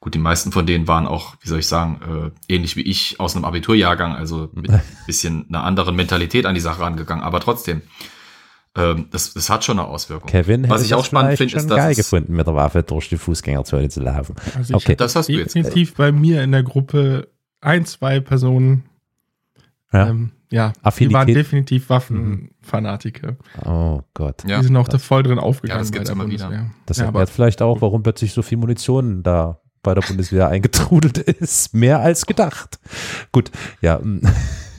Gut, 0.06 0.14
die 0.14 0.20
meisten 0.20 0.52
von 0.52 0.66
denen 0.66 0.86
waren 0.86 1.04
auch, 1.08 1.34
wie 1.40 1.48
soll 1.48 1.58
ich 1.58 1.66
sagen, 1.66 2.32
äh, 2.48 2.54
ähnlich 2.54 2.76
wie 2.76 2.82
ich 2.82 3.18
aus 3.18 3.34
einem 3.34 3.44
Abiturjahrgang, 3.44 4.14
also 4.14 4.48
mit 4.54 4.70
ein 4.70 4.80
bisschen 5.04 5.46
einer 5.48 5.64
anderen 5.64 5.96
Mentalität 5.96 6.46
an 6.46 6.54
die 6.54 6.60
Sache 6.60 6.80
rangegangen. 6.80 7.24
Aber 7.24 7.40
trotzdem, 7.40 7.82
ähm, 8.76 9.08
das, 9.10 9.34
das 9.34 9.50
hat 9.50 9.64
schon 9.64 9.80
eine 9.80 9.88
Auswirkung. 9.88 10.30
Kevin 10.30 10.68
Was 10.70 10.84
ich 10.84 10.94
auch 10.94 10.98
das 10.98 11.06
spannend 11.08 11.36
finde, 11.38 11.56
ist, 11.56 11.68
dass 11.68 11.76
geil 11.76 11.94
gefunden, 11.96 12.34
mit 12.36 12.46
der 12.46 12.54
Waffe 12.54 12.84
durch 12.84 13.08
die 13.08 13.16
Fußgängerzone 13.16 13.88
zu 13.88 14.00
laufen. 14.00 14.36
Also 14.56 14.70
ich 14.70 14.74
Okay. 14.76 14.84
hatte 14.92 14.96
Das 14.98 15.16
hast 15.16 15.28
du 15.28 15.32
jetzt. 15.32 15.56
definitiv 15.56 15.94
bei 15.96 16.12
mir 16.12 16.40
in 16.44 16.52
der 16.52 16.62
Gruppe 16.62 17.26
ein, 17.60 17.84
zwei 17.84 18.20
Personen, 18.20 18.84
Ja. 19.92 20.10
ähm, 20.10 20.30
ja, 20.52 20.68
die 20.72 20.84
Affinität. 20.84 21.14
waren 21.16 21.26
definitiv 21.34 21.90
Waffenfanatiker. 21.90 23.38
Oh 23.64 24.02
Gott. 24.14 24.44
Ja. 24.46 24.58
Die 24.60 24.66
sind 24.66 24.76
auch 24.76 24.86
da 24.86 24.98
voll 24.98 25.24
drin 25.24 25.40
aufgegangen 25.40 25.78
Ja, 25.80 25.82
das 25.82 25.90
gibt's 25.90 26.10
immer 26.10 26.28
wieder. 26.30 26.70
Das 26.86 26.98
ja, 26.98 27.06
erklärt 27.06 27.28
vielleicht 27.30 27.60
auch, 27.60 27.80
warum 27.80 28.04
plötzlich 28.04 28.32
so 28.32 28.42
viel 28.42 28.58
Munition 28.58 29.24
da 29.24 29.58
bei 29.86 29.94
der 29.94 30.02
Bundeswehr 30.02 30.48
eingetrudelt 30.48 31.16
ist. 31.40 31.72
Mehr 31.72 32.00
als 32.00 32.26
gedacht. 32.26 32.78
Gut, 33.32 33.50
ja. 33.80 33.98
mm, 33.98 34.20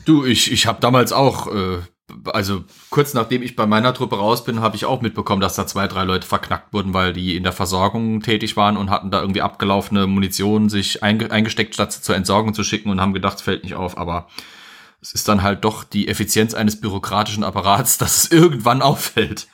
Du, 0.05 0.23
ich, 0.23 0.51
ich 0.53 0.67
habe 0.67 0.79
damals 0.79 1.11
auch, 1.11 1.53
äh, 1.53 1.79
also 2.25 2.63
kurz 2.89 3.13
nachdem 3.13 3.41
ich 3.41 3.57
bei 3.57 3.65
meiner 3.65 3.93
Truppe 3.93 4.17
raus 4.17 4.45
bin, 4.45 4.61
habe 4.61 4.77
ich 4.77 4.85
auch 4.85 5.01
mitbekommen, 5.01 5.41
dass 5.41 5.55
da 5.55 5.67
zwei, 5.67 5.87
drei 5.87 6.05
Leute 6.05 6.25
verknackt 6.25 6.71
wurden, 6.73 6.93
weil 6.93 7.11
die 7.11 7.35
in 7.35 7.43
der 7.43 7.51
Versorgung 7.51 8.21
tätig 8.21 8.55
waren 8.55 8.77
und 8.77 8.89
hatten 8.89 9.11
da 9.11 9.19
irgendwie 9.19 9.41
abgelaufene 9.41 10.07
Munition 10.07 10.69
sich 10.69 11.03
einge 11.03 11.29
eingesteckt, 11.31 11.73
statt 11.73 11.91
sie 11.91 12.01
zur 12.01 12.15
Entsorgung 12.15 12.53
zu 12.53 12.63
schicken 12.63 12.89
und 12.89 13.01
haben 13.01 13.13
gedacht, 13.13 13.37
es 13.37 13.41
fällt 13.41 13.63
nicht 13.63 13.75
auf. 13.75 13.97
Aber 13.97 14.27
es 15.01 15.11
ist 15.13 15.27
dann 15.27 15.43
halt 15.43 15.65
doch 15.65 15.83
die 15.83 16.07
Effizienz 16.07 16.53
eines 16.53 16.79
bürokratischen 16.79 17.43
Apparats, 17.43 17.97
dass 17.99 18.23
es 18.23 18.31
irgendwann 18.31 18.81
auffällt, 18.81 19.47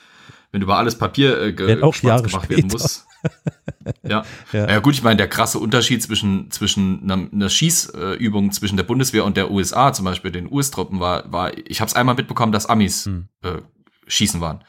wenn 0.52 0.62
über 0.62 0.78
alles 0.78 1.00
Papier 1.00 1.40
äh, 1.42 1.58
Wenn 1.58 1.82
auch 1.84 1.96
Jahre 2.04 2.24
gemacht 2.24 2.50
werden 2.50 2.70
später. 2.70 2.84
muss. 2.84 3.08
Ja. 4.08 4.24
Ja. 4.54 4.70
ja. 4.70 4.80
gut, 4.80 4.94
ich 4.94 5.04
meine, 5.04 5.18
der 5.18 5.28
krasse 5.28 5.60
Unterschied 5.60 6.02
zwischen, 6.02 6.50
zwischen 6.52 7.04
einer, 7.04 7.28
einer 7.32 7.50
Schießübung 7.50 8.52
zwischen 8.52 8.78
der 8.78 8.84
Bundeswehr 8.84 9.26
und 9.26 9.36
der 9.36 9.52
USA, 9.52 9.92
zum 9.92 10.06
Beispiel 10.06 10.32
den 10.32 10.50
US-Truppen, 10.52 11.00
war, 11.02 11.30
war, 11.32 11.58
ich 11.58 11.82
habe 11.82 11.90
es 11.90 11.96
einmal 11.96 12.16
mitbekommen, 12.16 12.52
dass 12.54 12.66
Amis 12.66 13.06
Hm. 13.06 13.28
äh, 13.44 13.58
schießen 14.08 14.40
waren. 14.42 14.64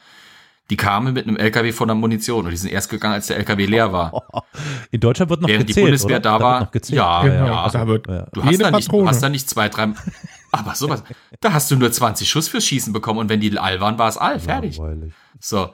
Die 0.69 0.77
kamen 0.77 1.13
mit 1.13 1.27
einem 1.27 1.37
LKW 1.37 1.71
voller 1.71 1.93
Munition 1.93 2.45
und 2.45 2.51
die 2.51 2.57
sind 2.57 2.71
erst 2.71 2.89
gegangen, 2.89 3.13
als 3.13 3.27
der 3.27 3.37
LKW 3.37 3.65
leer 3.67 3.93
war. 3.93 4.23
In 4.91 4.99
Deutschland 4.99 5.29
wird 5.29 5.41
noch 5.41 5.47
Während 5.47 5.63
die 5.69 5.73
gezählt. 5.73 5.85
Bundeswehr 5.85 6.17
oder? 6.17 6.19
da 6.21 6.39
war, 6.39 6.65
gezählt. 6.71 6.97
ja, 6.97 7.23
genau, 7.23 7.45
ja. 7.45 7.69
da 7.69 7.87
wird. 7.87 8.07
Du 8.07 8.43
hast, 8.43 8.61
da 8.61 8.71
nicht, 8.71 8.91
du 8.91 9.07
hast 9.07 9.21
da 9.21 9.29
nicht 9.29 9.49
zwei, 9.49 9.69
drei, 9.69 9.93
aber 10.51 10.73
sowas, 10.73 11.03
da 11.39 11.53
hast 11.53 11.69
du 11.69 11.75
nur 11.75 11.91
20 11.91 12.27
Schuss 12.27 12.47
fürs 12.47 12.65
Schießen 12.65 12.93
bekommen 12.93 13.19
und 13.19 13.29
wenn 13.29 13.41
die 13.41 13.57
all 13.57 13.79
waren, 13.79 13.99
war 13.99 14.09
es 14.09 14.17
all, 14.17 14.39
fertig. 14.39 14.77
Langweilig. 14.77 15.13
So, 15.39 15.71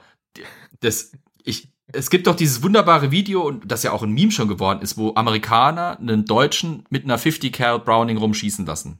das, 0.80 1.12
es 1.86 2.10
gibt 2.10 2.26
doch 2.26 2.36
dieses 2.36 2.62
wunderbare 2.62 3.10
Video, 3.10 3.50
das 3.50 3.82
ja 3.82 3.92
auch 3.92 4.02
ein 4.02 4.12
Meme 4.12 4.30
schon 4.30 4.48
geworden 4.48 4.80
ist, 4.82 4.96
wo 4.96 5.14
Amerikaner 5.14 5.98
einen 5.98 6.24
Deutschen 6.24 6.84
mit 6.90 7.04
einer 7.04 7.18
50 7.18 7.52
Cal 7.52 7.80
Browning 7.80 8.16
rumschießen 8.16 8.64
lassen. 8.64 8.98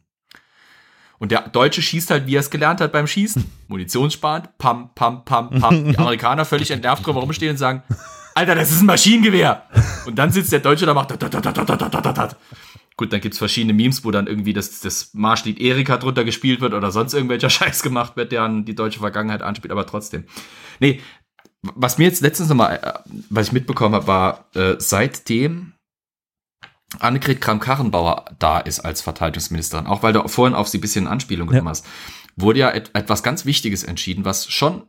Und 1.18 1.30
der 1.30 1.48
Deutsche 1.48 1.82
schießt 1.82 2.10
halt, 2.10 2.26
wie 2.26 2.34
er 2.34 2.40
es 2.40 2.50
gelernt 2.50 2.80
hat 2.80 2.90
beim 2.90 3.06
Schießen. 3.06 3.44
Munitionssparend, 3.68 4.58
pam, 4.58 4.90
pam, 4.94 5.24
pam, 5.24 5.50
pam. 5.50 5.84
Die 5.92 5.96
Amerikaner 5.96 6.44
völlig 6.44 6.72
entnervt 6.72 7.06
drüber 7.06 7.20
rumstehen 7.20 7.52
und 7.52 7.58
sagen, 7.58 7.84
Alter, 8.34 8.56
das 8.56 8.72
ist 8.72 8.80
ein 8.80 8.86
Maschinengewehr. 8.86 9.62
Und 10.06 10.18
dann 10.18 10.32
sitzt 10.32 10.50
der 10.50 10.58
Deutsche 10.58 10.84
da, 10.84 10.94
macht. 10.94 11.12
Gut, 12.96 13.12
dann 13.12 13.20
gibt's 13.20 13.38
verschiedene 13.38 13.72
Memes, 13.72 14.04
wo 14.04 14.10
dann 14.10 14.26
irgendwie 14.26 14.52
das, 14.52 14.80
das 14.80 15.14
Marschlied 15.14 15.60
Erika 15.60 15.96
drunter 15.96 16.24
gespielt 16.24 16.60
wird 16.60 16.74
oder 16.74 16.90
sonst 16.90 17.14
irgendwelcher 17.14 17.50
Scheiß 17.50 17.82
gemacht 17.82 18.16
wird, 18.16 18.32
der 18.32 18.42
an 18.42 18.64
die 18.64 18.74
deutsche 18.74 18.98
Vergangenheit 18.98 19.42
anspielt, 19.42 19.72
aber 19.72 19.86
trotzdem. 19.86 20.24
Nee, 20.80 21.00
was 21.62 21.98
mir 21.98 22.04
jetzt 22.04 22.20
letztens 22.22 22.48
nochmal, 22.48 22.80
äh, 22.82 23.10
was 23.30 23.48
ich 23.48 23.52
mitbekommen 23.52 23.94
habe, 23.94 24.06
war, 24.06 24.46
äh, 24.54 24.76
seitdem 24.78 25.72
Annegret 26.98 27.40
Kramp-Karrenbauer 27.40 28.26
da 28.38 28.58
ist 28.58 28.80
als 28.80 29.00
Verteidigungsministerin, 29.00 29.86
auch 29.86 30.02
weil 30.02 30.12
du 30.12 30.26
vorhin 30.28 30.54
auf 30.54 30.68
sie 30.68 30.78
ein 30.78 30.82
bisschen 30.82 31.06
Anspielung 31.06 31.48
genommen 31.48 31.66
Ja. 31.66 31.70
hast, 31.70 31.86
wurde 32.36 32.58
ja 32.60 32.70
et 32.70 32.90
etwas 32.94 33.22
ganz 33.22 33.46
Wichtiges 33.46 33.82
entschieden, 33.84 34.24
was 34.24 34.50
schon 34.50 34.86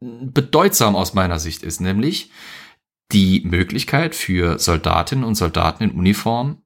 bedeutsam 0.00 0.94
aus 0.96 1.12
meiner 1.14 1.38
Sicht 1.38 1.62
ist, 1.62 1.80
nämlich 1.80 2.30
die 3.12 3.42
Möglichkeit 3.44 4.14
für 4.14 4.58
Soldatinnen 4.58 5.24
und 5.24 5.34
Soldaten 5.34 5.84
in 5.84 5.90
Uniform 5.90 6.62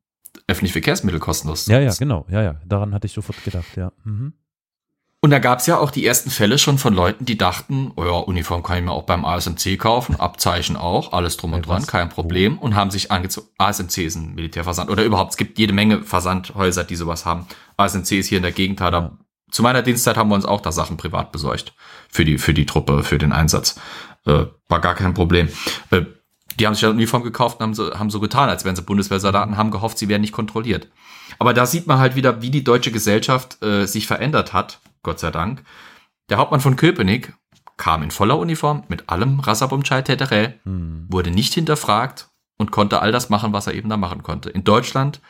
öffentliche 0.48 0.72
Verkehrsmittel 0.74 1.20
kostenlos 1.20 1.64
zu 1.64 1.72
Ja, 1.72 1.78
ja, 1.78 1.86
nutzen. 1.86 1.98
genau. 2.00 2.26
Ja, 2.28 2.42
ja. 2.42 2.60
Daran 2.66 2.92
hatte 2.94 3.06
ich 3.06 3.12
sofort 3.12 3.42
gedacht, 3.44 3.76
ja. 3.76 3.92
Mhm. 4.04 4.34
Und 5.24 5.30
da 5.30 5.38
gab's 5.38 5.66
ja 5.68 5.78
auch 5.78 5.92
die 5.92 6.04
ersten 6.04 6.30
Fälle 6.30 6.58
schon 6.58 6.78
von 6.78 6.94
Leuten, 6.94 7.24
die 7.24 7.38
dachten, 7.38 7.92
oh 7.94 8.04
ja, 8.04 8.10
Uniform 8.10 8.64
kann 8.64 8.78
ich 8.78 8.84
mir 8.84 8.90
auch 8.90 9.04
beim 9.04 9.24
ASMC 9.24 9.78
kaufen, 9.78 10.18
Abzeichen 10.18 10.76
auch, 10.76 11.12
alles 11.12 11.36
drum 11.36 11.52
und 11.52 11.64
dran, 11.64 11.86
kein 11.86 12.08
Problem. 12.08 12.58
Und 12.58 12.74
haben 12.74 12.90
sich 12.90 13.12
angezogen. 13.12 13.46
ASMC 13.56 13.98
ist 13.98 14.16
ein 14.16 14.34
Militärversand. 14.34 14.90
Oder 14.90 15.04
überhaupt, 15.04 15.30
es 15.30 15.36
gibt 15.36 15.60
jede 15.60 15.72
Menge 15.72 16.02
Versandhäuser, 16.02 16.82
die 16.82 16.96
sowas 16.96 17.24
haben. 17.24 17.46
ASMC 17.76 18.18
ist 18.18 18.26
hier 18.26 18.38
in 18.38 18.42
der 18.42 18.50
Gegend. 18.50 18.80
Da, 18.80 18.90
Ja. 18.90 19.12
Zu 19.52 19.62
meiner 19.62 19.82
Dienstzeit 19.82 20.16
haben 20.16 20.30
wir 20.30 20.34
uns 20.34 20.44
auch 20.44 20.60
da 20.60 20.72
Sachen 20.72 20.96
privat 20.96 21.30
besorgt. 21.30 21.72
Für 22.08 22.24
die, 22.24 22.38
für 22.38 22.52
die 22.52 22.66
Truppe, 22.66 23.04
für 23.04 23.18
den 23.18 23.32
Einsatz. 23.32 23.78
Äh, 24.26 24.46
war 24.68 24.80
gar 24.80 24.96
kein 24.96 25.14
Problem. 25.14 25.50
Äh, 25.90 26.02
die 26.58 26.66
haben 26.66 26.74
sich 26.74 26.84
eine 26.84 26.94
Uniform 26.94 27.22
gekauft 27.22 27.60
und 27.60 27.64
haben 27.64 27.74
so, 27.74 27.96
haben 27.96 28.10
so 28.10 28.18
getan, 28.18 28.48
als 28.48 28.64
wären 28.64 28.74
sie 28.74 28.82
Bundeswehrsoldaten, 28.82 29.56
haben 29.56 29.70
gehofft, 29.70 29.98
sie 29.98 30.08
werden 30.08 30.22
nicht 30.22 30.32
kontrolliert. 30.32 30.88
Aber 31.38 31.54
da 31.54 31.64
sieht 31.64 31.86
man 31.86 31.98
halt 31.98 32.16
wieder, 32.16 32.42
wie 32.42 32.50
die 32.50 32.64
deutsche 32.64 32.92
Gesellschaft 32.92 33.62
äh, 33.62 33.86
sich 33.86 34.06
verändert 34.06 34.52
hat, 34.52 34.80
Gott 35.02 35.18
sei 35.20 35.30
Dank. 35.30 35.62
Der 36.30 36.38
Hauptmann 36.38 36.60
von 36.60 36.76
Köpenick 36.76 37.34
kam 37.76 38.02
in 38.02 38.10
voller 38.10 38.38
Uniform 38.38 38.84
mit 38.88 39.08
allem 39.08 39.40
Rassabumchai 39.40 40.02
Teterell, 40.02 40.58
Hm. 40.64 41.06
wurde 41.08 41.30
nicht 41.30 41.54
hinterfragt 41.54 42.28
und 42.58 42.70
konnte 42.70 43.00
all 43.00 43.12
das 43.12 43.28
machen, 43.28 43.52
was 43.52 43.66
er 43.66 43.74
eben 43.74 43.88
da 43.88 43.96
machen 43.96 44.22
konnte. 44.22 44.50
In 44.50 44.62
Deutschland 44.64 45.20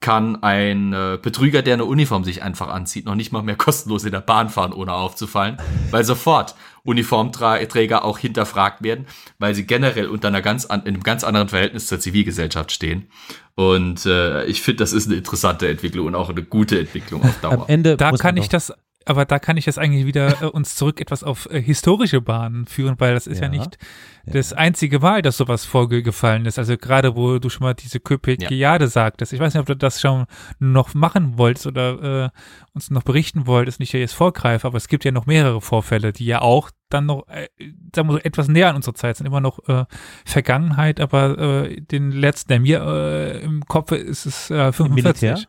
kann 0.00 0.42
ein 0.44 0.92
äh, 0.92 1.18
Betrüger, 1.20 1.62
der 1.62 1.74
eine 1.74 1.84
Uniform 1.84 2.22
sich 2.22 2.42
einfach 2.42 2.68
anzieht, 2.68 3.04
noch 3.06 3.16
nicht 3.16 3.32
mal 3.32 3.42
mehr 3.42 3.56
kostenlos 3.66 4.04
in 4.04 4.12
der 4.12 4.20
Bahn 4.20 4.48
fahren, 4.48 4.72
ohne 4.72 4.92
aufzufallen, 4.92 5.56
weil 5.90 6.04
sofort 6.04 6.54
Uniformträger 6.84 8.04
auch 8.04 8.18
hinterfragt 8.18 8.82
werden, 8.82 9.06
weil 9.38 9.54
sie 9.54 9.66
generell 9.66 10.06
unter 10.06 10.28
einer 10.28 10.42
ganz 10.42 10.66
an, 10.66 10.82
in 10.82 10.94
einem 10.94 11.02
ganz 11.02 11.24
anderen 11.24 11.48
Verhältnis 11.48 11.86
zur 11.86 11.98
Zivilgesellschaft 11.98 12.70
stehen. 12.70 13.10
Und 13.56 14.06
äh, 14.06 14.44
ich 14.44 14.62
finde, 14.62 14.84
das 14.84 14.92
ist 14.92 15.06
eine 15.08 15.16
interessante 15.16 15.68
Entwicklung 15.68 16.06
und 16.06 16.14
auch 16.14 16.28
eine 16.30 16.42
gute 16.44 16.78
Entwicklung 16.78 17.22
auf 17.24 17.36
Dauer. 17.42 17.52
Am 17.52 17.64
Ende 17.66 17.96
Da 17.96 18.12
kann 18.12 18.36
ich 18.36 18.48
das, 18.48 18.72
aber 19.08 19.24
da 19.24 19.38
kann 19.38 19.56
ich 19.56 19.64
das 19.64 19.78
eigentlich 19.78 20.06
wieder 20.06 20.42
äh, 20.42 20.46
uns 20.46 20.74
zurück 20.74 21.00
etwas 21.00 21.24
auf 21.24 21.48
äh, 21.50 21.60
historische 21.60 22.20
Bahnen 22.20 22.66
führen, 22.66 22.96
weil 22.98 23.14
das 23.14 23.26
ist 23.26 23.40
ja, 23.40 23.46
Ja, 23.46 23.60
nicht 23.60 23.78
das 24.26 24.52
einzige 24.52 24.98
Mal, 24.98 25.22
dass 25.22 25.38
sowas 25.38 25.64
vorgefallen 25.64 26.44
ist. 26.44 26.58
Also 26.58 26.76
gerade 26.76 27.16
wo 27.16 27.38
du 27.38 27.48
schon 27.48 27.64
mal 27.64 27.72
diese 27.72 27.98
Köpegiade 27.98 28.86
sagtest. 28.88 29.32
Ich 29.32 29.40
weiß 29.40 29.54
nicht, 29.54 29.60
ob 29.60 29.66
du 29.66 29.74
das 29.74 30.02
schon 30.02 30.26
noch 30.58 30.92
machen 30.92 31.38
wolltest 31.38 31.66
oder 31.66 32.24
äh, 32.26 32.28
uns 32.74 32.90
noch 32.90 33.04
berichten 33.04 33.46
wolltest, 33.46 33.80
nicht 33.80 33.94
ja 33.94 34.00
jetzt 34.00 34.12
vorgreife, 34.12 34.66
aber 34.66 34.76
es 34.76 34.88
gibt 34.88 35.06
ja 35.06 35.12
noch 35.12 35.24
mehrere 35.24 35.62
Vorfälle, 35.62 36.12
die 36.12 36.26
ja 36.26 36.42
auch 36.42 36.70
dann 36.90 37.06
noch, 37.06 37.26
äh, 37.28 37.48
sagen 37.94 38.08
wir 38.08 38.12
so, 38.14 38.18
etwas 38.18 38.48
näher 38.48 38.68
an 38.68 38.76
unserer 38.76 38.94
Zeit 38.94 39.16
sind, 39.16 39.26
immer 39.26 39.40
noch 39.40 39.66
äh, 39.68 39.86
Vergangenheit, 40.26 41.00
aber 41.00 41.38
äh, 41.38 41.80
den 41.80 42.12
letzten, 42.12 42.48
der 42.48 42.60
mir 42.60 42.82
äh, 42.82 43.42
im 43.42 43.64
Kopf 43.64 43.92
ist, 43.92 44.26
ist 44.26 44.50
äh, 44.50 44.72
45. 44.72 45.22
Militär? 45.22 45.48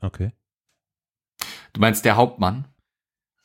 Okay. 0.00 0.32
Du 1.72 1.80
meinst 1.80 2.04
der 2.04 2.16
Hauptmann? 2.16 2.66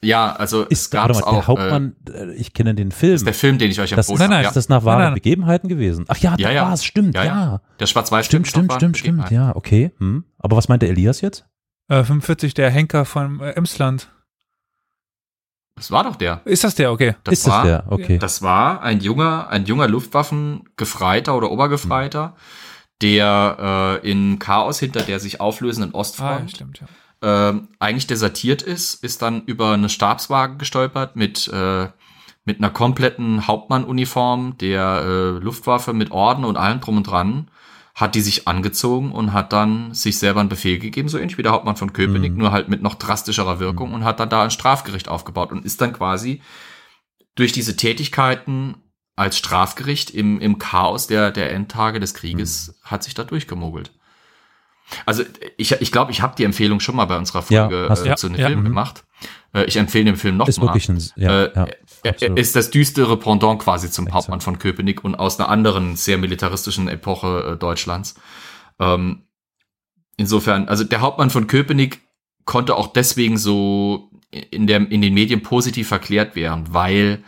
Ja, 0.04 0.34
also 0.34 0.64
Ist 0.64 0.82
es 0.82 0.90
gab's 0.92 1.16
mal, 1.16 1.20
der 1.22 1.28
auch, 1.28 1.48
Hauptmann, 1.48 1.96
äh, 2.14 2.32
ich 2.34 2.54
kenne 2.54 2.76
den 2.76 2.92
Film. 2.92 3.16
Ist 3.16 3.26
der 3.26 3.34
Film, 3.34 3.58
den 3.58 3.72
ich 3.72 3.80
euch 3.80 3.92
empfohlen 3.92 4.16
ist, 4.16 4.20
Nein, 4.20 4.30
nein, 4.30 4.38
habe. 4.40 4.48
ist 4.50 4.56
das 4.56 4.70
nach 4.70 4.84
wahren 4.86 5.00
Nein, 5.00 5.06
nein. 5.08 5.14
Begebenheiten 5.16 5.70
gewesen? 5.70 6.06
Ach 6.08 6.18
ja, 6.18 6.36
Ja, 6.38 6.48
das 6.50 6.54
ja. 6.56 6.62
war's, 6.70 6.86
stimmt, 6.86 7.16
ja. 7.16 7.24
Ja, 7.24 7.46
ja. 7.46 7.62
Der 7.80 7.88
schwarz-weiß 7.88 8.26
Stimmt, 8.28 8.48
stimmt, 8.48 8.74
stimmt, 8.74 8.98
stimmt, 8.98 9.32
ja, 9.32 9.56
okay. 9.56 9.92
Hm. 9.98 10.24
Aber 10.38 10.56
was 10.56 10.68
meint 10.68 10.84
der 10.84 10.90
Elias 10.90 11.22
jetzt? 11.22 11.46
Äh, 11.90 12.04
45, 12.04 12.54
der 12.54 12.70
Henker 12.70 13.06
von 13.06 13.40
äh, 13.40 13.52
Emsland. 13.52 14.12
Das 15.78 15.90
war 15.92 16.04
doch 16.04 16.16
der. 16.16 16.42
Ist 16.46 16.64
das 16.64 16.76
der? 16.76 16.92
Okay. 16.92 17.16
Das 17.24 17.34
ist 17.34 17.48
war, 17.48 17.64
das 17.64 17.84
der? 17.86 17.92
Okay. 17.92 18.18
Das 18.20 18.42
war 18.42 18.82
ein 18.82 19.00
junger, 19.00 19.48
ein 19.50 19.66
junger 19.66 19.88
Luftwaffengefreiter 19.88 21.36
oder 21.36 21.52
Obergefreiter, 21.52 22.36
der 23.02 24.00
äh, 24.04 24.10
in 24.12 24.38
Chaos 24.40 24.80
hinter 24.80 25.02
der 25.02 25.20
sich 25.20 25.40
auflösenden 25.42 25.92
Ah, 25.92 25.94
ja, 25.96 26.00
Ostfront 26.00 26.52
stimmt, 26.52 26.80
ja. 26.82 26.88
Ähm, 27.22 27.70
eigentlich 27.80 28.08
desertiert 28.08 28.62
ist, 28.62 29.04
ist 29.04 29.22
dann 29.22 29.44
über 29.46 29.72
eine 29.72 29.90
Stabswagen 29.90 30.58
gestolpert 30.58 31.16
mit, 31.16 31.48
äh, 31.48 31.88
mit 32.46 32.60
einer 32.60 32.70
kompletten 32.70 33.48
Hauptmannuniform 33.48 34.58
der 34.60 35.04
äh, 35.04 35.44
Luftwaffe 35.44 35.94
mit 35.94 36.12
Orden 36.12 36.46
und 36.46 36.58
allem 36.58 36.80
drum 36.80 36.98
und 36.98 37.04
dran, 37.08 37.50
hat 37.96 38.14
die 38.14 38.22
sich 38.22 38.48
angezogen 38.48 39.12
und 39.12 39.34
hat 39.34 39.52
dann 39.54 39.94
sich 39.94 40.20
selber 40.20 40.40
einen 40.40 40.50
Befehl 40.50 40.78
gegeben, 40.78 41.10
so 41.10 41.18
ähnlich 41.18 41.40
wie 41.40 41.44
der 41.44 41.52
Hauptmann 41.52 41.78
von 41.78 41.94
Köpenick, 41.94 42.34
Mhm. 42.34 42.38
nur 42.38 42.52
halt 42.52 42.70
mit 42.70 42.84
noch 42.84 42.94
drastischerer 42.96 43.60
Wirkung 43.60 43.94
und 43.94 44.04
hat 44.04 44.20
dann 44.20 44.30
da 44.30 44.44
ein 44.44 44.52
Strafgericht 44.52 45.10
aufgebaut 45.10 45.52
und 45.52 45.66
ist 45.66 45.82
dann 45.82 45.94
quasi 45.94 46.42
durch 47.34 47.52
diese 47.52 47.76
Tätigkeiten 47.76 48.76
als 49.16 49.38
Strafgericht 49.40 50.12
im, 50.12 50.40
im 50.40 50.60
Chaos 50.60 51.08
der, 51.08 51.32
der 51.32 51.52
Endtage 51.52 52.00
des 52.00 52.14
Krieges 52.14 52.80
hat 52.84 53.04
sich 53.04 53.16
da 53.16 53.24
durchgemogelt. 53.24 53.92
Also 55.06 55.24
ich 55.58 55.72
ich, 55.74 55.92
glaube, 55.92 56.12
ich 56.12 56.22
habe 56.22 56.36
die 56.38 56.44
Empfehlung 56.44 56.80
schon 56.80 56.96
mal 56.96 57.06
bei 57.06 57.18
unserer 57.18 57.44
Ja, 57.50 57.68
Folge 57.70 57.86
äh, 57.94 58.10
du. 58.10 58.16
zu 58.16 58.28
einem 58.28 58.40
Ja, 58.40 58.48
Film 58.48 58.60
mhm. 58.62 58.66
gemacht. 58.66 59.04
Äh, 59.54 59.66
ich 59.66 59.76
empfehle 59.78 60.06
den 60.06 60.16
Film 60.16 60.38
noch 60.38 60.48
Ist 60.48 60.60
mal. 60.60 60.68
wirklich 60.68 60.88
ein, 60.90 61.04
ja, 61.16 61.44
Äh, 61.46 61.52
ja, 61.56 61.68
Er- 62.04 62.22
er 62.22 62.38
ist 62.38 62.56
das 62.56 62.70
düstere 62.72 63.18
Pendant 63.18 63.60
quasi 63.62 63.90
zum 63.92 64.06
Exakt. 64.08 64.16
Hauptmann 64.16 64.42
von 64.42 64.60
Köpenick 64.60 65.04
und 65.04 65.16
aus 65.16 65.40
einer 65.40 65.50
anderen 65.50 65.96
sehr 65.96 66.18
militaristischen 66.18 66.88
Epoche 66.88 67.54
äh, 67.54 67.58
Deutschlands. 67.58 68.16
Ähm, 68.80 69.24
insofern, 70.16 70.68
also 70.70 70.84
der 70.84 71.02
Hauptmann 71.02 71.30
von 71.30 71.48
Köpenick 71.48 72.02
konnte 72.46 72.76
auch 72.76 72.88
deswegen 72.88 73.38
so 73.38 74.10
in, 74.32 74.68
der, 74.68 74.90
in 74.92 75.02
den 75.02 75.14
Medien 75.14 75.42
positiv 75.44 75.88
verklärt 75.90 76.36
werden, 76.36 76.74
weil 76.74 77.24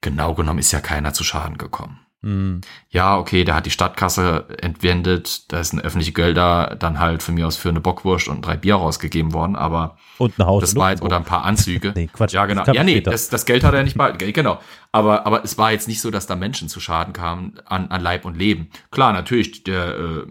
genau 0.00 0.34
genommen 0.34 0.58
ist 0.60 0.72
ja 0.72 0.80
keiner 0.80 1.12
zu 1.14 1.24
Schaden 1.24 1.58
gekommen. 1.58 1.98
Hm. 2.22 2.62
Ja, 2.90 3.16
okay, 3.16 3.44
der 3.44 3.54
hat 3.54 3.64
die 3.64 3.70
Stadtkasse 3.70 4.46
entwendet, 4.60 5.52
da 5.52 5.62
sind 5.62 5.80
öffentliche 5.80 6.12
Gelder 6.12 6.74
dann 6.76 6.98
halt 6.98 7.22
von 7.22 7.34
mir 7.36 7.46
aus 7.46 7.56
für 7.56 7.68
eine 7.68 7.80
Bockwurst 7.80 8.26
und 8.26 8.44
drei 8.44 8.56
Bier 8.56 8.74
rausgegeben 8.74 9.32
worden, 9.32 9.54
aber 9.54 9.96
Und 10.18 10.36
ein 10.36 10.46
Haus. 10.46 10.62
das 10.62 10.74
war 10.74 10.90
jetzt, 10.90 11.02
oder 11.02 11.16
ein 11.16 11.24
paar 11.24 11.44
Anzüge. 11.44 11.92
Nee, 11.98 12.08
Quatsch, 12.12 12.32
Ja, 12.32 12.46
genau. 12.46 12.64
Ja, 12.72 12.82
nee, 12.82 13.00
das, 13.00 13.28
das 13.28 13.44
Geld 13.46 13.62
hat 13.62 13.72
er 13.74 13.84
nicht 13.84 13.96
behalten. 13.96 14.18
Genau. 14.32 14.58
Aber, 14.90 15.26
aber 15.26 15.44
es 15.44 15.58
war 15.58 15.70
jetzt 15.70 15.86
nicht 15.86 16.00
so, 16.00 16.10
dass 16.10 16.26
da 16.26 16.34
Menschen 16.34 16.68
zu 16.68 16.80
Schaden 16.80 17.12
kamen 17.12 17.54
an, 17.66 17.88
an 17.88 18.00
Leib 18.00 18.24
und 18.24 18.36
Leben. 18.36 18.68
Klar, 18.90 19.12
natürlich, 19.12 19.62
der, 19.62 19.96
äh, 19.96 20.26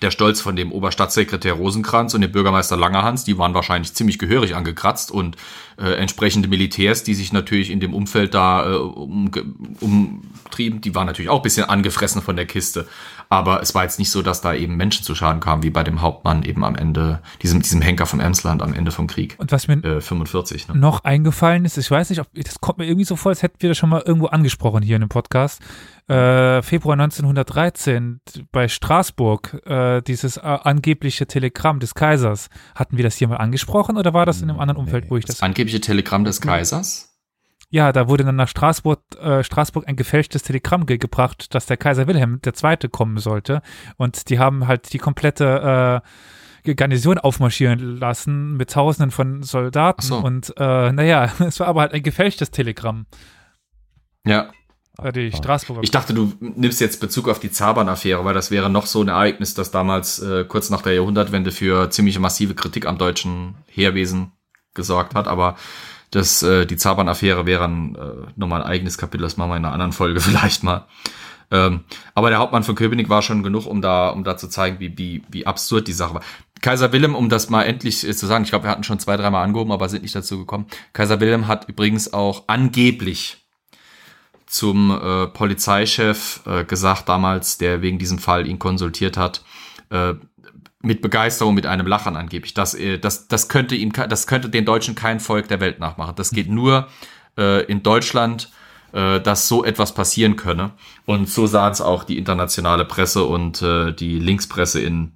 der 0.00 0.10
Stolz 0.10 0.40
von 0.40 0.56
dem 0.56 0.72
Oberstadtsekretär 0.72 1.52
Rosenkranz 1.52 2.14
und 2.14 2.22
dem 2.22 2.32
Bürgermeister 2.32 2.76
Langerhans, 2.76 3.24
die 3.24 3.38
waren 3.38 3.54
wahrscheinlich 3.54 3.94
ziemlich 3.94 4.18
gehörig 4.18 4.54
angekratzt 4.54 5.10
und 5.10 5.36
äh, 5.78 5.92
entsprechende 5.94 6.48
Militärs, 6.48 7.04
die 7.04 7.14
sich 7.14 7.32
natürlich 7.32 7.70
in 7.70 7.80
dem 7.80 7.94
Umfeld 7.94 8.34
da 8.34 8.70
äh, 8.70 8.76
um, 8.76 9.30
umtrieben, 9.80 10.80
die 10.80 10.94
waren 10.94 11.06
natürlich 11.06 11.28
auch 11.28 11.40
ein 11.40 11.42
bisschen 11.42 11.68
angefressen 11.68 12.22
von 12.22 12.36
der 12.36 12.46
Kiste. 12.46 12.86
Aber 13.28 13.62
es 13.62 13.74
war 13.74 13.82
jetzt 13.84 13.98
nicht 13.98 14.10
so, 14.10 14.20
dass 14.20 14.42
da 14.42 14.52
eben 14.52 14.76
Menschen 14.76 15.04
zu 15.04 15.14
Schaden 15.14 15.40
kamen, 15.40 15.62
wie 15.62 15.70
bei 15.70 15.82
dem 15.82 16.02
Hauptmann 16.02 16.42
eben 16.42 16.64
am 16.64 16.74
Ende, 16.74 17.20
diesem, 17.42 17.62
diesem 17.62 17.80
Henker 17.80 18.04
vom 18.04 18.20
Emsland 18.20 18.60
am 18.60 18.74
Ende 18.74 18.90
vom 18.90 19.06
Krieg. 19.06 19.36
Und 19.38 19.52
was 19.52 19.68
mir 19.68 19.82
Äh, 19.82 20.00
45, 20.02 20.68
ne? 20.68 20.76
noch 20.76 21.04
eingefallen 21.04 21.64
ist, 21.64 21.78
ich 21.78 21.90
weiß 21.90 22.10
nicht, 22.10 22.20
ob 22.20 22.26
das 22.34 22.60
kommt 22.60 22.78
mir 22.78 22.84
irgendwie 22.84 23.06
so 23.06 23.16
vor, 23.16 23.30
als 23.30 23.42
hätten 23.42 23.56
wir 23.60 23.70
das 23.70 23.78
schon 23.78 23.88
mal 23.88 24.02
irgendwo 24.04 24.26
angesprochen 24.26 24.82
hier 24.82 24.96
in 24.96 25.00
dem 25.00 25.08
Podcast. 25.08 25.62
Äh, 26.08 26.62
Februar 26.62 26.94
1913 26.94 28.20
bei 28.50 28.68
Straßburg, 28.68 29.62
äh, 29.66 30.02
dieses 30.02 30.36
äh, 30.36 30.40
angebliche 30.40 31.26
Telegramm 31.26 31.78
des 31.78 31.94
Kaisers. 31.94 32.48
Hatten 32.74 32.96
wir 32.96 33.04
das 33.04 33.16
hier 33.16 33.28
mal 33.28 33.36
angesprochen 33.36 33.96
oder 33.96 34.12
war 34.12 34.26
das 34.26 34.42
in 34.42 34.50
einem 34.50 34.58
anderen 34.58 34.80
Umfeld, 34.80 35.10
wo 35.10 35.16
ich 35.16 35.24
das. 35.24 35.36
Das 35.36 35.42
angebliche 35.42 35.80
Telegramm 35.80 36.24
des 36.24 36.40
Kaisers. 36.40 37.12
Ja, 37.70 37.90
da 37.92 38.06
wurde 38.06 38.24
dann 38.24 38.36
nach 38.36 38.48
Straßburg, 38.48 39.00
äh, 39.18 39.42
Straßburg 39.42 39.88
ein 39.88 39.96
gefälschtes 39.96 40.42
Telegramm 40.42 40.84
ge 40.84 40.98
gebracht, 40.98 41.54
dass 41.54 41.64
der 41.64 41.78
Kaiser 41.78 42.06
Wilhelm 42.06 42.40
II. 42.44 42.76
kommen 42.90 43.16
sollte. 43.16 43.62
Und 43.96 44.28
die 44.28 44.38
haben 44.38 44.66
halt 44.66 44.92
die 44.92 44.98
komplette 44.98 46.02
äh, 46.64 46.74
Garnison 46.74 47.18
aufmarschieren 47.18 47.96
lassen 47.98 48.58
mit 48.58 48.72
Tausenden 48.72 49.10
von 49.10 49.42
Soldaten. 49.42 50.02
So. 50.02 50.18
Und 50.18 50.52
äh, 50.58 50.92
naja, 50.92 51.32
es 51.38 51.60
war 51.60 51.68
aber 51.68 51.80
halt 51.80 51.94
ein 51.94 52.02
gefälschtes 52.02 52.50
Telegramm. 52.50 53.06
Ja, 54.26 54.50
Äh, 54.98 55.12
die 55.12 55.32
Straßburger. 55.32 55.82
ich 55.82 55.90
dachte, 55.90 56.14
du 56.14 56.32
nimmst 56.40 56.80
jetzt 56.80 57.00
Bezug 57.00 57.28
auf 57.28 57.40
die 57.40 57.50
Zabern-Affäre, 57.50 58.24
weil 58.24 58.34
das 58.34 58.50
wäre 58.50 58.68
noch 58.68 58.86
so 58.86 59.02
ein 59.02 59.08
Ereignis, 59.08 59.54
das 59.54 59.70
damals 59.70 60.18
äh, 60.18 60.44
kurz 60.44 60.70
nach 60.70 60.82
der 60.82 60.94
Jahrhundertwende 60.94 61.50
für 61.50 61.90
ziemliche 61.90 62.20
massive 62.20 62.54
Kritik 62.54 62.86
am 62.86 62.98
deutschen 62.98 63.54
Heerwesen 63.66 64.32
gesorgt 64.74 65.14
hat. 65.14 65.28
Aber 65.28 65.56
das, 66.10 66.42
äh, 66.42 66.66
die 66.66 66.76
Zabern-Affäre 66.76 67.46
wäre 67.46 67.64
ein, 67.64 67.94
äh, 67.94 68.30
nochmal 68.36 68.62
ein 68.62 68.68
eigenes 68.68 68.98
Kapitel, 68.98 69.22
das 69.22 69.36
machen 69.36 69.50
wir 69.50 69.56
in 69.56 69.64
einer 69.64 69.72
anderen 69.72 69.92
Folge 69.92 70.20
vielleicht 70.22 70.62
mal. 70.62 70.86
Ähm, 71.50 71.84
aber 72.14 72.30
der 72.30 72.38
Hauptmann 72.38 72.62
von 72.62 72.74
Köpenick 72.74 73.08
war 73.08 73.22
schon 73.22 73.42
genug, 73.42 73.66
um 73.66 73.82
da, 73.82 74.08
um 74.08 74.24
da 74.24 74.36
zu 74.36 74.48
zeigen, 74.48 74.80
wie, 74.80 74.96
wie, 74.96 75.22
wie 75.30 75.46
absurd 75.46 75.86
die 75.86 75.92
Sache 75.92 76.14
war. 76.14 76.22
Kaiser 76.62 76.92
Wilhelm, 76.92 77.14
um 77.14 77.28
das 77.28 77.50
mal 77.50 77.64
endlich 77.64 78.06
äh, 78.06 78.14
zu 78.14 78.26
sagen, 78.26 78.44
ich 78.44 78.50
glaube, 78.50 78.64
wir 78.64 78.70
hatten 78.70 78.84
schon 78.84 78.98
zwei, 78.98 79.16
dreimal 79.16 79.44
angehoben, 79.44 79.72
aber 79.72 79.88
sind 79.88 80.02
nicht 80.02 80.14
dazu 80.14 80.38
gekommen. 80.38 80.66
Kaiser 80.92 81.20
Wilhelm 81.20 81.48
hat 81.48 81.68
übrigens 81.68 82.12
auch 82.12 82.44
angeblich 82.46 83.41
zum 84.52 84.90
äh, 84.90 85.28
Polizeichef 85.28 86.42
äh, 86.44 86.64
gesagt 86.64 87.08
damals, 87.08 87.56
der 87.56 87.80
wegen 87.80 87.98
diesem 87.98 88.18
Fall 88.18 88.46
ihn 88.46 88.58
konsultiert 88.58 89.16
hat, 89.16 89.42
äh, 89.88 90.12
mit 90.82 91.00
Begeisterung, 91.00 91.54
mit 91.54 91.64
einem 91.64 91.86
Lachen 91.86 92.16
angeblich. 92.16 92.52
Das, 92.52 92.74
äh, 92.74 92.98
das, 92.98 93.28
das 93.28 93.48
könnte 93.48 93.74
ihm, 93.74 93.92
das 93.92 94.26
könnte 94.26 94.50
den 94.50 94.66
Deutschen 94.66 94.94
kein 94.94 95.20
Volk 95.20 95.48
der 95.48 95.60
Welt 95.60 95.80
nachmachen. 95.80 96.16
Das 96.16 96.32
geht 96.32 96.50
nur 96.50 96.88
äh, 97.38 97.64
in 97.64 97.82
Deutschland, 97.82 98.50
äh, 98.92 99.20
dass 99.20 99.48
so 99.48 99.64
etwas 99.64 99.94
passieren 99.94 100.36
könne. 100.36 100.72
Und 101.06 101.30
so 101.30 101.46
sah 101.46 101.70
es 101.70 101.80
auch 101.80 102.04
die 102.04 102.18
internationale 102.18 102.84
Presse 102.84 103.24
und 103.24 103.62
äh, 103.62 103.92
die 103.92 104.18
Linkspresse 104.18 104.82
in, 104.82 105.12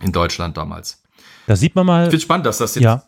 in 0.00 0.10
Deutschland 0.10 0.56
damals. 0.56 1.00
Da 1.46 1.54
sieht 1.54 1.76
man 1.76 1.84
Ich 1.84 1.86
mal, 1.86 2.04
finde 2.10 2.20
spannend, 2.20 2.46
dass 2.46 2.58
das 2.58 2.74
jetzt 2.74 2.82
ja, 2.82 3.04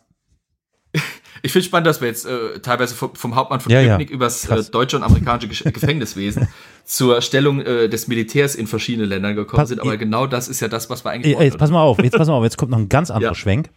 ich 1.41 1.51
finde 1.51 1.65
spannend, 1.65 1.87
dass 1.87 2.01
wir 2.01 2.07
jetzt 2.07 2.25
äh, 2.25 2.59
teilweise 2.61 2.95
vom, 2.95 3.15
vom 3.15 3.35
Hauptmann 3.35 3.59
von 3.59 3.71
Ja, 3.71 3.79
ja. 3.81 3.87
Köpenick 3.97 4.09
übers 4.09 4.45
äh, 4.49 4.63
deutsche 4.71 4.97
und 4.97 5.03
amerikanische 5.03 5.47
Gesch- 5.47 5.71
Gefängniswesen 5.71 6.47
zur 6.85 7.21
Stellung 7.21 7.61
äh, 7.61 7.87
des 7.89 8.07
Militärs 8.07 8.55
in 8.55 8.67
verschiedenen 8.67 9.09
Ländern 9.09 9.35
gekommen 9.35 9.59
Pass- 9.61 9.69
sind. 9.69 9.81
Aber 9.81 9.93
ich- 9.93 9.99
genau 9.99 10.27
das 10.27 10.47
ist 10.47 10.59
ja 10.59 10.67
das, 10.67 10.89
was 10.89 11.03
wir 11.05 11.11
eigentlich 11.11 11.37
Ey, 11.37 11.45
jetzt 11.45 11.57
pass 11.57 11.69
mal 11.71 11.81
auf, 11.81 12.01
jetzt 12.03 12.17
pass 12.17 12.27
mal 12.27 12.33
auf, 12.35 12.43
jetzt 12.43 12.57
kommt 12.57 12.71
noch 12.71 12.77
ein 12.79 12.89
ganz 12.89 13.09
anderer 13.11 13.31
Ja. 13.31 13.35
Schwenk. 13.35 13.69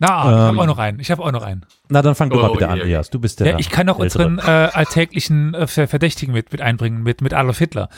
Na, 0.00 0.08
ich 0.08 0.26
Ähm, 0.26 0.38
habe 0.38 0.60
auch 0.62 0.66
noch 0.66 0.78
einen. 0.78 0.98
Ich 0.98 1.10
habe 1.12 1.22
auch 1.22 1.30
noch 1.30 1.44
einen. 1.44 1.64
Na, 1.88 2.02
dann 2.02 2.16
fang 2.16 2.28
du 2.28 2.38
Oh, 2.40 2.42
mal 2.42 2.48
bitte 2.50 2.64
je, 2.64 2.70
an. 2.70 2.80
Elias. 2.80 3.10
Du 3.10 3.20
bist 3.20 3.38
der. 3.38 3.46
Ja, 3.52 3.58
ich 3.60 3.70
kann 3.70 3.88
auch 3.88 4.00
Ältere. 4.00 4.26
unseren 4.26 4.38
äh, 4.44 4.70
alltäglichen 4.72 5.54
äh, 5.54 5.68
Ver- 5.68 5.86
Verdächtigen 5.86 6.34
mit, 6.34 6.50
mit 6.50 6.60
einbringen, 6.60 7.04
mit, 7.04 7.20
mit 7.20 7.32
Adolf 7.32 7.58
Hitler. 7.58 7.88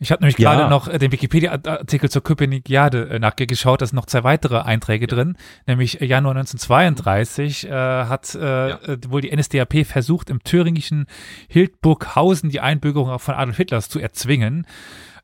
Ich 0.00 0.12
habe 0.12 0.22
nämlich 0.22 0.38
Ja. 0.38 0.54
gerade 0.54 0.70
noch 0.70 0.86
äh, 0.88 0.98
den 0.98 1.10
Wikipedia-Artikel 1.10 2.08
zur 2.08 2.22
Köpenikiade 2.22 3.08
äh, 3.10 3.18
nachgeschaut, 3.18 3.82
da 3.82 3.86
sind 3.86 3.96
noch 3.96 4.06
zwei 4.06 4.22
weitere 4.22 4.58
Einträge 4.60 5.06
drin, 5.08 5.36
nämlich 5.66 6.00
äh, 6.00 6.04
Januar 6.06 6.36
1932 6.36 7.66
äh, 7.68 7.70
hat 7.72 8.34
äh, 8.34 8.68
Ja. 8.70 8.78
wohl 9.08 9.20
die 9.22 9.34
NSDAP 9.36 9.84
versucht, 9.86 10.30
im 10.30 10.42
thüringischen 10.44 11.06
Hildburghausen 11.48 12.50
die 12.50 12.60
Einbürgerung 12.60 13.10
auch 13.10 13.20
von 13.20 13.34
Adolf 13.34 13.56
Hitlers 13.56 13.88
zu 13.88 13.98
erzwingen. 13.98 14.66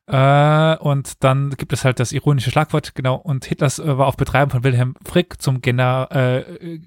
Äh, 0.06 0.76
und 0.78 1.24
dann 1.24 1.50
gibt 1.50 1.72
es 1.72 1.84
halt 1.84 1.98
das 2.00 2.12
ironische 2.12 2.50
Schlagwort, 2.50 2.94
genau, 2.94 3.14
und 3.14 3.44
Hitlers 3.46 3.80
war 3.84 4.06
auf 4.06 4.16
Betreiben 4.16 4.50
von 4.50 4.64
Wilhelm 4.64 4.96
Frick 5.06 5.40
zum 5.40 5.62
General 5.62 6.44
äh, 6.60 6.80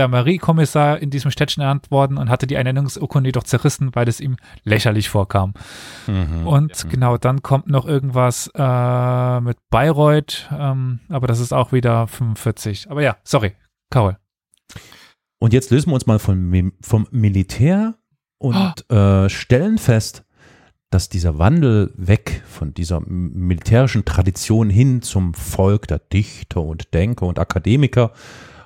äh, 0.00 0.10
Gendarmerie-Kommissar 0.10 0.98
in 0.98 1.10
diesem 1.10 1.30
Städtchen 1.30 1.60
ernannt 1.62 1.90
worden 1.90 2.18
und 2.18 2.30
hatte 2.30 2.46
die 2.46 2.54
Ernennungsurkunde 2.54 3.28
jedoch 3.28 3.44
zerrissen, 3.44 3.90
weil 3.94 4.08
es 4.08 4.20
ihm 4.20 4.36
lächerlich 4.64 5.08
vorkam. 5.08 5.54
Mhm. 6.06 6.46
Und 6.46 6.88
genau, 6.90 7.16
dann 7.16 7.42
kommt 7.42 7.68
noch 7.68 7.86
irgendwas 7.86 8.50
äh, 8.54 9.40
mit 9.40 9.58
Bayreuth, 9.70 10.48
ähm, 10.56 11.00
aber 11.08 11.26
das 11.26 11.40
ist 11.40 11.52
auch 11.52 11.72
wieder 11.72 12.06
45. 12.06 12.90
Aber 12.90 13.02
ja, 13.02 13.16
sorry, 13.24 13.52
Carol. 13.90 14.16
Und 15.38 15.52
jetzt 15.52 15.70
lösen 15.70 15.90
wir 15.90 15.94
uns 15.94 16.06
mal 16.06 16.18
vom, 16.18 16.72
vom 16.82 17.08
Militär 17.10 17.94
und 18.38 18.90
äh, 18.90 19.28
stellen 19.28 19.78
fest, 19.78 20.24
dass 20.90 21.08
dieser 21.08 21.38
Wandel 21.38 21.92
weg 21.96 22.42
von 22.46 22.74
dieser 22.74 23.00
militärischen 23.00 24.04
Tradition 24.04 24.70
hin 24.70 25.02
zum 25.02 25.34
Volk 25.34 25.86
der 25.86 26.00
Dichter 26.00 26.62
und 26.62 26.92
Denker 26.94 27.26
und 27.26 27.38
Akademiker 27.38 28.12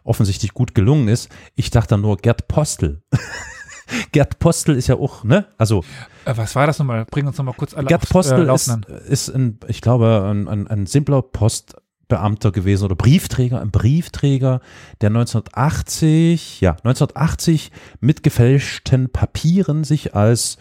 offensichtlich 0.04 0.54
gut 0.54 0.74
gelungen 0.74 1.08
ist. 1.08 1.28
Ich 1.56 1.70
dachte 1.70 1.98
nur 1.98 2.16
Gerd 2.18 2.46
Postel. 2.46 3.02
Gerd 4.12 4.38
Postel 4.38 4.76
ist 4.76 4.86
ja 4.86 4.96
auch, 4.96 5.24
ne? 5.24 5.46
Also 5.58 5.82
Äh, 6.24 6.36
was 6.36 6.54
war 6.54 6.66
das 6.66 6.78
nochmal? 6.78 7.04
Bring 7.06 7.26
uns 7.26 7.36
nochmal 7.38 7.54
kurz 7.54 7.74
alle 7.74 7.86
Gerd 7.86 8.02
aufs, 8.02 8.10
Postel 8.10 8.48
äh, 8.48 8.54
ist, 8.54 8.68
ist 9.08 9.28
ein, 9.30 9.58
ich 9.68 9.80
glaube, 9.80 10.26
ein, 10.30 10.48
ein, 10.48 10.66
ein 10.68 10.86
simpler 10.86 11.22
Postbeamter 11.22 12.52
gewesen 12.52 12.84
oder 12.84 12.94
Briefträger, 12.94 13.60
ein 13.60 13.70
Briefträger, 13.70 14.60
der 15.00 15.08
1980, 15.10 16.60
ja, 16.60 16.72
1980 16.72 17.72
mit 18.00 18.22
gefälschten 18.22 19.10
Papieren 19.10 19.84
sich 19.84 20.14
als 20.14 20.56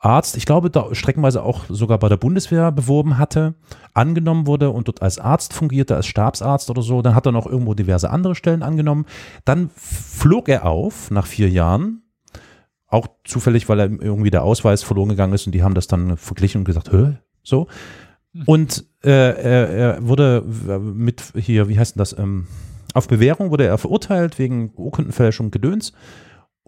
Arzt, 0.00 0.36
ich 0.36 0.46
glaube, 0.46 0.70
da 0.70 0.94
streckenweise 0.94 1.42
auch 1.42 1.64
sogar 1.68 1.98
bei 1.98 2.08
der 2.08 2.16
Bundeswehr 2.16 2.70
beworben 2.70 3.18
hatte, 3.18 3.54
angenommen 3.94 4.46
wurde 4.46 4.70
und 4.70 4.86
dort 4.86 5.02
als 5.02 5.18
Arzt 5.18 5.52
fungierte, 5.52 5.96
als 5.96 6.06
Stabsarzt 6.06 6.70
oder 6.70 6.82
so. 6.82 7.02
Dann 7.02 7.16
hat 7.16 7.26
er 7.26 7.32
noch 7.32 7.46
irgendwo 7.46 7.74
diverse 7.74 8.10
andere 8.10 8.36
Stellen 8.36 8.62
angenommen. 8.62 9.06
Dann 9.44 9.70
flog 9.74 10.48
er 10.48 10.66
auf 10.66 11.10
nach 11.10 11.26
vier 11.26 11.50
Jahren, 11.50 12.02
auch 12.86 13.08
zufällig, 13.24 13.68
weil 13.68 13.80
er 13.80 13.86
irgendwie 13.86 14.30
der 14.30 14.44
Ausweis 14.44 14.82
verloren 14.82 15.08
gegangen 15.08 15.32
ist 15.34 15.46
und 15.46 15.52
die 15.52 15.62
haben 15.62 15.74
das 15.74 15.88
dann 15.88 16.16
verglichen 16.16 16.60
und 16.60 16.64
gesagt, 16.64 16.92
hä, 16.92 17.18
so. 17.42 17.66
Und 18.46 18.84
äh, 19.02 19.10
er, 19.10 19.68
er 19.68 20.06
wurde 20.06 20.44
mit 20.80 21.32
hier, 21.34 21.68
wie 21.68 21.78
heißt 21.78 21.96
denn 21.96 22.00
das, 22.00 22.16
ähm, 22.16 22.46
auf 22.94 23.08
Bewährung 23.08 23.50
wurde 23.50 23.66
er 23.66 23.78
verurteilt 23.78 24.38
wegen 24.38 24.72
Urkundenfälschung 24.76 25.50
Gedöns. 25.50 25.92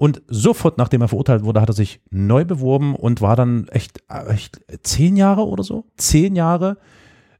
Und 0.01 0.23
sofort, 0.29 0.79
nachdem 0.79 1.03
er 1.03 1.09
verurteilt 1.09 1.45
wurde, 1.45 1.61
hat 1.61 1.69
er 1.69 1.75
sich 1.75 2.01
neu 2.09 2.47
beworben 2.47 2.97
und 2.97 3.21
war 3.21 3.37
dann 3.37 3.69
echt, 3.69 4.03
echt 4.09 4.59
zehn 4.83 5.15
Jahre 5.15 5.47
oder 5.47 5.63
so, 5.63 5.85
zehn 5.99 6.35
Jahre 6.37 6.79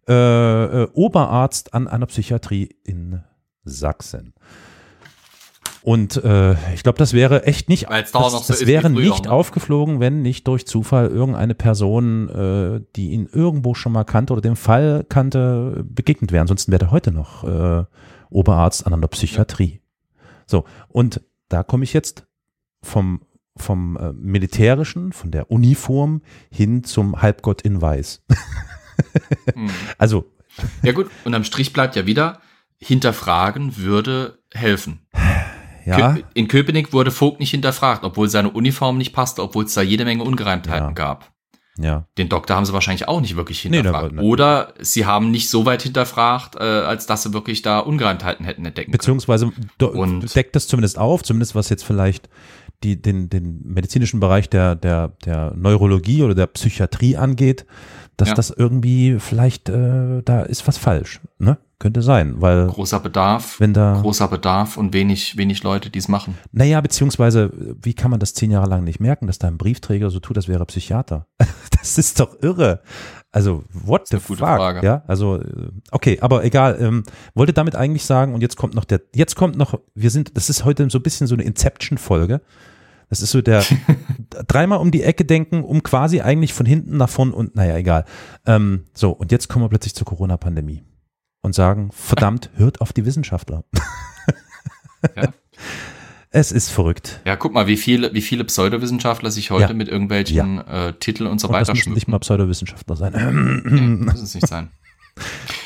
äh, 0.07 0.83
äh, 0.83 0.89
Oberarzt 0.93 1.73
an 1.73 1.89
einer 1.89 2.05
Psychiatrie 2.05 2.69
in 2.85 3.23
Sachsen. 3.65 4.35
Und 5.81 6.23
äh, 6.23 6.53
ich 6.75 6.83
glaube, 6.83 6.99
das 6.99 7.15
wäre 7.15 7.45
echt 7.45 7.71
nicht, 7.71 7.89
das, 7.89 8.13
das 8.13 8.61
wie 8.61 8.67
wäre 8.67 8.91
nicht 8.91 9.25
ne? 9.25 9.33
aufgeflogen, 9.33 9.99
wenn 10.01 10.21
nicht 10.21 10.47
durch 10.47 10.67
Zufall 10.67 11.07
irgendeine 11.07 11.55
Person, 11.55 12.29
äh, 12.29 12.85
die 12.95 13.13
ihn 13.13 13.27
irgendwo 13.33 13.73
schon 13.73 13.93
mal 13.93 14.05
kannte 14.05 14.35
oder 14.35 14.43
den 14.43 14.57
Fall 14.57 15.07
kannte, 15.09 15.83
begegnet 15.89 16.31
wäre. 16.31 16.43
Ansonsten 16.43 16.73
wäre 16.73 16.85
er 16.85 16.91
heute 16.91 17.11
noch 17.11 17.43
äh, 17.43 17.85
Oberarzt 18.29 18.87
an 18.87 18.93
einer 18.93 19.09
Psychiatrie. 19.09 19.81
So, 20.47 20.67
und 20.89 21.23
da 21.49 21.63
komme 21.63 21.85
ich 21.85 21.95
jetzt 21.95 22.27
vom, 22.83 23.21
vom 23.57 23.97
äh, 23.97 24.13
militärischen, 24.13 25.13
von 25.13 25.31
der 25.31 25.51
Uniform 25.51 26.23
hin 26.51 26.85
zum 26.85 27.21
Halbgott 27.23 27.63
in 27.63 27.81
Weiß. 27.83 28.23
Hm. 29.55 29.71
Also, 29.97 30.31
Ja 30.83 30.93
gut, 30.93 31.11
und 31.25 31.35
am 31.35 31.43
Strich 31.45 31.73
bleibt 31.73 31.97
ja 31.97 32.05
wieder, 32.07 32.41
hinterfragen 32.79 33.79
würde 33.79 34.39
helfen. 34.53 35.07
ja, 35.87 36.19
In 36.35 36.49
Köpenick 36.49 36.93
wurde 36.93 37.11
Vogt 37.11 37.41
nicht 37.41 37.51
hinterfragt, 37.51 38.05
obwohl 38.05 38.29
seine 38.29 38.51
Uniform 38.51 38.99
nicht 38.99 39.13
passte, 39.15 39.43
obwohl 39.43 39.65
es 39.65 39.75
da 39.75 39.81
jede 39.83 40.05
Menge 40.05 40.23
Ungereimtheiten 40.25 40.89
Ja. 40.89 40.93
gab. 40.93 41.33
ja, 41.79 42.07
Den 42.19 42.29
Doktor 42.29 42.57
haben 42.57 42.67
sie 42.67 42.75
wahrscheinlich 42.75 43.09
auch 43.09 43.23
nicht 43.23 43.37
wirklich 43.37 43.65
Nee, 43.65 43.77
hinterfragt. 43.79 44.17
war- 44.17 44.23
Oder 44.25 44.75
sie 44.81 45.07
haben 45.07 45.31
nicht 45.31 45.49
so 45.49 45.65
weit 45.65 45.81
hinterfragt, 45.83 46.57
äh, 46.57 46.63
als 46.63 47.07
dass 47.07 47.23
sie 47.23 47.33
wirklich 47.33 47.63
da 47.63 47.79
Ungereimtheiten 47.79 48.45
hätten 48.45 48.67
entdecken 48.67 48.91
können. 48.91 48.99
beziehungsweise 48.99 49.51
do, 49.79 49.89
Und- 49.89 50.35
deckt 50.37 50.55
das 50.57 50.67
zumindest 50.69 50.99
auf, 50.99 51.23
zumindest 51.23 51.55
was 51.55 51.71
jetzt 51.71 51.85
vielleicht 51.85 52.29
die, 52.83 53.01
den, 53.01 53.29
den 53.29 53.61
medizinischen 53.65 54.21
Bereich 54.21 54.49
der, 54.49 54.75
der, 54.75 55.13
der 55.25 55.53
Neurologie 55.57 56.23
oder 56.23 56.35
der 56.35 56.47
Psychiatrie 56.47 57.17
angeht, 57.17 57.67
dass 58.17 58.29
Ja. 58.29 58.35
das 58.35 58.51
irgendwie 58.51 59.19
vielleicht, 59.19 59.69
äh, 59.69 60.23
da 60.25 60.43
ist 60.43 60.67
was 60.69 60.79
falsch, 60.79 61.21
ne? 61.39 61.59
Könnte 61.79 62.03
sein, 62.03 62.43
weil 62.43 62.67
Großer 62.67 63.01
Bedarf, 63.01 63.59
wenn 63.59 63.73
da, 63.73 63.99
großer 64.03 64.29
Bedarf 64.29 64.77
und 64.77 64.93
wenig, 64.93 65.39
wenig 65.39 65.63
Leute, 65.63 65.89
die 65.89 65.99
es 65.99 66.09
machen. 66.09 66.37
naja, 66.53 66.79
beziehungsweise, 66.83 67.51
wie 67.81 67.95
kann 67.95 68.11
man 68.11 68.21
das 68.21 68.35
zehn 68.35 68.51
Jahre 68.51 68.69
lang 68.69 68.85
nicht 68.85 69.01
merken, 69.01 69.27
dass 69.27 69.39
da 69.39 69.49
ein 69.49 69.57
Briefträger 69.57 70.11
so 70.11 70.21
tut, 70.21 70.37
als 70.37 70.47
wäre 70.47 70.63
er 70.63 70.67
Psychiater? 70.67 71.27
das 71.81 71.97
ist 71.97 72.21
doch 72.21 72.37
irre. 72.43 72.83
Also, 73.33 73.65
what 73.73 74.09
the 74.09 74.19
fuck? 74.19 74.39
Frage. 74.39 74.85
Ja, 74.85 75.05
also, 75.07 75.37
äh, 75.37 75.71
okay, 75.93 76.19
aber 76.21 76.45
egal. 76.45 76.79
Ähm, 76.81 77.05
wollte 77.35 77.53
damit 77.53 77.77
eigentlich 77.77 78.05
sagen, 78.05 78.35
und 78.35 78.41
jetzt 78.41 78.57
kommt 78.57 78.75
noch 78.75 78.85
der, 78.85 79.03
jetzt 79.15 79.37
kommt 79.37 79.57
noch, 79.57 79.79
wir 79.95 80.11
sind, 80.11 80.37
das 80.37 80.51
ist 80.51 80.65
heute 80.65 80.89
so 80.91 80.99
ein 80.99 81.03
bisschen 81.03 81.27
so 81.27 81.35
eine 81.35 81.45
Inception-Folge. 81.45 82.41
Das 83.09 83.23
ist 83.23 83.31
so 83.31 83.41
der 83.41 83.65
dreimal 84.49 84.79
um 84.79 84.91
die 84.91 85.03
Ecke 85.03 85.25
denken, 85.25 85.63
um 85.63 85.83
quasi 85.83 86.21
eigentlich 86.21 86.53
von 86.53 86.67
hinten 86.67 86.97
nach 86.97 87.09
vorn 87.09 87.33
und 87.33 87.55
naja, 87.55 87.77
egal. 87.77 88.05
Ähm, 88.47 88.85
so, 88.95 89.11
und 89.11 89.31
jetzt 89.31 89.49
kommen 89.49 89.65
wir 89.65 89.69
plötzlich 89.69 89.95
zur 89.95 90.07
Corona-Pandemie 90.07 90.83
und 91.43 91.55
sagen, 91.55 91.91
verdammt, 91.93 92.51
hört 92.55 92.81
auf 92.81 92.93
die 92.93 93.05
Wissenschaftler. 93.05 93.65
Ja. 95.17 95.33
Es 96.33 96.53
ist 96.53 96.71
verrückt. 96.71 97.21
Ja, 97.25 97.35
guck 97.37 97.53
mal, 97.53 97.67
wie 97.67 97.77
viele, 97.77 98.15
wie 98.15 98.23
viele 98.23 98.45
Pseudowissenschaftler 98.45 99.31
sich 99.33 99.51
heute 99.51 99.69
Ja. 99.69 99.73
mit 99.75 99.89
irgendwelchen 99.89 100.59
äh, 100.67 100.93
Titeln 100.95 101.29
und 101.29 101.41
so 101.41 101.49
Und 101.49 101.55
das 101.55 101.63
weiter 101.69 101.75
müssen 101.77 101.93
nicht 101.93 102.07
mal. 102.07 102.21
Pseudowissenschaftler 102.21 102.95
sein. 102.97 103.63
Nee, 103.65 103.81
muss 104.13 104.21
es 104.23 104.35
nicht 104.35 104.47
sein. 104.47 104.71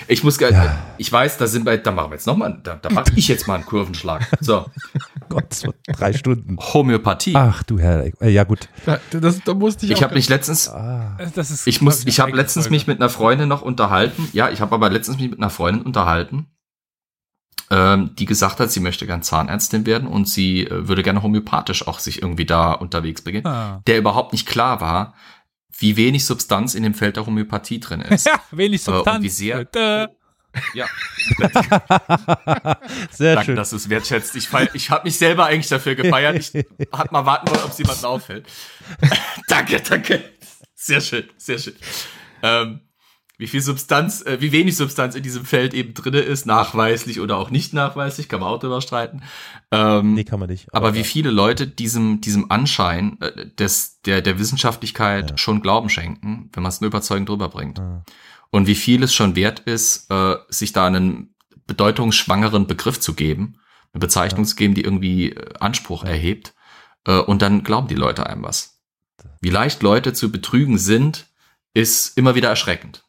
Ich 0.08 0.24
muss, 0.24 0.38
ge- 0.38 0.52
ich 0.98 1.12
weiß, 1.12 1.36
da 1.36 1.46
sind 1.46 1.64
wir, 1.66 1.76
da 1.78 1.92
machen 1.92 2.10
wir 2.10 2.14
jetzt 2.14 2.26
nochmal, 2.26 2.58
da, 2.62 2.74
da 2.76 2.90
mache 2.90 3.12
ich 3.14 3.28
jetzt 3.28 3.46
mal 3.46 3.56
einen 3.56 3.66
Kurvenschlag. 3.66 4.26
So, 4.40 4.64
Gott, 5.28 5.52
so 5.54 5.72
drei 5.86 6.12
Stunden. 6.14 6.56
Homöopathie. 6.58 7.34
Ach 7.36 7.62
du 7.62 7.78
Herr, 7.78 8.06
äh, 8.20 8.30
ja 8.30 8.44
gut. 8.44 8.68
Da, 8.86 8.98
das, 9.12 9.42
da 9.44 9.54
musste 9.54 9.84
ich, 9.86 9.92
ich 9.92 10.02
habe 10.02 10.14
mich 10.14 10.28
letztens, 10.30 10.68
Ah, 10.70 11.16
Das 11.34 11.50
ist, 11.50 11.66
ich 11.66 11.80
muss, 11.82 12.04
ich 12.06 12.20
habe 12.20 12.32
letztens 12.34 12.66
eigene 12.66 12.76
mich 12.76 12.86
mit 12.86 13.00
einer 13.00 13.10
Freundin 13.10 13.48
noch 13.48 13.62
unterhalten. 13.62 14.28
Ja, 14.32 14.50
ich 14.50 14.60
habe 14.60 14.74
aber 14.74 14.88
letztens 14.90 15.18
mich 15.20 15.30
mit 15.30 15.38
einer 15.38 15.50
Freundin 15.50 15.82
unterhalten, 15.84 16.46
die 17.70 18.24
gesagt 18.26 18.60
hat, 18.60 18.70
sie 18.70 18.80
möchte 18.80 19.06
gern 19.06 19.22
Zahnärztin 19.22 19.86
werden 19.86 20.06
und 20.08 20.28
sie 20.28 20.64
äh, 20.66 20.86
würde 20.88 21.02
gerne 21.02 21.22
homöopathisch 21.22 21.86
auch 21.88 21.98
sich 21.98 22.20
irgendwie 22.22 22.44
da 22.46 22.72
unterwegs 22.72 23.22
begehen. 23.22 23.42
Folge. 23.42 23.56
Ah. 23.58 23.82
Der 23.86 23.98
überhaupt 23.98 24.32
nicht 24.32 24.46
klar 24.46 24.80
war, 24.80 25.14
wie 25.78 25.96
wenig 25.96 26.24
Substanz 26.24 26.74
in 26.74 26.82
dem 26.84 26.94
Feld 26.94 27.16
der 27.16 27.26
Homöopathie 27.26 27.80
drin 27.80 28.00
ist. 28.00 28.26
Ja, 28.32 28.40
wenig 28.50 28.86
Äh, 28.86 28.90
und 28.90 28.96
Substanz. 28.96 29.24
wie 29.24 29.28
sehr- 29.28 29.66
ja, 30.72 30.86
sehr 33.10 33.34
danke, 33.34 33.46
schön. 33.46 33.56
dass 33.56 33.70
du 33.70 33.76
es 33.76 33.88
wertschätzt. 33.88 34.36
Ich, 34.36 34.46
feier- 34.48 34.72
ich 34.74 34.90
habe 34.90 35.04
mich 35.04 35.18
selber 35.18 35.46
eigentlich 35.46 35.68
dafür 35.68 35.94
gefeiert. 35.96 36.36
Ich 36.36 36.52
hat 36.92 37.10
mal 37.10 37.26
warten 37.26 37.48
wollen, 37.50 37.64
ob 37.64 37.70
es 37.72 37.78
jemandem 37.78 38.04
auffällt. 38.04 38.46
danke, 39.48 39.80
danke. 39.80 40.22
Sehr 40.76 41.00
schön, 41.00 41.24
sehr 41.38 41.58
schön. 41.58 41.74
Ähm, 42.42 42.80
wie 43.36 43.48
viel 43.48 43.60
Substanz, 43.60 44.22
äh, 44.22 44.40
wie 44.40 44.52
wenig 44.52 44.76
Substanz 44.76 45.14
in 45.16 45.22
diesem 45.22 45.44
Feld 45.44 45.74
eben 45.74 45.92
drinne 45.94 46.20
ist, 46.20 46.46
nachweislich 46.46 47.20
oder 47.20 47.36
auch 47.36 47.50
nicht 47.50 47.72
nachweislich, 47.72 48.28
kann 48.28 48.40
man 48.40 48.48
auch 48.48 48.60
drüber 48.60 48.80
streiten. 48.80 49.22
Ähm, 49.72 50.14
Nee, 50.14 50.24
kann 50.24 50.38
man 50.38 50.48
nicht. 50.48 50.72
aber 50.72 50.94
wie 50.94 51.04
viele 51.04 51.30
Leute 51.30 51.66
diesem, 51.66 52.20
diesem 52.20 52.50
Anschein 52.50 53.20
äh, 53.20 53.46
des, 53.58 54.00
der, 54.02 54.22
der 54.22 54.38
Wissenschaftlichkeit 54.38 55.30
Ja. 55.32 55.38
schon 55.38 55.62
Glauben 55.62 55.88
schenken, 55.90 56.50
wenn 56.52 56.62
man 56.62 56.70
es 56.70 56.80
nur 56.80 56.88
überzeugend 56.88 57.28
drüber 57.28 57.48
bringt. 57.48 57.80
Ah. 57.80 58.04
Und 58.50 58.68
wie 58.68 58.76
viel 58.76 59.02
es 59.02 59.12
schon 59.12 59.34
wert 59.34 59.60
ist, 59.60 60.10
äh, 60.12 60.36
sich 60.48 60.72
da 60.72 60.86
einen 60.86 61.34
bedeutungsschwangeren 61.66 62.66
Begriff 62.68 63.00
zu 63.00 63.14
geben, 63.14 63.58
eine 63.92 64.00
Bezeichnung 64.00 64.44
zu 64.44 64.54
geben, 64.54 64.74
die 64.74 64.82
irgendwie 64.82 65.30
äh, 65.30 65.54
Anspruch 65.58 66.04
erhebt. 66.04 66.54
Äh, 67.06 67.18
und 67.18 67.42
dann 67.42 67.64
glauben 67.64 67.88
die 67.88 67.94
Leute 67.96 68.26
einem 68.26 68.44
was. 68.44 68.80
Wie 69.40 69.50
leicht 69.50 69.82
Leute 69.82 70.12
zu 70.12 70.30
betrügen 70.30 70.78
sind, 70.78 71.26
ist 71.74 72.16
immer 72.16 72.34
wieder 72.36 72.48
erschreckend. 72.48 73.04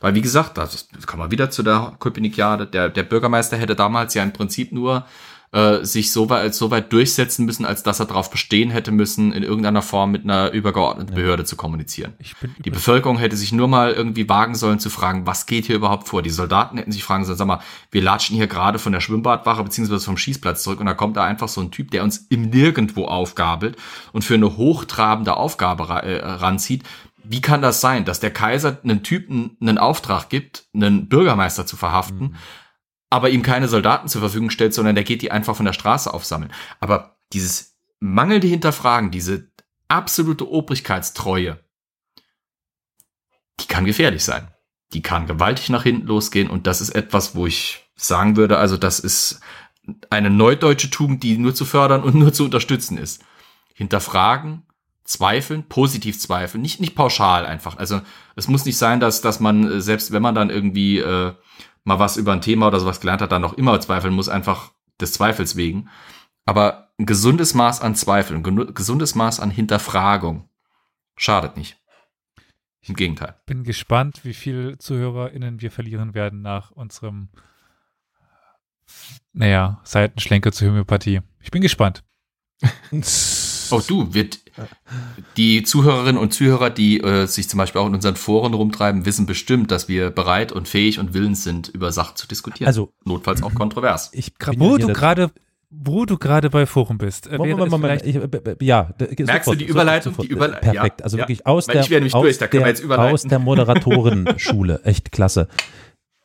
Weil, 0.00 0.14
wie 0.14 0.20
gesagt, 0.20 0.58
das 0.58 0.88
das 0.88 1.06
kann 1.06 1.18
man 1.18 1.30
wieder 1.30 1.50
zu 1.50 1.62
der 1.62 1.96
Köpenikiade. 1.98 2.66
Der, 2.66 2.88
der 2.88 3.02
Bürgermeister 3.02 3.56
hätte 3.56 3.76
damals 3.76 4.14
ja 4.14 4.22
im 4.22 4.32
Prinzip 4.32 4.72
nur 4.72 5.04
äh, 5.52 5.84
sich 5.84 6.12
so 6.12 6.30
weit, 6.30 6.54
so 6.54 6.70
weit 6.70 6.92
durchsetzen 6.92 7.44
müssen, 7.44 7.66
als 7.66 7.82
dass 7.82 8.00
er 8.00 8.06
darauf 8.06 8.30
bestehen 8.30 8.70
hätte 8.70 8.90
müssen, 8.90 9.32
in 9.32 9.42
irgendeiner 9.42 9.82
Form 9.82 10.10
mit 10.10 10.24
einer 10.24 10.50
übergeordneten 10.50 11.14
Behörde 11.14 11.44
zu 11.44 11.56
kommunizieren. 11.56 12.14
ich 12.18 12.34
bin 12.38 12.54
Die 12.64 12.70
Bevölkerung 12.70 13.18
hätte 13.18 13.36
sich 13.36 13.52
nur 13.52 13.68
mal 13.68 13.92
irgendwie 13.92 14.28
wagen 14.30 14.54
sollen 14.54 14.78
zu 14.78 14.88
fragen, 14.88 15.26
was 15.26 15.44
geht 15.44 15.66
hier 15.66 15.76
überhaupt 15.76 16.08
vor? 16.08 16.22
Die 16.22 16.30
Soldaten 16.30 16.78
hätten 16.78 16.90
sich 16.90 17.04
fragen 17.04 17.26
sollen, 17.26 17.36
sag 17.36 17.46
mal, 17.46 17.60
wir 17.90 18.00
latschen 18.00 18.34
hier 18.34 18.46
gerade 18.46 18.78
von 18.78 18.92
der 18.92 19.00
Schwimmbadwache 19.00 19.62
beziehungsweise 19.62 20.04
vom 20.04 20.16
Schießplatz 20.16 20.62
zurück 20.62 20.80
und 20.80 20.86
da 20.86 20.94
kommt 20.94 21.18
da 21.18 21.24
einfach 21.24 21.48
so 21.48 21.60
ein 21.60 21.70
Typ, 21.70 21.90
der 21.90 22.02
uns 22.02 22.26
im 22.30 22.48
Nirgendwo 22.48 23.04
aufgabelt 23.04 23.76
und 24.12 24.24
für 24.24 24.34
eine 24.34 24.56
hochtrabende 24.56 25.36
Aufgabe 25.36 25.84
äh, 25.84 26.24
ranzieht. 26.24 26.84
Wie 27.24 27.40
kann 27.40 27.62
das 27.62 27.80
sein, 27.80 28.04
dass 28.04 28.20
der 28.20 28.32
Kaiser 28.32 28.80
einem 28.82 29.02
Typen 29.02 29.56
einen 29.60 29.78
Auftrag 29.78 30.28
gibt, 30.28 30.66
einen 30.74 31.08
Bürgermeister 31.08 31.66
zu 31.66 31.76
verhaften, 31.76 32.24
Mhm. 32.32 32.36
aber 33.10 33.30
ihm 33.30 33.42
keine 33.42 33.68
Soldaten 33.68 34.08
zur 34.08 34.20
Verfügung 34.20 34.50
stellt, 34.50 34.74
sondern 34.74 34.94
der 34.94 35.04
geht 35.04 35.22
die 35.22 35.30
einfach 35.30 35.56
von 35.56 35.66
der 35.66 35.72
Straße 35.72 36.12
aufsammeln. 36.12 36.52
Aber 36.80 37.16
dieses 37.32 37.76
mangelnde 38.00 38.46
Hinterfragen, 38.46 39.10
diese 39.10 39.50
absolute 39.88 40.50
Obrigkeitstreue, 40.50 41.58
die 43.60 43.66
kann 43.66 43.84
gefährlich 43.84 44.24
sein. 44.24 44.48
Die 44.92 45.02
kann 45.02 45.26
gewaltig 45.26 45.68
nach 45.70 45.84
hinten 45.84 46.06
losgehen 46.06 46.50
und 46.50 46.66
das 46.66 46.80
ist 46.80 46.90
etwas, 46.90 47.34
wo 47.34 47.46
ich 47.46 47.90
sagen 47.96 48.36
würde, 48.36 48.58
also 48.58 48.76
das 48.76 48.98
ist 48.98 49.40
eine 50.10 50.30
neudeutsche 50.30 50.90
Tugend, 50.90 51.22
die 51.22 51.38
nur 51.38 51.54
zu 51.54 51.64
fördern 51.64 52.02
und 52.02 52.14
nur 52.14 52.32
zu 52.32 52.44
unterstützen 52.44 52.98
ist. 52.98 53.24
Hinterfragen, 53.74 54.64
zweifeln, 55.04 55.64
positiv 55.68 56.18
zweifeln, 56.20 56.62
nicht, 56.62 56.80
nicht 56.80 56.94
pauschal 56.94 57.46
einfach. 57.46 57.76
Also 57.76 58.00
es 58.36 58.48
muss 58.48 58.64
nicht 58.64 58.78
sein, 58.78 59.00
dass, 59.00 59.20
dass 59.20 59.40
man, 59.40 59.70
äh, 59.70 59.80
selbst 59.80 60.12
wenn 60.12 60.22
man 60.22 60.34
dann 60.34 60.50
irgendwie 60.50 60.98
äh, 60.98 61.34
mal 61.84 61.98
was 61.98 62.16
über 62.16 62.32
ein 62.32 62.40
Thema 62.40 62.68
oder 62.68 62.80
sowas 62.80 63.00
gelernt 63.00 63.22
hat, 63.22 63.32
dann 63.32 63.42
noch 63.42 63.54
immer 63.54 63.80
zweifeln 63.80 64.14
muss, 64.14 64.28
einfach 64.28 64.72
des 65.00 65.12
Zweifels 65.12 65.56
wegen. 65.56 65.88
Aber 66.44 66.92
ein 66.98 67.06
gesundes 67.06 67.54
Maß 67.54 67.80
an 67.80 67.94
Zweifel, 67.94 68.36
ein 68.36 68.74
gesundes 68.74 69.14
Maß 69.14 69.40
an 69.40 69.50
Hinterfragung 69.50 70.48
schadet 71.16 71.56
nicht. 71.56 71.78
Im 72.84 72.96
Gegenteil. 72.96 73.36
Bin 73.46 73.62
gespannt, 73.62 74.24
wie 74.24 74.34
viele 74.34 74.76
ZuhörerInnen 74.76 75.60
wir 75.60 75.70
verlieren 75.70 76.14
werden 76.14 76.42
nach 76.42 76.72
unserem, 76.72 77.28
naja, 79.32 79.80
Seitenschlenker 79.84 80.50
zur 80.50 80.68
Homöopathie. 80.68 81.20
Ich 81.40 81.52
bin 81.52 81.62
gespannt. 81.62 82.02
Auch 83.70 83.82
du, 83.86 84.12
wird 84.12 84.40
die 85.36 85.62
Zuhörerinnen 85.62 86.20
und 86.20 86.32
Zuhörer, 86.34 86.70
die 86.70 87.00
äh, 87.00 87.26
sich 87.26 87.48
zum 87.48 87.58
Beispiel 87.58 87.80
auch 87.80 87.86
in 87.86 87.94
unseren 87.94 88.16
Foren 88.16 88.54
rumtreiben, 88.54 89.06
wissen 89.06 89.26
bestimmt, 89.26 89.70
dass 89.70 89.88
wir 89.88 90.10
bereit 90.10 90.52
und 90.52 90.68
fähig 90.68 90.98
und 90.98 91.14
willens 91.14 91.42
sind, 91.44 91.68
über 91.68 91.92
Sachen 91.92 92.16
zu 92.16 92.26
diskutieren. 92.28 92.66
Also, 92.66 92.92
notfalls 93.04 93.42
auch 93.42 93.54
kontrovers. 93.54 94.10
ich 94.12 94.34
bin 94.34 94.60
Wo 94.60 94.76
ja 94.76 94.86
du 94.86 94.92
gerade, 94.92 95.30
wo 95.70 96.04
du 96.04 96.18
gerade 96.18 96.50
bei 96.50 96.66
Forum 96.66 96.98
bist, 96.98 97.26
äh, 97.28 97.38
Moment, 97.38 97.58
Moment, 97.70 98.02
vielleicht- 98.02 98.14
Moment, 98.14 98.34
ich, 98.34 98.46
äh, 98.46 98.50
äh, 98.52 98.56
ja, 98.66 98.90
Merkst 98.98 99.18
du 99.18 99.26
sofort, 99.26 99.60
die 99.60 99.64
Überleitung? 99.64 100.12
sofort, 100.12 100.28
Die 100.28 100.34
Überle- 100.34 100.60
Perfekt, 100.60 101.00
ja, 101.00 101.04
also 101.04 101.16
ja. 101.16 101.22
wirklich 101.22 101.46
aus 101.46 101.66
der, 101.66 101.80
aus, 101.80 101.88
der 102.38 102.98
aus 102.98 103.22
der 103.22 103.38
Moderatorenschule, 103.38 104.80
echt 104.84 105.12
klasse. 105.12 105.48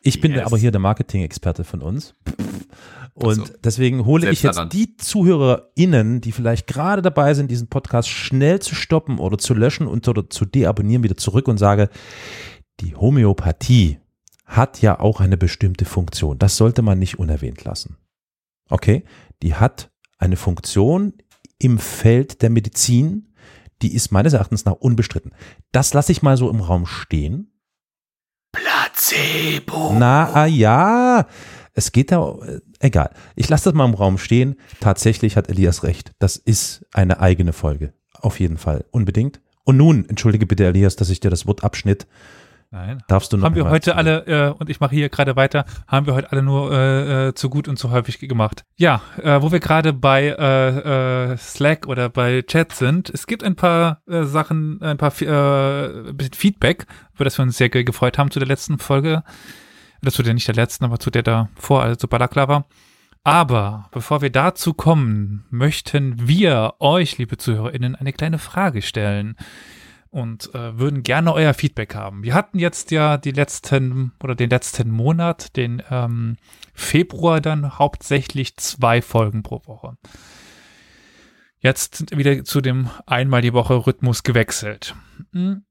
Ich 0.01 0.19
bin 0.21 0.33
Yes. 0.33 0.45
aber 0.45 0.57
hier 0.57 0.71
der 0.71 0.81
Marketing-Experte 0.81 1.63
von 1.63 1.81
uns. 1.81 2.13
Und 3.19 3.39
Ach 3.41 3.47
so. 3.47 3.53
deswegen 3.63 4.05
hole 4.05 4.25
ich 4.25 4.29
jetzt 4.29 4.41
Selbsternannt. 4.41 4.73
die 4.73 4.95
ZuhörerInnen, 4.95 6.21
die 6.21 6.31
vielleicht 6.31 6.67
gerade 6.67 7.01
dabei 7.01 7.33
sind, 7.33 7.49
diesen 7.49 7.67
Podcast 7.67 8.09
schnell 8.09 8.59
zu 8.59 8.75
stoppen 8.75 9.17
oder 9.17 9.39
zu 9.39 9.55
löschen 9.55 9.87
und 9.87 10.07
oder 10.07 10.29
zu 10.29 10.45
deabonnieren, 10.45 11.01
wieder 11.01 11.17
zurück 11.17 11.47
und 11.47 11.57
sage, 11.57 11.89
die 12.79 12.95
Homöopathie 12.95 13.97
hat 14.45 14.83
ja 14.83 14.99
auch 14.99 15.19
eine 15.19 15.35
bestimmte 15.35 15.83
Funktion. 15.85 16.37
Das 16.37 16.57
sollte 16.57 16.83
man 16.83 16.99
nicht 16.99 17.17
unerwähnt 17.17 17.63
lassen. 17.63 17.97
Okay? 18.69 19.03
Die 19.41 19.55
hat 19.55 19.89
eine 20.19 20.35
Funktion 20.35 21.13
im 21.57 21.79
Feld 21.79 22.43
der 22.43 22.51
Medizin, 22.51 23.33
die 23.81 23.95
ist 23.95 24.11
meines 24.11 24.33
Erachtens 24.33 24.63
nach 24.65 24.73
unbestritten. 24.73 25.31
Das 25.71 25.91
lasse 25.95 26.11
ich 26.11 26.21
mal 26.21 26.37
so 26.37 26.51
im 26.51 26.61
Raum 26.61 26.85
stehen. 26.85 27.51
Placebo. 28.51 29.95
Na 29.97 30.31
ah, 30.33 30.45
ja, 30.45 31.25
es 31.77 31.91
geht 31.93 32.11
da, 32.11 32.35
egal. 32.79 33.11
Ich 33.35 33.47
lasse 33.47 33.65
das 33.65 33.73
mal 33.73 33.85
im 33.85 33.93
Raum 33.93 34.17
stehen. 34.17 34.55
Tatsächlich 34.81 35.37
hat 35.37 35.47
Elias 35.49 35.83
recht. 35.83 36.11
Das 36.19 36.35
ist 36.35 36.85
eine 36.93 37.21
eigene 37.21 37.53
Folge. 37.53 37.93
Auf 38.19 38.39
jeden 38.39 38.57
Fall. 38.57 38.85
Unbedingt. 38.91 39.39
Und 39.63 39.77
nun, 39.77 40.07
entschuldige 40.09 40.45
bitte, 40.45 40.65
Elias, 40.65 40.95
dass 40.95 41.09
ich 41.09 41.19
dir 41.19 41.29
das 41.29 41.45
Wort 41.47 41.63
abschnitt. 41.63 42.07
Nein. 42.69 43.01
Darfst 43.07 43.31
du 43.31 43.37
noch 43.37 43.45
Haben 43.45 43.55
wir 43.55 43.69
heute 43.69 43.91
zu- 43.91 43.95
alle, 43.95 44.25
äh, 44.27 44.49
und 44.59 44.69
ich 44.69 44.81
mache 44.81 44.93
hier 44.93 45.07
gerade 45.07 45.37
weiter, 45.37 45.63
haben 45.87 46.05
wir 46.05 46.13
heute 46.15 46.33
alle 46.33 46.41
nur 46.41 46.69
äh, 46.73 47.27
äh, 47.29 47.33
zu 47.33 47.49
gut 47.49 47.69
und 47.69 47.77
zu 47.79 47.91
häufig 47.91 48.19
gemacht. 48.19 48.65
Ja, 48.75 49.01
äh, 49.23 49.41
wo 49.41 49.53
wir 49.53 49.61
gerade 49.61 49.93
bei 49.93 50.27
äh, 50.27 51.37
Slack 51.37 51.87
oder 51.87 52.09
bei 52.09 52.41
Chat 52.41 52.73
sind, 52.73 53.09
es 53.09 53.25
gibt 53.25 53.43
ein 53.43 53.55
paar 53.55 54.01
Sachen, 54.05 54.81
ein 54.81 54.97
paar 54.97 55.13
ein 55.21 56.17
bisschen 56.17 56.33
Feedback, 56.33 56.85
über 57.15 57.23
das 57.23 57.37
wir 57.37 57.43
uns 57.43 57.57
sehr 57.57 57.69
ge- 57.69 57.85
gefreut 57.85 58.17
haben 58.17 58.31
zu 58.31 58.39
der 58.39 58.47
letzten 58.49 58.79
Folge. 58.79 59.23
Oder 60.01 60.11
zu 60.11 60.23
der 60.23 60.33
nicht 60.33 60.47
der 60.47 60.55
letzten, 60.55 60.85
aber 60.85 60.99
zu 60.99 61.09
der 61.09 61.23
davor, 61.23 61.83
also 61.83 61.95
zu 61.95 62.07
Balaklava. 62.07 62.65
Aber 63.23 63.89
bevor 63.91 64.21
wir 64.21 64.29
dazu 64.29 64.73
kommen, 64.73 65.45
möchten 65.49 66.27
wir 66.27 66.75
euch, 66.79 67.17
liebe 67.17 67.37
ZuhörerInnen, 67.37 67.95
eine 67.95 68.13
kleine 68.13 68.39
Frage 68.39 68.81
stellen 68.81 69.35
und 70.09 70.53
äh, 70.55 70.79
würden 70.79 71.03
gerne 71.03 71.33
euer 71.33 71.53
Feedback 71.53 71.93
haben. 71.93 72.23
Wir 72.23 72.33
hatten 72.33 72.59
jetzt 72.59 72.91
ja 72.91 73.17
die 73.17 73.31
letzten 73.31 74.13
oder 74.23 74.33
den 74.33 74.49
letzten 74.49 74.89
Monat, 74.89 75.55
den 75.57 75.83
ähm, 75.91 76.37
Februar 76.73 77.41
dann 77.41 77.77
hauptsächlich 77.77 78.55
zwei 78.57 79.01
Folgen 79.01 79.43
pro 79.43 79.61
Woche. 79.65 79.97
Jetzt 81.59 82.15
wieder 82.15 82.43
zu 82.45 82.61
dem 82.61 82.89
einmal 83.05 83.41
die 83.41 83.53
Woche 83.53 83.85
Rhythmus 83.85 84.23
gewechselt. 84.23 84.95
Hm. 85.33 85.65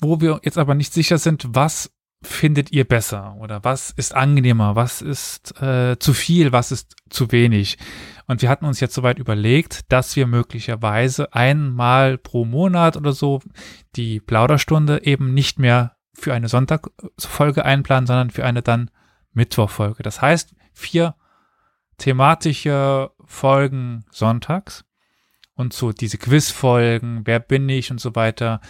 Wo 0.00 0.20
wir 0.20 0.40
jetzt 0.42 0.58
aber 0.58 0.74
nicht 0.74 0.92
sicher 0.92 1.18
sind, 1.18 1.44
was 1.50 1.92
findet 2.22 2.72
ihr 2.72 2.84
besser 2.84 3.36
oder 3.40 3.64
was 3.64 3.90
ist 3.90 4.14
angenehmer, 4.14 4.76
was 4.76 5.02
ist 5.02 5.60
äh, 5.60 5.98
zu 5.98 6.14
viel, 6.14 6.52
was 6.52 6.72
ist 6.72 6.94
zu 7.10 7.32
wenig. 7.32 7.78
Und 8.26 8.42
wir 8.42 8.48
hatten 8.48 8.64
uns 8.64 8.80
jetzt 8.80 8.94
soweit 8.94 9.18
überlegt, 9.18 9.92
dass 9.92 10.14
wir 10.16 10.26
möglicherweise 10.26 11.32
einmal 11.34 12.18
pro 12.18 12.44
Monat 12.44 12.96
oder 12.96 13.12
so 13.12 13.40
die 13.96 14.20
Plauderstunde 14.20 15.04
eben 15.04 15.34
nicht 15.34 15.58
mehr 15.58 15.96
für 16.14 16.32
eine 16.32 16.48
Sonntagfolge 16.48 17.64
einplanen, 17.64 18.06
sondern 18.06 18.30
für 18.30 18.44
eine 18.44 18.62
dann 18.62 18.90
Mittwochfolge. 19.32 20.02
Das 20.02 20.22
heißt, 20.22 20.54
vier 20.72 21.14
thematische 21.98 23.10
Folgen 23.24 24.04
sonntags 24.10 24.84
und 25.54 25.72
so 25.72 25.92
diese 25.92 26.18
Quizfolgen, 26.18 27.22
wer 27.24 27.40
bin 27.40 27.68
ich 27.68 27.90
und 27.90 28.00
so 28.00 28.14
weiter, 28.14 28.60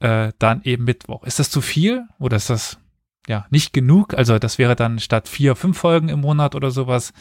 äh, 0.00 0.32
dann 0.38 0.62
eben 0.62 0.84
Mittwoch. 0.84 1.24
Ist 1.24 1.38
das 1.38 1.50
zu 1.50 1.60
viel 1.60 2.06
oder 2.18 2.36
ist 2.36 2.50
das 2.50 2.78
ja 3.26 3.46
nicht 3.50 3.72
genug? 3.72 4.14
Also 4.14 4.38
das 4.38 4.58
wäre 4.58 4.76
dann 4.76 4.98
statt 4.98 5.28
vier, 5.28 5.56
fünf 5.56 5.78
Folgen 5.78 6.08
im 6.08 6.20
Monat 6.20 6.54
oder 6.54 6.70
sowas, 6.70 7.12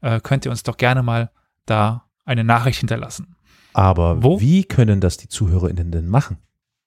äh, 0.00 0.20
könnt 0.20 0.44
ihr 0.44 0.50
uns 0.50 0.62
doch 0.62 0.76
gerne 0.76 1.02
mal 1.02 1.30
da 1.66 2.08
eine 2.24 2.44
Nachricht 2.44 2.80
hinterlassen. 2.80 3.36
Aber 3.72 4.22
Wo? 4.22 4.40
wie 4.40 4.64
können 4.64 5.00
das 5.00 5.16
die 5.16 5.28
ZuhörerInnen 5.28 5.90
denn 5.90 6.08
machen? 6.08 6.38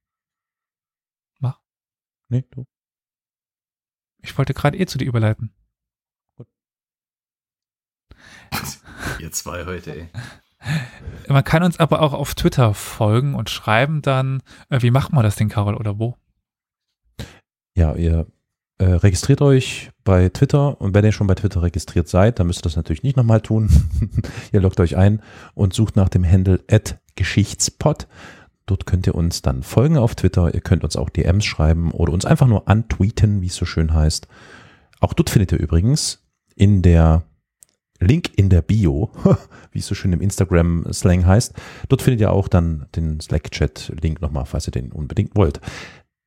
Mach. 1.38 1.60
Nee, 2.28 2.44
du. 2.50 2.66
Ich 4.22 4.36
wollte 4.36 4.54
gerade 4.54 4.78
eh 4.78 4.86
zu 4.86 4.98
dir 4.98 5.06
überleiten. 5.06 5.52
Ihr 9.18 9.32
zwei 9.32 9.64
heute, 9.64 9.94
ey. 9.94 10.08
Man 11.28 11.44
kann 11.44 11.62
uns 11.62 11.80
aber 11.80 12.02
auch 12.02 12.12
auf 12.12 12.34
Twitter 12.34 12.74
folgen 12.74 13.34
und 13.34 13.48
schreiben 13.48 14.02
dann, 14.02 14.42
äh, 14.68 14.82
wie 14.82 14.90
macht 14.90 15.12
man 15.12 15.22
das 15.22 15.36
denn, 15.36 15.48
Carol, 15.48 15.74
oder 15.74 15.98
wo? 15.98 16.18
Ja, 17.74 17.94
ihr 17.94 18.26
äh, 18.80 18.94
registriert 18.94 19.42
euch 19.42 19.90
bei 20.04 20.30
Twitter 20.30 20.80
und 20.80 20.94
wenn 20.94 21.04
ihr 21.04 21.12
schon 21.12 21.26
bei 21.26 21.34
Twitter 21.34 21.62
registriert 21.62 22.08
seid, 22.08 22.38
dann 22.38 22.46
müsst 22.46 22.60
ihr 22.60 22.62
das 22.62 22.76
natürlich 22.76 23.02
nicht 23.02 23.16
nochmal 23.16 23.42
tun. 23.42 23.68
ihr 24.52 24.60
loggt 24.60 24.80
euch 24.80 24.96
ein 24.96 25.20
und 25.54 25.74
sucht 25.74 25.96
nach 25.96 26.08
dem 26.08 26.24
Handle 26.24 26.60
Geschichtspot. 27.14 28.06
Dort 28.64 28.86
könnt 28.86 29.06
ihr 29.06 29.14
uns 29.14 29.42
dann 29.42 29.62
folgen 29.62 29.98
auf 29.98 30.14
Twitter. 30.14 30.54
Ihr 30.54 30.62
könnt 30.62 30.82
uns 30.82 30.96
auch 30.96 31.10
DMs 31.10 31.44
schreiben 31.44 31.90
oder 31.90 32.14
uns 32.14 32.24
einfach 32.24 32.46
nur 32.46 32.68
antweeten, 32.68 33.42
wie 33.42 33.48
es 33.48 33.56
so 33.56 33.66
schön 33.66 33.92
heißt. 33.92 34.28
Auch 35.00 35.12
dort 35.12 35.28
findet 35.28 35.52
ihr 35.52 35.58
übrigens 35.58 36.24
in 36.54 36.80
der 36.80 37.24
Link 37.98 38.30
in 38.36 38.48
der 38.48 38.62
Bio, 38.62 39.10
wie 39.72 39.80
es 39.80 39.86
so 39.86 39.94
schön 39.94 40.14
im 40.14 40.22
Instagram-Slang 40.22 41.26
heißt. 41.26 41.52
Dort 41.90 42.00
findet 42.00 42.22
ihr 42.22 42.32
auch 42.32 42.48
dann 42.48 42.86
den 42.96 43.20
Slack-Chat-Link 43.20 44.22
nochmal, 44.22 44.46
falls 44.46 44.68
ihr 44.68 44.72
den 44.72 44.90
unbedingt 44.90 45.36
wollt. 45.36 45.60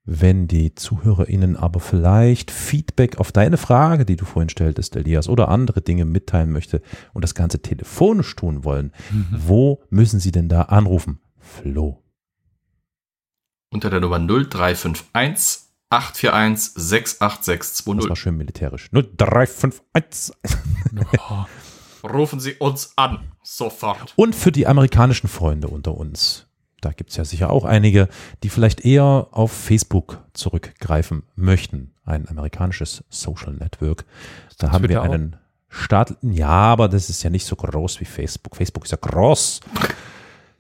Wenn 0.06 0.48
die 0.48 0.76
ZuhörerInnen 0.76 1.56
aber 1.56 1.80
vielleicht 1.80 2.52
Feedback 2.52 3.20
auf 3.20 3.32
deine 3.32 3.56
Frage, 3.56 4.06
die 4.06 4.18
du 4.18 4.26
vorhin 4.26 4.50
stelltest, 4.50 4.98
Elias, 4.98 5.30
oder 5.30 5.48
andere 5.48 5.82
Dinge 5.82 6.04
mitteilen 6.04 6.52
möchte 6.52 6.82
und 7.14 7.24
das 7.24 7.36
Ganze 7.36 7.62
telefonisch 7.62 8.36
tun 8.36 8.66
wollen, 8.66 8.92
mhm. 9.12 9.28
wo 9.32 9.82
müssen 9.90 10.20
sie 10.20 10.32
denn 10.32 10.50
da 10.50 10.64
anrufen? 10.64 11.22
Flo. 11.40 12.04
Unter 13.70 13.90
der 13.90 14.02
Nummer 14.02 14.20
0351 14.20 15.70
841 15.90 16.74
68620. 16.76 18.02
Das 18.02 18.10
war 18.10 18.16
schön 18.16 18.36
militärisch. 18.36 18.90
0351. 18.92 20.36
Rufen 22.04 22.42
Sie 22.42 22.56
uns 22.56 22.92
an, 22.98 23.32
sofort. 23.42 24.14
Und 24.18 24.36
für 24.36 24.52
die 24.52 24.68
amerikanischen 24.68 25.30
Freunde 25.30 25.70
unter 25.70 25.96
uns 25.96 26.48
da 26.84 26.92
gibt 26.92 27.12
es 27.12 27.18
ja 27.18 27.26
sicher 27.26 27.50
auch 27.50 27.66
einige, 27.66 28.08
die 28.44 28.50
vielleicht 28.50 28.86
eher 28.86 29.28
auf 29.32 29.52
Facebook 29.52 30.24
zurückgreifen 30.34 31.24
möchten. 31.36 31.96
Ein 32.06 32.28
amerikanisches 32.28 33.04
Social 33.10 33.54
Network. 33.54 34.06
Da 34.58 34.72
haben 34.72 34.90
wir 34.90 35.02
einen 35.02 35.38
Staat, 35.70 36.18
ja, 36.22 36.50
aber 36.50 36.88
das 36.88 37.10
ist 37.10 37.24
ja 37.24 37.32
nicht 37.32 37.46
so 37.46 37.56
groß 37.56 38.00
wie 38.00 38.06
Facebook. 38.06 38.56
Facebook 38.56 38.86
ist 38.86 38.92
ja 38.92 39.00
groß. 39.02 39.62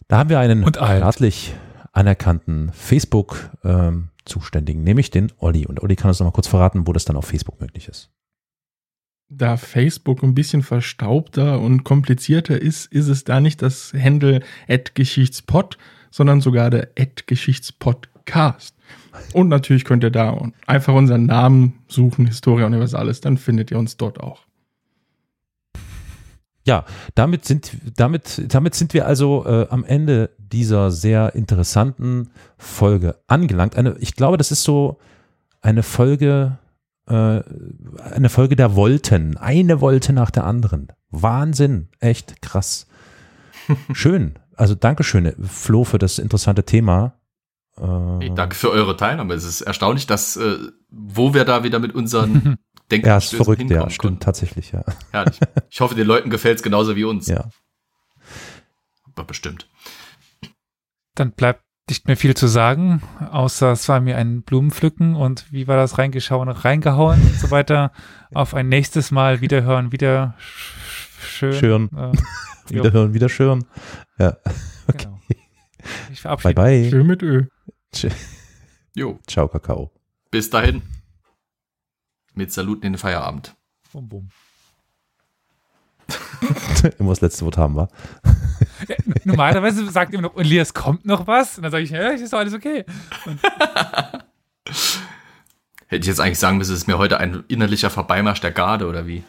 Da 0.08 0.18
haben 0.18 0.30
wir 0.30 0.40
einen 0.40 0.68
staatlich 0.68 1.54
anerkannten 1.91 2.72
Facebook-Zuständigen, 2.74 4.82
ähm, 4.82 4.86
nämlich 4.86 5.12
den 5.12 5.32
Olli. 5.38 5.68
Und 5.68 5.84
Olli 5.84 5.95
kann 5.95 6.10
uns 6.10 6.20
noch 6.20 6.28
mal 6.28 6.32
kurz 6.32 6.48
verraten, 6.48 6.88
wo 6.88 6.94
das 6.94 7.06
dann 7.06 7.16
auf 7.16 7.26
Facebook 7.26 7.62
möglich 7.62 7.88
ist. 7.88 8.10
Da 9.30 9.56
Facebook 9.58 10.24
ein 10.24 10.36
bisschen 10.36 10.64
verstaubter 10.64 11.60
und 11.60 11.84
komplizierter 11.84 12.62
ist, 12.62 12.91
ist 12.91 13.08
es 13.08 13.24
da 13.24 13.40
nicht 13.40 13.62
das 13.62 13.94
Handle 13.94 14.41
at 14.68 14.95
Geschichtspot, 14.95 15.78
sondern 16.14 16.41
sogar 16.41 16.69
der 16.69 16.90
Ad-Geschichtspodcast. 16.98 18.76
Und 19.34 19.49
natürlich 19.49 19.84
könnt 19.84 20.03
ihr 20.03 20.11
da 20.11 20.38
einfach 20.68 20.94
unseren 20.94 21.26
Namen 21.26 21.80
suchen, 21.88 22.27
Historia 22.27 22.68
Universalis, 22.68 23.19
dann 23.19 23.38
findet 23.38 23.72
ihr 23.72 23.80
uns 23.80 23.98
dort 23.98 24.19
auch. 24.19 24.41
Ja, 26.65 26.85
damit 27.15 27.45
sind, 27.45 27.76
damit, 27.98 28.41
damit 28.53 28.76
sind 28.76 28.94
wir 28.94 29.07
also 29.07 29.44
äh, 29.45 29.68
am 29.69 29.84
Ende 29.84 30.30
dieser 30.38 30.91
sehr 30.91 31.34
interessanten 31.34 32.30
Folge 32.57 33.18
angelangt. 33.26 33.76
Eine, 33.76 33.98
ich 33.99 34.15
glaube, 34.15 34.38
das 34.38 34.52
ist 34.52 34.64
so 34.64 34.99
eine 35.61 35.81
Folge, 35.81 36.60
äh, 37.07 37.41
eine 38.14 38.30
Folge 38.30 38.56
der 38.56 38.76
Wolten. 38.76 39.35
Eine 39.35 39.81
Wolte 39.81 40.14
nach 40.14 40.30
der 40.30 40.45
anderen. 40.45 40.90
Wahnsinn. 41.10 41.90
Echt 41.99 42.41
krass. 42.44 42.85
Schön. 43.94 44.35
Also 44.56 44.76
Dankeschön, 44.76 45.34
Flo, 45.48 45.84
für 45.84 46.00
das 46.00 46.20
interessante 46.20 46.64
Thema. 46.64 47.20
Hey, 47.76 48.32
danke 48.36 48.56
für 48.56 48.70
eure 48.70 48.96
Teilnahme. 48.96 49.34
Es 49.34 49.46
ist 49.46 49.62
erstaunlich, 49.62 50.06
dass 50.06 50.38
äh, 50.38 50.58
wo 50.90 51.34
wir 51.34 51.44
da 51.44 51.64
wieder 51.64 51.80
mit 51.80 51.96
unseren 51.96 52.58
Denken 52.92 53.08
Ja, 53.08 53.18
ist 53.18 53.34
verrückt, 53.34 53.62
ja, 53.70 53.90
stimmt 53.90 53.98
konnten. 53.98 54.20
tatsächlich, 54.20 54.72
ja. 54.74 54.84
Herrlich. 55.12 55.40
Ich 55.70 55.82
hoffe, 55.82 55.96
den 55.96 56.06
Leuten 56.06 56.30
gefällt 56.30 56.58
es 56.58 56.64
genauso 56.64 56.96
wie 56.96 57.04
uns. 57.04 57.28
Ja. 57.28 57.50
Aber 59.06 59.24
bestimmt. 59.24 59.68
Dann 61.16 61.32
bleibt 61.32 61.64
nicht 61.90 62.08
mehr 62.08 62.18
viel 62.18 62.36
zu 62.36 62.48
sagen, 62.48 63.02
außer 63.32 63.72
es 63.72 63.90
war 63.90 64.00
mir 64.00 64.18
ein 64.18 64.44
Blumenpflücken 64.44 65.16
und 65.16 65.52
wie 65.52 65.68
war 65.68 65.76
das 65.76 65.98
reingeschauen, 65.98 66.50
reingehauen 66.50 67.22
und 67.22 67.36
so 67.40 67.52
weiter. 67.52 67.92
Auf 68.34 68.54
ein 68.54 68.70
nächstes 68.70 69.12
Mal 69.12 69.42
wiederhören, 69.42 69.92
wieder 69.92 70.36
schön. 71.24 71.54
Schön. 71.54 71.90
Äh, 71.95 72.12
Wiederhören, 72.70 73.14
wieder 73.14 73.30
schirren. 73.30 73.66
Ja. 74.18 74.38
Okay. 74.88 75.06
Genau. 75.06 75.20
Ich 76.12 76.22
verabschiede 76.22 76.54
Bye, 76.54 76.82
bye. 76.82 76.90
Schön 76.90 77.08
mit 77.08 77.22
Ö. 77.22 77.45
Jo. 78.95 79.20
Ciao, 79.28 79.48
Kakao. 79.48 79.91
Bis 80.32 80.50
dahin. 80.50 80.82
Mit 82.34 82.52
Saluten 82.52 82.86
in 82.86 82.94
den 82.94 83.00
Feierabend. 83.00 83.56
Bum, 83.91 84.10
bum. 84.10 84.30
immer 87.00 87.10
das 87.12 87.22
letzte 87.22 87.45
Wort 87.45 87.58
haben 87.58 87.76
wir. 87.76 87.88
Ja, 88.88 88.95
normalerweise 89.24 89.90
sagt 89.90 90.14
immer 90.14 90.24
noch, 90.24 90.36
Elias, 90.38 90.74
kommt 90.74 91.06
noch 91.06 91.28
was? 91.28 91.58
Und 91.58 91.64
dann 91.64 91.72
sage 91.72 91.84
ich, 91.84 91.91
ja, 91.91 92.10
ist 92.10 92.34
doch 92.34 92.40
alles 92.40 92.54
okay. 92.54 92.86
Hätte 95.88 96.02
ich 96.02 96.08
jetzt 96.08 96.20
eigentlich 96.20 96.40
sagen 96.40 96.58
müssen, 96.58 96.74
es 96.74 96.80
ist 96.80 96.88
mir 96.88 96.98
heute 96.98 97.20
ein 97.20 97.44
innerlicher 97.48 97.90
Vorbeimarsch 97.90 98.41
der 98.41 98.52
Garde 98.52 98.88
oder 98.88 99.06
wie? 99.08 99.24